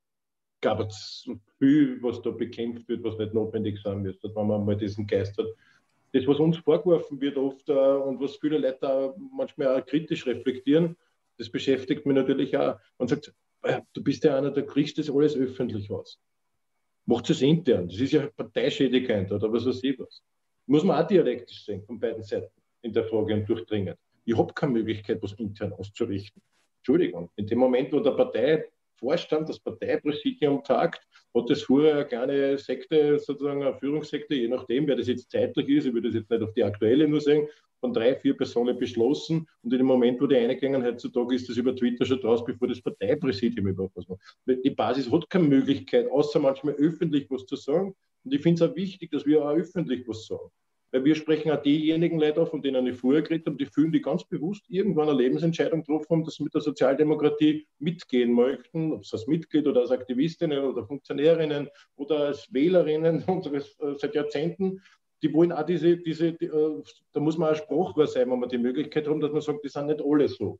gab 0.61 0.79
es 0.79 1.27
viel, 1.59 2.01
was 2.01 2.21
da 2.21 2.31
bekämpft 2.31 2.87
wird, 2.87 3.03
was 3.03 3.17
nicht 3.17 3.33
notwendig 3.33 3.79
sein 3.83 4.01
müsste, 4.01 4.35
wenn 4.35 4.47
man 4.47 4.65
mal 4.65 4.75
diesen 4.75 5.05
Geist 5.05 5.37
hat. 5.37 5.47
Das, 6.13 6.25
was 6.27 6.39
uns 6.39 6.57
vorgeworfen 6.57 7.19
wird 7.19 7.37
oft 7.37 7.67
äh, 7.69 7.73
und 7.73 8.19
was 8.21 8.37
viele 8.37 8.57
Leute 8.57 9.13
manchmal 9.35 9.79
auch 9.79 9.85
kritisch 9.85 10.25
reflektieren, 10.25 10.95
das 11.37 11.49
beschäftigt 11.49 12.05
mich 12.05 12.15
natürlich 12.15 12.57
auch. 12.57 12.77
Man 12.97 13.07
sagt, 13.07 13.33
äh, 13.63 13.81
du 13.93 14.03
bist 14.03 14.23
ja 14.23 14.37
einer, 14.37 14.51
der 14.51 14.65
kriegst 14.65 14.97
das 14.97 15.09
alles 15.09 15.35
öffentlich 15.35 15.89
aus 15.89 16.19
macht 17.05 17.29
es 17.29 17.41
intern. 17.41 17.87
Das 17.87 17.99
ist 17.99 18.13
ja 18.13 18.27
parteischädigend 18.27 19.31
oder 19.31 19.51
was 19.51 19.65
weiß 19.65 19.83
ich 19.83 19.99
was. 19.99 20.23
Muss 20.67 20.83
man 20.83 21.03
auch 21.03 21.07
dialektisch 21.07 21.65
sehen, 21.65 21.83
von 21.83 21.99
beiden 21.99 22.23
Seiten 22.23 22.51
in 22.81 22.91
der 22.91 23.05
Frage 23.05 23.35
und 23.35 23.47
durchdringen. 23.47 23.95
Ich 24.25 24.35
habe 24.35 24.53
keine 24.53 24.73
Möglichkeit, 24.73 25.21
was 25.21 25.33
intern 25.33 25.73
auszurichten. 25.73 26.41
Entschuldigung, 26.79 27.29
in 27.35 27.45
dem 27.45 27.59
Moment, 27.59 27.91
wo 27.93 27.99
der 27.99 28.11
Parteivorstand, 28.11 29.49
das 29.49 29.59
Parteipräsidium 29.59 30.63
tagt, 30.63 31.07
hat 31.35 31.49
es 31.49 31.63
vorher 31.63 31.95
eine 31.95 32.05
kleine 32.05 32.57
Sekte, 32.57 33.19
sozusagen 33.19 33.61
eine 33.61 33.77
Führungssekte, 33.77 34.33
je 34.33 34.47
nachdem, 34.47 34.87
wer 34.87 34.95
das 34.95 35.07
jetzt 35.07 35.29
zeitlich 35.29 35.69
ist, 35.69 35.85
ich 35.85 35.93
würde 35.93 36.09
das 36.09 36.15
jetzt 36.15 36.29
nicht 36.29 36.41
auf 36.41 36.53
die 36.53 36.63
aktuelle 36.63 37.07
nur 37.07 37.21
sagen, 37.21 37.47
von 37.85 37.93
drei, 37.93 38.15
vier 38.15 38.35
Personen 38.35 38.77
beschlossen. 38.77 39.47
Und 39.61 39.71
in 39.71 39.77
dem 39.77 39.85
Moment, 39.85 40.19
wo 40.19 40.25
die 40.25 40.35
eingegangen 40.35 40.83
heutzutage, 40.83 41.35
ist 41.35 41.47
das 41.47 41.57
über 41.57 41.75
Twitter 41.75 42.03
schon 42.03 42.19
draus, 42.19 42.43
bevor 42.43 42.67
das 42.67 42.81
Parteipräsidium 42.81 43.67
überhaupt 43.67 43.95
was 43.95 44.07
macht. 44.07 44.21
Die 44.47 44.71
Basis 44.71 45.11
hat 45.11 45.29
keine 45.29 45.47
Möglichkeit, 45.47 46.09
außer 46.09 46.39
manchmal 46.39 46.73
öffentlich 46.75 47.29
was 47.29 47.45
zu 47.45 47.55
sagen. 47.55 47.95
Und 48.23 48.33
ich 48.33 48.41
finde 48.41 48.63
es 48.63 48.71
auch 48.71 48.75
wichtig, 48.75 49.11
dass 49.11 49.25
wir 49.25 49.43
auch 49.43 49.55
öffentlich 49.55 50.07
was 50.07 50.25
sagen. 50.25 50.49
Weil 50.91 51.03
wir 51.03 51.15
sprechen 51.15 51.51
auch 51.51 51.61
diejenigen 51.61 52.19
Leute 52.19 52.41
auf, 52.41 52.49
von 52.49 52.61
denen 52.61 52.87
ich 52.87 52.95
vorher 52.95 53.21
geredet 53.21 53.45
habe, 53.45 53.57
die 53.57 53.65
fühlen, 53.65 53.91
die 53.91 54.01
ganz 54.01 54.23
bewusst 54.23 54.63
irgendwann 54.67 55.09
eine 55.09 55.17
Lebensentscheidung 55.17 55.81
getroffen 55.81 56.07
haben, 56.09 56.23
dass 56.23 56.35
sie 56.35 56.43
mit 56.43 56.53
der 56.53 56.61
Sozialdemokratie 56.61 57.67
mitgehen 57.79 58.33
möchten, 58.33 58.93
ob 58.93 59.01
es 59.01 59.13
als 59.13 59.27
Mitglied 59.27 59.67
oder 59.67 59.81
als 59.81 59.91
Aktivistinnen 59.91 60.63
oder 60.63 60.87
Funktionärinnen 60.87 61.69
oder 61.97 62.27
als 62.27 62.51
Wählerinnen 62.51 63.23
unseres 63.27 63.77
äh, 63.79 63.93
seit 63.97 64.15
Jahrzehnten 64.15 64.81
die 65.25 65.33
wollen 65.33 65.51
auch 65.51 65.65
diese, 65.65 65.97
diese 65.97 66.33
die, 66.33 66.45
äh, 66.45 66.83
da 67.11 67.19
muss 67.19 67.35
man 67.35 67.51
auch 67.51 67.55
sprachbar 67.55 68.05
sein, 68.05 68.29
wenn 68.29 68.39
man 68.39 68.47
die 68.47 68.59
Möglichkeit 68.59 69.07
haben, 69.07 69.19
dass 69.19 69.31
man 69.31 69.41
sagt, 69.41 69.63
die 69.63 69.69
sind 69.69 69.87
nicht 69.87 70.01
alle 70.05 70.27
so. 70.27 70.59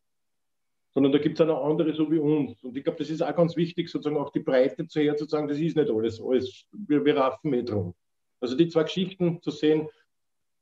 Sondern 0.96 1.12
da 1.12 1.20
gibt 1.20 1.40
es 1.40 1.42
auch 1.42 1.48
noch 1.48 1.66
andere 1.66 1.94
so 1.94 2.10
wie 2.10 2.18
uns. 2.18 2.64
Und 2.64 2.76
ich 2.76 2.84
glaube, 2.84 2.98
das 2.98 3.12
ist 3.12 3.22
auch 3.22 3.36
ganz 3.36 3.56
wichtig, 3.56 3.90
sozusagen 3.90 4.18
auch 4.18 4.32
die 4.32 4.40
Breite 4.40 4.88
zu 4.88 5.02
her, 5.02 5.16
zu 5.16 5.26
sagen, 5.26 5.48
das 5.48 5.60
ist 5.60 5.76
nicht 5.76 5.92
alles. 5.92 6.20
alles 6.20 6.66
wir, 6.72 7.06
wir 7.06 7.16
raffen 7.16 7.52
mit 7.52 7.70
drum. 7.70 7.94
Also 8.40 8.56
die 8.56 8.68
zwei 8.68 8.84
Geschichten 8.84 9.40
zu 9.44 9.52
sehen, 9.52 9.88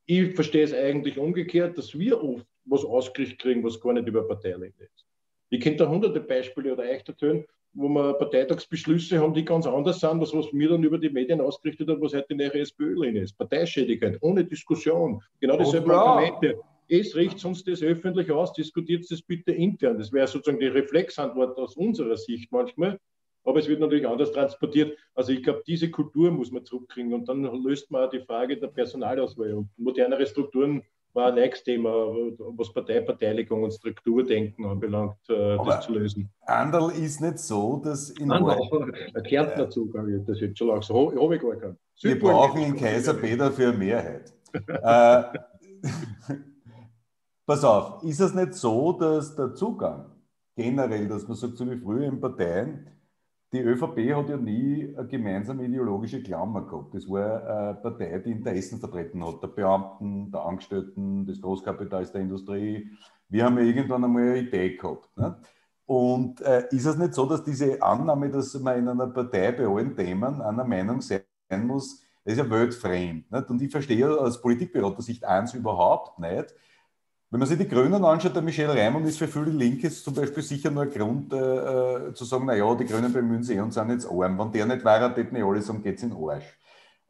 ich 0.06 0.36
verstehe 0.36 0.66
es 0.66 0.74
eigentlich 0.74 1.18
umgekehrt, 1.18 1.78
dass 1.78 1.98
wir 1.98 2.22
oft 2.22 2.46
was 2.66 2.84
ausgerichtet 2.84 3.40
kriegen, 3.40 3.64
was 3.64 3.80
gar 3.80 3.94
nicht 3.94 4.08
über 4.08 4.28
Parteilinien 4.28 4.74
ist. 4.80 5.06
Ich 5.50 5.62
kenne 5.62 5.78
da 5.78 5.88
hunderte 5.88 6.20
Beispiele 6.20 6.74
oder 6.74 6.84
euch 6.84 7.08
erzählen, 7.08 7.46
wo 7.74 7.90
wir 7.90 8.14
Parteitagsbeschlüsse 8.14 9.20
haben, 9.20 9.34
die 9.34 9.44
ganz 9.44 9.66
anders 9.66 10.00
sind, 10.00 10.20
als 10.20 10.34
was 10.34 10.52
mir 10.54 10.70
dann 10.70 10.84
über 10.84 10.98
die 10.98 11.10
Medien 11.10 11.42
ausgerichtet 11.42 11.90
hat, 11.90 12.02
was 12.02 12.14
heute 12.14 12.28
in 12.30 12.38
der 12.38 12.54
SPÖ-Linie 12.56 13.24
ist. 13.24 13.38
Parteischädigkeit, 13.38 14.18
ohne 14.22 14.46
Diskussion. 14.46 15.22
Genau 15.40 15.58
dieselben 15.58 15.92
oh, 15.92 15.96
Argumente. 15.96 16.60
Es 16.88 17.16
richtet 17.16 17.44
uns 17.46 17.64
das 17.64 17.82
öffentlich 17.82 18.30
aus, 18.30 18.54
diskutiert 18.54 19.06
das 19.10 19.22
bitte 19.22 19.52
intern. 19.52 19.98
Das 19.98 20.12
wäre 20.12 20.28
sozusagen 20.28 20.60
die 20.60 20.68
Reflexantwort 20.68 21.58
aus 21.58 21.76
unserer 21.76 22.18
Sicht 22.18 22.52
manchmal. 22.52 23.00
Aber 23.46 23.60
es 23.60 23.68
wird 23.68 23.80
natürlich 23.80 24.08
anders 24.08 24.32
transportiert. 24.32 24.98
Also 25.16 25.34
ich 25.34 25.44
glaube, 25.44 25.64
diese 25.66 25.90
Kultur 25.90 26.32
muss 26.32 26.52
man 26.52 26.64
zurückkriegen 26.64 27.14
und 27.14 27.28
dann 27.28 27.44
löst 27.64 27.92
man 27.92 28.06
auch 28.06 28.10
die 28.10 28.22
Frage 28.22 28.58
der 28.58 28.68
Personalauswahl 28.68 29.54
und 29.54 29.70
modernere 29.78 30.26
Strukturen 30.26 30.84
war 31.14 31.28
ein 31.28 31.36
nächstes 31.36 31.64
Thema, 31.64 31.90
was 31.90 32.74
Parteibeteiligung 32.74 33.64
und 33.64 33.72
Strukturdenken 33.72 34.66
anbelangt, 34.66 35.18
äh, 35.30 35.58
das 35.58 35.86
zu 35.86 35.94
lösen. 35.94 36.30
Anderl 36.42 36.92
ist 36.92 37.22
nicht 37.22 37.40
so, 37.40 37.82
dass 37.84 38.10
in 38.12 38.32
Anderl, 38.32 38.60
ein 39.14 39.24
Kärntner 39.24 39.70
Zugang, 39.70 40.26
das 40.26 40.40
jetzt 40.40 40.58
schon 40.58 40.68
lange 40.68 40.82
so 40.82 41.14
habe 41.22 41.36
ich 41.36 41.42
gar 41.42 41.56
keinen. 41.56 41.78
Wir 42.02 42.20
brauchen 42.20 42.62
in 42.62 42.76
Kaiserpeter 42.76 43.52
für 43.52 43.70
eine 43.70 43.78
Mehrheit. 43.78 44.34
äh, 44.54 45.24
pass 47.46 47.64
auf, 47.64 48.04
ist 48.04 48.20
es 48.20 48.34
nicht 48.34 48.54
so, 48.54 48.94
dass 48.94 49.36
der 49.36 49.54
Zugang 49.54 50.06
generell, 50.56 51.08
dass 51.08 51.28
man 51.28 51.38
sagt, 51.38 51.58
so 51.58 51.70
wie 51.70 51.78
früher 51.78 52.08
in 52.08 52.20
Parteien, 52.20 52.88
die 53.54 53.62
ÖVP 53.62 54.16
hat 54.16 54.30
ja 54.30 54.38
nie 54.38 54.94
eine 54.98 55.08
gemeinsame 55.08 55.66
ideologische 55.66 56.24
Klammer 56.24 56.66
gehabt. 56.66 56.96
Das 56.96 57.08
war 57.08 57.44
eine 57.46 57.76
Partei, 57.76 58.18
die 58.20 58.32
Interessen 58.32 58.80
vertreten 58.80 59.24
hat, 59.26 59.44
der 59.44 59.48
Beamten, 59.48 60.32
der 60.32 60.42
Angestellten, 60.42 61.26
des 61.26 61.40
Großkapitals, 61.40 62.12
der 62.12 62.22
Industrie. 62.22 62.90
Wir 63.30 63.46
haben 63.46 63.58
ja 63.60 63.64
irgendwann 63.64 64.04
einmal 64.04 64.24
eine 64.24 64.40
Idee 64.40 64.76
gehabt. 64.76 65.16
Ne? 65.16 65.38
Und 65.86 66.42
äh, 66.42 66.68
ist 66.72 66.86
es 66.86 66.98
nicht 66.98 67.14
so, 67.14 67.28
dass 67.28 67.44
diese 67.44 67.82
Annahme, 67.82 68.30
dass 68.30 68.60
man 68.60 68.80
in 68.80 68.88
einer 68.88 69.08
Partei 69.08 69.52
bei 69.52 69.68
allen 69.68 69.96
Themen 69.96 70.42
einer 70.42 70.66
Meinung 70.66 71.02
sein 71.02 71.22
muss, 71.52 72.02
das 72.26 72.34
ist 72.34 72.40
ja 72.40 72.50
weltfremd. 72.50 73.32
Nicht? 73.32 73.50
Und 73.50 73.62
ich 73.62 73.72
verstehe 73.72 74.10
aus 74.10 74.42
Politikberater 74.42 75.02
Sicht 75.04 75.26
eins 75.26 75.54
überhaupt 75.54 76.18
nicht, 76.18 76.56
wenn 77.34 77.40
man 77.40 77.50
sich 77.50 77.58
die 77.58 77.68
Grünen 77.68 78.06
anschaut, 78.06 78.36
der 78.36 78.44
Michel 78.44 78.70
Reimann 78.70 79.06
ist 79.06 79.18
für 79.18 79.28
viele 79.28 79.50
Linke 79.50 79.90
zum 79.90 80.14
Beispiel 80.14 80.44
sicher 80.44 80.70
nur 80.70 80.84
ein 80.84 80.92
Grund 80.92 81.34
äh, 81.34 82.10
äh 82.10 82.14
zu 82.14 82.26
sagen, 82.26 82.46
naja, 82.46 82.76
die 82.76 82.86
Grünen 82.86 83.12
bemühen 83.12 83.42
sich 83.42 83.58
eh 83.58 83.60
und 83.60 83.74
sind 83.74 83.90
jetzt 83.90 84.06
arm. 84.06 84.38
Wenn 84.38 84.52
der 84.52 84.68
nicht 84.68 84.86
wäre, 84.86 85.16
hätten 85.16 85.34
nicht 85.34 85.44
alle 85.44 85.60
sagen, 85.64 85.82
geht's 85.82 86.04
in 86.04 86.12
den 86.12 86.30
Arsch. 86.30 86.46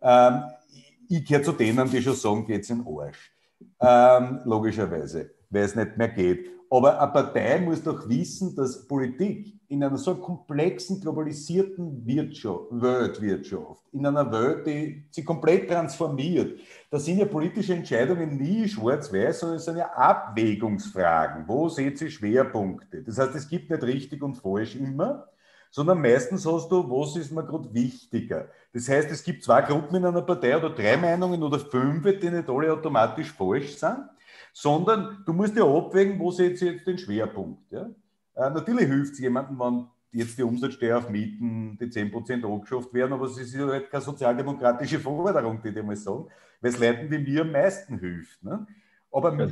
Ähm, 0.01 0.43
ich 1.09 1.25
gehöre 1.25 1.43
zu 1.43 1.51
denen, 1.51 1.91
die 1.91 2.01
schon 2.01 2.15
sagen, 2.15 2.45
geht's 2.45 2.69
in 2.69 2.85
den 2.85 2.97
Arsch. 2.97 3.33
Ähm, 3.81 4.39
logischerweise, 4.45 5.31
weil 5.49 5.63
es 5.63 5.75
nicht 5.75 5.97
mehr 5.97 6.07
geht. 6.07 6.49
Aber 6.69 7.01
eine 7.01 7.11
Partei 7.11 7.59
muss 7.59 7.83
doch 7.83 8.07
wissen, 8.07 8.55
dass 8.55 8.87
Politik 8.87 9.59
in 9.73 9.83
einer 9.83 9.97
so 9.97 10.15
komplexen, 10.15 11.01
globalisierten 11.01 12.05
Wirtschaft, 12.05 12.67
Weltwirtschaft, 12.69 13.81
in 13.91 14.05
einer 14.05 14.31
Welt, 14.31 14.67
die 14.67 15.05
sich 15.09 15.25
komplett 15.25 15.69
transformiert, 15.69 16.59
da 16.89 16.99
sind 16.99 17.17
ja 17.17 17.25
politische 17.25 17.73
Entscheidungen 17.73 18.37
nie 18.37 18.67
schwarz-weiß, 18.67 19.39
sondern 19.39 19.57
es 19.57 19.65
sind 19.65 19.77
ja 19.77 19.91
Abwägungsfragen. 19.93 21.47
Wo 21.47 21.69
seht 21.69 21.99
ihr 22.01 22.09
Schwerpunkte? 22.09 23.01
Das 23.03 23.17
heißt, 23.17 23.35
es 23.35 23.49
gibt 23.49 23.69
nicht 23.69 23.83
richtig 23.83 24.21
und 24.21 24.35
falsch 24.35 24.75
immer, 24.75 25.27
sondern 25.71 25.99
meistens 25.99 26.45
hast 26.45 26.69
du, 26.69 26.87
was 26.89 27.15
ist 27.15 27.31
mir 27.31 27.43
gerade 27.43 27.73
wichtiger. 27.73 28.49
Das 28.73 28.87
heißt, 28.87 29.09
es 29.09 29.23
gibt 29.23 29.43
zwei 29.43 29.61
Gruppen 29.61 29.95
in 29.95 30.05
einer 30.05 30.21
Partei 30.21 30.55
oder 30.55 30.69
drei 30.69 30.97
Meinungen 30.97 31.41
oder 31.41 31.59
fünf, 31.59 32.03
die 32.03 32.29
nicht 32.29 32.47
alle 32.49 32.71
automatisch 32.71 33.31
falsch 33.31 33.75
sind 33.77 34.07
sondern 34.53 35.23
du 35.25 35.33
musst 35.33 35.55
ja 35.55 35.65
abwägen, 35.65 36.19
wo 36.19 36.31
setze 36.31 36.65
ich 36.65 36.73
jetzt 36.73 36.87
den 36.87 36.97
Schwerpunkt. 36.97 37.71
Ja? 37.71 37.89
Äh, 38.35 38.49
natürlich 38.49 38.87
hilft 38.87 39.13
es 39.13 39.19
jemandem, 39.19 39.59
wenn 39.59 39.87
jetzt 40.11 40.37
die 40.37 40.43
Umsatzsteuer 40.43 40.99
auf 40.99 41.09
Mieten, 41.09 41.77
die 41.79 41.85
10% 41.85 42.45
angeschafft 42.45 42.93
werden, 42.93 43.13
aber 43.13 43.25
es 43.25 43.37
ist 43.37 43.53
ja 43.53 43.67
halt 43.67 43.89
keine 43.89 44.03
sozialdemokratische 44.03 44.99
Forderung, 44.99 45.61
die 45.63 45.69
ich 45.69 45.83
mal 45.83 45.95
sagen, 45.95 46.27
weil 46.61 46.71
es 46.71 46.79
Leuten 46.79 47.09
wie 47.09 47.17
mir 47.17 47.41
am 47.41 47.51
meisten 47.51 47.99
hilft. 47.99 48.43
Ne? 48.43 48.65
Aber 49.11 49.35
genau. 49.35 49.51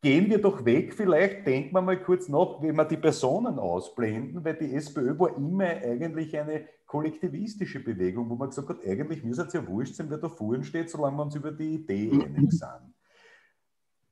gehen 0.00 0.28
wir 0.28 0.40
doch 0.40 0.64
weg, 0.64 0.94
vielleicht 0.94 1.46
denken 1.46 1.74
wir 1.74 1.82
mal 1.82 2.00
kurz 2.02 2.28
nach, 2.28 2.62
wie 2.62 2.72
wir 2.72 2.84
die 2.84 2.96
Personen 2.96 3.58
ausblenden, 3.58 4.44
weil 4.44 4.54
die 4.54 4.74
SPÖ 4.74 5.18
war 5.18 5.36
immer 5.36 5.64
eigentlich 5.64 6.36
eine 6.38 6.66
kollektivistische 6.86 7.80
Bewegung, 7.80 8.30
wo 8.30 8.36
man 8.36 8.48
gesagt 8.48 8.68
hat, 8.68 8.84
eigentlich 8.86 9.24
müsste 9.24 9.44
es 9.44 9.52
ja 9.52 9.66
wurscht 9.66 9.94
sein, 9.94 10.08
wer 10.08 10.18
da 10.18 10.28
vorne 10.28 10.64
steht, 10.64 10.88
solange 10.88 11.16
wir 11.16 11.24
uns 11.24 11.34
über 11.34 11.52
die 11.52 11.74
Idee 11.74 12.10
einig 12.12 12.52
sind. 12.52 12.95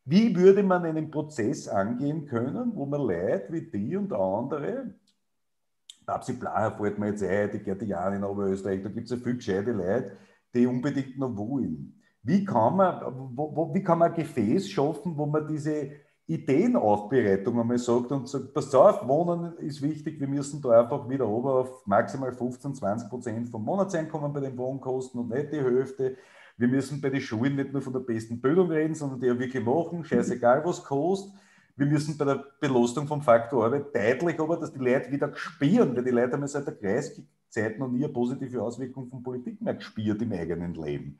Wie 0.06 0.36
würde 0.36 0.62
man 0.62 0.84
einen 0.84 1.10
Prozess 1.10 1.66
angehen 1.66 2.26
können, 2.26 2.72
wo 2.74 2.84
man 2.84 3.00
Leute 3.00 3.46
wie 3.50 3.70
die 3.70 3.96
und 3.96 4.12
andere, 4.12 4.94
Babsi 6.04 6.34
Blaha 6.34 6.70
fällt 6.72 6.98
mir 6.98 7.08
jetzt 7.08 7.22
ein, 7.22 7.50
die 7.50 7.60
Gerte 7.60 7.86
Jan 7.86 8.14
in 8.14 8.24
Oberösterreich, 8.24 8.82
da 8.82 8.90
gibt 8.90 9.06
es 9.06 9.10
ja 9.12 9.16
viele 9.16 9.36
gescheite 9.36 9.72
Leute, 9.72 10.12
die 10.54 10.66
unbedingt 10.66 11.18
noch 11.18 11.34
wollen. 11.36 12.00
Wie 12.22 12.44
kann 12.44 12.76
man, 12.76 13.00
wo, 13.34 13.54
wo, 13.54 13.74
wie 13.74 13.82
kann 13.82 13.98
man 13.98 14.10
ein 14.10 14.16
Gefäß 14.16 14.68
schaffen, 14.68 15.16
wo 15.16 15.26
man 15.26 15.46
diese 15.46 15.90
Ideenaufbereitung 16.26 17.60
einmal 17.60 17.78
sagt 17.78 18.10
und 18.12 18.28
sagt, 18.28 18.54
pass 18.54 18.74
auf, 18.74 19.06
Wohnen 19.06 19.56
ist 19.58 19.82
wichtig, 19.82 20.18
wir 20.20 20.28
müssen 20.28 20.60
da 20.62 20.82
einfach 20.82 21.08
wieder 21.08 21.28
ober 21.28 21.60
auf 21.60 21.86
maximal 21.86 22.32
15, 22.32 22.74
20 22.74 23.10
Prozent 23.10 23.48
vom 23.50 23.62
Monatseinkommen 23.62 24.32
bei 24.32 24.40
den 24.40 24.56
Wohnkosten 24.56 25.20
und 25.20 25.30
nicht 25.30 25.52
die 25.52 25.62
Hälfte. 25.62 26.16
Wir 26.56 26.68
müssen 26.68 27.00
bei 27.00 27.10
den 27.10 27.20
Schulen 27.20 27.56
nicht 27.56 27.72
nur 27.72 27.82
von 27.82 27.92
der 27.92 28.00
besten 28.00 28.40
Bildung 28.40 28.70
reden, 28.70 28.94
sondern 28.94 29.20
die 29.20 29.30
auch 29.30 29.38
wirklich 29.38 29.64
machen, 29.64 30.04
scheißegal 30.04 30.64
was 30.64 30.84
kostet. 30.84 31.32
Wir 31.76 31.86
müssen 31.86 32.16
bei 32.16 32.24
der 32.24 32.44
Belastung 32.60 33.08
vom 33.08 33.20
Faktor 33.20 33.64
Arbeit 33.64 33.94
deutlich 33.94 34.38
aber, 34.38 34.56
dass 34.56 34.72
die 34.72 34.78
Leute 34.78 35.10
wieder 35.10 35.34
spüren, 35.34 35.96
weil 35.96 36.04
die 36.04 36.10
Leute 36.10 36.34
haben 36.34 36.46
seit 36.46 36.66
der 36.66 36.76
Kreiszeit 36.76 37.78
noch 37.78 37.88
nie 37.88 38.04
eine 38.04 38.12
positive 38.12 38.62
Auswirkung 38.62 39.08
von 39.08 39.22
Politik 39.24 39.60
mehr 39.60 39.74
gespürt 39.74 40.22
im 40.22 40.32
eigenen 40.32 40.74
Leben. 40.74 41.18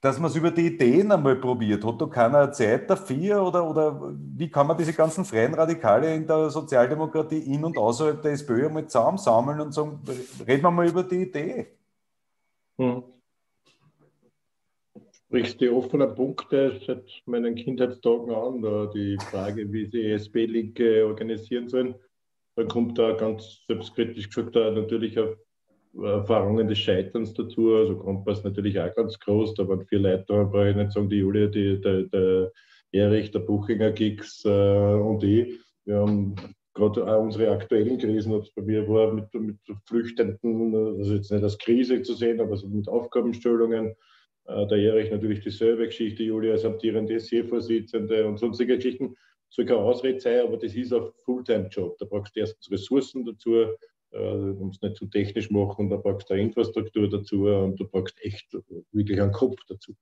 Dass 0.00 0.18
man 0.18 0.30
es 0.30 0.36
über 0.36 0.50
die 0.50 0.68
Ideen 0.68 1.12
einmal 1.12 1.36
probiert, 1.36 1.84
hat 1.84 2.00
da 2.00 2.06
keiner 2.06 2.50
Zeit 2.52 2.88
dafür 2.88 3.42
oder, 3.42 3.68
oder 3.68 4.14
wie 4.36 4.48
kann 4.48 4.66
man 4.66 4.78
diese 4.78 4.94
ganzen 4.94 5.24
freien 5.24 5.52
Radikale 5.52 6.14
in 6.14 6.26
der 6.26 6.48
Sozialdemokratie 6.48 7.40
in- 7.40 7.64
und 7.64 7.76
außerhalb 7.76 8.22
der 8.22 8.32
SPÖ 8.32 8.68
einmal 8.68 8.86
zusammensammeln 8.86 9.60
und 9.60 9.74
sagen, 9.74 10.00
reden 10.46 10.62
wir 10.62 10.70
mal 10.70 10.88
über 10.88 11.02
die 11.02 11.22
Idee? 11.22 11.66
Hm 12.78 13.02
sprichst 15.28 15.60
die 15.60 15.68
offenen 15.68 16.14
Punkte 16.14 16.80
seit 16.86 17.04
meinen 17.26 17.54
Kindheitstagen 17.54 18.30
an, 18.30 18.62
da 18.62 18.86
die 18.86 19.18
Frage, 19.30 19.70
wie 19.70 19.84
sie 19.84 20.12
SP-Linke 20.16 21.06
organisieren 21.06 21.68
sollen. 21.68 21.94
Dann 22.56 22.68
kommt 22.68 22.98
da 22.98 23.12
ganz 23.12 23.62
selbstkritisch 23.66 24.30
gesagt 24.30 24.56
da 24.56 24.70
natürlich 24.70 25.18
auf 25.18 25.36
Erfahrungen 26.02 26.66
des 26.66 26.78
Scheiterns 26.78 27.34
dazu. 27.34 27.74
Also 27.74 27.96
Kompass 27.96 28.42
natürlich 28.42 28.80
auch 28.80 28.94
ganz 28.94 29.18
groß. 29.18 29.52
Da 29.54 29.68
waren 29.68 29.84
vier 29.84 29.98
Leute, 29.98 30.24
da 30.28 30.44
brauche 30.44 30.70
ich 30.70 30.76
nicht 30.76 30.92
sagen, 30.92 31.10
die 31.10 31.16
Julia, 31.16 31.46
die, 31.46 31.78
der, 31.78 32.04
der 32.04 32.52
Erich, 32.92 33.30
der 33.30 33.40
Buchinger 33.40 33.90
Gigs 33.92 34.42
äh, 34.46 34.48
und 34.48 35.22
ich. 35.22 35.60
Wir 35.84 35.96
haben 35.96 36.36
gerade 36.72 37.06
auch 37.06 37.20
unsere 37.22 37.50
aktuellen 37.50 37.98
Krisen, 37.98 38.32
ob 38.32 38.44
es 38.44 38.54
bei 38.54 38.62
mir 38.62 38.88
war, 38.88 39.12
mit, 39.12 39.32
mit 39.34 39.58
Flüchtenden, 39.84 40.74
also 40.74 41.14
jetzt 41.14 41.30
nicht 41.30 41.42
als 41.42 41.58
Krise 41.58 42.00
zu 42.00 42.14
sehen, 42.14 42.40
aber 42.40 42.56
so 42.56 42.66
mit 42.66 42.88
Aufgabenstellungen 42.88 43.94
der 44.48 44.78
Erich 44.78 45.10
natürlich 45.10 45.40
dieselbe 45.40 45.86
Geschichte, 45.86 46.22
Julia 46.22 46.52
als 46.52 46.64
amtierende 46.64 47.20
SE-Vorsitzende 47.20 48.26
und 48.26 48.38
sonstige 48.38 48.76
Geschichten. 48.76 49.14
Soll 49.50 49.66
keine 49.66 49.80
Ausrede 49.80 50.20
sein, 50.20 50.40
aber 50.40 50.56
das 50.56 50.74
ist 50.74 50.92
ein 50.92 51.08
Fulltime-Job. 51.24 51.96
Da 51.98 52.06
brauchst 52.06 52.34
du 52.36 52.40
erstens 52.40 52.70
Ressourcen 52.70 53.24
dazu, 53.24 53.66
äh, 54.10 54.18
um 54.18 54.70
es 54.70 54.80
nicht 54.80 54.96
zu 54.96 55.06
technisch 55.06 55.50
machen, 55.50 55.90
da 55.90 55.96
brauchst 55.96 56.30
du 56.30 56.34
eine 56.34 56.44
Infrastruktur 56.44 57.08
dazu 57.08 57.46
und 57.46 57.78
du 57.78 57.86
brauchst 57.86 58.18
echt 58.22 58.56
wirklich 58.92 59.20
einen 59.20 59.32
Kopf 59.32 59.56
dazu. 59.68 59.94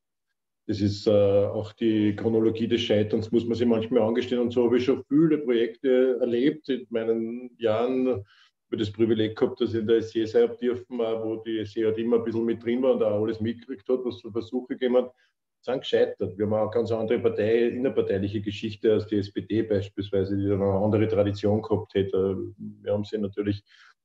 Das 0.68 0.80
ist 0.80 1.06
äh, 1.06 1.10
auch 1.10 1.72
die 1.74 2.14
Chronologie 2.16 2.66
des 2.66 2.80
Scheiterns, 2.80 3.30
muss 3.30 3.46
man 3.46 3.56
sich 3.56 3.68
manchmal 3.68 4.02
angestehen. 4.02 4.40
Und 4.40 4.52
so 4.52 4.64
habe 4.64 4.78
ich 4.78 4.84
schon 4.84 5.04
viele 5.08 5.38
Projekte 5.38 6.18
erlebt 6.20 6.68
in 6.68 6.86
meinen 6.90 7.50
Jahren 7.58 8.24
habe 8.66 8.76
das 8.78 8.92
Privileg 8.92 9.36
gehabt, 9.36 9.60
dass 9.60 9.74
ich 9.74 9.80
in 9.80 9.86
der 9.86 10.02
SE 10.02 10.26
sein 10.26 10.48
habe 10.48 10.56
dürfen, 10.56 10.98
wo 10.98 11.36
die 11.36 11.64
SE 11.64 11.84
halt 11.84 11.98
immer 11.98 12.16
ein 12.16 12.24
bisschen 12.24 12.44
mit 12.44 12.64
drin 12.64 12.82
war 12.82 12.94
und 12.94 13.02
auch 13.02 13.22
alles 13.22 13.40
mitgekriegt 13.40 13.88
hat, 13.88 14.04
was 14.04 14.18
so 14.18 14.30
Versuche 14.30 14.74
gegeben 14.74 14.96
hat, 14.96 15.12
sind 15.60 15.80
gescheitert. 15.80 16.36
Wir 16.36 16.46
haben 16.46 16.54
auch 16.54 16.62
eine 16.62 16.70
ganz 16.70 16.90
andere 16.92 17.18
Partei, 17.18 17.68
innerparteiliche 17.68 18.40
Geschichte 18.40 18.92
als 18.92 19.06
die 19.06 19.18
SPD 19.18 19.62
beispielsweise, 19.62 20.36
die 20.36 20.50
eine 20.50 20.64
andere 20.64 21.08
Tradition 21.08 21.62
gehabt 21.62 21.94
hätte. 21.94 22.36
Wir 22.82 22.92
haben 22.92 23.04
sie 23.04 23.18
natürlich 23.18 23.62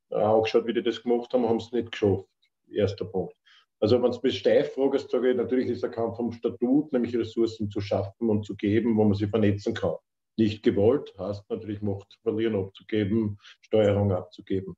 auch 0.09 0.43
geschaut, 0.43 0.67
wie 0.67 0.73
die 0.73 0.83
das 0.83 1.01
gemacht 1.01 1.33
haben, 1.33 1.47
haben 1.47 1.57
es 1.57 1.71
nicht 1.71 1.91
geschafft. 1.91 2.27
Erster 2.69 3.05
Punkt. 3.05 3.35
Also 3.79 4.01
wenn 4.01 4.11
es 4.11 4.21
mich 4.21 4.37
steif 4.37 4.73
fragst, 4.73 5.09
sage 5.09 5.31
ich, 5.31 5.37
natürlich 5.37 5.67
ist 5.67 5.81
der 5.81 5.89
Kampf 5.89 6.17
vom 6.17 6.31
Statut, 6.31 6.93
nämlich 6.93 7.17
Ressourcen 7.17 7.69
zu 7.69 7.81
schaffen 7.81 8.29
und 8.29 8.45
zu 8.45 8.55
geben, 8.55 8.95
wo 8.95 9.03
man 9.03 9.15
sie 9.15 9.27
vernetzen 9.27 9.73
kann 9.73 9.95
nicht 10.37 10.63
gewollt, 10.63 11.13
heißt 11.17 11.49
natürlich 11.49 11.81
Macht 11.81 12.17
verlieren 12.23 12.55
abzugeben, 12.55 13.37
Steuerung 13.61 14.11
abzugeben. 14.11 14.75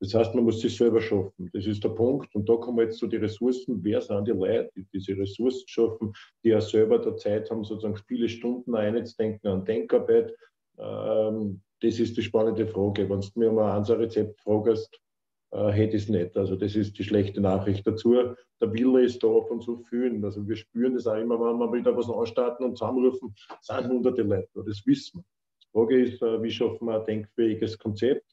Das 0.00 0.14
heißt, 0.14 0.34
man 0.34 0.44
muss 0.44 0.60
sich 0.60 0.76
selber 0.76 1.00
schaffen. 1.00 1.50
Das 1.52 1.66
ist 1.66 1.84
der 1.84 1.90
Punkt. 1.90 2.34
Und 2.34 2.48
da 2.48 2.56
kommen 2.56 2.78
jetzt 2.80 2.98
so 2.98 3.06
die 3.06 3.18
Ressourcen. 3.18 3.84
Wer 3.84 4.00
sind 4.00 4.26
die 4.26 4.32
Leute, 4.32 4.70
die 4.74 4.86
diese 4.94 5.16
Ressourcen 5.18 5.68
schaffen, 5.68 6.12
die 6.42 6.48
ja 6.48 6.60
selber 6.60 6.98
der 6.98 7.16
Zeit 7.16 7.50
haben, 7.50 7.64
sozusagen 7.64 8.00
viele 8.08 8.28
Stunden 8.28 8.74
einzudenken 8.74 9.50
an 9.50 9.64
Denkarbeit? 9.66 10.34
Ähm, 10.78 11.60
das 11.82 12.00
ist 12.00 12.16
die 12.16 12.22
spannende 12.22 12.66
Frage. 12.66 13.10
Wenn 13.10 13.20
du 13.20 13.28
mir 13.34 13.52
mal 13.52 13.76
ein 13.76 13.84
Rezept 13.84 14.40
fragst, 14.40 14.98
äh, 15.52 15.70
hätte 15.70 15.96
ich 15.96 16.04
es 16.04 16.08
nicht. 16.08 16.36
Also 16.36 16.56
das 16.56 16.76
ist 16.76 16.98
die 16.98 17.04
schlechte 17.04 17.40
Nachricht 17.40 17.86
dazu. 17.86 18.14
Der 18.60 18.72
Wille 18.72 19.02
ist 19.02 19.22
da 19.22 19.40
von 19.48 19.60
so 19.60 19.78
vielen. 19.78 20.24
Also 20.24 20.46
wir 20.46 20.56
spüren 20.56 20.94
das 20.94 21.06
auch 21.06 21.16
immer, 21.16 21.38
wenn 21.40 21.58
wir 21.58 21.72
wieder 21.72 21.96
was 21.96 22.10
anstarten 22.10 22.66
und 22.66 22.78
zusammenrufen, 22.78 23.34
sind 23.60 23.88
hunderte 23.88 24.22
Leute. 24.22 24.48
Das 24.66 24.86
wissen 24.86 25.20
wir. 25.20 25.24
Die 25.62 25.68
Frage 25.72 26.02
ist, 26.02 26.22
äh, 26.22 26.42
wie 26.42 26.50
schaffen 26.50 26.86
wir 26.86 27.00
ein 27.00 27.06
denkfähiges 27.06 27.78
Konzept? 27.78 28.24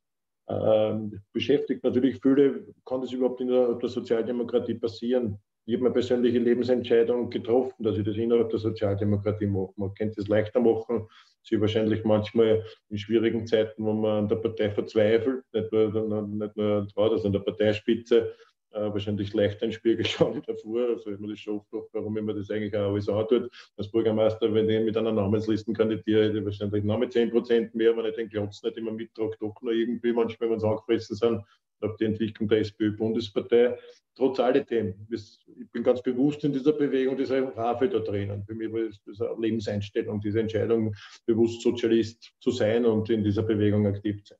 Ähm, 0.49 1.21
beschäftigt 1.33 1.83
natürlich 1.83 2.19
viele, 2.21 2.65
kann 2.85 3.01
das 3.01 3.11
überhaupt 3.11 3.41
in 3.41 3.49
der, 3.49 3.73
der 3.73 3.89
Sozialdemokratie 3.89 4.75
passieren? 4.75 5.37
Ich 5.67 5.73
habe 5.73 5.83
meine 5.83 5.93
persönliche 5.93 6.39
Lebensentscheidung 6.39 7.29
getroffen, 7.29 7.83
dass 7.83 7.97
ich 7.97 8.05
das 8.05 8.15
innerhalb 8.15 8.49
der 8.49 8.59
Sozialdemokratie 8.59 9.47
mache. 9.47 9.73
Man 9.75 9.93
könnte 9.95 10.21
es 10.21 10.29
leichter 10.29 10.61
machen, 10.61 11.05
sie 11.43 11.59
wahrscheinlich 11.59 12.05
manchmal 12.05 12.63
in 12.87 12.97
schwierigen 12.97 13.45
Zeiten, 13.45 13.83
wo 13.83 13.91
man 13.91 14.19
an 14.19 14.27
der 14.29 14.37
Partei 14.37 14.69
verzweifelt, 14.69 15.43
nicht 15.51 15.69
nur, 15.73 16.21
nicht 16.25 16.55
nur 16.55 16.87
also 16.95 17.27
an 17.27 17.33
der 17.33 17.39
Parteispitze, 17.39 18.33
äh, 18.71 18.79
wahrscheinlich 18.79 19.33
leichter 19.33 19.63
in 19.63 19.71
den 19.71 19.75
Spiegel 19.75 20.05
schauen 20.05 20.41
davor. 20.47 20.87
Also 20.87 21.11
ich 21.11 21.19
mir 21.19 21.27
das 21.27 21.39
schon 21.39 21.57
oft 21.57 21.93
warum 21.93 22.17
ich 22.17 22.23
mir 22.23 22.33
das 22.33 22.49
eigentlich 22.49 22.73
auch 22.73 22.91
alles 22.91 23.09
antut. 23.09 23.51
Als 23.75 23.91
Bürgermeister, 23.91 24.53
wenn 24.53 24.69
ich 24.69 24.85
mit 24.85 24.95
einer 24.95 25.11
Namensliste 25.11 25.73
kandidiere, 25.73 26.29
hätte 26.29 26.37
ich 26.37 26.45
wahrscheinlich 26.45 26.85
noch 26.85 26.97
mit 26.97 27.11
10 27.11 27.29
Prozent 27.29 27.75
mehr, 27.75 27.95
wenn 27.97 28.05
ich 28.05 28.15
den 28.15 28.29
Glotz 28.29 28.63
nicht 28.63 28.77
immer 28.77 28.91
mittrage, 28.91 29.35
doch 29.41 29.61
noch 29.61 29.71
irgendwie 29.71 30.13
manchmal, 30.13 30.49
wenn 30.49 30.61
sie 30.61 30.67
angefressen 30.67 31.17
sind, 31.17 31.41
auf 31.81 31.95
die 31.97 32.05
Entwicklung 32.05 32.49
der 32.49 32.59
SPÖ-Bundespartei. 32.59 33.77
Trotz 34.15 34.39
alledem, 34.39 34.95
ich 35.11 35.71
bin 35.71 35.83
ganz 35.83 36.01
bewusst 36.01 36.43
in 36.43 36.51
dieser 36.51 36.73
Bewegung, 36.73 37.17
dieser 37.17 37.55
Rafe 37.55 37.87
da 37.87 37.99
drinnen. 37.99 38.43
Für 38.43 38.55
mich 38.55 38.71
war 38.71 38.81
das 39.05 39.21
eine 39.21 39.39
Lebenseinstellung, 39.39 40.19
diese 40.19 40.39
Entscheidung, 40.39 40.95
bewusst 41.25 41.61
Sozialist 41.61 42.33
zu 42.39 42.51
sein 42.51 42.85
und 42.85 43.09
in 43.09 43.23
dieser 43.23 43.43
Bewegung 43.43 43.85
aktiv 43.85 44.23
zu 44.23 44.33
sein 44.33 44.39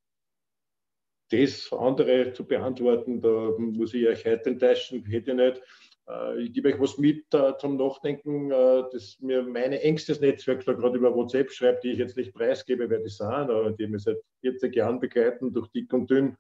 das 1.30 1.72
andere 1.74 2.34
zu 2.34 2.46
beantworten, 2.46 3.22
da 3.22 3.54
muss 3.58 3.94
ich 3.94 4.08
euch 4.08 4.26
heute 4.26 4.50
enttäuschen, 4.50 5.06
hätte 5.06 5.32
ich 5.32 5.38
nicht. 5.38 5.62
Äh, 6.08 6.44
ich 6.44 6.54
gebe 6.54 6.70
euch 6.70 6.80
was 6.80 6.98
mit 6.98 7.26
äh, 7.34 7.54
zum 7.58 7.78
Nachdenken, 7.78 8.52
äh, 8.52 8.84
dass 8.92 9.18
mir 9.20 9.44
mein 9.44 9.74
engstes 9.74 10.22
Netzwerk 10.22 10.64
da 10.66 10.74
gerade 10.74 10.98
über 10.98 11.14
WhatsApp 11.14 11.52
schreibt, 11.52 11.84
die 11.84 11.92
ich 11.92 12.00
jetzt 12.00 12.18
nicht 12.18 12.34
preisgebe, 12.34 12.90
wer 12.90 13.00
die 13.00 13.10
sind, 13.10 13.28
aber 13.28 13.72
die 13.72 13.88
mich 13.88 14.04
seit 14.04 14.18
40 14.42 14.76
Jahren 14.76 15.00
begleiten, 15.00 15.52
durch 15.52 15.68
dick 15.70 15.92
und 15.94 16.10
dünn, 16.10 16.38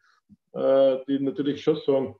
die 0.53 1.19
natürlich 1.19 1.61
schon 1.61 1.77
sagen, 1.85 2.15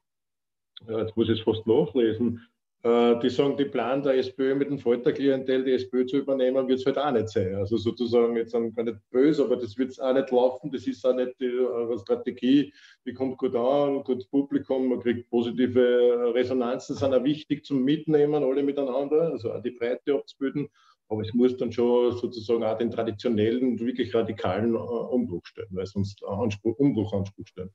jetzt 0.87 1.17
muss 1.17 1.29
ich 1.29 1.39
es 1.39 1.43
fast 1.43 1.65
nachlesen, 1.65 2.47
äh, 2.83 3.19
die 3.19 3.29
sagen, 3.29 3.57
die 3.57 3.65
Plan 3.65 4.03
der 4.03 4.17
SPÖ 4.17 4.53
mit 4.55 4.69
dem 4.69 4.79
Folterklientel 4.79 5.63
die 5.63 5.73
SPÖ 5.73 6.05
zu 6.05 6.17
übernehmen, 6.17 6.67
wird 6.67 6.79
es 6.79 6.85
halt 6.85 6.97
auch 6.97 7.11
nicht 7.11 7.29
sein. 7.29 7.55
Also 7.55 7.77
sozusagen 7.77 8.35
jetzt 8.37 8.53
gar 8.53 8.83
nicht 8.83 8.97
böse, 9.09 9.43
aber 9.43 9.57
das 9.57 9.77
wird 9.77 9.99
auch 9.99 10.13
nicht 10.13 10.31
laufen. 10.31 10.71
Das 10.71 10.85
ist 10.85 11.05
auch 11.05 11.15
nicht 11.15 11.39
die 11.39 11.45
äh, 11.45 11.97
Strategie. 11.97 12.71
Die 13.05 13.13
kommt 13.13 13.37
gut 13.39 13.55
an, 13.55 14.03
gut 14.03 14.29
Publikum, 14.29 14.89
man 14.89 14.99
kriegt 14.99 15.29
positive 15.29 16.33
Resonanzen, 16.33 16.95
sind 16.95 17.13
auch 17.13 17.23
wichtig 17.23 17.65
zum 17.65 17.83
Mitnehmen, 17.83 18.43
alle 18.43 18.63
miteinander, 18.63 19.31
also 19.31 19.51
auch 19.51 19.61
die 19.61 19.71
Breite 19.71 20.13
abzubilden. 20.13 20.69
Aber 21.09 21.21
es 21.21 21.33
muss 21.33 21.57
dann 21.57 21.71
schon 21.71 22.11
sozusagen 22.17 22.63
auch 22.63 22.77
den 22.77 22.91
traditionellen, 22.91 23.79
wirklich 23.79 24.13
radikalen 24.13 24.75
äh, 24.75 24.77
Umbruch 24.77 25.45
stellen, 25.45 25.69
weil 25.71 25.87
sonst 25.87 26.23
Anspruch, 26.23 26.77
Umbruchanspruch 26.77 27.47
stellen. 27.47 27.71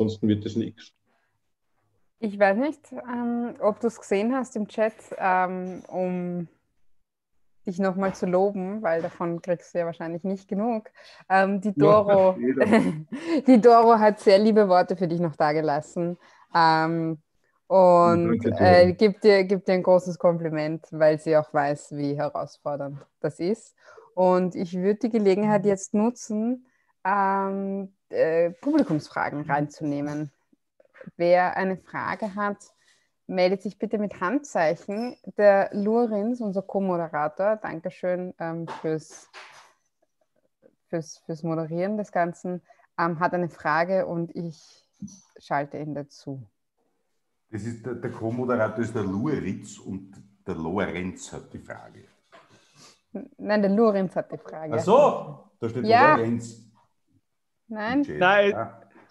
Ansonsten 0.00 0.28
wird 0.28 0.46
das 0.46 0.56
nichts. 0.56 0.94
Ich 2.20 2.38
weiß 2.38 2.56
nicht, 2.56 2.80
ähm, 2.92 3.54
ob 3.60 3.80
du 3.80 3.86
es 3.86 4.00
gesehen 4.00 4.34
hast 4.34 4.56
im 4.56 4.66
Chat, 4.66 4.94
ähm, 5.18 5.82
um 5.88 6.48
dich 7.66 7.78
nochmal 7.78 8.14
zu 8.14 8.24
loben, 8.24 8.80
weil 8.80 9.02
davon 9.02 9.42
kriegst 9.42 9.74
du 9.74 9.78
ja 9.78 9.84
wahrscheinlich 9.84 10.24
nicht 10.24 10.48
genug. 10.48 10.90
Ähm, 11.28 11.60
die, 11.60 11.74
Doro, 11.74 12.34
die 13.46 13.60
Doro 13.60 13.98
hat 13.98 14.20
sehr 14.20 14.38
liebe 14.38 14.68
Worte 14.68 14.96
für 14.96 15.06
dich 15.06 15.20
noch 15.20 15.36
dagelassen 15.36 16.16
ähm, 16.54 17.18
und 17.66 18.40
äh, 18.58 18.94
gibt, 18.94 19.22
dir, 19.22 19.44
gibt 19.44 19.68
dir 19.68 19.74
ein 19.74 19.82
großes 19.82 20.18
Kompliment, 20.18 20.86
weil 20.92 21.20
sie 21.20 21.36
auch 21.36 21.52
weiß, 21.52 21.94
wie 21.96 22.16
herausfordernd 22.16 22.98
das 23.20 23.38
ist. 23.38 23.76
Und 24.14 24.54
ich 24.54 24.74
würde 24.74 25.00
die 25.00 25.10
Gelegenheit 25.10 25.66
jetzt 25.66 25.92
nutzen, 25.92 26.66
ähm, 27.04 27.92
äh, 28.10 28.50
Publikumsfragen 28.50 29.42
reinzunehmen. 29.42 30.30
Wer 31.16 31.56
eine 31.56 31.76
Frage 31.76 32.34
hat, 32.34 32.58
meldet 33.26 33.62
sich 33.62 33.78
bitte 33.78 33.98
mit 33.98 34.20
Handzeichen. 34.20 35.16
Der 35.38 35.70
Lurins, 35.72 36.40
unser 36.40 36.62
Co-Moderator, 36.62 37.56
Dankeschön 37.56 38.34
ähm, 38.38 38.66
fürs, 38.80 39.28
fürs, 40.88 41.18
fürs 41.18 41.42
Moderieren 41.42 41.96
des 41.96 42.12
Ganzen, 42.12 42.62
ähm, 42.98 43.20
hat 43.20 43.32
eine 43.32 43.48
Frage 43.48 44.06
und 44.06 44.34
ich 44.34 44.84
schalte 45.38 45.78
ihn 45.78 45.94
dazu. 45.94 46.42
Das 47.50 47.62
ist 47.62 47.84
der, 47.86 47.94
der 47.94 48.10
Co-Moderator 48.10 48.78
ist 48.78 48.94
der 48.94 49.04
Lueritz 49.04 49.78
und 49.78 50.12
der 50.46 50.54
Lorenz 50.54 51.32
hat 51.32 51.52
die 51.52 51.58
Frage. 51.58 52.04
Nein, 53.38 53.62
der 53.62 53.70
Lorenz 53.70 54.14
hat 54.14 54.30
die 54.30 54.38
Frage. 54.38 54.74
Ach 54.74 54.80
so, 54.80 55.50
da 55.58 55.68
steht 55.68 55.84
Ja. 55.84 56.16
Lorenz. 56.16 56.69
Nein? 57.70 58.04
Nein, 58.18 58.68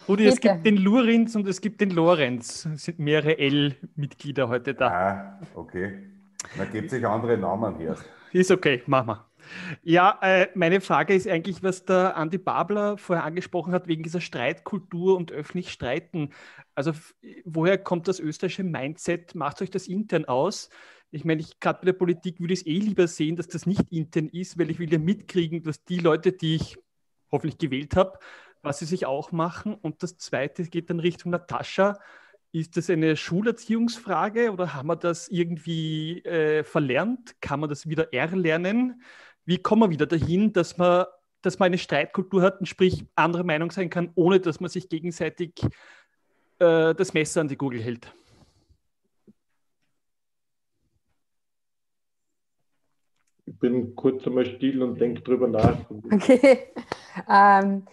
Rudi, 0.07 0.25
es 0.25 0.35
Bitte. 0.35 0.53
gibt 0.53 0.65
den 0.65 0.77
Lorenz 0.77 1.35
und 1.35 1.47
es 1.47 1.61
gibt 1.61 1.81
den 1.81 1.91
Lorenz. 1.91 2.65
Es 2.65 2.83
sind 2.83 2.99
mehrere 2.99 3.37
L-Mitglieder 3.37 4.49
heute 4.49 4.73
da. 4.73 4.87
ah, 4.87 5.39
okay. 5.55 5.99
Man 6.57 6.71
gibt 6.71 6.89
sich 6.89 7.05
andere 7.05 7.37
Namen 7.37 7.75
her. 7.77 7.95
Ist 8.31 8.51
okay, 8.51 8.83
machen 8.85 9.07
wir. 9.07 9.25
Ja, 9.81 10.19
äh, 10.21 10.47
meine 10.55 10.81
Frage 10.81 11.15
ist 11.15 11.27
eigentlich, 11.27 11.63
was 11.63 11.85
der 11.85 12.17
Andi 12.17 12.37
Babler 12.37 12.97
vorher 12.97 13.23
angesprochen 13.23 13.73
hat, 13.73 13.87
wegen 13.87 14.03
dieser 14.03 14.21
Streitkultur 14.21 15.15
und 15.15 15.31
öffentlich 15.31 15.71
Streiten. 15.71 16.29
Also 16.75 16.91
woher 17.45 17.77
kommt 17.77 18.07
das 18.07 18.19
österreichische 18.19 18.63
Mindset? 18.63 19.35
Macht 19.35 19.61
euch 19.61 19.71
das 19.71 19.87
intern 19.87 20.25
aus? 20.25 20.69
Ich 21.11 21.25
meine, 21.25 21.41
ich 21.41 21.59
gerade 21.59 21.79
bei 21.79 21.85
der 21.85 21.93
Politik 21.93 22.39
würde 22.39 22.53
ich 22.53 22.59
es 22.61 22.65
eh 22.65 22.79
lieber 22.79 23.07
sehen, 23.07 23.35
dass 23.37 23.47
das 23.47 23.65
nicht 23.65 23.91
intern 23.91 24.27
ist, 24.27 24.59
weil 24.59 24.69
ich 24.69 24.79
will 24.79 24.91
ja 24.91 24.99
mitkriegen, 24.99 25.63
dass 25.63 25.83
die 25.85 25.99
Leute, 25.99 26.33
die 26.33 26.55
ich 26.55 26.77
hoffentlich 27.31 27.57
gewählt 27.57 27.95
habe, 27.95 28.19
was 28.61 28.79
sie 28.79 28.85
sich 28.85 29.05
auch 29.05 29.31
machen. 29.31 29.73
Und 29.73 30.03
das 30.03 30.17
Zweite 30.17 30.63
geht 30.63 30.89
dann 30.89 30.99
Richtung 30.99 31.31
Natascha. 31.31 31.99
Ist 32.51 32.77
das 32.77 32.89
eine 32.89 33.15
Schulerziehungsfrage 33.15 34.51
oder 34.51 34.73
haben 34.73 34.87
wir 34.87 34.95
das 34.95 35.27
irgendwie 35.27 36.23
äh, 36.23 36.63
verlernt? 36.63 37.39
Kann 37.41 37.59
man 37.59 37.69
das 37.69 37.87
wieder 37.87 38.11
erlernen? 38.11 39.03
Wie 39.45 39.59
kommen 39.59 39.83
wir 39.83 39.91
wieder 39.91 40.07
dahin, 40.07 40.51
dass 40.51 40.77
man, 40.77 41.05
dass 41.41 41.59
man 41.59 41.67
eine 41.67 41.77
Streitkultur 41.77 42.41
hat 42.41 42.59
und 42.59 42.65
sprich 42.65 43.05
andere 43.15 43.43
Meinung 43.43 43.71
sein 43.71 43.89
kann, 43.89 44.11
ohne 44.15 44.39
dass 44.39 44.59
man 44.59 44.69
sich 44.69 44.89
gegenseitig 44.89 45.53
äh, 46.59 46.95
das 46.95 47.13
Messer 47.13 47.41
an 47.41 47.47
die 47.47 47.57
Gurgel 47.57 47.81
hält? 47.81 48.13
Ich 53.45 53.57
bin 53.57 53.95
kurz 53.95 54.25
einmal 54.25 54.45
still 54.45 54.81
und 54.81 54.99
denke 54.99 55.21
drüber 55.21 55.47
nach. 55.47 55.89
Okay. 55.89 56.67
Ähm, 57.27 57.85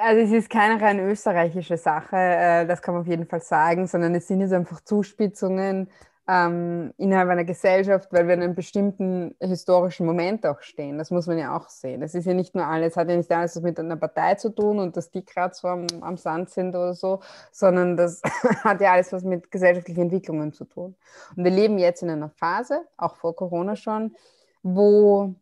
also 0.00 0.20
es 0.20 0.30
ist 0.30 0.50
keine 0.50 0.80
rein 0.80 1.00
österreichische 1.00 1.76
Sache, 1.76 2.16
äh, 2.16 2.66
das 2.66 2.82
kann 2.82 2.94
man 2.94 3.02
auf 3.02 3.08
jeden 3.08 3.26
Fall 3.26 3.42
sagen, 3.42 3.86
sondern 3.86 4.14
es 4.14 4.28
sind 4.28 4.40
jetzt 4.40 4.52
einfach 4.52 4.80
Zuspitzungen 4.80 5.88
ähm, 6.28 6.94
innerhalb 6.98 7.28
einer 7.30 7.44
Gesellschaft, 7.44 8.12
weil 8.12 8.28
wir 8.28 8.34
in 8.34 8.42
einem 8.42 8.54
bestimmten 8.54 9.34
historischen 9.40 10.06
Moment 10.06 10.46
auch 10.46 10.60
stehen. 10.60 10.98
Das 10.98 11.10
muss 11.10 11.26
man 11.26 11.36
ja 11.36 11.56
auch 11.56 11.68
sehen. 11.68 12.00
Es 12.02 12.14
ist 12.14 12.26
ja 12.26 12.34
nicht 12.34 12.54
nur 12.54 12.64
alles, 12.64 12.96
hat 12.96 13.08
ja 13.10 13.16
nicht 13.16 13.30
alles 13.32 13.60
mit 13.60 13.78
einer 13.78 13.96
Partei 13.96 14.36
zu 14.36 14.50
tun 14.50 14.78
und 14.78 14.96
dass 14.96 15.10
die 15.10 15.24
gerade 15.24 15.54
so 15.54 15.66
am, 15.66 15.86
am 16.00 16.16
Sand 16.16 16.50
sind 16.50 16.70
oder 16.70 16.94
so, 16.94 17.20
sondern 17.50 17.96
das 17.96 18.22
hat 18.64 18.80
ja 18.80 18.92
alles 18.92 19.12
was 19.12 19.24
mit 19.24 19.50
gesellschaftlichen 19.50 20.02
Entwicklungen 20.02 20.52
zu 20.52 20.64
tun. 20.64 20.94
Und 21.36 21.44
wir 21.44 21.50
leben 21.50 21.78
jetzt 21.78 22.02
in 22.02 22.10
einer 22.10 22.30
Phase, 22.30 22.82
auch 22.96 23.16
vor 23.16 23.34
Corona 23.34 23.74
schon, 23.74 24.14
wo 24.62 25.34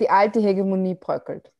die 0.00 0.08
alte 0.08 0.40
Hegemonie 0.40 0.94
bröckelt. 0.94 1.52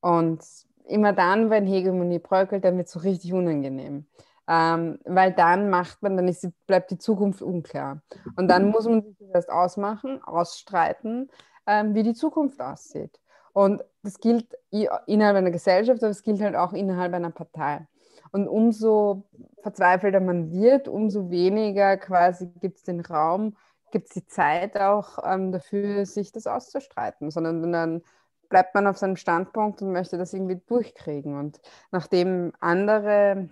Und 0.00 0.40
immer 0.86 1.12
dann, 1.12 1.50
wenn 1.50 1.66
Hegemonie 1.66 2.18
bröckelt, 2.18 2.64
dann 2.64 2.76
wird 2.76 2.86
es 2.86 2.92
so 2.92 3.00
richtig 3.00 3.32
unangenehm. 3.32 4.06
Ähm, 4.48 5.00
weil 5.04 5.32
dann 5.32 5.70
macht 5.70 6.02
man, 6.02 6.16
dann 6.16 6.28
ist, 6.28 6.48
bleibt 6.66 6.90
die 6.92 6.98
Zukunft 6.98 7.42
unklar. 7.42 8.02
Und 8.36 8.48
dann 8.48 8.70
muss 8.70 8.86
man 8.86 9.02
sich 9.02 9.16
erst 9.34 9.50
ausmachen, 9.50 10.22
ausstreiten, 10.22 11.30
ähm, 11.66 11.94
wie 11.94 12.04
die 12.04 12.14
Zukunft 12.14 12.60
aussieht. 12.60 13.20
Und 13.52 13.82
das 14.02 14.20
gilt 14.20 14.54
innerhalb 14.70 15.36
einer 15.36 15.50
Gesellschaft, 15.50 16.02
aber 16.02 16.10
es 16.10 16.22
gilt 16.22 16.40
halt 16.40 16.54
auch 16.54 16.72
innerhalb 16.74 17.12
einer 17.14 17.30
Partei. 17.30 17.88
Und 18.30 18.48
umso 18.48 19.24
verzweifelter 19.62 20.20
man 20.20 20.52
wird, 20.52 20.88
umso 20.88 21.30
weniger 21.30 21.96
quasi 21.96 22.48
gibt 22.60 22.76
es 22.76 22.82
den 22.84 23.00
Raum, 23.00 23.56
gibt 23.90 24.08
es 24.08 24.14
die 24.14 24.26
Zeit 24.26 24.76
auch 24.78 25.18
ähm, 25.24 25.52
dafür, 25.52 26.06
sich 26.06 26.32
das 26.32 26.46
auszustreiten, 26.46 27.30
sondern 27.30 27.72
dann 27.72 28.02
bleibt 28.48 28.74
man 28.74 28.86
auf 28.86 28.98
seinem 28.98 29.16
Standpunkt 29.16 29.82
und 29.82 29.92
möchte 29.92 30.18
das 30.18 30.32
irgendwie 30.32 30.60
durchkriegen. 30.66 31.38
Und 31.38 31.60
nachdem 31.90 32.52
andere 32.60 33.48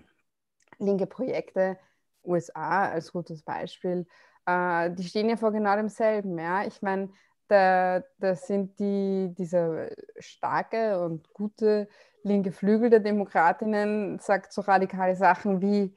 linke 0.78 1.06
Projekte, 1.06 1.78
USA 2.24 2.90
als 2.90 3.12
gutes 3.12 3.42
Beispiel, 3.42 4.06
äh, 4.46 4.90
die 4.90 5.04
stehen 5.04 5.28
ja 5.28 5.36
vor 5.36 5.52
genau 5.52 5.76
demselben. 5.76 6.38
Ja? 6.38 6.64
Ich 6.64 6.82
meine, 6.82 7.10
da, 7.48 8.02
da 8.18 8.34
sind 8.34 8.78
die, 8.78 9.34
dieser 9.36 9.88
starke 10.18 11.00
und 11.04 11.32
gute 11.32 11.88
linke 12.22 12.52
Flügel 12.52 12.90
der 12.90 13.00
Demokratinnen, 13.00 14.18
sagt 14.18 14.52
so 14.52 14.62
radikale 14.62 15.16
Sachen 15.16 15.60
wie, 15.60 15.94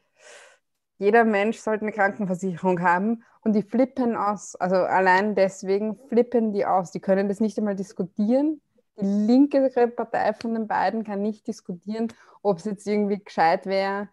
jeder 0.98 1.26
Mensch 1.26 1.60
sollte 1.60 1.84
eine 1.84 1.92
Krankenversicherung 1.92 2.82
haben 2.82 3.24
und 3.42 3.54
die 3.54 3.62
flippen 3.62 4.16
aus. 4.16 4.56
Also 4.56 4.76
allein 4.76 5.36
deswegen 5.36 5.96
flippen 6.10 6.52
die 6.54 6.66
aus. 6.66 6.92
Die 6.92 7.00
können 7.00 7.28
das 7.30 7.40
nicht 7.40 7.58
einmal 7.58 7.76
diskutieren. 7.76 8.62
Die 9.00 9.06
linke 9.06 9.70
Partei 9.96 10.34
von 10.34 10.54
den 10.54 10.68
beiden 10.68 11.04
kann 11.04 11.22
nicht 11.22 11.48
diskutieren, 11.48 12.08
ob 12.42 12.58
es 12.58 12.66
jetzt 12.66 12.88
irgendwie 12.88 13.24
gescheit 13.24 13.66
wäre, 13.66 14.10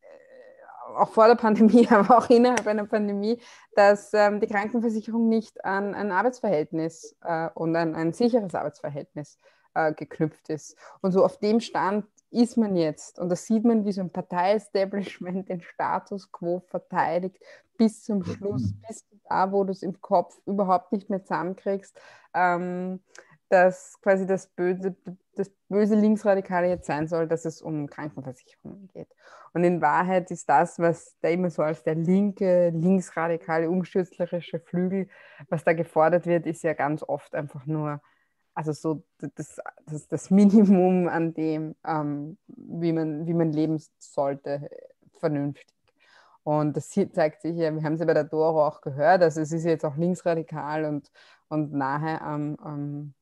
äh, 0.00 0.96
auch 0.96 1.10
vor 1.10 1.26
der 1.26 1.34
Pandemie, 1.34 1.86
aber 1.90 2.18
auch 2.18 2.30
innerhalb 2.30 2.66
einer 2.66 2.86
Pandemie, 2.86 3.40
dass 3.74 4.12
ähm, 4.14 4.40
die 4.40 4.46
Krankenversicherung 4.46 5.28
nicht 5.28 5.64
an 5.64 5.94
ein 5.94 6.12
Arbeitsverhältnis 6.12 7.16
äh, 7.22 7.48
und 7.54 7.74
an 7.74 7.94
ein 7.94 8.12
sicheres 8.12 8.54
Arbeitsverhältnis 8.54 9.38
äh, 9.74 9.92
geknüpft 9.92 10.48
ist. 10.50 10.76
Und 11.00 11.12
so 11.12 11.24
auf 11.24 11.38
dem 11.38 11.60
Stand 11.60 12.06
ist 12.30 12.56
man 12.56 12.76
jetzt. 12.76 13.18
Und 13.18 13.30
da 13.30 13.36
sieht 13.36 13.64
man, 13.64 13.84
wie 13.84 13.92
so 13.92 14.02
ein 14.02 14.10
Parteiestablishment 14.10 15.48
den 15.48 15.62
Status 15.62 16.30
quo 16.30 16.60
verteidigt 16.60 17.38
bis 17.76 18.04
zum 18.04 18.24
Schluss, 18.24 18.74
bis 18.86 19.06
da, 19.28 19.52
wo 19.52 19.64
du 19.64 19.70
es 19.70 19.82
im 19.82 20.00
Kopf 20.00 20.38
überhaupt 20.46 20.92
nicht 20.92 21.08
mehr 21.08 21.22
zusammenkriegst, 21.22 21.98
ähm, 22.34 23.00
dass 23.48 24.00
quasi 24.00 24.26
das 24.26 24.48
böse, 24.48 24.94
das 25.34 25.50
böse 25.68 25.94
Linksradikale 25.94 26.68
jetzt 26.68 26.86
sein 26.86 27.08
soll, 27.08 27.26
dass 27.26 27.44
es 27.44 27.62
um 27.62 27.86
Krankenversicherungen 27.88 28.88
geht. 28.88 29.08
Und 29.54 29.64
in 29.64 29.80
Wahrheit 29.80 30.30
ist 30.30 30.48
das, 30.48 30.78
was 30.78 31.16
da 31.20 31.28
immer 31.28 31.50
so 31.50 31.62
als 31.62 31.82
der 31.82 31.94
linke, 31.94 32.70
linksradikale, 32.70 33.70
umstürzlerische 33.70 34.60
Flügel, 34.60 35.08
was 35.48 35.64
da 35.64 35.72
gefordert 35.72 36.26
wird, 36.26 36.46
ist 36.46 36.62
ja 36.62 36.74
ganz 36.74 37.02
oft 37.02 37.34
einfach 37.34 37.64
nur 37.66 38.00
also 38.58 38.72
so 38.72 39.04
das, 39.36 39.60
das, 39.86 40.08
das 40.08 40.30
Minimum 40.30 41.06
an 41.06 41.32
dem, 41.32 41.76
ähm, 41.86 42.38
wie, 42.48 42.92
man, 42.92 43.24
wie 43.24 43.34
man 43.34 43.52
leben 43.52 43.80
sollte, 43.98 44.68
vernünftig. 45.20 45.76
Und 46.42 46.76
das 46.76 46.90
hier 46.90 47.12
zeigt 47.12 47.42
sich 47.42 47.56
ja, 47.56 47.72
wir 47.72 47.84
haben 47.84 47.94
es 47.94 48.00
ja 48.00 48.06
bei 48.06 48.14
der 48.14 48.24
Doro 48.24 48.66
auch 48.66 48.80
gehört, 48.80 49.22
also 49.22 49.40
es 49.40 49.52
ist 49.52 49.64
jetzt 49.64 49.84
auch 49.84 49.96
linksradikal 49.96 50.86
und, 50.86 51.12
und 51.48 51.72
nahe 51.72 52.20
am, 52.20 52.56
am, 52.56 53.14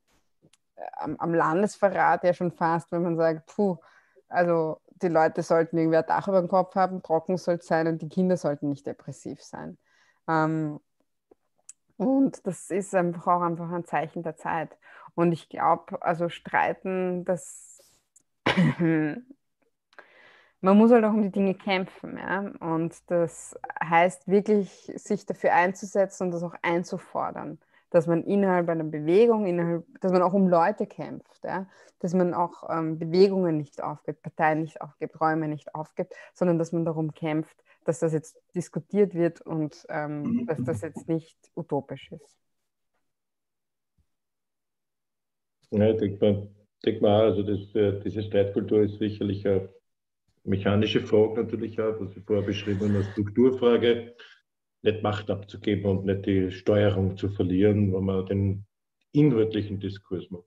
am, 0.92 1.16
am 1.16 1.34
Landesverrat 1.34 2.24
ja 2.24 2.34
schon 2.34 2.52
fast, 2.52 2.92
wenn 2.92 3.02
man 3.02 3.16
sagt, 3.16 3.46
puh, 3.46 3.78
also 4.28 4.80
die 5.02 5.08
Leute 5.08 5.42
sollten 5.42 5.78
irgendwie 5.78 5.98
ein 5.98 6.06
Dach 6.06 6.28
über 6.28 6.40
dem 6.40 6.48
Kopf 6.48 6.74
haben, 6.74 7.02
trocken 7.02 7.36
soll 7.36 7.56
es 7.56 7.66
sein 7.66 7.86
und 7.86 8.02
die 8.02 8.08
Kinder 8.08 8.36
sollten 8.36 8.68
nicht 8.68 8.86
depressiv 8.86 9.42
sein. 9.42 9.78
Ähm, 10.28 10.80
und 11.96 12.46
das 12.46 12.70
ist 12.70 12.94
einfach 12.94 13.26
auch 13.26 13.42
einfach 13.42 13.70
ein 13.70 13.84
Zeichen 13.84 14.22
der 14.22 14.36
Zeit. 14.36 14.76
Und 15.14 15.32
ich 15.32 15.48
glaube, 15.48 16.02
also 16.02 16.28
streiten, 16.28 17.24
das 17.24 17.82
man 20.60 20.76
muss 20.78 20.90
halt 20.90 21.04
auch 21.04 21.12
um 21.12 21.22
die 21.22 21.30
Dinge 21.30 21.54
kämpfen. 21.54 22.18
Ja? 22.18 22.40
Und 22.60 22.94
das 23.10 23.56
heißt 23.82 24.28
wirklich, 24.28 24.92
sich 24.96 25.26
dafür 25.26 25.54
einzusetzen 25.54 26.24
und 26.24 26.30
das 26.32 26.42
auch 26.42 26.54
einzufordern, 26.62 27.58
dass 27.96 28.06
man 28.06 28.24
innerhalb 28.24 28.68
einer 28.68 28.84
Bewegung, 28.84 29.46
innerhalb, 29.46 29.86
dass 30.02 30.12
man 30.12 30.20
auch 30.20 30.34
um 30.34 30.48
Leute 30.48 30.86
kämpft, 30.86 31.42
ja? 31.44 31.66
dass 32.00 32.12
man 32.12 32.34
auch 32.34 32.68
ähm, 32.68 32.98
Bewegungen 32.98 33.56
nicht 33.56 33.82
aufgibt, 33.82 34.20
Parteien 34.20 34.60
nicht 34.60 34.82
aufgibt, 34.82 35.18
Räume 35.18 35.48
nicht 35.48 35.74
aufgibt, 35.74 36.12
sondern 36.34 36.58
dass 36.58 36.72
man 36.72 36.84
darum 36.84 37.14
kämpft, 37.14 37.56
dass 37.84 37.98
das 38.00 38.12
jetzt 38.12 38.36
diskutiert 38.54 39.14
wird 39.14 39.40
und 39.40 39.86
ähm, 39.88 40.44
dass 40.46 40.62
das 40.62 40.82
jetzt 40.82 41.08
nicht 41.08 41.38
utopisch 41.54 42.12
ist. 42.12 42.36
Ja, 45.70 45.88
ich 45.88 45.96
denke 45.96 46.22
mal, 46.22 46.48
denk 46.84 47.00
mal, 47.00 47.22
also 47.22 47.42
das, 47.42 47.74
äh, 47.74 47.98
diese 48.00 48.22
Streitkultur 48.22 48.82
ist 48.82 48.98
sicherlich 48.98 49.48
eine 49.48 49.70
mechanische 50.44 51.00
Frage 51.00 51.42
natürlich 51.44 51.80
auch, 51.80 51.98
was 51.98 52.14
ich 52.14 52.22
vorher 52.24 52.44
beschrieben 52.44 52.80
habe, 52.80 52.90
eine 52.90 53.04
Strukturfrage, 53.04 54.14
nicht 54.86 55.02
Macht 55.02 55.30
abzugeben 55.30 55.90
und 55.90 56.06
nicht 56.06 56.26
die 56.26 56.50
Steuerung 56.50 57.16
zu 57.16 57.28
verlieren, 57.28 57.92
wenn 57.92 58.04
man 58.04 58.26
den 58.26 58.66
inhaltlichen 59.12 59.80
Diskurs 59.80 60.30
macht. 60.30 60.44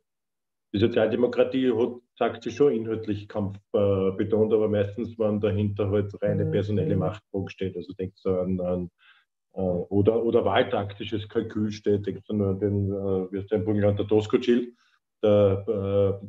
Die 0.73 0.79
Sozialdemokratie 0.79 1.71
hat, 1.71 2.01
sagt 2.17 2.43
sie 2.43 2.51
schon 2.51 2.73
inhaltlich 2.73 3.27
Kampf 3.27 3.57
äh, 3.73 4.11
betont, 4.11 4.53
aber 4.53 4.69
meistens, 4.69 5.17
wenn 5.17 5.39
dahinter 5.39 5.89
halt 5.89 6.11
reine 6.21 6.45
personelle 6.45 6.95
Machtfrage 6.95 7.49
steht, 7.49 7.75
also 7.75 7.93
denkst 7.93 8.21
du 8.23 8.29
an, 8.29 8.59
an 8.61 8.91
äh, 9.53 9.59
oder, 9.61 10.23
oder 10.23 10.45
wahltaktisches 10.45 11.27
Kalkül 11.27 11.71
steht, 11.71 12.05
denkst 12.05 12.25
du 12.27 12.35
nur 12.35 12.49
an 12.49 12.59
den, 12.59 12.89
äh, 12.91 13.31
wie 13.31 13.39
ist 13.39 13.51
der 13.51 13.59
der 13.59 14.05
Doskozil, 14.05 14.73
der, 15.23 16.21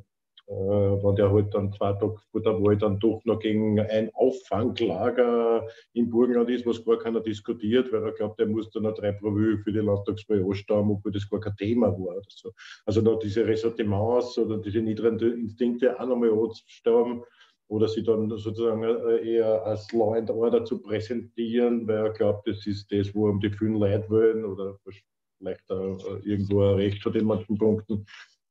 äh, 0.50 0.52
äh, 0.52 1.02
wenn 1.02 1.14
der 1.14 1.30
halt 1.30 1.54
dann 1.54 1.72
zwei 1.72 1.92
Tage 1.92 2.16
vor 2.32 2.42
der 2.42 2.60
Wahl 2.60 2.76
dann 2.76 2.98
doch 2.98 3.20
noch 3.24 3.38
gegen 3.38 3.78
ein 3.78 4.10
Auffanglager 4.14 5.66
im 5.92 6.10
Burgenland 6.10 6.50
ist, 6.50 6.66
was 6.66 6.84
gar 6.84 6.98
keiner 6.98 7.20
diskutiert, 7.20 7.92
weil 7.92 8.02
er 8.02 8.12
glaubt, 8.12 8.40
er 8.40 8.46
muss 8.46 8.70
dann 8.70 8.82
noch 8.82 8.94
drei 8.94 9.12
Provö 9.12 9.58
für 9.58 9.72
die 9.72 9.78
Landtagswahl 9.78 10.44
anstammen, 10.44 10.96
obwohl 10.96 11.12
das 11.12 11.28
gar 11.28 11.40
kein 11.40 11.56
Thema 11.56 11.88
war. 11.92 12.16
Oder 12.16 12.22
so. 12.28 12.52
Also 12.84 13.00
noch 13.00 13.20
diese 13.20 13.46
Ressortiments 13.46 14.36
oder 14.38 14.58
diese 14.58 14.80
niederen 14.80 15.18
Instinkte 15.20 15.98
auch 15.98 16.06
nochmal 16.06 16.32
anzusterben 16.32 17.22
oder 17.68 17.88
sie 17.88 18.02
dann 18.02 18.28
sozusagen 18.36 18.82
äh, 18.82 19.34
eher 19.34 19.64
als 19.64 19.92
Law 19.92 20.14
and 20.14 20.30
Order 20.30 20.64
zu 20.64 20.80
präsentieren, 20.82 21.86
weil 21.86 22.06
er 22.06 22.10
glaubt, 22.10 22.48
das 22.48 22.66
ist 22.66 22.90
das, 22.90 23.14
wo 23.14 23.30
die 23.34 23.50
vielen 23.50 23.76
Leute 23.76 24.10
wollen 24.10 24.44
oder 24.44 24.76
vielleicht 25.38 25.70
auch 25.70 25.98
irgendwo 26.24 26.62
ein 26.62 26.74
Recht 26.74 27.04
hat 27.04 27.14
in 27.14 27.26
manchen 27.26 27.56
Punkten. 27.56 28.04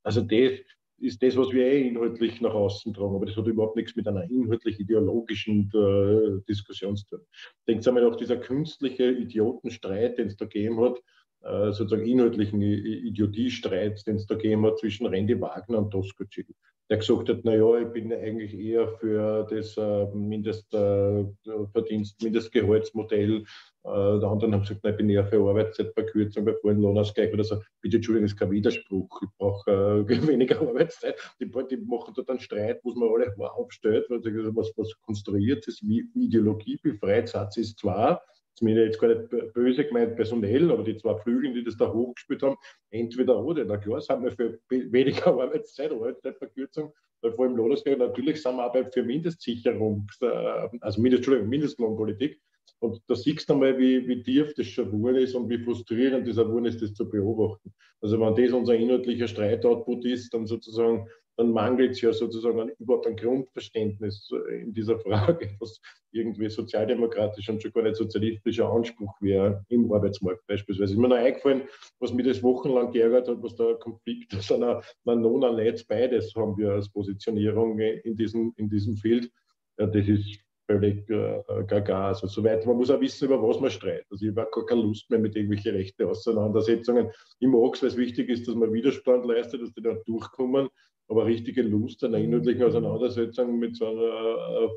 Also 0.03 0.21
das, 0.21 0.53
ist 1.01 1.21
das, 1.23 1.38
was 1.38 1.51
wir 1.51 1.65
eh 1.65 1.88
inhaltlich 1.88 2.41
nach 2.41 2.53
außen 2.53 2.93
tragen. 2.93 3.15
Aber 3.15 3.26
das 3.26 3.35
hat 3.35 3.47
überhaupt 3.47 3.76
nichts 3.76 3.95
mit 3.95 4.07
einer 4.07 4.23
inhaltlich 4.30 4.80
ideologischen 4.80 5.71
äh, 5.73 6.43
Diskussion 6.47 6.97
zu 6.97 7.05
tun. 7.05 7.19
Denkt 7.67 7.88
einmal 7.88 8.05
auch 8.05 8.15
dieser 8.15 8.38
künstliche 8.38 9.11
Idiotenstreit, 9.11 10.17
den 10.17 10.27
es 10.27 10.38
da 10.38 10.45
gegeben 10.45 10.80
hat, 10.81 10.97
äh, 11.41 11.71
sozusagen 11.71 12.05
inhaltlichen 12.05 12.61
Idiotiestreit, 12.61 14.05
den 14.05 14.17
es 14.17 14.26
da 14.26 14.35
gegeben 14.35 14.65
hat 14.65 14.80
zwischen 14.80 15.07
Randy 15.07 15.39
Wagner 15.39 15.80
und 15.80 15.93
Doskozil. 15.93 16.45
Der 16.90 16.98
gesagt 16.98 17.30
hat, 17.30 17.45
naja, 17.45 17.78
ich 17.78 17.88
bin 17.94 18.11
eigentlich 18.11 18.57
eher 18.57 18.88
für 18.88 19.48
das 19.49 19.78
äh, 19.78 20.06
Mindestverdienst, 20.14 22.22
äh, 22.22 22.26
Mindestgehaltsmodell 22.26 23.45
äh, 23.86 24.20
der 24.20 24.30
anderen 24.30 24.53
haben 24.53 24.61
gesagt, 24.61 24.84
nein, 24.84 24.94
ich 24.94 24.98
bin 24.98 25.10
eher 25.10 25.26
für 25.26 25.38
Arbeitszeitverkürzung 25.38 26.44
bei 26.44 26.53
vollen 26.56 26.82
Lohnausgleich 26.82 27.34
oder 27.34 27.44
so. 27.44 27.61
Bitte 27.82 27.98
Entschuldigung, 27.98 28.26
das 28.26 28.34
ist 28.34 28.40
kein 28.40 28.52
Widerspruch. 28.52 29.22
Ich 29.22 29.30
brauche 29.38 30.06
weniger 30.28 30.60
Arbeitszeit. 30.60 31.16
Die, 31.40 31.45
die 31.45 31.78
machen 31.78 32.14
dort 32.16 32.30
einen 32.30 32.40
Streit, 32.40 32.82
wo 32.84 32.94
man 32.94 33.10
alle 33.10 33.52
aufstellt, 33.52 34.06
weil 34.10 34.22
was, 34.56 34.74
was 34.76 34.99
konstruiert 35.02 35.66
ist, 35.68 35.82
wie 35.88 36.10
Ideologie 36.14 36.78
befreit. 36.84 37.30
Satz 37.30 37.57
ist 37.57 37.80
zwar, 37.80 38.22
zumindest 38.60 38.86
jetzt 38.86 38.99
gar 38.99 39.07
nicht 39.07 39.53
böse 39.53 39.86
gemeint 39.86 40.15
personell, 40.15 40.72
aber 40.72 40.84
die 40.84 40.98
zwei 40.98 41.18
Flügel, 41.18 41.53
die 41.53 41.64
das 41.64 41.77
da 41.77 41.91
hochgespielt 41.91 42.44
haben, 42.44 42.57
entweder 42.91 43.44
oder. 43.44 43.65
Na 43.65 43.77
klar, 43.77 44.02
sind 44.02 44.23
wir 44.23 44.31
für 44.31 44.60
weniger 44.69 45.27
Arbeitszeit, 45.41 45.91
Arbeitszeitverkürzung, 45.91 46.94
weil 47.22 47.34
vor 47.34 47.45
allem 47.45 47.56
Lohnausgleich, 47.56 47.98
natürlich 47.98 48.41
sind 48.41 48.57
wir 48.57 48.64
aber 48.64 48.86
für 48.91 49.03
Mindestsicherung, 49.03 50.07
äh, 50.22 50.69
also 50.81 51.02
Mindest, 51.02 51.27
Mindestlohnpolitik. 51.27 52.40
Und 52.80 53.02
da 53.07 53.15
siehst 53.15 53.49
du 53.49 53.56
mal, 53.56 53.77
wie, 53.77 54.07
wie 54.07 54.23
tief 54.23 54.53
das 54.53 54.68
schon 54.68 54.91
geworden 54.91 55.18
ist 55.18 55.36
und 55.36 55.49
wie 55.49 55.57
frustrierend 55.57 56.27
es 56.27 56.38
geworden 56.38 56.65
ist, 56.65 56.81
das 56.81 56.94
zu 56.94 57.10
beobachten. 57.10 57.73
Also 58.02 58.19
wenn 58.19 58.36
das 58.36 58.53
unser 58.53 58.76
inhaltlicher 58.76 59.27
Streitoutput 59.27 60.06
ist, 60.06 60.34
dann 60.34 60.45
sozusagen, 60.45 61.06
dann 61.40 61.53
mangelt 61.53 61.91
es 61.91 62.02
ja 62.02 62.11
sozusagen 62.11 62.60
an, 62.60 62.72
überhaupt 62.80 63.07
ein 63.07 63.16
Grundverständnis 63.16 64.30
in 64.61 64.74
dieser 64.74 64.99
Frage, 64.99 65.56
was 65.61 65.80
irgendwie 66.11 66.49
sozialdemokratisch 66.49 67.48
und 67.48 67.61
schon 67.61 67.72
gar 67.72 67.84
nicht 67.84 67.95
sozialistischer 67.95 68.70
Anspruch 68.70 69.16
wäre 69.22 69.64
im 69.70 69.90
Arbeitsmarkt 69.94 70.45
beispielsweise. 70.48 70.94
Ist 70.94 70.99
mir 70.99 71.07
noch 71.07 71.16
eingefallen, 71.16 71.61
was 71.99 72.11
mich 72.11 72.28
das 72.28 72.44
wochenlang 72.44 72.91
geärgert 72.91 73.30
hat, 73.30 73.41
was 73.41 73.57
ein 73.57 73.80
Konflikt 73.80 74.34
ist, 74.34 74.52
einer 74.52 74.82
Nona 75.06 75.49
Leitz 75.49 75.86
beides 75.86 76.36
haben 76.36 76.57
wir 76.57 76.72
als 76.72 76.91
Positionierung 76.91 77.80
in 77.80 78.18
diesem, 78.18 78.53
in 78.57 78.70
diesem 78.70 78.98
Feld. 78.98 79.32
Ja, 79.78 79.88
das 79.88 80.10
ist 80.10 80.41
völlig 80.69 81.09
äh, 81.09 81.41
gaga. 81.65 82.09
Also 82.09 82.27
soweit, 82.27 82.65
man 82.65 82.77
muss 82.77 82.91
auch 82.91 83.01
wissen, 83.01 83.25
über 83.25 83.41
was 83.41 83.59
man 83.59 83.71
streitet. 83.71 84.05
Also 84.11 84.25
ich 84.25 84.35
habe 84.35 84.47
gar 84.51 84.65
keine 84.65 84.83
Lust 84.83 85.09
mehr 85.09 85.19
mit 85.19 85.35
irgendwelchen 85.35 85.75
rechten 85.75 86.03
Auseinandersetzungen. 86.03 87.09
Ich 87.39 87.47
mag 87.47 87.73
es, 87.73 87.81
weil 87.81 87.89
es 87.89 87.97
wichtig 87.97 88.29
ist, 88.29 88.47
dass 88.47 88.55
man 88.55 88.71
Widerstand 88.71 89.25
leistet, 89.25 89.61
dass 89.63 89.73
die 89.73 89.81
dann 89.81 89.99
durchkommen. 90.05 90.69
Aber 91.07 91.25
richtige 91.25 91.63
Lust 91.63 92.03
an 92.03 92.13
einer 92.13 92.23
inhaltlichen 92.23 92.63
Auseinandersetzung 92.63 93.57
mit 93.57 93.75
so 93.75 93.87
einer 93.87 94.01
äh, 94.01 94.67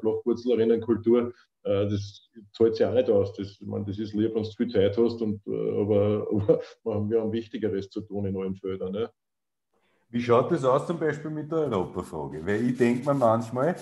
äh, 1.65 1.89
das 1.89 2.31
zahlt 2.53 2.75
sich 2.75 2.87
auch 2.87 2.95
nicht 2.95 3.11
aus. 3.11 3.35
Das, 3.35 3.61
ich 3.61 3.67
meine, 3.67 3.85
das 3.85 3.99
ist 3.99 4.15
lieb, 4.15 4.35
wenn 4.35 4.43
du 4.43 4.51
viel 4.51 4.69
Zeit 4.69 4.97
hast, 4.97 5.21
und, 5.21 5.47
äh, 5.47 5.81
aber, 5.81 6.27
aber 6.85 7.11
wir 7.11 7.21
haben 7.21 7.33
Wichtigeres 7.33 7.91
zu 7.91 8.01
tun 8.01 8.25
in 8.25 8.37
allen 8.37 8.57
Feldern. 8.57 8.93
Ne? 8.93 9.11
Wie 10.09 10.23
schaut 10.23 10.51
das 10.51 10.65
aus 10.65 10.87
zum 10.87 10.99
Beispiel 10.99 11.31
mit 11.31 11.53
der 11.53 11.59
Europafrage? 11.59 12.45
Weil 12.47 12.69
ich 12.71 12.77
denke 12.79 13.05
mir 13.05 13.15
manchmal, 13.15 13.77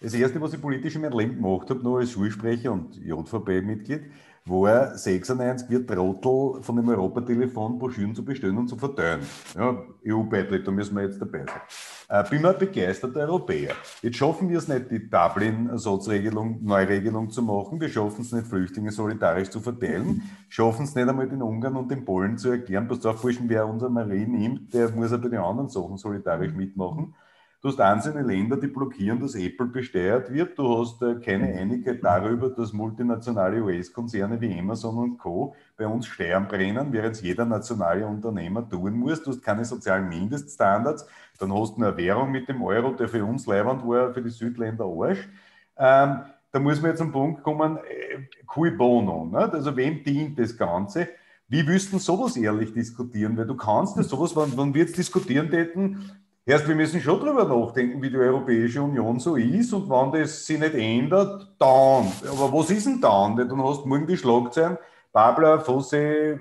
das 0.00 0.14
erste, 0.14 0.40
was 0.40 0.54
ich 0.54 0.60
politisch 0.60 0.94
in 0.94 1.02
meinem 1.02 1.18
Leben 1.18 1.34
gemacht 1.36 1.68
habe, 1.70 1.82
nur 1.82 1.98
als 1.98 2.12
Schulsprecher 2.12 2.72
und 2.72 2.96
JVB-Mitglied, 2.96 4.02
war 4.48 4.96
96 4.96 5.68
wird 5.68 5.88
Trottel 5.90 6.62
von 6.62 6.76
dem 6.76 6.88
Europatelefon 6.88 7.78
Broschüren 7.78 8.14
zu 8.14 8.24
bestellen 8.24 8.56
und 8.56 8.68
zu 8.68 8.76
verteilen. 8.76 9.20
Ja, 9.54 9.76
EU-Beitritt, 10.06 10.66
da 10.66 10.70
müssen 10.70 10.96
wir 10.96 11.02
jetzt 11.02 11.20
dabei 11.20 11.44
sein. 11.44 11.60
Äh, 12.08 12.30
bin 12.30 12.42
mal 12.42 12.54
begeisterter 12.54 13.20
Europäer. 13.20 13.74
Jetzt 14.02 14.16
schaffen 14.16 14.48
wir 14.48 14.58
es 14.58 14.68
nicht, 14.68 14.90
die 14.90 15.10
Dublin-Ersatzregelung, 15.10 16.64
Neuregelung 16.64 17.30
zu 17.30 17.42
machen. 17.42 17.80
Wir 17.80 17.88
schaffen 17.88 18.22
es 18.22 18.32
nicht, 18.32 18.46
Flüchtlinge 18.46 18.90
solidarisch 18.90 19.50
zu 19.50 19.60
verteilen. 19.60 20.22
Schaffen 20.48 20.84
es 20.84 20.94
nicht 20.94 21.08
einmal 21.08 21.28
den 21.28 21.42
Ungarn 21.42 21.76
und 21.76 21.90
den 21.90 22.04
Polen 22.04 22.38
zu 22.38 22.50
erklären, 22.50 22.88
pass 22.88 23.04
auf, 23.04 23.22
wer 23.22 23.66
unser 23.66 23.90
Marie 23.90 24.26
nimmt, 24.26 24.72
der 24.72 24.90
muss 24.90 25.12
auch 25.12 25.20
bei 25.20 25.28
den 25.28 25.40
anderen 25.40 25.68
Sachen 25.68 25.98
solidarisch 25.98 26.54
mitmachen. 26.54 27.14
Du 27.60 27.66
hast 27.66 27.80
einzelne 27.80 28.22
Länder, 28.22 28.56
die 28.56 28.68
blockieren, 28.68 29.18
dass 29.18 29.34
Apple 29.34 29.66
besteuert 29.66 30.32
wird. 30.32 30.56
Du 30.56 30.78
hast 30.78 31.02
äh, 31.02 31.16
keine 31.16 31.46
Einigkeit 31.58 32.04
darüber, 32.04 32.50
dass 32.50 32.72
multinationale 32.72 33.60
US-Konzerne 33.60 34.40
wie 34.40 34.56
Amazon 34.56 34.96
und 34.96 35.18
Co. 35.18 35.56
bei 35.76 35.84
uns 35.84 36.06
Steuern 36.06 36.46
brennen, 36.46 36.92
während 36.92 37.16
es 37.16 37.22
jeder 37.22 37.44
nationale 37.44 38.06
Unternehmer 38.06 38.68
tun 38.68 38.96
muss. 38.96 39.24
Du 39.24 39.32
hast 39.32 39.42
keine 39.42 39.64
sozialen 39.64 40.08
Mindeststandards. 40.08 41.08
Dann 41.40 41.52
hast 41.52 41.76
du 41.76 41.82
eine 41.82 41.96
Währung 41.96 42.30
mit 42.30 42.48
dem 42.48 42.62
Euro, 42.62 42.92
der 42.92 43.08
für 43.08 43.24
uns 43.24 43.44
leibend 43.46 43.84
war, 43.84 44.14
für 44.14 44.22
die 44.22 44.30
Südländer 44.30 44.84
Arsch. 44.84 45.28
Ähm, 45.76 46.20
da 46.52 46.60
muss 46.60 46.80
man 46.80 46.92
jetzt 46.92 46.98
zum 46.98 47.10
Punkt 47.10 47.42
kommen, 47.42 47.78
äh, 47.78 48.28
cui 48.46 48.70
bono. 48.70 49.24
Nicht? 49.24 49.54
Also 49.54 49.76
wem 49.76 50.04
dient 50.04 50.38
das 50.38 50.56
Ganze? 50.56 51.08
Wie 51.48 51.66
wüssten 51.66 51.98
sowas 51.98 52.36
ehrlich 52.36 52.72
diskutieren? 52.72 53.36
Weil 53.36 53.46
du 53.46 53.56
kannst 53.56 53.96
das 53.96 54.08
sowas, 54.08 54.36
wenn, 54.36 54.56
wenn 54.56 54.72
wir 54.72 54.82
jetzt 54.82 54.96
diskutieren 54.96 55.50
täten, 55.50 56.12
Erst, 56.48 56.66
wir 56.66 56.74
müssen 56.74 57.02
schon 57.02 57.20
darüber 57.20 57.44
nachdenken, 57.44 58.00
wie 58.00 58.08
die 58.08 58.16
Europäische 58.16 58.80
Union 58.80 59.20
so 59.20 59.36
ist 59.36 59.70
und 59.74 59.86
wann 59.90 60.10
das 60.10 60.46
sich 60.46 60.58
nicht 60.58 60.72
ändert, 60.72 61.46
dann. 61.58 62.10
Aber 62.22 62.50
was 62.54 62.70
ist 62.70 62.86
denn 62.86 63.02
dann? 63.02 63.36
Dann 63.36 63.62
hast 63.62 63.82
du 63.82 63.86
morgen 63.86 64.06
die 64.06 64.16
Schlagzeilen, 64.16 64.78
Babler, 65.12 65.60
Fosse, 65.60 66.40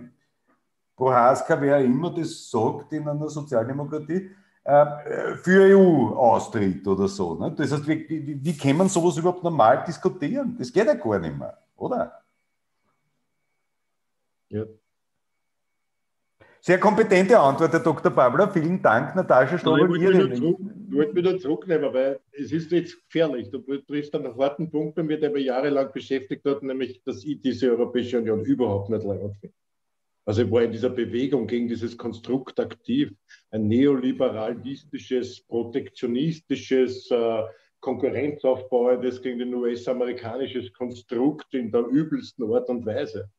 Prohaska, 0.95 1.59
wer 1.59 1.79
immer 1.79 2.09
das 2.09 2.49
sagt 2.49 2.93
in 2.93 3.05
einer 3.05 3.27
Sozialdemokratie, 3.27 4.31
äh, 4.63 5.35
für 5.43 5.75
EU-Austritt 5.75 6.87
oder 6.87 7.09
so. 7.09 7.35
Ne? 7.35 7.51
Das 7.51 7.73
heißt, 7.73 7.85
wie, 7.85 8.39
wie 8.41 8.57
kann 8.57 8.77
man 8.77 8.87
sowas 8.87 9.17
überhaupt 9.17 9.43
normal 9.43 9.83
diskutieren? 9.85 10.55
Das 10.57 10.71
geht 10.71 10.87
ja 10.87 10.93
gar 10.93 11.19
nicht 11.19 11.37
mehr, 11.37 11.57
oder? 11.75 12.13
Ja, 14.47 14.63
sehr 16.67 16.81
kompetente 16.81 17.39
Antwort, 17.39 17.71
Herr 17.71 17.79
Dr. 17.79 18.11
Pabler. 18.11 18.51
Vielen 18.51 18.81
Dank, 18.81 19.15
Natascha 19.15 19.57
Strobel. 19.57 19.95
Ich 19.95 20.93
wollte 20.93 21.15
wieder 21.15 21.37
zurücknehmen, 21.37 21.93
weil 21.93 22.19
es 22.33 22.51
ist 22.51 22.73
jetzt 22.73 23.01
gefährlich. 23.05 23.49
Du 23.49 23.59
triffst 23.59 24.13
einen 24.13 24.37
harten 24.37 24.69
Punkt 24.69 24.95
bei 24.95 25.03
mir, 25.03 25.17
der 25.17 25.29
mich 25.29 25.45
jahrelang 25.45 25.93
beschäftigt 25.93 26.43
hat, 26.43 26.63
nämlich, 26.63 27.01
dass 27.05 27.23
ich 27.23 27.39
diese 27.39 27.69
Europäische 27.69 28.17
Union 28.17 28.43
überhaupt 28.43 28.89
nicht 28.89 29.05
leibend 29.05 29.37
finde. 29.37 29.55
Also 30.25 30.41
ich 30.41 30.51
war 30.51 30.61
in 30.61 30.73
dieser 30.73 30.89
Bewegung 30.89 31.47
gegen 31.47 31.69
dieses 31.69 31.97
Konstrukt 31.97 32.59
aktiv, 32.59 33.13
ein 33.51 33.69
neoliberalistisches, 33.69 35.39
protektionistisches 35.47 37.09
äh, 37.11 37.43
Konkurrenzaufbau, 37.79 38.97
das 38.97 39.21
gegen 39.21 39.41
ein 39.41 39.53
US-amerikanisches 39.53 40.73
Konstrukt 40.73 41.53
in 41.53 41.71
der 41.71 41.85
übelsten 41.85 42.51
Art 42.51 42.67
und 42.67 42.85
Weise. 42.85 43.29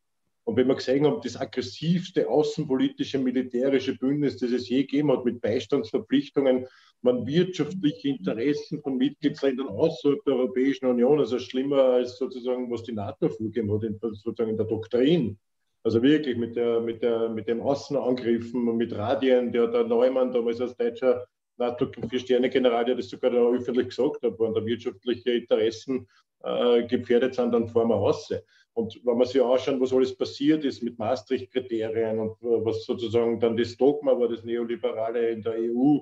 Und 0.49 0.57
wenn 0.57 0.67
wir 0.67 0.77
gesehen 0.77 1.05
haben, 1.05 1.21
das 1.23 1.37
aggressivste 1.37 2.27
außenpolitische 2.27 3.19
militärische 3.19 3.99
Bündnis, 3.99 4.39
das 4.39 4.51
es 4.51 4.67
je 4.67 4.81
gegeben 4.81 5.13
hat, 5.13 5.27
mit 5.27 5.43
Beistandsverpflichtungen, 5.43 6.67
man 7.03 7.27
wirtschaftliche 7.27 8.09
Interessen 8.09 8.81
von 8.81 8.97
Mitgliedsländern 8.97 9.69
außerhalb 9.69 10.25
der 10.25 10.37
Europäischen 10.37 10.87
Union, 10.87 11.19
also 11.19 11.39
schlimmer 11.39 11.83
als 11.83 12.17
sozusagen, 12.17 12.71
was 12.71 12.83
die 12.83 12.93
NATO 12.93 13.29
vorgegeben 13.29 13.71
hat, 13.71 13.83
sozusagen 14.01 14.49
in 14.49 14.57
der 14.57 14.65
Doktrin. 14.65 15.39
Also 15.83 16.03
wirklich 16.03 16.39
mit, 16.39 16.57
der, 16.57 16.81
mit, 16.81 17.03
der, 17.03 17.29
mit 17.29 17.47
dem 17.47 17.61
Außenangriffen 17.61 18.69
und 18.69 18.79
mit 18.79 18.97
Radien, 18.97 19.53
der 19.53 19.67
der 19.67 19.85
Neumann 19.85 20.33
damals 20.33 20.63
als 20.63 20.75
deutscher 20.79 21.27
NATO-Vier-Sterne-General, 21.59 22.87
der 22.87 22.95
das 22.95 23.11
sogar 23.11 23.33
öffentlich 23.33 23.89
gesagt 23.89 24.23
hat, 24.23 24.39
wo 24.39 24.51
da 24.51 24.65
wirtschaftliche 24.65 25.33
Interessen 25.33 26.09
äh, 26.43 26.85
gefährdet 26.87 27.35
sind, 27.35 27.53
dann 27.53 27.69
fahren 27.69 27.89
wir 27.89 27.97
raus. 27.97 28.33
Und 28.79 29.01
wenn 29.05 29.19
man 29.19 29.27
sich 29.27 29.43
anschaut, 29.43 29.81
was 29.81 29.93
alles 29.93 30.17
passiert 30.17 30.65
ist 30.65 30.85
mit 30.85 31.01
Maastricht-Kriterien 31.01 32.21
und 32.21 32.41
äh, 32.43 32.65
was 32.65 32.85
sozusagen 32.85 33.41
dann 33.41 33.57
das 33.57 33.77
Dogma 33.77 34.13
war, 34.17 34.29
das 34.29 34.45
Neoliberale 34.45 35.31
in 35.31 35.43
der 35.43 35.55
EU, 35.55 35.99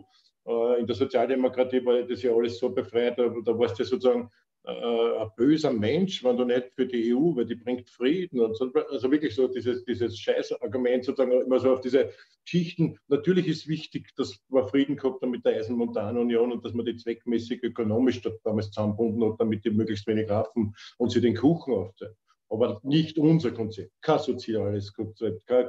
äh, 0.46 0.80
in 0.80 0.86
der 0.86 0.94
Sozialdemokratie 0.94 1.82
war 1.86 2.02
das 2.02 2.22
ja 2.22 2.34
alles 2.34 2.58
so 2.58 2.68
befreit, 2.68 3.18
da, 3.18 3.32
warst 3.58 3.78
du 3.78 3.84
sozusagen 3.84 4.28
äh, 4.64 4.70
ein 4.70 5.30
böser 5.38 5.72
Mensch, 5.72 6.22
wenn 6.22 6.36
du 6.36 6.44
nicht 6.44 6.74
für 6.74 6.84
die 6.84 7.14
EU, 7.14 7.34
weil 7.34 7.46
die 7.46 7.54
bringt 7.54 7.88
Frieden 7.88 8.40
und 8.40 8.54
so. 8.54 8.70
Also 8.90 9.10
wirklich 9.10 9.34
so 9.34 9.48
dieses, 9.48 9.82
dieses 9.86 10.18
Scheißargument 10.18 11.06
sozusagen 11.06 11.32
immer 11.32 11.58
so 11.58 11.72
auf 11.72 11.80
diese 11.80 12.10
Schichten. 12.44 12.98
Natürlich 13.08 13.48
ist 13.48 13.68
wichtig, 13.68 14.14
dass 14.18 14.38
man 14.50 14.68
Frieden 14.68 14.96
gehabt 14.96 15.22
hat 15.22 15.30
mit 15.30 15.46
der 15.46 15.56
Eisenmontanunion 15.56 16.52
und 16.52 16.62
dass 16.62 16.74
man 16.74 16.84
die 16.84 16.96
zweckmäßig 16.96 17.62
ökonomisch 17.62 18.20
damals 18.44 18.66
zusammenbunden 18.66 19.32
hat, 19.32 19.40
damit 19.40 19.64
die 19.64 19.70
möglichst 19.70 20.06
wenig 20.06 20.28
raffen 20.28 20.76
und 20.98 21.10
sie 21.10 21.22
den 21.22 21.34
Kuchen 21.34 21.72
aufzählen 21.72 22.14
aber 22.48 22.80
nicht 22.82 23.18
unser 23.18 23.50
Konzept, 23.50 23.90
kein 24.02 24.18
soziales 24.18 24.92
Konzept, 24.92 25.46
kein, 25.46 25.68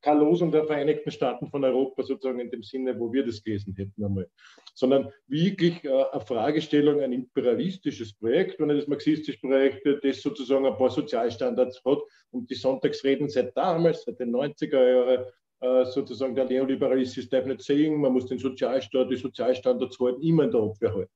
keine 0.00 0.20
Losung 0.20 0.50
der 0.50 0.64
Vereinigten 0.64 1.10
Staaten 1.10 1.46
von 1.48 1.64
Europa 1.64 2.02
sozusagen 2.02 2.40
in 2.40 2.50
dem 2.50 2.62
Sinne, 2.62 2.98
wo 2.98 3.12
wir 3.12 3.24
das 3.24 3.42
gelesen 3.42 3.74
hätten 3.76 4.04
einmal, 4.04 4.28
sondern 4.74 5.12
wirklich 5.26 5.84
äh, 5.84 5.88
eine 5.88 6.20
Fragestellung, 6.20 7.00
ein 7.00 7.12
imperialistisches 7.12 8.14
Projekt, 8.14 8.58
wenn 8.58 8.68
das 8.68 8.86
marxistische 8.86 9.40
Projekt, 9.40 9.86
das 10.02 10.22
sozusagen 10.22 10.66
ein 10.66 10.76
paar 10.76 10.90
Sozialstandards 10.90 11.82
hat 11.84 11.98
und 12.30 12.48
die 12.50 12.54
Sonntagsreden 12.54 13.28
seit 13.28 13.56
damals, 13.56 14.04
seit 14.04 14.18
den 14.20 14.34
90er 14.34 14.90
Jahren, 14.90 15.26
äh, 15.60 15.84
sozusagen 15.90 16.34
der 16.34 16.44
Neoliberalismus 16.44 17.28
darf 17.28 17.44
nicht 17.44 17.62
sehen, 17.62 18.00
man 18.00 18.12
muss 18.12 18.26
den 18.26 18.38
Sozialstaat, 18.38 19.10
die 19.10 19.16
Sozialstandards 19.16 19.98
halten, 19.98 20.22
immer 20.22 20.44
in 20.44 20.52
der 20.52 20.60
Abwehr 20.60 20.94
halten 20.94 21.12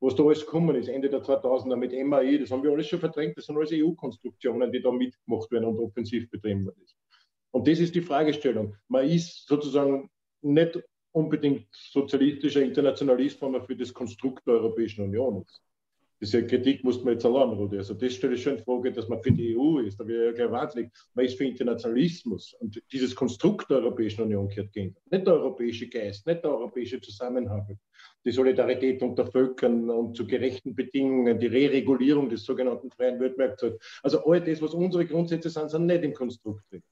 was 0.00 0.14
da 0.14 0.22
alles 0.24 0.44
gekommen 0.44 0.76
ist, 0.76 0.88
Ende 0.88 1.08
der 1.08 1.22
2000er 1.22 1.76
mit 1.76 1.92
MAE, 1.92 2.38
das 2.38 2.50
haben 2.50 2.62
wir 2.62 2.70
alles 2.70 2.86
schon 2.88 3.00
verdrängt, 3.00 3.36
das 3.36 3.46
sind 3.46 3.56
alles 3.56 3.70
EU-Konstruktionen, 3.72 4.70
die 4.70 4.80
da 4.80 4.92
mitgemacht 4.92 5.50
werden 5.50 5.64
und 5.64 5.78
offensiv 5.78 6.30
betrieben 6.30 6.66
werden. 6.66 6.86
Und 7.50 7.66
das 7.66 7.80
ist 7.80 7.94
die 7.94 8.02
Fragestellung. 8.02 8.76
Man 8.88 9.08
ist 9.08 9.46
sozusagen 9.48 10.10
nicht 10.42 10.80
unbedingt 11.12 11.66
sozialistischer 11.72 12.62
Internationalist, 12.62 13.40
wenn 13.42 13.52
man 13.52 13.64
für 13.64 13.76
das 13.76 13.92
Konstrukt 13.92 14.46
der 14.46 14.54
Europäischen 14.54 15.04
Union 15.04 15.42
ist. 15.42 15.62
Diese 16.20 16.44
Kritik 16.44 16.82
muss 16.82 17.02
man 17.04 17.14
jetzt 17.14 17.24
allein, 17.24 17.50
Rudi. 17.50 17.78
Also 17.78 17.94
das 17.94 18.12
stelle 18.14 18.34
ich 18.34 18.42
schon 18.42 18.56
in 18.56 18.64
Frage, 18.64 18.92
dass 18.92 19.08
man 19.08 19.22
für 19.22 19.30
die 19.30 19.56
EU 19.56 19.78
ist. 19.78 20.00
Da 20.00 20.06
wäre 20.06 20.26
ja 20.26 20.32
gleich 20.32 20.50
wahnsinnig. 20.50 20.90
Man 21.14 21.24
ist 21.24 21.38
für 21.38 21.44
Internationalismus. 21.44 22.54
Und 22.58 22.82
dieses 22.92 23.14
Konstrukt 23.14 23.70
der 23.70 23.78
Europäischen 23.78 24.22
Union 24.22 24.48
gehört 24.48 24.72
geändert. 24.72 25.02
Nicht 25.10 25.26
der 25.26 25.34
europäische 25.34 25.88
Geist, 25.88 26.26
nicht 26.26 26.42
der 26.42 26.50
europäische 26.50 27.00
Zusammenhang 27.00 27.78
die 28.24 28.32
Solidarität 28.32 29.02
unter 29.02 29.26
Völkern 29.26 29.88
und 29.90 30.16
zu 30.16 30.26
gerechten 30.26 30.74
Bedingungen, 30.74 31.38
die 31.38 31.46
Re-Regulierung 31.46 32.28
des 32.28 32.44
sogenannten 32.44 32.90
freien 32.90 33.18
Weltmarkts. 33.20 33.64
Also 34.02 34.24
all 34.24 34.40
das, 34.40 34.60
was 34.60 34.74
unsere 34.74 35.06
Grundsätze 35.06 35.50
sind, 35.50 35.70
sind 35.70 35.86
nicht 35.86 36.04
im 36.04 36.12
Konstrukt 36.12 36.64
drin 36.70 36.82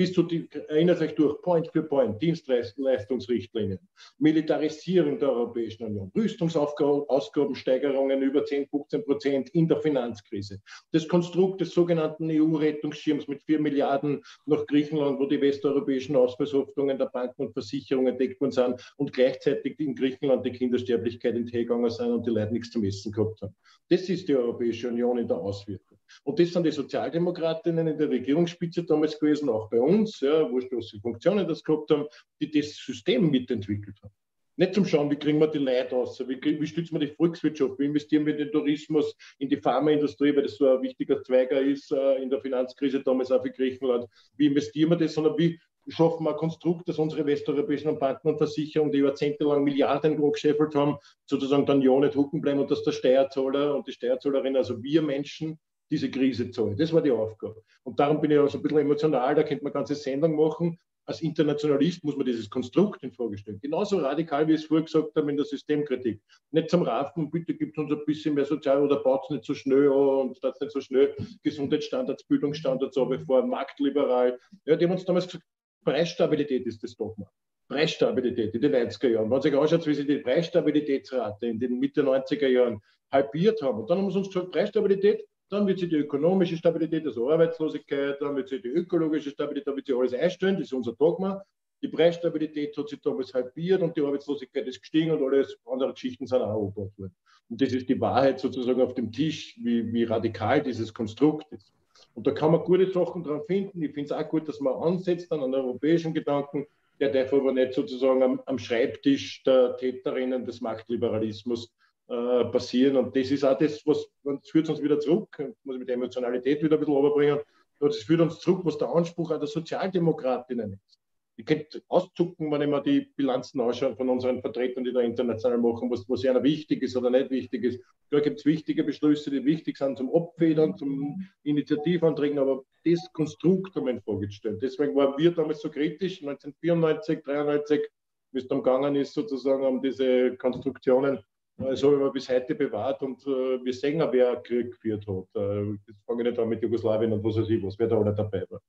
bis 0.00 0.14
zu, 0.14 0.26
erinnert 0.68 1.02
euch 1.02 1.14
durch, 1.14 1.42
Point 1.42 1.68
für 1.70 1.82
Point, 1.82 2.22
Dienstleistungsrichtlinien, 2.22 3.78
Militarisierung 4.18 5.18
der 5.18 5.30
Europäischen 5.30 5.84
Union, 5.84 6.10
Rüstungsausgabensteigerungen 6.16 8.22
über 8.22 8.42
10, 8.42 8.68
15 8.68 9.04
Prozent 9.04 9.50
in 9.50 9.68
der 9.68 9.82
Finanzkrise, 9.82 10.62
das 10.92 11.06
Konstrukt 11.06 11.60
des 11.60 11.74
sogenannten 11.74 12.30
EU-Rettungsschirms 12.30 13.28
mit 13.28 13.42
4 13.42 13.60
Milliarden 13.60 14.22
nach 14.46 14.64
Griechenland, 14.64 15.20
wo 15.20 15.26
die 15.26 15.38
westeuropäischen 15.38 16.16
Ausfallshoffnungen 16.16 16.96
der 16.96 17.10
Banken 17.12 17.42
und 17.42 17.52
Versicherungen 17.52 18.16
deckt 18.16 18.40
worden 18.40 18.52
sind 18.52 18.94
und 18.96 19.12
gleichzeitig 19.12 19.78
in 19.80 19.94
Griechenland 19.94 20.46
die 20.46 20.52
Kindersterblichkeit 20.52 21.34
in 21.34 21.46
sind 21.46 22.10
und 22.10 22.26
die 22.26 22.30
Leute 22.30 22.54
nichts 22.54 22.70
zum 22.70 22.84
Essen 22.84 23.12
gehabt 23.12 23.42
haben. 23.42 23.54
Das 23.90 24.08
ist 24.08 24.28
die 24.28 24.34
Europäische 24.34 24.88
Union 24.88 25.18
in 25.18 25.28
der 25.28 25.36
Auswirkung. 25.36 25.99
Und 26.24 26.38
das 26.38 26.52
sind 26.52 26.64
die 26.64 26.70
Sozialdemokratinnen 26.70 27.86
in 27.86 27.98
der 27.98 28.10
Regierungsspitze 28.10 28.84
damals 28.84 29.18
gewesen, 29.18 29.48
auch 29.48 29.68
bei 29.70 29.80
uns, 29.80 30.20
ja, 30.20 30.50
wo 30.50 30.60
welche 30.60 31.00
Funktionen 31.00 31.46
das 31.46 31.64
gehabt 31.64 31.90
haben, 31.90 32.06
die 32.40 32.50
das 32.50 32.76
System 32.76 33.30
mitentwickelt 33.30 33.98
haben. 34.02 34.12
Nicht 34.60 34.74
zum 34.74 34.84
Schauen, 34.84 35.10
wie 35.10 35.16
kriegen 35.16 35.38
wir 35.38 35.46
die 35.46 35.56
Leute 35.56 35.96
aus, 35.96 36.20
wie, 36.28 36.38
wie 36.42 36.66
stützen 36.66 37.00
wir 37.00 37.06
die 37.06 37.14
Volkswirtschaft, 37.14 37.78
wie 37.78 37.86
investieren 37.86 38.26
wir 38.26 38.34
in 38.34 38.40
den 38.40 38.52
Tourismus, 38.52 39.16
in 39.38 39.48
die 39.48 39.56
Pharmaindustrie, 39.56 40.36
weil 40.36 40.42
das 40.42 40.56
so 40.56 40.68
ein 40.68 40.82
wichtiger 40.82 41.22
Zweiger 41.22 41.62
ist 41.62 41.90
äh, 41.92 42.16
in 42.16 42.28
der 42.28 42.42
Finanzkrise 42.42 43.00
damals 43.02 43.32
auch 43.32 43.42
für 43.42 43.52
Griechenland. 43.52 44.04
Wie 44.36 44.44
investieren 44.44 44.90
wir 44.90 44.96
das, 44.96 45.14
sondern 45.14 45.38
wie 45.38 45.58
schaffen 45.88 46.24
wir 46.24 46.32
ein 46.32 46.36
Konstrukt, 46.36 46.86
dass 46.88 46.98
unsere 46.98 47.24
westeuropäischen 47.24 47.98
Banken 47.98 48.28
und 48.28 48.36
Versicherungen, 48.36 48.92
die 48.92 48.98
jahrzehntelang 48.98 49.64
Milliarden 49.64 50.20
gescheffelt 50.30 50.74
haben, 50.74 50.98
sozusagen 51.24 51.64
dann 51.64 51.80
ja 51.80 51.98
nicht 51.98 52.14
hucken 52.14 52.42
bleiben 52.42 52.60
und 52.60 52.70
dass 52.70 52.82
der 52.82 52.92
Steuerzahler 52.92 53.74
und 53.74 53.86
die 53.86 53.92
Steuerzahlerin, 53.92 54.56
also 54.56 54.82
wir 54.82 55.00
Menschen, 55.00 55.58
diese 55.90 56.10
Krise 56.10 56.50
zahlen. 56.50 56.76
Das 56.76 56.92
war 56.92 57.02
die 57.02 57.10
Aufgabe. 57.10 57.62
Und 57.82 57.98
darum 57.98 58.20
bin 58.20 58.30
ich 58.30 58.38
auch 58.38 58.48
so 58.48 58.58
ein 58.58 58.62
bisschen 58.62 58.78
emotional, 58.78 59.34
da 59.34 59.42
könnte 59.42 59.64
man 59.64 59.72
ganze 59.72 59.94
Sendung 59.94 60.36
machen. 60.36 60.78
Als 61.06 61.22
Internationalist 61.22 62.04
muss 62.04 62.16
man 62.16 62.24
dieses 62.24 62.48
Konstrukt 62.48 63.02
in 63.02 63.10
Frage 63.10 63.36
stellen. 63.36 63.58
Genauso 63.60 63.98
radikal, 63.98 64.46
wie 64.46 64.52
ich 64.52 64.60
es 64.60 64.66
vorher 64.66 64.84
gesagt 64.84 65.16
habe 65.16 65.30
in 65.30 65.36
der 65.36 65.46
Systemkritik. 65.46 66.20
Nicht 66.52 66.70
zum 66.70 66.82
Raffen, 66.82 67.30
bitte 67.30 67.54
gibt 67.54 67.76
uns 67.78 67.90
ein 67.90 68.04
bisschen 68.06 68.34
mehr 68.34 68.44
Sozial- 68.44 68.82
oder 68.82 69.02
baut 69.02 69.22
es 69.24 69.30
nicht 69.30 69.44
so 69.44 69.54
schnell 69.54 69.88
an 69.88 70.28
und 70.28 70.36
statt 70.36 70.60
nicht 70.60 70.70
so 70.70 70.80
schnell 70.80 71.16
Gesundheitsstandards, 71.42 72.22
Bildungsstandards, 72.24 72.96
aber 72.96 73.18
vor 73.18 73.44
marktliberal. 73.44 74.38
Ja, 74.66 74.76
die 74.76 74.84
haben 74.84 74.92
uns 74.92 75.04
damals 75.04 75.26
gesagt, 75.26 75.44
Preisstabilität 75.84 76.66
ist 76.66 76.82
das 76.84 76.94
Dogma. 76.94 77.28
Preisstabilität 77.68 78.54
in 78.54 78.60
den 78.60 78.74
90er 78.74 79.08
Jahren. 79.08 79.24
Wenn 79.24 79.30
man 79.30 79.42
sich 79.42 79.54
anschaut, 79.56 79.86
wie 79.86 79.94
sie 79.94 80.06
die 80.06 80.18
Preisstabilitätsrate 80.18 81.46
in 81.46 81.58
den 81.58 81.78
Mitte 81.80 82.02
90er 82.02 82.48
Jahren 82.48 82.80
halbiert 83.10 83.62
haben. 83.62 83.80
Und 83.80 83.90
dann 83.90 83.98
haben 83.98 84.10
sie 84.10 84.18
uns 84.18 84.28
gesagt, 84.28 84.52
Preisstabilität, 84.52 85.24
dann 85.50 85.66
wird 85.66 85.80
sie 85.80 85.88
die 85.88 85.96
ökonomische 85.96 86.56
Stabilität, 86.56 87.04
also 87.06 87.28
Arbeitslosigkeit, 87.28 88.20
dann 88.20 88.36
wird 88.36 88.48
sie 88.48 88.60
die 88.60 88.68
ökologische 88.68 89.30
Stabilität, 89.30 89.66
da 89.66 89.76
wird 89.76 89.86
sie 89.86 89.94
alles 89.94 90.14
einstellen, 90.14 90.54
das 90.54 90.64
ist 90.66 90.72
unser 90.72 90.92
Dogma. 90.92 91.42
Die 91.82 91.88
Preisstabilität 91.88 92.76
hat 92.76 92.88
sich 92.88 93.00
damals 93.00 93.34
halbiert 93.34 93.82
und 93.82 93.96
die 93.96 94.02
Arbeitslosigkeit 94.02 94.66
ist 94.68 94.80
gestiegen 94.80 95.10
und 95.10 95.22
alles 95.22 95.58
andere 95.64 95.92
Geschichten 95.92 96.26
sind 96.26 96.40
auch 96.40 96.50
erobert 96.50 96.96
worden. 96.98 97.14
Und 97.48 97.60
das 97.60 97.72
ist 97.72 97.88
die 97.88 98.00
Wahrheit 98.00 98.38
sozusagen 98.38 98.80
auf 98.80 98.94
dem 98.94 99.10
Tisch, 99.10 99.56
wie, 99.60 99.92
wie 99.92 100.04
radikal 100.04 100.62
dieses 100.62 100.94
Konstrukt 100.94 101.50
ist. 101.52 101.72
Und 102.14 102.26
da 102.26 102.32
kann 102.32 102.52
man 102.52 102.62
gute 102.62 102.90
Sachen 102.92 103.24
dran 103.24 103.40
finden. 103.46 103.82
Ich 103.82 103.92
finde 103.92 104.06
es 104.06 104.12
auch 104.12 104.28
gut, 104.28 104.46
dass 104.46 104.60
man 104.60 104.74
ansetzt 104.74 105.32
an 105.32 105.42
einen 105.42 105.54
europäischen 105.54 106.14
Gedanken, 106.14 106.66
der 107.00 107.10
darf 107.10 107.32
aber 107.32 107.52
nicht 107.52 107.72
sozusagen 107.72 108.22
am, 108.22 108.42
am 108.46 108.58
Schreibtisch 108.58 109.42
der 109.42 109.76
Täterinnen 109.78 110.44
des 110.44 110.60
Marktliberalismus 110.60 111.72
äh, 112.10 112.44
passieren. 112.46 112.96
Und 112.96 113.14
das 113.14 113.30
ist 113.30 113.44
auch 113.44 113.56
das, 113.56 113.86
was 113.86 114.04
das 114.24 114.50
führt 114.50 114.68
uns 114.68 114.82
wieder 114.82 114.98
zurück, 114.98 115.28
muss 115.62 115.76
ich 115.76 115.78
mit 115.78 115.88
der 115.88 115.94
Emotionalität 115.94 116.60
wieder 116.60 116.76
ein 116.76 116.80
bisschen 116.80 116.98
überbringen. 116.98 117.38
Das 117.78 117.98
führt 117.98 118.20
uns 118.20 118.40
zurück, 118.40 118.62
was 118.64 118.78
der 118.78 118.88
Anspruch 118.88 119.30
auch 119.30 119.38
der 119.38 119.46
Sozialdemokratinnen 119.46 120.72
ist. 120.72 120.98
Ich 121.36 121.46
könnte 121.46 121.82
auszucken, 121.86 122.50
wenn 122.50 122.62
ich 122.62 122.68
mir 122.68 122.82
die 122.82 123.12
Bilanzen 123.14 123.60
anschaue 123.60 123.94
von 123.94 124.08
unseren 124.08 124.40
Vertretern, 124.40 124.82
die 124.82 124.92
da 124.92 125.00
international 125.00 125.58
machen, 125.58 125.88
was, 125.88 126.04
was 126.08 126.24
ihnen 126.24 126.42
wichtig 126.42 126.82
ist 126.82 126.96
oder 126.96 127.10
nicht 127.10 127.30
wichtig 127.30 127.62
ist. 127.62 127.80
Da 128.10 128.18
gibt 128.18 128.40
es 128.40 128.44
wichtige 128.44 128.82
Beschlüsse, 128.82 129.30
die 129.30 129.44
wichtig 129.44 129.78
sind 129.78 129.96
zum 129.96 130.12
Abfedern, 130.12 130.76
zum 130.76 131.24
Initiativanträgen, 131.44 132.40
aber 132.40 132.64
das 132.84 133.08
Konstrukt 133.12 133.76
haben 133.76 133.86
wir 133.86 133.92
in 133.92 134.02
Frage 134.02 134.26
gestellt. 134.26 134.60
Deswegen 134.60 134.96
waren 134.96 135.16
wir 135.16 135.30
damals 135.30 135.62
so 135.62 135.70
kritisch, 135.70 136.20
1994, 136.22 137.18
1993, 137.18 137.88
wie 138.32 138.38
es 138.38 138.48
dann 138.48 138.64
gegangen 138.64 138.96
ist, 138.96 139.14
sozusagen 139.14 139.64
um 139.64 139.80
diese 139.80 140.36
Konstruktionen 140.36 141.20
das 141.68 141.82
habe 141.82 141.94
ich 141.94 142.00
mir 142.00 142.10
bis 142.10 142.28
heute 142.28 142.54
bewahrt 142.54 143.02
und 143.02 143.20
äh, 143.26 143.62
wir 143.62 143.72
sehen 143.72 144.00
auch, 144.00 144.12
wer 144.12 144.36
Krieg 144.36 144.72
geführt 144.72 145.06
hat. 145.06 145.26
Äh, 145.34 145.72
jetzt 145.86 146.02
fange 146.06 146.22
ich 146.22 146.30
nicht 146.30 146.38
an 146.38 146.48
mit 146.48 146.62
Jugoslawien 146.62 147.12
und 147.12 147.22
was 147.22 147.36
weiß 147.36 147.48
ich 147.48 147.62
was, 147.62 147.78
wer 147.78 147.86
da 147.86 147.98
alle 147.98 148.14
dabei 148.14 148.44
war. 148.48 148.60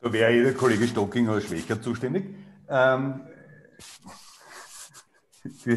Da 0.00 0.12
wäre 0.12 0.32
jeder 0.32 0.52
Kollege 0.52 0.86
Stocking 0.86 1.28
als 1.28 1.44
Schwächer 1.44 1.80
zuständig. 1.80 2.24
Ähm, 2.68 3.22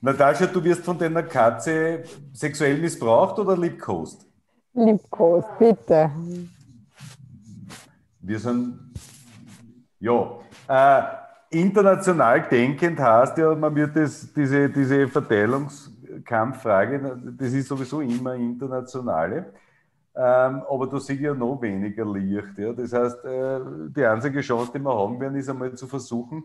Natascha, 0.00 0.46
du 0.46 0.64
wirst 0.64 0.84
von 0.84 0.98
deiner 0.98 1.22
Katze 1.22 2.02
sexuell 2.32 2.78
missbraucht 2.78 3.38
oder 3.38 3.56
liebkost? 3.56 4.26
Liebkost, 4.74 5.48
bitte. 5.58 6.10
Wir 8.20 8.38
sind, 8.38 8.92
ja. 10.00 10.38
Äh, 10.68 11.02
international 11.52 12.48
denkend 12.48 12.98
heißt 12.98 13.38
ja, 13.38 13.54
man 13.54 13.74
wird 13.74 13.96
das, 13.96 14.32
diese, 14.32 14.68
diese 14.68 15.08
Verteilungskampffrage, 15.08 17.34
das 17.38 17.52
ist 17.52 17.68
sowieso 17.68 18.00
immer 18.00 18.34
internationale. 18.34 19.52
Ähm, 20.14 20.62
aber 20.68 20.86
da 20.88 21.00
sehe 21.00 21.16
ich 21.16 21.22
ja 21.22 21.34
noch 21.34 21.60
weniger 21.62 22.04
Licht. 22.04 22.58
Ja. 22.58 22.72
Das 22.72 22.92
heißt, 22.92 23.24
äh, 23.24 23.60
die 23.96 24.04
einzige 24.04 24.42
Chance, 24.42 24.72
die 24.74 24.78
wir 24.78 24.94
haben 24.94 25.18
werden, 25.18 25.36
ist 25.36 25.48
einmal 25.48 25.74
zu 25.74 25.86
versuchen, 25.86 26.44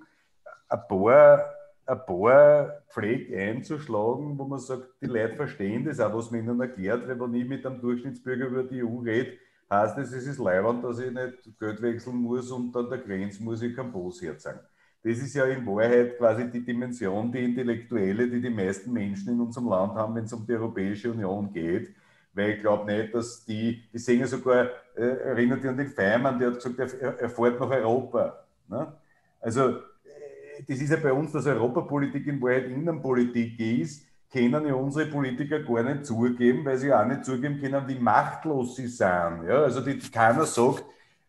ein 0.70 0.80
paar, 0.88 1.44
ein 1.86 2.06
paar 2.06 2.82
Pflege 2.90 3.38
einzuschlagen, 3.38 4.38
wo 4.38 4.46
man 4.46 4.60
sagt, 4.60 4.88
die 5.02 5.08
Leute 5.08 5.36
verstehen 5.36 5.84
das 5.84 6.00
auch, 6.00 6.14
was 6.14 6.32
man 6.32 6.42
ihnen 6.42 6.62
erklärt, 6.62 7.08
weil 7.08 7.20
wenn 7.20 7.34
ich 7.34 7.48
mit 7.48 7.66
einem 7.66 7.82
Durchschnittsbürger 7.82 8.48
über 8.48 8.64
die 8.64 8.84
EU 8.84 9.00
rede, 9.00 9.34
heißt 9.70 9.98
das, 9.98 10.14
es 10.14 10.28
ist 10.28 10.40
leibend, 10.40 10.84
dass 10.86 11.00
ich 11.00 11.12
nicht 11.12 11.60
Geld 11.60 11.82
wechseln 11.82 12.18
muss 12.18 12.50
und 12.52 12.76
an 12.76 12.90
der 12.90 13.00
Grenze 13.00 13.44
muss 13.44 13.62
ich 13.62 13.76
kein 13.76 13.92
Bus 13.92 14.22
herzeigen. 14.22 14.60
Das 15.08 15.20
ist 15.20 15.36
ja 15.36 15.46
in 15.46 15.66
Wahrheit 15.66 16.18
quasi 16.18 16.52
die 16.52 16.66
Dimension, 16.66 17.32
die 17.32 17.46
intellektuelle, 17.46 18.28
die 18.28 18.42
die 18.42 18.50
meisten 18.50 18.92
Menschen 18.92 19.30
in 19.30 19.40
unserem 19.40 19.70
Land 19.70 19.94
haben, 19.94 20.16
wenn 20.16 20.26
es 20.26 20.34
um 20.34 20.46
die 20.46 20.52
Europäische 20.52 21.12
Union 21.12 21.50
geht. 21.54 21.96
Weil 22.34 22.50
ich 22.52 22.60
glaube 22.60 22.92
nicht, 22.92 23.14
dass 23.14 23.46
die, 23.46 23.84
die 23.94 23.98
sehen 23.98 24.20
ja 24.20 24.28
sogar, 24.28 24.68
äh, 24.98 25.02
erinnert 25.02 25.64
ihr 25.64 25.70
an 25.70 25.78
den 25.78 25.88
Feimann, 25.88 26.38
der 26.38 26.52
hat 26.52 26.56
gesagt, 26.62 26.78
er, 26.78 27.20
er 27.20 27.30
fährt 27.30 27.58
nach 27.58 27.70
Europa. 27.70 28.46
Ne? 28.68 28.94
Also, 29.40 29.70
äh, 29.70 30.64
das 30.68 30.78
ist 30.80 30.90
ja 30.90 30.98
bei 30.98 31.14
uns, 31.14 31.32
dass 31.32 31.48
Europapolitik 31.48 32.28
in 32.28 32.42
Wahrheit 32.42 32.66
Innenpolitik 32.66 33.58
ist, 33.62 34.06
können 34.30 34.68
ja 34.68 34.74
unsere 34.74 35.10
Politiker 35.10 35.62
gar 35.62 35.84
nicht 35.84 36.06
zugeben, 36.06 36.66
weil 36.66 36.78
sie 36.78 36.92
auch 36.92 37.06
nicht 37.06 37.24
zugeben 37.24 37.62
können, 37.62 37.88
wie 37.88 37.98
machtlos 37.98 38.76
sie 38.76 38.88
sind. 38.88 39.46
Ja, 39.48 39.64
also 39.64 39.80
die, 39.80 39.98
keiner 40.00 40.46
sagt, 40.46 40.84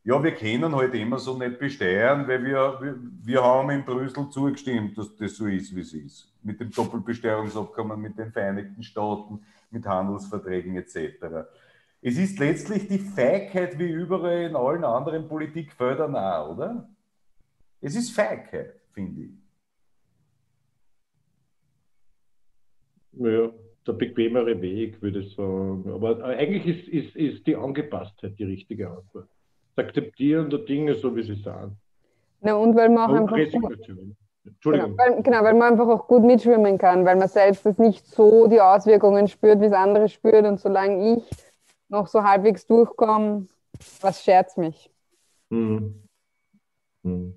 ja, 0.08 0.24
wir 0.24 0.32
können 0.32 0.74
halt 0.74 0.94
immer 0.94 1.18
so 1.18 1.36
nicht 1.36 1.58
besteuern, 1.58 2.26
weil 2.26 2.42
wir, 2.42 2.78
wir, 2.80 2.98
wir 3.24 3.42
haben 3.42 3.68
in 3.68 3.84
Brüssel 3.84 4.30
zugestimmt, 4.30 4.96
dass 4.96 5.14
das 5.14 5.36
so 5.36 5.44
ist, 5.44 5.76
wie 5.76 5.80
es 5.80 5.92
ist. 5.92 6.34
Mit 6.42 6.58
dem 6.58 6.70
Doppelbesteuerungsabkommen 6.70 8.00
mit 8.00 8.16
den 8.16 8.32
Vereinigten 8.32 8.82
Staaten, 8.82 9.42
mit 9.70 9.84
Handelsverträgen 9.84 10.76
etc. 10.76 11.50
Es 12.00 12.16
ist 12.16 12.38
letztlich 12.38 12.88
die 12.88 13.00
Feigheit 13.00 13.78
wie 13.78 13.90
überall 13.90 14.44
in 14.44 14.56
allen 14.56 14.82
anderen 14.82 15.28
Politikfeldern 15.28 16.16
auch, 16.16 16.56
oder? 16.56 16.88
Es 17.82 17.94
ist 17.94 18.10
Feigheit, 18.10 18.80
finde 18.92 19.24
ich. 19.24 19.30
Ja, 23.12 23.50
der 23.86 23.92
bequemere 23.92 24.58
Weg, 24.62 25.02
würde 25.02 25.18
ich 25.18 25.34
sagen. 25.34 25.84
Aber 25.92 26.24
eigentlich 26.24 26.64
ist, 26.64 26.88
ist, 26.88 27.14
ist 27.14 27.46
die 27.46 27.56
Angepasstheit 27.56 28.38
die 28.38 28.44
richtige 28.44 28.88
Antwort. 28.88 29.28
Akzeptieren 29.78 30.50
der 30.50 30.60
Dinge 30.60 30.94
so, 30.94 31.14
wie 31.14 31.22
sie 31.22 31.34
sind. 31.34 31.76
Na, 32.40 32.54
und 32.54 32.76
weil 32.76 32.88
man 32.88 33.10
auch 33.10 33.20
Und 33.20 33.32
einfach. 33.32 33.70
Genau 33.86 34.14
Entschuldigung. 34.48 34.96
weil, 34.96 35.22
genau, 35.22 35.42
weil 35.42 35.54
man 35.54 35.72
einfach 35.72 35.88
auch 35.88 36.06
gut 36.06 36.24
mitschwimmen 36.24 36.78
kann, 36.78 37.04
weil 37.04 37.16
man 37.16 37.28
selbst 37.28 37.66
das 37.66 37.78
nicht 37.78 38.06
so 38.06 38.48
die 38.48 38.60
Auswirkungen 38.60 39.28
spürt, 39.28 39.60
wie 39.60 39.66
es 39.66 39.72
andere 39.72 40.08
spürt. 40.08 40.46
Und 40.46 40.58
solange 40.60 41.16
ich 41.16 41.30
noch 41.88 42.06
so 42.06 42.22
halbwegs 42.22 42.66
durchkomme, 42.66 43.46
was 44.00 44.22
scherzt 44.22 44.58
mich? 44.58 44.90
Hm. 45.50 46.02
Hm. 47.04 47.34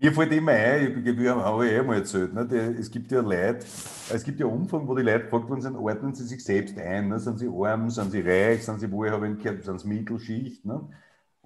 Mir 0.00 0.12
fällt 0.12 0.32
immer 0.32 0.52
ein, 0.52 1.04
ich, 1.04 1.18
wir 1.18 1.34
haben 1.34 1.62
eh 1.66 1.82
mal 1.82 1.96
erzählt, 1.96 2.32
ne, 2.32 2.46
der, 2.46 2.78
es 2.78 2.88
gibt 2.88 3.10
ja 3.10 3.20
Leute, 3.20 3.66
es 4.14 4.22
gibt 4.22 4.38
ja 4.38 4.46
Umfragen, 4.46 4.86
wo 4.86 4.94
die 4.94 5.02
Leute 5.02 5.24
gefragt 5.24 5.48
worden 5.48 5.60
sind, 5.60 5.76
ordnen 5.76 6.14
sie 6.14 6.22
sich 6.22 6.44
selbst 6.44 6.78
ein, 6.78 7.08
ne? 7.08 7.18
sind 7.18 7.40
sie 7.40 7.48
arm, 7.48 7.90
sind 7.90 8.12
sie 8.12 8.20
reich, 8.20 8.64
sind 8.64 8.78
sie 8.78 8.92
wohlhabend, 8.92 9.42
sind 9.42 9.80
sie 9.80 9.88
Mittelschicht. 9.88 10.64
Ne? 10.64 10.88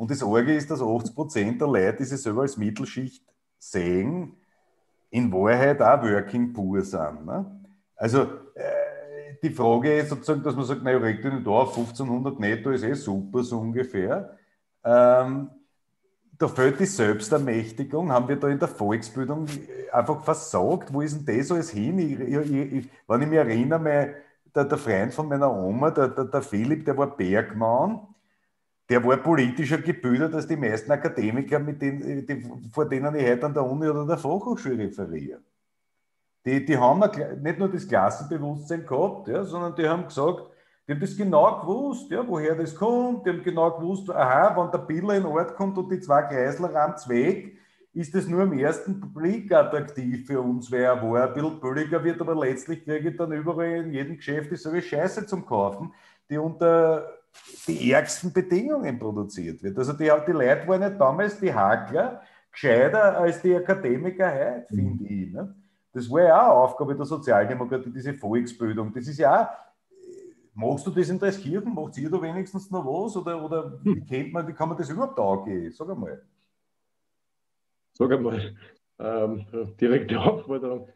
Und 0.03 0.11
das 0.11 0.21
Orge 0.21 0.53
ist, 0.57 0.69
dass 0.69 0.83
80 0.83 1.15
Prozent 1.15 1.61
der 1.61 1.69
Leute, 1.69 1.99
die 1.99 2.05
sich 2.07 2.21
selber 2.21 2.43
als 2.43 2.57
Mittelschicht 2.57 3.25
sehen, 3.57 4.33
in 5.11 5.33
Wahrheit 5.33 5.81
auch 5.81 6.03
Working 6.03 6.53
Poor 6.53 6.83
sind. 6.83 7.25
Ne? 7.25 7.47
Also 7.95 8.23
äh, 8.57 9.37
die 9.41 9.51
Frage 9.51 9.99
ist 9.99 10.09
sozusagen, 10.09 10.43
dass 10.43 10.57
man 10.57 10.65
sagt, 10.65 10.83
naja, 10.83 10.99
regt 10.99 11.23
dich 11.23 11.33
nicht 11.33 11.47
auf, 11.47 11.79
1500 11.79 12.41
netto 12.41 12.71
ist 12.71 12.83
eh 12.83 12.95
super, 12.95 13.45
so 13.45 13.61
ungefähr. 13.61 14.37
Ähm, 14.83 15.51
da 16.37 16.49
fehlt 16.49 16.81
die 16.81 16.87
Selbstermächtigung, 16.87 18.11
haben 18.11 18.27
wir 18.27 18.35
da 18.35 18.49
in 18.49 18.59
der 18.59 18.67
Volksbildung 18.67 19.47
einfach 19.93 20.25
versagt. 20.25 20.93
Wo 20.93 21.01
ist 21.01 21.17
denn 21.17 21.39
das 21.39 21.53
alles 21.53 21.71
hin? 21.71 22.01
Ich, 22.01 22.19
ich, 22.19 22.73
ich, 22.73 22.89
wenn 23.07 23.23
ich 23.23 23.29
mich 23.29 23.39
erinnere, 23.39 23.79
mein, 23.79 24.15
der, 24.53 24.65
der 24.65 24.79
Freund 24.79 25.15
von 25.15 25.29
meiner 25.29 25.55
Oma, 25.55 25.93
der, 25.93 26.09
der, 26.09 26.25
der 26.25 26.43
Philipp, 26.43 26.85
der 26.87 26.99
war 26.99 27.17
Bergmann, 27.17 28.09
der 28.93 29.03
war 29.03 29.17
politischer 29.17 29.79
gebildet 29.79 30.35
als 30.35 30.47
die 30.47 30.57
meisten 30.57 30.93
Akademiker, 30.93 31.59
mit 31.59 31.81
denen, 31.81 32.27
die, 32.27 32.45
vor 32.71 32.87
denen 32.87 33.15
ich 33.15 33.27
heute 33.27 33.47
an 33.47 33.55
der 33.55 33.65
Uni 33.65 33.89
oder 33.89 34.05
der 34.05 34.19
Fachhochschule 34.19 34.85
referiere. 34.85 35.41
Die, 36.45 36.63
die 36.63 36.77
haben 36.77 37.01
nicht 37.43 37.59
nur 37.59 37.71
das 37.71 37.89
Klassenbewusstsein 37.89 38.85
gehabt, 38.85 39.29
ja, 39.29 39.45
sondern 39.45 39.75
die 39.77 39.89
haben 39.89 40.05
gesagt, 40.05 40.43
die 40.87 40.93
haben 40.93 41.01
das 41.01 41.17
genau 41.17 41.61
gewusst, 41.61 42.11
ja, 42.11 42.23
woher 42.29 42.55
das 42.55 42.75
kommt. 42.75 43.25
Die 43.25 43.31
haben 43.31 43.43
genau 43.43 43.71
gewusst, 43.71 44.11
aha, 44.11 44.55
wenn 44.61 44.71
der 44.71 44.85
Biller 44.87 45.15
in 45.15 45.25
Ort 45.25 45.55
kommt 45.55 45.79
und 45.79 45.91
die 45.91 46.01
zwei 46.01 46.25
Kreisler 46.25 46.75
rammt 46.75 47.09
weg, 47.09 47.57
ist 47.95 48.15
das 48.15 48.27
nur 48.27 48.43
im 48.43 48.53
ersten 48.59 49.01
Blick 49.15 49.51
attraktiv 49.55 50.27
für 50.27 50.43
uns, 50.43 50.71
weil 50.71 50.83
er 50.83 51.03
war 51.03 51.29
ein 51.29 51.33
bisschen 51.33 51.61
billiger 51.61 52.05
wird, 52.05 52.21
aber 52.21 52.35
letztlich 52.35 52.85
kriege 52.85 53.09
ich 53.09 53.17
dann 53.17 53.33
überall 53.33 53.85
in 53.87 53.93
jedem 53.93 54.17
Geschäft 54.19 54.51
dieselbe 54.51 54.83
Scheiße 54.83 55.25
zum 55.25 55.47
Kaufen, 55.47 55.95
die 56.29 56.37
unter 56.37 57.22
die 57.67 57.93
ärgsten 57.93 58.33
Bedingungen 58.33 58.99
produziert 58.99 59.63
wird. 59.63 59.79
Also 59.79 59.93
die, 59.93 60.11
die 60.27 60.33
Leute 60.33 60.67
waren 60.67 60.83
ja 60.83 60.91
damals 60.91 61.39
die 61.39 61.53
Hakler 61.53 62.23
gescheiter 62.51 63.19
als 63.19 63.41
die 63.41 63.55
Akademiker 63.55 64.31
heute, 64.31 64.67
finde 64.69 65.05
ich. 65.05 65.33
Ne? 65.33 65.55
Das 65.93 66.11
war 66.11 66.23
ja 66.23 66.51
auch 66.51 66.65
Aufgabe 66.65 66.95
der 66.95 67.05
Sozialdemokratie, 67.05 67.91
diese 67.91 68.15
Volksbildung. 68.15 68.93
Das 68.93 69.07
ist 69.07 69.19
ja 69.19 69.43
auch 69.43 69.49
Machst 70.55 70.87
du 70.87 70.91
das 70.91 71.09
in 71.09 71.19
Dreiskirchen? 71.19 71.75
Macht 71.75 71.97
ihr 71.97 72.11
da 72.11 72.21
wenigstens 72.21 72.71
noch 72.71 72.85
was? 72.85 73.17
Oder, 73.17 73.43
oder 73.43 73.83
wie, 73.83 74.05
kennt 74.05 74.33
man, 74.33 74.47
wie 74.47 74.53
kann 74.53 74.69
man 74.69 74.77
das 74.77 74.91
überhaupt 74.91 75.19
angehen? 75.19 75.73
Sag 75.73 75.89
einmal. 75.89 76.23
Sag 77.95 78.13
einmal, 78.13 78.55
ähm, 78.99 79.47
direkte 79.81 80.21
Aufforderung. 80.21 80.91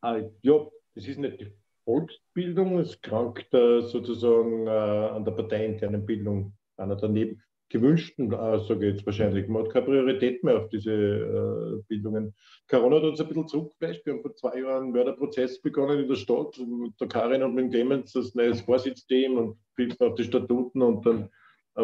Ah, 0.00 0.18
ja, 0.40 0.66
das 0.94 1.06
ist 1.06 1.18
nicht 1.18 1.40
die 1.40 1.52
Volksbildung, 1.86 2.80
es 2.80 3.00
krankt 3.00 3.54
äh, 3.54 3.80
sozusagen 3.80 4.66
äh, 4.66 4.70
an 4.70 5.24
der 5.24 5.32
parteiinternen 5.32 6.04
Bildung 6.04 6.52
einer 6.76 6.96
daneben 6.96 7.40
gewünschten, 7.68 8.32
äh, 8.32 8.58
sage 8.60 8.88
ich 8.88 8.96
jetzt 8.96 9.06
wahrscheinlich. 9.06 9.48
Man 9.48 9.64
hat 9.64 9.72
keine 9.72 9.86
Priorität 9.86 10.42
mehr 10.42 10.58
auf 10.58 10.68
diese 10.68 10.92
äh, 10.92 11.82
Bildungen. 11.88 12.34
Corona 12.68 12.96
hat 12.96 13.04
uns 13.04 13.20
ein 13.20 13.28
bisschen 13.28 13.48
zurückgeflasht. 13.48 14.04
Wir 14.04 14.14
haben 14.14 14.22
vor 14.22 14.34
zwei 14.34 14.60
Jahren 14.60 14.84
einen 14.84 14.92
Mörderprozess 14.92 15.62
begonnen 15.62 16.00
in 16.00 16.08
der 16.08 16.16
Stadt 16.16 16.58
mit 16.58 17.00
der 17.00 17.08
Karin 17.08 17.42
und 17.44 17.54
mit 17.54 17.66
dem 17.66 17.70
Clemens, 17.70 18.12
das 18.12 18.34
neues 18.34 18.60
Vorsitzdem 18.62 19.38
und 19.38 19.58
viel 19.76 19.94
auf 20.00 20.16
die 20.16 20.24
Statuten 20.24 20.82
und 20.82 21.06
dann 21.06 21.30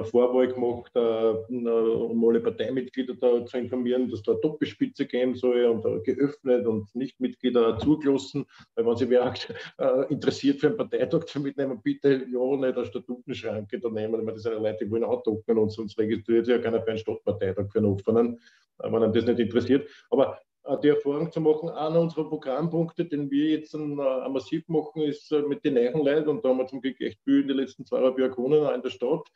Vorwahl 0.05 0.49
gemacht, 0.49 0.91
äh, 0.95 1.01
um 1.01 2.29
alle 2.29 2.41
Parteimitglieder 2.41 3.15
da 3.15 3.45
zu 3.45 3.59
informieren, 3.59 4.09
dass 4.09 4.23
da 4.23 4.33
eine 4.33 4.41
Doppelspitze 4.41 5.07
geben 5.07 5.35
soll 5.35 5.65
und 5.67 5.85
da 5.85 5.99
geöffnet 5.99 6.67
und 6.67 6.95
Nichtmitglieder 6.95 7.79
zugelassen. 7.79 8.47
Weil 8.75 8.87
wenn 8.87 8.97
sich 8.97 9.11
wer 9.11 9.35
äh, 9.79 10.07
interessiert 10.13 10.61
für 10.61 10.69
einen 10.69 10.79
Parteitag 10.79 11.27
zu 11.27 11.41
mitnehmen, 11.41 11.81
bitte 11.83 12.27
ja 12.31 12.57
nicht 12.57 12.77
eine 12.77 12.87
Statutenschranke 12.87 13.79
da 13.79 13.91
nehmen, 13.91 14.27
weil 14.27 14.35
das 14.35 14.45
sind 14.45 14.55
Leute, 14.55 14.85
die 14.87 14.91
wollen 14.91 15.05
andocken 15.05 15.59
und 15.59 15.71
sonst 15.71 15.99
registriert 15.99 16.47
sich 16.47 16.55
ja 16.57 16.63
keiner 16.63 16.81
für 16.81 16.91
einen 16.91 16.99
Stadtparteitag, 16.99 17.71
für 17.71 17.79
einen 17.79 17.93
offenen, 17.93 18.41
äh, 18.79 18.91
wenn 18.91 19.03
einem 19.03 19.13
das 19.13 19.27
nicht 19.27 19.41
interessiert. 19.41 19.89
Aber 20.11 20.39
die 20.85 20.91
Erfahrung 20.91 21.33
zu 21.33 21.41
machen, 21.41 21.71
einer 21.71 21.99
unserer 21.99 22.29
Programmpunkte, 22.29 23.05
den 23.05 23.29
wir 23.33 23.51
jetzt 23.51 23.75
ein 23.75 23.97
massiv 23.97 24.69
machen, 24.69 25.03
ist 25.03 25.33
mit 25.49 25.65
den 25.65 25.75
neuen 25.75 26.05
Leuten, 26.05 26.29
und 26.29 26.45
da 26.45 26.51
haben 26.51 26.59
wir 26.59 26.69
zum 26.69 26.81
Glück 26.81 27.01
echt 27.01 27.21
viel 27.25 27.41
in 27.41 27.49
den 27.49 27.57
letzten 27.57 27.85
zweieinhalb 27.85 28.17
Jahren 28.17 28.31
gewonnen, 28.31 28.65
auch 28.65 28.73
in 28.73 28.81
der 28.81 28.91
Stadt, 28.91 29.27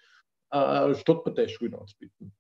äh, 0.51 0.95
Stadtparteischulen 0.95 1.75
anzubieten. 1.75 2.33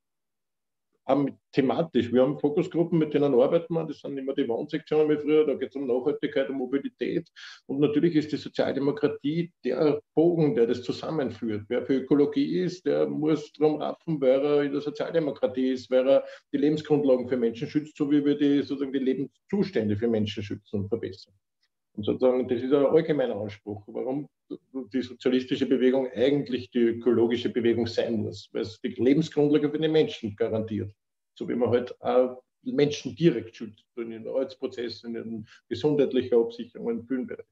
Auch 1.09 1.25
thematisch. 1.53 2.13
Wir 2.13 2.23
haben 2.23 2.37
Fokusgruppen, 2.41 2.99
mit 2.99 3.15
denen 3.15 3.33
arbeiten 3.33 3.75
wir. 3.75 3.85
Das 3.85 4.01
sind 4.01 4.19
immer 4.19 4.35
die 4.35 4.49
Wohnsektionen 4.49 5.09
wie 5.09 5.17
früher. 5.17 5.47
Da 5.47 5.55
geht 5.55 5.69
es 5.69 5.77
um 5.77 5.87
Nachhaltigkeit 5.87 6.49
und 6.49 6.57
Mobilität. 6.57 7.31
Und 7.67 7.79
natürlich 7.79 8.17
ist 8.17 8.33
die 8.33 8.37
Sozialdemokratie 8.37 9.53
der 9.65 10.01
Bogen, 10.15 10.57
der 10.57 10.67
das 10.67 10.83
zusammenführt. 10.83 11.65
Wer 11.69 11.87
für 11.87 11.99
Ökologie 11.99 12.59
ist, 12.59 12.87
der 12.87 13.07
muss 13.07 13.53
drum 13.53 13.81
raffen, 13.81 14.21
weil 14.21 14.45
er 14.45 14.63
in 14.65 14.73
der 14.73 14.81
Sozialdemokratie 14.81 15.71
ist, 15.71 15.89
weil 15.93 16.09
er 16.09 16.25
die 16.53 16.59
Lebensgrundlagen 16.59 17.29
für 17.29 17.37
Menschen 17.37 17.69
schützt, 17.69 17.97
so 17.97 18.11
wie 18.11 18.25
wir 18.25 18.37
die, 18.37 18.63
sozusagen 18.63 18.93
die 18.93 18.99
Lebenszustände 18.99 19.97
für 19.97 20.09
Menschen 20.09 20.43
schützen 20.43 20.81
und 20.81 20.89
verbessern. 20.89 21.35
Und 21.97 22.05
sozusagen, 22.05 22.47
das 22.47 22.63
ist 22.63 22.73
ein 22.75 22.85
allgemeiner 22.85 23.37
Anspruch, 23.37 23.83
warum 23.87 24.29
die 24.93 25.01
sozialistische 25.01 25.67
Bewegung 25.67 26.09
eigentlich 26.15 26.71
die 26.71 26.81
ökologische 26.81 27.49
Bewegung 27.49 27.87
sein 27.87 28.23
muss, 28.23 28.51
weil 28.53 28.63
es 28.63 28.79
die 28.83 28.89
Lebensgrundlage 28.89 29.71
für 29.71 29.79
die 29.79 29.89
Menschen 29.89 30.37
garantiert. 30.37 30.93
So 31.35 31.49
wie 31.49 31.55
man 31.55 31.71
halt 31.71 31.99
auch 32.03 32.43
Menschen 32.63 33.17
direkt 33.17 33.57
schützt, 33.57 33.85
in 33.97 34.11
den 34.11 34.29
Arbeitsprozessen, 34.29 35.17
in 35.17 35.23
den 35.23 35.49
gesundheitlichen 35.69 36.39
Absicherungen, 36.39 37.01
in 37.01 37.07
vielen 37.07 37.27
Bereichen. 37.27 37.49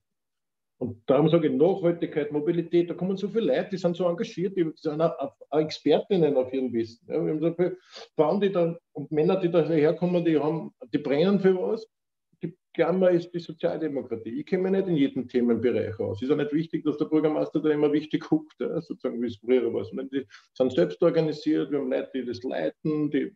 Und 0.79 1.03
darum 1.07 1.31
sage 1.31 1.49
ich 1.49 1.55
Nachhaltigkeit, 1.55 2.33
Mobilität, 2.33 2.91
da 2.91 2.95
kommen 2.95 3.17
so 3.17 3.29
viele 3.29 3.47
Leute, 3.47 3.71
die 3.71 3.77
sind 3.79 3.97
so 3.97 4.07
engagiert, 4.07 4.57
die 4.57 4.71
sind 4.75 5.01
auch, 5.01 5.33
Expertinnen 5.53 6.37
auf 6.37 6.53
ihrem 6.53 6.73
Wissen. 6.73 7.07
Ja, 7.09 7.25
wir 7.25 7.33
haben 7.33 7.41
so 7.41 7.55
viele 7.55 7.79
Frauen, 8.17 8.41
die 8.41 8.51
da 8.51 8.77
und 8.93 9.11
Männer, 9.11 9.41
die 9.41 9.51
da 9.51 9.65
herkommen, 9.65 10.25
die 10.25 10.39
haben, 10.39 10.75
die 10.93 10.99
brennen 10.99 11.41
für 11.41 11.55
was 11.57 11.87
Klammer 12.75 13.11
ist 13.11 13.33
die 13.33 13.39
Sozialdemokratie. 13.39 14.41
Ich 14.41 14.47
kenne 14.47 14.65
mich 14.65 14.73
nicht 14.73 14.89
in 14.89 14.97
jedem 14.97 15.29
Themenbereich 15.29 15.99
aus. 16.01 16.21
Ist 16.21 16.31
auch 16.31 16.37
nicht 16.37 16.53
wichtig, 16.53 16.85
dass 16.85 16.99
der 16.99 17.07
Bürgermeister 17.07 17.61
da 17.61 17.71
immer 17.71 17.93
wichtig 17.93 18.29
guckt, 18.29 18.55
ja, 18.61 18.81
sozusagen 18.81 19.23
wie 19.23 19.29
es 19.29 19.37
früher 19.37 19.73
war. 19.73 19.85
Die 19.85 20.27
sind 20.53 20.73
selbst 20.73 21.03
organisiert, 21.03 21.71
wir 21.71 21.79
haben 21.79 21.91
Leute, 21.91 22.11
die 22.15 22.27
das 22.27 22.43
leiten, 22.43 23.11
die 23.11 23.35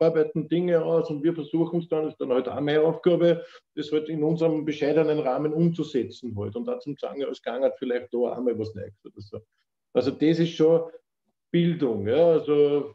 arbeiten 0.00 0.48
Dinge 0.48 0.82
aus 0.82 1.10
und 1.10 1.22
wir 1.22 1.34
versuchen 1.34 1.80
es 1.80 1.88
dann, 1.88 2.08
ist 2.08 2.20
dann 2.20 2.32
halt 2.32 2.48
auch 2.48 2.60
meine 2.60 2.82
Aufgabe, 2.82 3.44
das 3.74 3.92
halt 3.92 4.08
in 4.08 4.24
unserem 4.24 4.64
bescheidenen 4.64 5.20
Rahmen 5.20 5.52
umzusetzen 5.52 6.34
halt. 6.36 6.56
Und 6.56 6.66
da 6.66 6.78
zum 6.80 6.96
sagen, 6.96 7.20
ja, 7.20 7.28
es 7.28 7.42
gang 7.42 7.62
hat 7.62 7.78
vielleicht 7.78 8.12
da 8.12 8.18
auch 8.18 8.40
mal 8.40 8.58
was 8.58 8.74
Neues 8.74 8.94
oder 9.04 9.20
so. 9.20 9.40
Also 9.92 10.10
das 10.10 10.38
ist 10.38 10.50
schon 10.50 10.90
Bildung, 11.50 12.06
ja, 12.08 12.32
also 12.32 12.94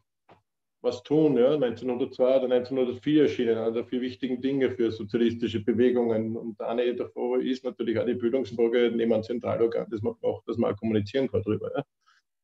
was 0.85 1.03
tun. 1.03 1.37
Ja? 1.37 1.55
1902 1.55 2.23
oder 2.23 2.43
1904 2.43 3.23
erschienen 3.23 3.57
einer 3.57 3.71
der 3.71 3.85
vier 3.85 3.99
wichtigen 3.99 4.39
Dinge 4.39 4.71
für 4.71 4.91
sozialistische 4.91 5.61
Bewegungen. 5.61 6.37
Und 6.37 6.61
eine 6.61 6.95
davon 6.95 7.41
ist 7.41 7.65
natürlich 7.65 7.99
auch 7.99 8.05
die 8.05 8.13
Bildungsfrage 8.13 8.91
neben 8.95 9.11
einem 9.11 9.23
Zentralorgan, 9.23 9.87
das 9.89 10.01
man 10.01 10.15
braucht, 10.21 10.47
dass 10.47 10.57
man 10.57 10.73
auch 10.73 10.77
kommunizieren 10.77 11.29
kann 11.29 11.41
darüber. 11.43 11.71
Ja? 11.75 11.83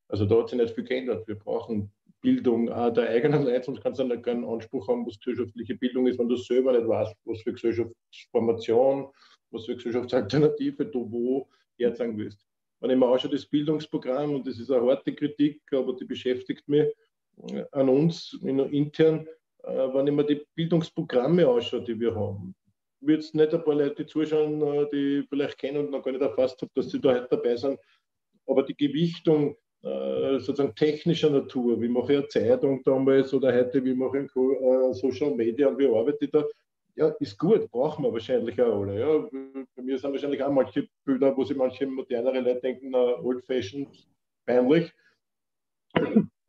Also 0.10 0.26
da 0.26 0.40
hat 0.40 0.50
sich 0.50 0.60
nicht 0.60 0.76
viel 0.76 0.84
geändert. 0.84 1.26
Wir 1.28 1.36
brauchen 1.36 1.92
Bildung 2.22 2.70
auch 2.70 2.92
der 2.92 3.10
eigenen 3.10 3.44
Leute, 3.44 3.64
sonst 3.64 3.82
kannst 3.82 4.00
du 4.00 4.04
nicht 4.04 4.24
keinen 4.24 4.46
Anspruch 4.46 4.88
haben, 4.88 5.06
was 5.08 5.18
gesellschaftliche 5.20 5.76
Bildung 5.76 6.08
ist, 6.08 6.20
wenn 6.20 6.28
du 6.28 6.36
selber 6.36 6.74
nicht 6.74 6.88
weißt, 6.88 7.16
was 7.26 7.42
für 7.42 7.54
Gesellschaftsformation, 7.54 9.08
was 9.52 9.66
für 9.66 9.76
Gesellschaftsalternative 9.76 10.86
du 10.86 11.12
wo 11.12 11.48
herzeigen 11.78 12.18
willst. 12.18 12.46
Wenn 12.80 12.92
ich 12.92 12.98
mir 12.98 13.08
anschaue, 13.08 13.32
das 13.32 13.46
Bildungsprogramm, 13.46 14.36
und 14.36 14.48
das 14.48 14.60
ist 14.60 14.72
eine 14.72 14.86
harte 14.86 15.14
Kritik, 15.14 15.62
aber 15.72 15.96
die 15.96 16.06
beschäftigt 16.06 16.68
mich 16.68 16.88
an 17.72 17.90
uns 17.90 18.38
intern, 18.44 19.28
äh, 19.64 19.94
wenn 19.94 20.08
ich 20.08 20.14
mir 20.14 20.26
die 20.26 20.46
Bildungsprogramme 20.56 21.48
anschaue, 21.48 21.84
die 21.84 22.00
wir 22.00 22.16
haben, 22.16 22.56
wird 23.00 23.22
es 23.22 23.34
nicht 23.34 23.54
ein 23.54 23.64
paar 23.64 23.76
Leute 23.76 24.06
zuschauen, 24.06 24.62
äh, 24.62 24.88
die 24.92 25.20
ich 25.20 25.30
vielleicht 25.30 25.58
kennen 25.58 25.86
und 25.86 25.92
noch 25.92 26.04
gar 26.04 26.12
nicht 26.12 26.22
erfasst 26.22 26.62
habe, 26.62 26.72
dass 26.76 26.90
sie 26.90 27.00
da 27.00 27.14
heute 27.14 27.28
dabei 27.30 27.56
sind. 27.56 27.80
Aber 28.48 28.64
die 28.64 28.76
Gewichtung 28.76 29.56
sozusagen 29.84 30.76
technischer 30.76 31.32
Natur, 31.32 31.82
wie 31.82 31.88
mache 31.88 32.14
ich 32.14 32.20
eine 32.20 32.28
Zeitung 32.28 32.84
damals 32.84 33.34
oder 33.34 33.52
heute, 33.52 33.84
wie 33.84 33.96
mache 33.96 34.26
ich 34.26 34.32
Social 34.96 35.34
Media 35.34 35.70
und 35.70 35.80
wie 35.80 35.88
arbeite 35.88 36.26
ich 36.26 36.30
da, 36.30 36.46
ja, 36.96 37.08
ist 37.20 37.40
gut, 37.40 37.68
brauchen 37.72 38.06
wir 38.06 38.14
wahrscheinlich 38.14 38.62
auch 38.62 38.80
alle. 38.80 39.00
Ja. 39.00 39.28
Bei 39.76 39.82
mir 39.82 39.98
sind 39.98 40.12
wahrscheinlich 40.12 40.44
auch 40.44 40.52
manche 40.52 40.88
Bilder, 41.04 41.36
wo 41.36 41.44
sich 41.44 41.58
manche 41.58 41.88
modernere 41.88 42.42
Leute 42.42 42.62
denken, 42.62 42.94
old-fashioned, 42.94 44.08
peinlich. 44.46 44.94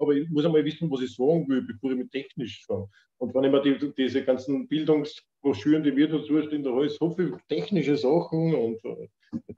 Aber 0.02 0.14
ich 0.14 0.28
muss 0.30 0.44
einmal 0.44 0.64
wissen, 0.64 0.90
was 0.90 1.00
ich 1.00 1.14
sagen 1.14 1.48
will, 1.48 1.62
bevor 1.62 1.92
ich 1.92 1.96
mich 1.96 2.10
technisch 2.10 2.66
fange. 2.66 2.88
Und 3.18 3.32
wenn 3.36 3.44
ich 3.44 3.52
mir 3.52 3.62
die, 3.62 3.94
diese 3.96 4.24
ganzen 4.24 4.66
Bildungsbroschüren, 4.66 5.84
die 5.84 5.94
wir 5.94 6.08
dazu 6.08 6.42
stehen, 6.42 6.64
da 6.64 6.82
ist 6.82 6.98
so 6.98 7.10
viele 7.10 7.38
technische 7.48 7.96
Sachen 7.96 8.52
und 8.52 8.80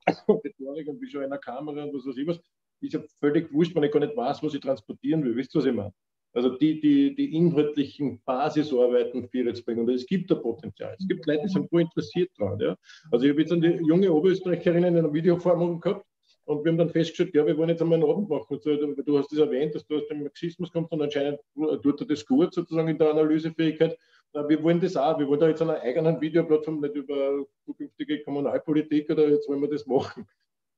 Rhetorik 0.06 0.88
und 0.88 1.00
wie 1.00 1.10
schon 1.10 1.22
einer 1.22 1.38
Kamera 1.38 1.84
und 1.84 1.94
was 1.94 2.06
weiß 2.06 2.18
ich 2.18 2.26
was, 2.26 2.38
ist 2.82 2.92
ja 2.92 3.00
völlig 3.20 3.50
wurscht, 3.54 3.74
wenn 3.74 3.84
ich 3.84 3.90
gar 3.90 4.00
nicht 4.00 4.14
weiß, 4.14 4.42
was 4.42 4.52
ich 4.52 4.60
transportieren 4.60 5.24
will. 5.24 5.34
Wisst 5.34 5.54
ihr, 5.56 5.60
was 5.60 5.64
ich 5.64 5.72
meine? 5.72 5.94
Also 6.34 6.50
die, 6.50 6.78
die, 6.78 7.14
die 7.14 7.34
inhaltlichen 7.34 8.20
Basisarbeiten 8.26 9.26
für 9.30 9.46
jetzt 9.46 9.64
bringen. 9.64 9.80
Und 9.80 9.94
es 9.94 10.04
gibt 10.04 10.30
da 10.30 10.34
Potenzial. 10.34 10.94
Es 10.98 11.08
gibt 11.08 11.24
Leute, 11.24 11.44
die 11.44 11.48
sind 11.48 11.70
voll 11.70 11.82
interessiert 11.82 12.30
daran. 12.36 12.60
Ja. 12.60 12.76
Also 13.10 13.24
ich 13.24 13.30
habe 13.30 13.40
jetzt 13.40 13.52
eine 13.52 13.80
junge 13.80 14.12
Oberösterreicherin 14.12 14.84
in 14.84 14.98
einer 14.98 15.12
Videoformung 15.14 15.80
gehabt 15.80 16.04
und 16.46 16.64
wir 16.64 16.72
haben 16.72 16.78
dann 16.78 16.90
festgestellt, 16.90 17.34
ja, 17.34 17.46
wir 17.46 17.56
wollen 17.56 17.70
jetzt 17.70 17.80
einmal 17.80 17.98
einen 18.00 18.10
Abend 18.10 18.28
machen. 18.28 18.58
So, 18.60 18.76
du 18.76 19.18
hast 19.18 19.32
das 19.32 19.38
erwähnt, 19.38 19.74
dass 19.74 19.86
du 19.86 19.96
aus 19.96 20.06
dem 20.08 20.22
Marxismus 20.22 20.70
kommst 20.70 20.92
und 20.92 21.00
anscheinend 21.00 21.40
tut 21.54 22.00
er 22.00 22.06
das 22.06 22.26
gut 22.26 22.52
sozusagen 22.52 22.88
in 22.88 22.98
der 22.98 23.10
Analysefähigkeit. 23.10 23.98
Wir 24.32 24.62
wollen 24.62 24.80
das 24.80 24.96
auch. 24.96 25.18
Wir 25.18 25.26
wollen 25.26 25.40
da 25.40 25.48
jetzt 25.48 25.62
eine 25.62 25.80
eigenen 25.80 26.20
Videoplattform, 26.20 26.80
nicht 26.80 26.96
über 26.96 27.46
zukünftige 27.64 28.22
Kommunalpolitik 28.22 29.08
oder 29.10 29.28
jetzt 29.28 29.48
wollen 29.48 29.62
wir 29.62 29.70
das 29.70 29.86
machen. 29.86 30.26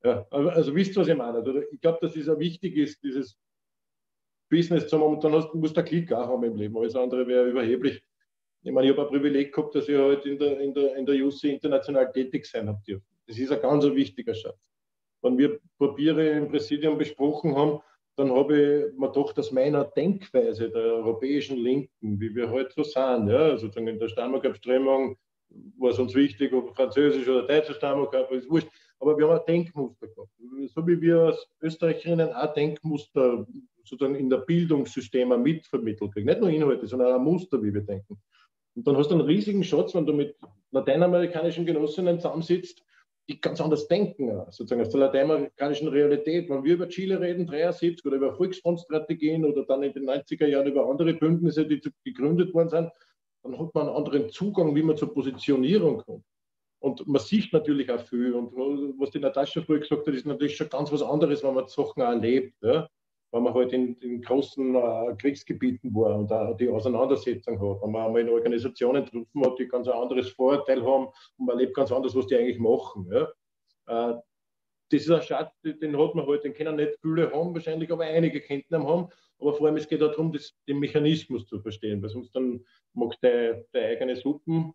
Ja, 0.05 0.24
also 0.30 0.74
wisst 0.74 0.97
ihr, 0.97 1.01
was 1.01 1.09
ich 1.09 1.16
meine? 1.16 1.38
Also 1.38 1.59
ich 1.59 1.80
glaube, 1.80 1.98
dass 2.01 2.14
es 2.14 2.28
auch 2.28 2.38
wichtig 2.38 2.76
ist, 2.76 3.02
dieses 3.02 3.36
Business 4.48 4.86
zu 4.86 5.01
haben 5.01 5.14
und 5.14 5.24
dann 5.24 5.32
hast, 5.32 5.52
musst 5.55 5.76
du 5.76 5.80
einen 5.80 5.88
Klick 5.88 6.12
auch 6.12 6.28
haben 6.28 6.44
im 6.44 6.55
Leben. 6.55 6.76
Alles 6.76 6.94
andere 6.94 7.26
wäre 7.26 7.48
überheblich. 7.48 8.02
Ich 8.62 8.72
meine, 8.72 8.88
ich 8.88 8.97
habe 8.97 9.09
ein 9.09 9.12
Privileg 9.12 9.52
gehabt, 9.52 9.74
dass 9.74 9.88
ich 9.88 9.97
halt 9.97 10.26
in 10.26 10.38
der, 10.38 10.60
in 10.60 10.74
der, 10.74 10.97
in 10.97 11.06
der 11.06 11.14
UC 11.16 11.44
international 11.44 12.12
tätig 12.12 12.47
sein 12.47 12.68
habe 12.68 12.80
dürfen. 12.86 13.06
Das 13.26 13.38
ist 13.38 13.51
ein 13.51 13.60
ganz 13.60 13.84
wichtiger 13.84 14.34
Schatz. 14.34 14.59
Wenn 15.27 15.39
wir 15.39 15.59
Papiere 15.78 16.28
im 16.28 16.48
Präsidium 16.48 16.97
besprochen 16.97 17.57
haben, 17.57 17.81
dann 18.16 18.31
habe 18.32 18.89
ich 18.93 18.98
mir 18.98 19.09
gedacht, 19.09 19.36
dass 19.36 19.51
meiner 19.51 19.85
Denkweise 19.85 20.70
der 20.70 20.82
europäischen 20.82 21.59
Linken, 21.59 22.20
wie 22.20 22.35
wir 22.35 22.48
heute 22.51 22.73
so 22.74 22.85
sind, 22.85 23.28
ja, 23.28 23.57
sozusagen 23.57 23.89
in 23.89 23.98
der 23.98 24.09
Stammerkabströmung, 24.09 25.16
war 25.78 25.90
es 25.90 25.98
uns 25.98 26.15
wichtig, 26.15 26.53
ob 26.53 26.74
französisch 26.74 27.28
oder 27.28 27.43
deutscher 27.43 27.74
Stammerkab, 27.74 28.31
ist 28.31 28.48
wurscht, 28.48 28.69
aber 29.01 29.19
wir 29.19 29.28
haben 29.28 29.40
ein 29.40 29.47
Denkmuster 29.47 30.07
gehabt. 30.07 30.31
So 30.74 30.86
wie 30.86 31.01
wir 31.01 31.20
als 31.23 31.48
Österreicherinnen 31.61 32.32
auch 32.32 32.55
Denkmuster 32.55 33.47
sozusagen 33.85 34.15
in 34.15 34.31
der 34.31 34.39
Bildungssystem 34.39 35.28
mitvermittelt 35.43 36.12
kriegen. 36.12 36.27
Nicht 36.27 36.40
nur 36.40 36.51
Inhalte, 36.51 36.86
sondern 36.86 37.12
auch 37.12 37.20
Muster, 37.20 37.62
wie 37.62 37.74
wir 37.74 37.82
denken. 37.82 38.16
Und 38.74 38.86
dann 38.86 38.97
hast 38.97 39.11
du 39.11 39.15
einen 39.15 39.27
riesigen 39.27 39.65
Schatz, 39.65 39.94
wenn 39.94 40.07
du 40.07 40.12
mit 40.12 40.36
lateinamerikanischen 40.70 41.66
Genossinnen 41.66 42.20
zusammensitzt, 42.20 42.86
die 43.28 43.40
ganz 43.40 43.61
anders 43.61 43.89
denken, 43.89 44.31
sozusagen 44.51 44.81
aus 44.81 44.90
der 44.90 45.01
lateinamerikanischen 45.01 45.89
Realität. 45.89 46.48
Wenn 46.48 46.62
wir 46.62 46.74
über 46.74 46.89
Chile 46.89 47.20
reden, 47.20 47.47
73 47.47 48.05
oder 48.07 48.16
über 48.16 48.35
Volksfrontstrategien 48.35 49.44
oder 49.44 49.65
dann 49.65 49.82
in 49.82 49.93
den 49.93 50.09
90er 50.09 50.47
Jahren 50.47 50.69
über 50.69 50.89
andere 50.89 51.12
Bündnisse, 51.15 51.66
die 51.66 51.81
gegründet 52.05 52.55
worden 52.55 52.69
sind, 52.69 52.90
dann 53.43 53.59
hat 53.59 53.74
man 53.74 53.89
einen 53.89 53.97
anderen 53.97 54.31
Zugang, 54.31 54.74
wie 54.74 54.82
man 54.82 54.97
zur 54.97 55.12
Positionierung 55.12 55.98
kommt. 55.98 56.24
Und 56.78 57.07
man 57.09 57.20
sieht 57.20 57.53
natürlich 57.53 57.90
auch 57.90 58.01
viel. 58.01 58.32
Und 58.35 58.53
was 58.98 59.11
die 59.11 59.19
Natascha 59.19 59.62
früher 59.62 59.81
gesagt 59.81 60.07
hat, 60.07 60.15
ist 60.15 60.27
natürlich 60.27 60.57
schon 60.57 60.69
ganz 60.69 60.93
was 60.93 61.03
anderes, 61.03 61.43
wenn 61.43 61.55
man 61.55 61.66
Sachen 61.66 62.03
erlebt. 62.03 62.55
Ja? 62.62 62.89
Wenn 63.37 63.43
man 63.43 63.55
halt 63.55 63.73
in, 63.73 63.95
in 63.99 64.23
großen 64.23 64.75
äh, 64.75 65.15
Kriegsgebieten 65.19 65.95
war 65.95 66.19
und 66.19 66.31
da 66.31 66.55
die 66.55 66.69
Auseinandersetzung 66.69 67.61
hat, 67.61 67.83
wenn 67.83 67.93
man 67.93 68.07
einmal 68.07 68.23
in 68.23 68.31
Organisationen 68.31 69.05
getroffen 69.05 69.45
hat, 69.45 69.59
die 69.59 69.69
ganz 69.69 69.87
ein 69.87 69.95
anderes 69.95 70.31
Vorurteil 70.31 70.83
haben 70.83 71.07
und 71.37 71.47
man 71.47 71.59
erlebt 71.59 71.75
ganz 71.75 71.93
anders, 71.93 72.17
was 72.17 72.27
die 72.27 72.37
eigentlich 72.37 72.59
machen. 72.59 73.11
Ja. 73.13 73.29
Äh, 73.87 74.21
das 74.91 75.03
ist 75.03 75.11
ein 75.11 75.23
Schatz, 75.23 75.53
den 75.65 75.99
hat 75.99 76.15
man 76.15 76.27
halt, 76.27 76.45
den 76.45 76.55
können 76.55 76.77
nicht 76.77 76.97
viele 77.03 77.31
haben 77.33 77.55
wahrscheinlich, 77.55 77.91
aber 77.91 78.05
einige 78.05 78.41
könnten 78.41 78.83
haben. 78.85 79.09
Aber 79.39 79.53
vor 79.55 79.67
allem, 79.67 79.77
es 79.77 79.89
geht 79.89 80.01
darum, 80.01 80.33
das, 80.33 80.55
den 80.67 80.79
Mechanismus 80.79 81.47
zu 81.47 81.61
verstehen, 81.61 82.01
weil 82.03 82.09
sonst 82.09 82.35
dann 82.35 82.65
mag 82.95 83.21
der, 83.21 83.65
der 83.75 83.89
eigene 83.89 84.17
Suppen, 84.17 84.73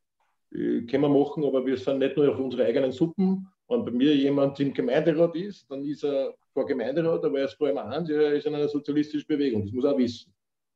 äh, 0.52 0.82
können 0.82 1.04
wir 1.04 1.10
machen, 1.10 1.46
aber 1.46 1.66
wir 1.66 1.78
sind 1.78 2.00
nicht 2.00 2.18
nur 2.18 2.32
auf 2.32 2.40
unsere 2.40 2.66
eigenen 2.66 2.92
Suppen. 2.92 3.48
Wenn 3.72 3.86
bei 3.86 3.92
mir 3.92 4.14
jemand 4.14 4.60
im 4.60 4.74
Gemeinderat 4.74 5.34
ist, 5.34 5.72
dann 5.72 5.86
ist 5.86 6.04
er 6.04 6.36
vor 6.54 6.66
Gemeinderat, 6.66 7.24
aber 7.24 7.40
er 7.40 7.46
ist 7.46 7.54
vor 7.54 7.68
allem 7.68 7.78
eins, 7.78 8.10
er 8.10 8.34
ist 8.34 8.46
in 8.46 8.54
einer 8.54 8.68
sozialistischen 8.68 9.26
Bewegung. 9.28 9.64
Das 9.64 9.72
muss 9.72 9.86
er 9.86 9.98
wissen, 9.98 10.34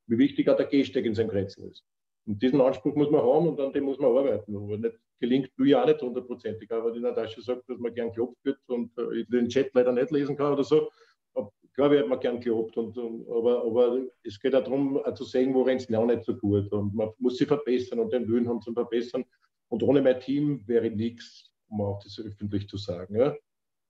wie 0.07 0.17
wichtig 0.17 0.47
auch 0.47 0.55
der 0.55 0.67
Gehsteig 0.67 1.03
in 1.03 1.13
seinem 1.13 1.29
Kretzen 1.29 1.69
ist. 1.69 1.83
Und 2.25 2.41
diesen 2.41 2.61
Anspruch 2.61 2.95
muss 2.95 3.11
man 3.11 3.21
haben 3.21 3.49
und 3.49 3.59
an 3.59 3.73
dem 3.73 3.83
muss 3.83 3.99
man 3.99 4.15
arbeiten. 4.15 4.55
Aber 4.55 4.77
nicht 4.77 4.97
gelingt, 5.19 5.51
du 5.57 5.65
ja 5.65 5.83
auch 5.83 5.87
nicht 5.87 6.01
hundertprozentig. 6.01 6.71
Aber 6.71 6.93
die 6.93 7.01
Natascha 7.01 7.41
sagt, 7.41 7.69
dass 7.69 7.77
man 7.79 7.93
gern 7.93 8.13
gelobt 8.13 8.37
wird 8.45 8.59
und 8.67 8.97
äh, 8.97 9.19
ich 9.19 9.27
den 9.27 9.49
Chat 9.49 9.71
leider 9.73 9.91
nicht 9.91 10.11
lesen 10.11 10.37
kann 10.37 10.53
oder 10.53 10.63
so. 10.63 10.89
Aber 11.33 11.51
ich, 11.61 11.77
hätte 11.77 12.07
man 12.07 12.19
gern 12.21 12.39
gelobt. 12.39 12.77
Und, 12.77 12.97
und, 12.97 13.27
aber, 13.27 13.61
aber 13.65 14.05
es 14.23 14.39
geht 14.39 14.55
auch 14.55 14.63
darum, 14.63 14.97
auch 14.97 15.13
zu 15.13 15.25
sehen, 15.25 15.53
wo 15.53 15.63
rennt 15.63 15.81
es 15.81 15.93
auch 15.93 16.05
nicht 16.05 16.23
so 16.23 16.33
gut. 16.33 16.71
Und 16.71 16.95
man 16.95 17.09
muss 17.19 17.37
sich 17.37 17.47
verbessern 17.47 17.99
und 17.99 18.13
den 18.13 18.25
Willen 18.29 18.47
haben 18.47 18.61
zum 18.61 18.73
Verbessern. 18.73 19.25
Und 19.67 19.83
ohne 19.83 20.01
mein 20.01 20.21
Team 20.21 20.63
wäre 20.65 20.89
nichts, 20.89 21.51
um 21.69 21.81
auch 21.81 22.01
das 22.03 22.19
öffentlich 22.19 22.67
zu 22.67 22.77
sagen. 22.77 23.15
Ja? 23.15 23.35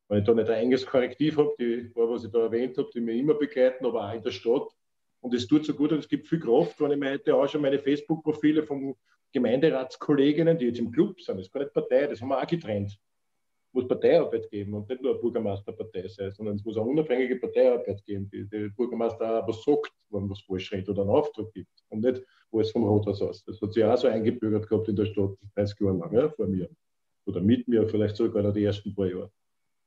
Wenn 0.08 0.20
ich 0.20 0.26
da 0.26 0.34
nicht 0.34 0.50
ein 0.50 0.56
eigenes 0.56 0.86
Korrektiv 0.86 1.38
habe, 1.38 1.56
die 1.60 1.90
paar, 1.90 2.10
was 2.10 2.24
ich 2.24 2.32
da 2.32 2.44
erwähnt 2.44 2.78
habe, 2.78 2.90
die 2.94 3.02
mir 3.02 3.16
immer 3.16 3.34
begleiten, 3.34 3.86
aber 3.86 4.10
auch 4.10 4.14
in 4.14 4.22
der 4.22 4.32
Stadt. 4.32 4.68
Und 5.22 5.34
es 5.34 5.48
tut 5.48 5.66
so 5.66 5.74
gut 5.74 5.92
und 5.92 6.00
es 6.00 6.08
gibt 6.08 6.28
viel 6.28 6.40
Kraft, 6.40 6.80
wenn 6.80 6.92
ich 6.92 7.00
mir 7.00 7.12
heute 7.12 7.36
auch 7.36 7.48
schon 7.48 7.62
meine 7.62 7.80
Facebook-Profile 7.80 8.64
von 8.64 8.96
Gemeinderatskolleginnen, 9.34 10.58
die 10.58 10.66
jetzt 10.66 10.80
im 10.80 10.92
Club 10.92 11.20
sind, 11.20 11.38
das 11.38 11.48
ist 11.48 11.52
gar 11.52 11.62
nicht 11.62 11.74
Partei, 11.74 12.08
das 12.08 12.22
haben 12.22 12.30
wir 12.30 12.42
auch 12.42 12.48
getrennt. 12.48 12.92
Es 12.92 13.74
muss 13.74 13.88
Parteiarbeit 13.88 14.50
geben 14.50 14.76
und 14.76 14.88
nicht 14.88 15.02
nur 15.02 15.14
eine 15.14 15.20
Bürgermeisterpartei 15.20 16.08
sein, 16.08 16.32
sondern 16.32 16.56
es 16.56 16.64
muss 16.64 16.78
eine 16.78 16.86
unabhängige 16.86 17.38
Parteiarbeit 17.38 18.06
geben, 18.06 18.30
die 18.30 18.48
der 18.48 18.70
Bürgermeister 18.70 19.44
auch 19.44 19.48
was 19.48 19.64
sagt, 19.64 19.92
wenn 20.12 20.30
was 20.30 20.42
falsch 20.42 20.72
redet 20.72 20.90
oder 20.90 21.02
einen 21.02 21.12
Auftrag 21.12 21.52
gibt 21.52 21.84
und 21.90 22.02
nicht 22.02 22.24
alles 22.52 22.72
vom 22.72 22.86
Rathaus 22.86 23.22
aus. 23.22 23.44
Das 23.44 23.60
hat 23.60 23.74
sich 23.74 23.84
auch 23.84 23.98
so 23.98 24.08
eingebürgert 24.08 24.70
gehabt 24.70 24.88
in 24.88 24.96
der 24.96 25.06
Stadt, 25.06 25.36
30 25.56 25.80
Jahre 25.82 25.98
lang, 25.98 26.14
ja, 26.14 26.30
vor 26.30 26.48
mir. 26.48 26.70
Oder 27.26 27.42
mit 27.42 27.68
mir, 27.68 27.88
vielleicht 27.88 28.16
sogar 28.16 28.52
die 28.52 28.64
ersten 28.64 28.94
paar 28.94 29.08
Jahre. 29.08 29.32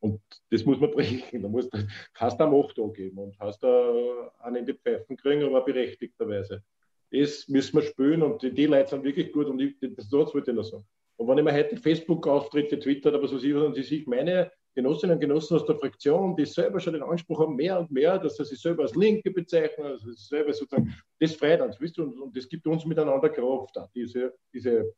Und 0.01 0.21
das 0.51 0.65
muss 0.65 0.81
man 0.81 0.91
brechen. 0.93 1.43
Da 1.43 1.49
muss, 1.49 1.69
hast 2.15 2.39
du 2.39 2.45
eine 2.45 2.57
Macht 2.57 2.79
angeben 2.79 3.19
und 3.19 3.39
hast 3.39 3.63
da 3.63 4.31
einen 4.41 4.57
in 4.57 4.67
die 4.67 4.75
Pfeifen 4.75 5.17
kriegen, 5.17 5.45
aber 5.45 5.65
berechtigterweise. 5.65 6.63
Das 7.11 7.49
müssen 7.49 7.77
wir 7.77 7.83
spüren 7.83 8.23
und 8.23 8.43
die, 8.43 8.53
die 8.53 8.67
Leute 8.67 8.91
sind 8.91 9.05
wirklich 9.05 9.33
gut 9.33 9.47
und 9.47 9.61
ich, 9.61 9.77
das, 9.81 10.13
wollte 10.13 10.51
ich 10.51 10.57
noch 10.57 10.65
sagen. 10.65 10.85
Und 11.17 11.27
wenn 11.27 11.39
ich 11.39 11.45
mir 11.45 11.55
heute 11.55 11.77
Facebook-Auftritte, 11.77 12.79
Twitter 12.79 13.13
aber 13.15 13.27
so 13.27 13.39
sehe, 13.39 13.65
und 13.65 13.77
ich 13.77 14.07
meine 14.07 14.53
Genossinnen 14.75 15.15
und 15.15 15.21
Genossen 15.21 15.57
aus 15.57 15.65
der 15.65 15.75
Fraktion, 15.75 16.37
die 16.37 16.45
selber 16.45 16.79
schon 16.79 16.93
den 16.93 17.03
Anspruch 17.03 17.41
haben, 17.41 17.57
mehr 17.57 17.81
und 17.81 17.91
mehr, 17.91 18.19
dass 18.19 18.37
sie 18.37 18.45
sich 18.45 18.61
selber 18.61 18.83
als 18.83 18.95
Linke 18.95 19.31
bezeichnen, 19.31 19.87
also 19.87 20.13
selber 20.13 20.53
sozusagen, 20.53 20.95
das 21.19 21.35
freut 21.35 21.61
uns, 21.61 21.81
wisst 21.81 21.99
ihr, 21.99 22.05
und, 22.05 22.21
und 22.21 22.37
das 22.37 22.49
gibt 22.49 22.67
uns 22.67 22.85
miteinander 22.85 23.31
Kraft, 23.31 23.77
diese, 23.95 24.35
diese 24.53 24.95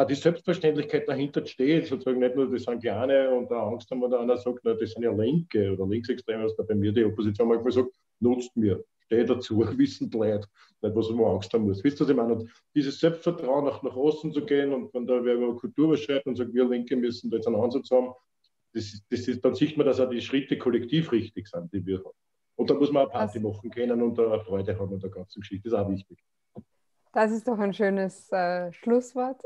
auch 0.00 0.06
die 0.06 0.14
Selbstverständlichkeit 0.14 1.06
dahinter 1.08 1.44
steht, 1.44 1.86
sozusagen 1.86 2.20
nicht 2.20 2.34
nur, 2.34 2.50
das 2.50 2.62
sind 2.62 2.80
Kleine 2.80 3.30
und 3.30 3.50
da 3.50 3.68
Angst 3.68 3.90
haben, 3.90 4.02
oder 4.02 4.20
einer 4.20 4.36
sagt, 4.36 4.60
na, 4.62 4.74
das 4.74 4.92
sind 4.92 5.02
ja 5.02 5.12
Linke 5.12 5.72
oder 5.72 5.86
Linksextreme, 5.86 6.44
was 6.44 6.56
da 6.56 6.62
bei 6.62 6.74
mir 6.74 6.92
die 6.92 7.04
Opposition 7.04 7.48
manchmal 7.48 7.72
sagt, 7.72 7.90
nutzt 8.20 8.56
mir, 8.56 8.82
stehe 9.04 9.24
dazu, 9.24 9.58
wissen 9.78 10.08
bleibt, 10.08 10.48
nicht 10.80 10.96
was 10.96 11.10
man 11.10 11.26
Angst 11.26 11.52
haben 11.52 11.66
muss. 11.66 11.84
Wisst 11.84 12.00
ihr, 12.00 12.04
was 12.04 12.10
ich 12.10 12.16
meine? 12.16 12.34
Und 12.34 12.50
dieses 12.74 12.98
Selbstvertrauen 12.98 13.68
auch 13.68 13.82
nach 13.82 13.94
außen 13.94 14.32
zu 14.32 14.44
gehen 14.44 14.72
und 14.72 14.92
wenn 14.94 15.06
da 15.06 15.22
wer 15.22 15.34
über 15.34 15.54
Kultur 15.56 15.90
was 15.90 16.00
schreibt 16.00 16.26
und 16.26 16.36
sagt, 16.36 16.54
wir 16.54 16.68
Linke 16.68 16.96
müssen 16.96 17.30
da 17.30 17.36
jetzt 17.36 17.46
einen 17.46 17.56
Ansatz 17.56 17.90
haben, 17.90 18.12
das, 18.72 19.02
das 19.10 19.28
ist, 19.28 19.44
dann 19.44 19.54
sieht 19.54 19.76
man, 19.76 19.86
dass 19.86 20.00
auch 20.00 20.08
die 20.08 20.22
Schritte 20.22 20.56
kollektiv 20.56 21.12
richtig 21.12 21.48
sind, 21.48 21.72
die 21.72 21.84
wir 21.84 21.98
haben. 21.98 22.16
Und 22.56 22.70
da 22.70 22.74
muss 22.74 22.92
man 22.92 23.02
eine 23.02 23.10
Party 23.10 23.38
das, 23.38 23.42
machen 23.42 23.70
können 23.70 24.00
und 24.00 24.16
da 24.16 24.38
Freude 24.40 24.78
haben 24.78 24.92
an 24.92 25.00
der 25.00 25.10
ganzen 25.10 25.40
Geschichte. 25.40 25.68
Das 25.68 25.78
ist 25.78 25.84
auch 25.84 25.90
wichtig. 25.90 26.18
Das 27.12 27.32
ist 27.32 27.48
doch 27.48 27.58
ein 27.58 27.74
schönes 27.74 28.30
äh, 28.30 28.72
Schlusswort. 28.72 29.42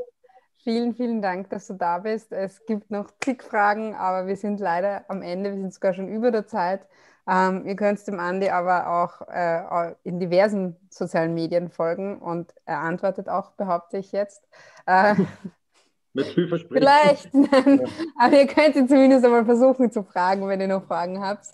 Vielen, 0.65 0.95
vielen 0.95 1.21
Dank, 1.21 1.51
dass 1.51 1.67
du 1.67 1.75
da 1.75 1.99
bist. 1.99 2.31
Es 2.31 2.65
gibt 2.65 2.89
noch 2.89 3.11
zig 3.23 3.43
Fragen, 3.43 3.93
aber 3.93 4.25
wir 4.25 4.35
sind 4.35 4.59
leider 4.59 5.05
am 5.09 5.21
Ende, 5.21 5.51
wir 5.51 5.61
sind 5.61 5.71
sogar 5.71 5.93
schon 5.93 6.07
über 6.07 6.31
der 6.31 6.47
Zeit. 6.47 6.87
Ähm, 7.27 7.67
ihr 7.67 7.75
könnt 7.75 8.05
dem 8.07 8.19
Andi 8.19 8.49
aber 8.49 8.87
auch 8.87 9.27
äh, 9.27 9.93
in 10.03 10.19
diversen 10.19 10.75
sozialen 10.89 11.35
Medien 11.35 11.69
folgen 11.69 12.17
und 12.17 12.51
er 12.65 12.79
antwortet 12.79 13.29
auch, 13.29 13.51
behaupte 13.51 13.99
ich 13.99 14.11
jetzt. 14.11 14.41
Äh, 14.87 15.13
Nicht 16.15 16.33
viel 16.33 16.47
versprechen. 16.47 16.77
Vielleicht, 16.77 17.29
aber 18.19 18.35
ihr 18.35 18.47
könnt 18.47 18.75
ihn 18.75 18.87
zumindest 18.87 19.23
einmal 19.23 19.45
versuchen 19.45 19.91
zu 19.91 20.01
fragen, 20.01 20.47
wenn 20.47 20.61
ihr 20.61 20.67
noch 20.67 20.87
Fragen 20.87 21.23
habt. 21.23 21.45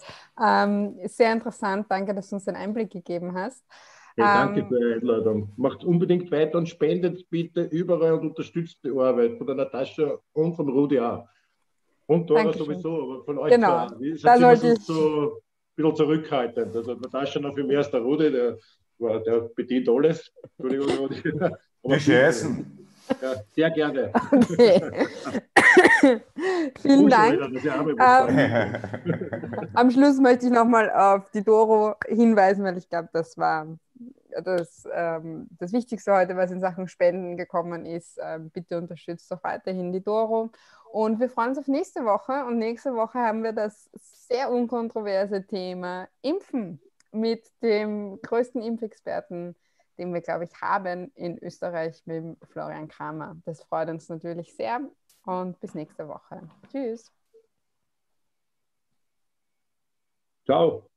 Ähm, 0.41 0.97
sehr 1.03 1.33
interessant, 1.33 1.88
danke, 1.89 2.15
dass 2.15 2.29
du 2.29 2.35
uns 2.35 2.45
den 2.45 2.55
Einblick 2.55 2.91
gegeben 2.91 3.33
hast. 3.35 3.61
Danke 4.15 4.61
ähm, 4.61 4.67
für 4.67 4.79
die 4.79 4.93
Einladung. 4.93 5.49
Macht 5.57 5.83
unbedingt 5.83 6.31
weiter 6.31 6.57
und 6.57 6.67
spendet 6.67 7.29
bitte 7.29 7.63
überall 7.63 8.13
und 8.13 8.29
unterstützt 8.29 8.79
die 8.83 8.89
Arbeit 8.89 9.38
von 9.38 9.47
der 9.47 9.55
Natascha 9.55 10.19
und 10.33 10.55
von 10.55 10.69
Rudi 10.69 10.99
auch. 10.99 11.27
Und 12.07 12.29
Dora 12.29 12.51
sowieso, 12.51 13.03
aber 13.03 13.23
von 13.23 13.38
euch 13.38 13.53
genau. 13.53 13.88
zwei. 13.88 14.05
Ich 14.05 14.21
da 14.21 14.35
so, 14.35 14.41
so 14.41 14.47
ein 14.47 15.31
bisschen 15.75 15.95
zurückhaltend. 15.95 16.75
Also 16.75 16.93
Natascha 16.95 17.39
noch 17.39 17.55
viel 17.55 17.63
mehr 17.63 17.79
als 17.79 17.91
der 17.91 18.01
Rudi, 18.01 18.31
der, 18.31 18.57
der 18.99 19.49
bedient 19.55 19.88
alles. 19.88 20.31
Entschuldigung, 20.57 20.97
Rudi. 20.97 21.23
Wir 21.83 21.99
scheißen. 21.99 22.79
Ja, 23.21 23.33
sehr 23.53 23.71
gerne. 23.71 24.11
Okay. 24.31 25.07
Vielen 26.81 27.09
Dank. 27.09 27.39
Ähm, 27.99 28.75
am 29.73 29.91
Schluss 29.91 30.19
möchte 30.19 30.47
ich 30.47 30.51
nochmal 30.51 30.89
auf 30.91 31.29
die 31.31 31.43
Doro 31.43 31.95
hinweisen, 32.07 32.63
weil 32.63 32.77
ich 32.77 32.89
glaube, 32.89 33.09
das 33.13 33.38
war 33.38 33.67
das, 34.43 34.87
ähm, 34.93 35.47
das 35.51 35.73
Wichtigste 35.73 36.13
heute, 36.13 36.35
was 36.35 36.51
in 36.51 36.59
Sachen 36.59 36.87
Spenden 36.87 37.37
gekommen 37.37 37.85
ist. 37.85 38.19
Ähm, 38.21 38.49
bitte 38.49 38.77
unterstützt 38.77 39.31
doch 39.31 39.43
weiterhin 39.43 39.91
die 39.91 40.03
Doro. 40.03 40.51
Und 40.91 41.19
wir 41.19 41.29
freuen 41.29 41.49
uns 41.49 41.59
auf 41.59 41.67
nächste 41.67 42.05
Woche. 42.05 42.45
Und 42.45 42.57
nächste 42.57 42.95
Woche 42.95 43.19
haben 43.19 43.43
wir 43.43 43.53
das 43.53 43.89
sehr 43.93 44.51
unkontroverse 44.51 45.45
Thema 45.45 46.07
Impfen 46.21 46.81
mit 47.11 47.51
dem 47.61 48.21
größten 48.21 48.61
Impfexperten 48.61 49.55
den 50.01 50.13
wir, 50.13 50.21
glaube 50.21 50.45
ich, 50.45 50.61
haben 50.61 51.11
in 51.15 51.37
Österreich 51.43 52.01
mit 52.05 52.37
Florian 52.49 52.87
Kramer. 52.87 53.35
Das 53.45 53.63
freut 53.63 53.89
uns 53.89 54.09
natürlich 54.09 54.55
sehr 54.55 54.81
und 55.25 55.59
bis 55.59 55.75
nächste 55.75 56.07
Woche. 56.07 56.49
Tschüss. 56.71 57.11
Ciao. 60.45 60.90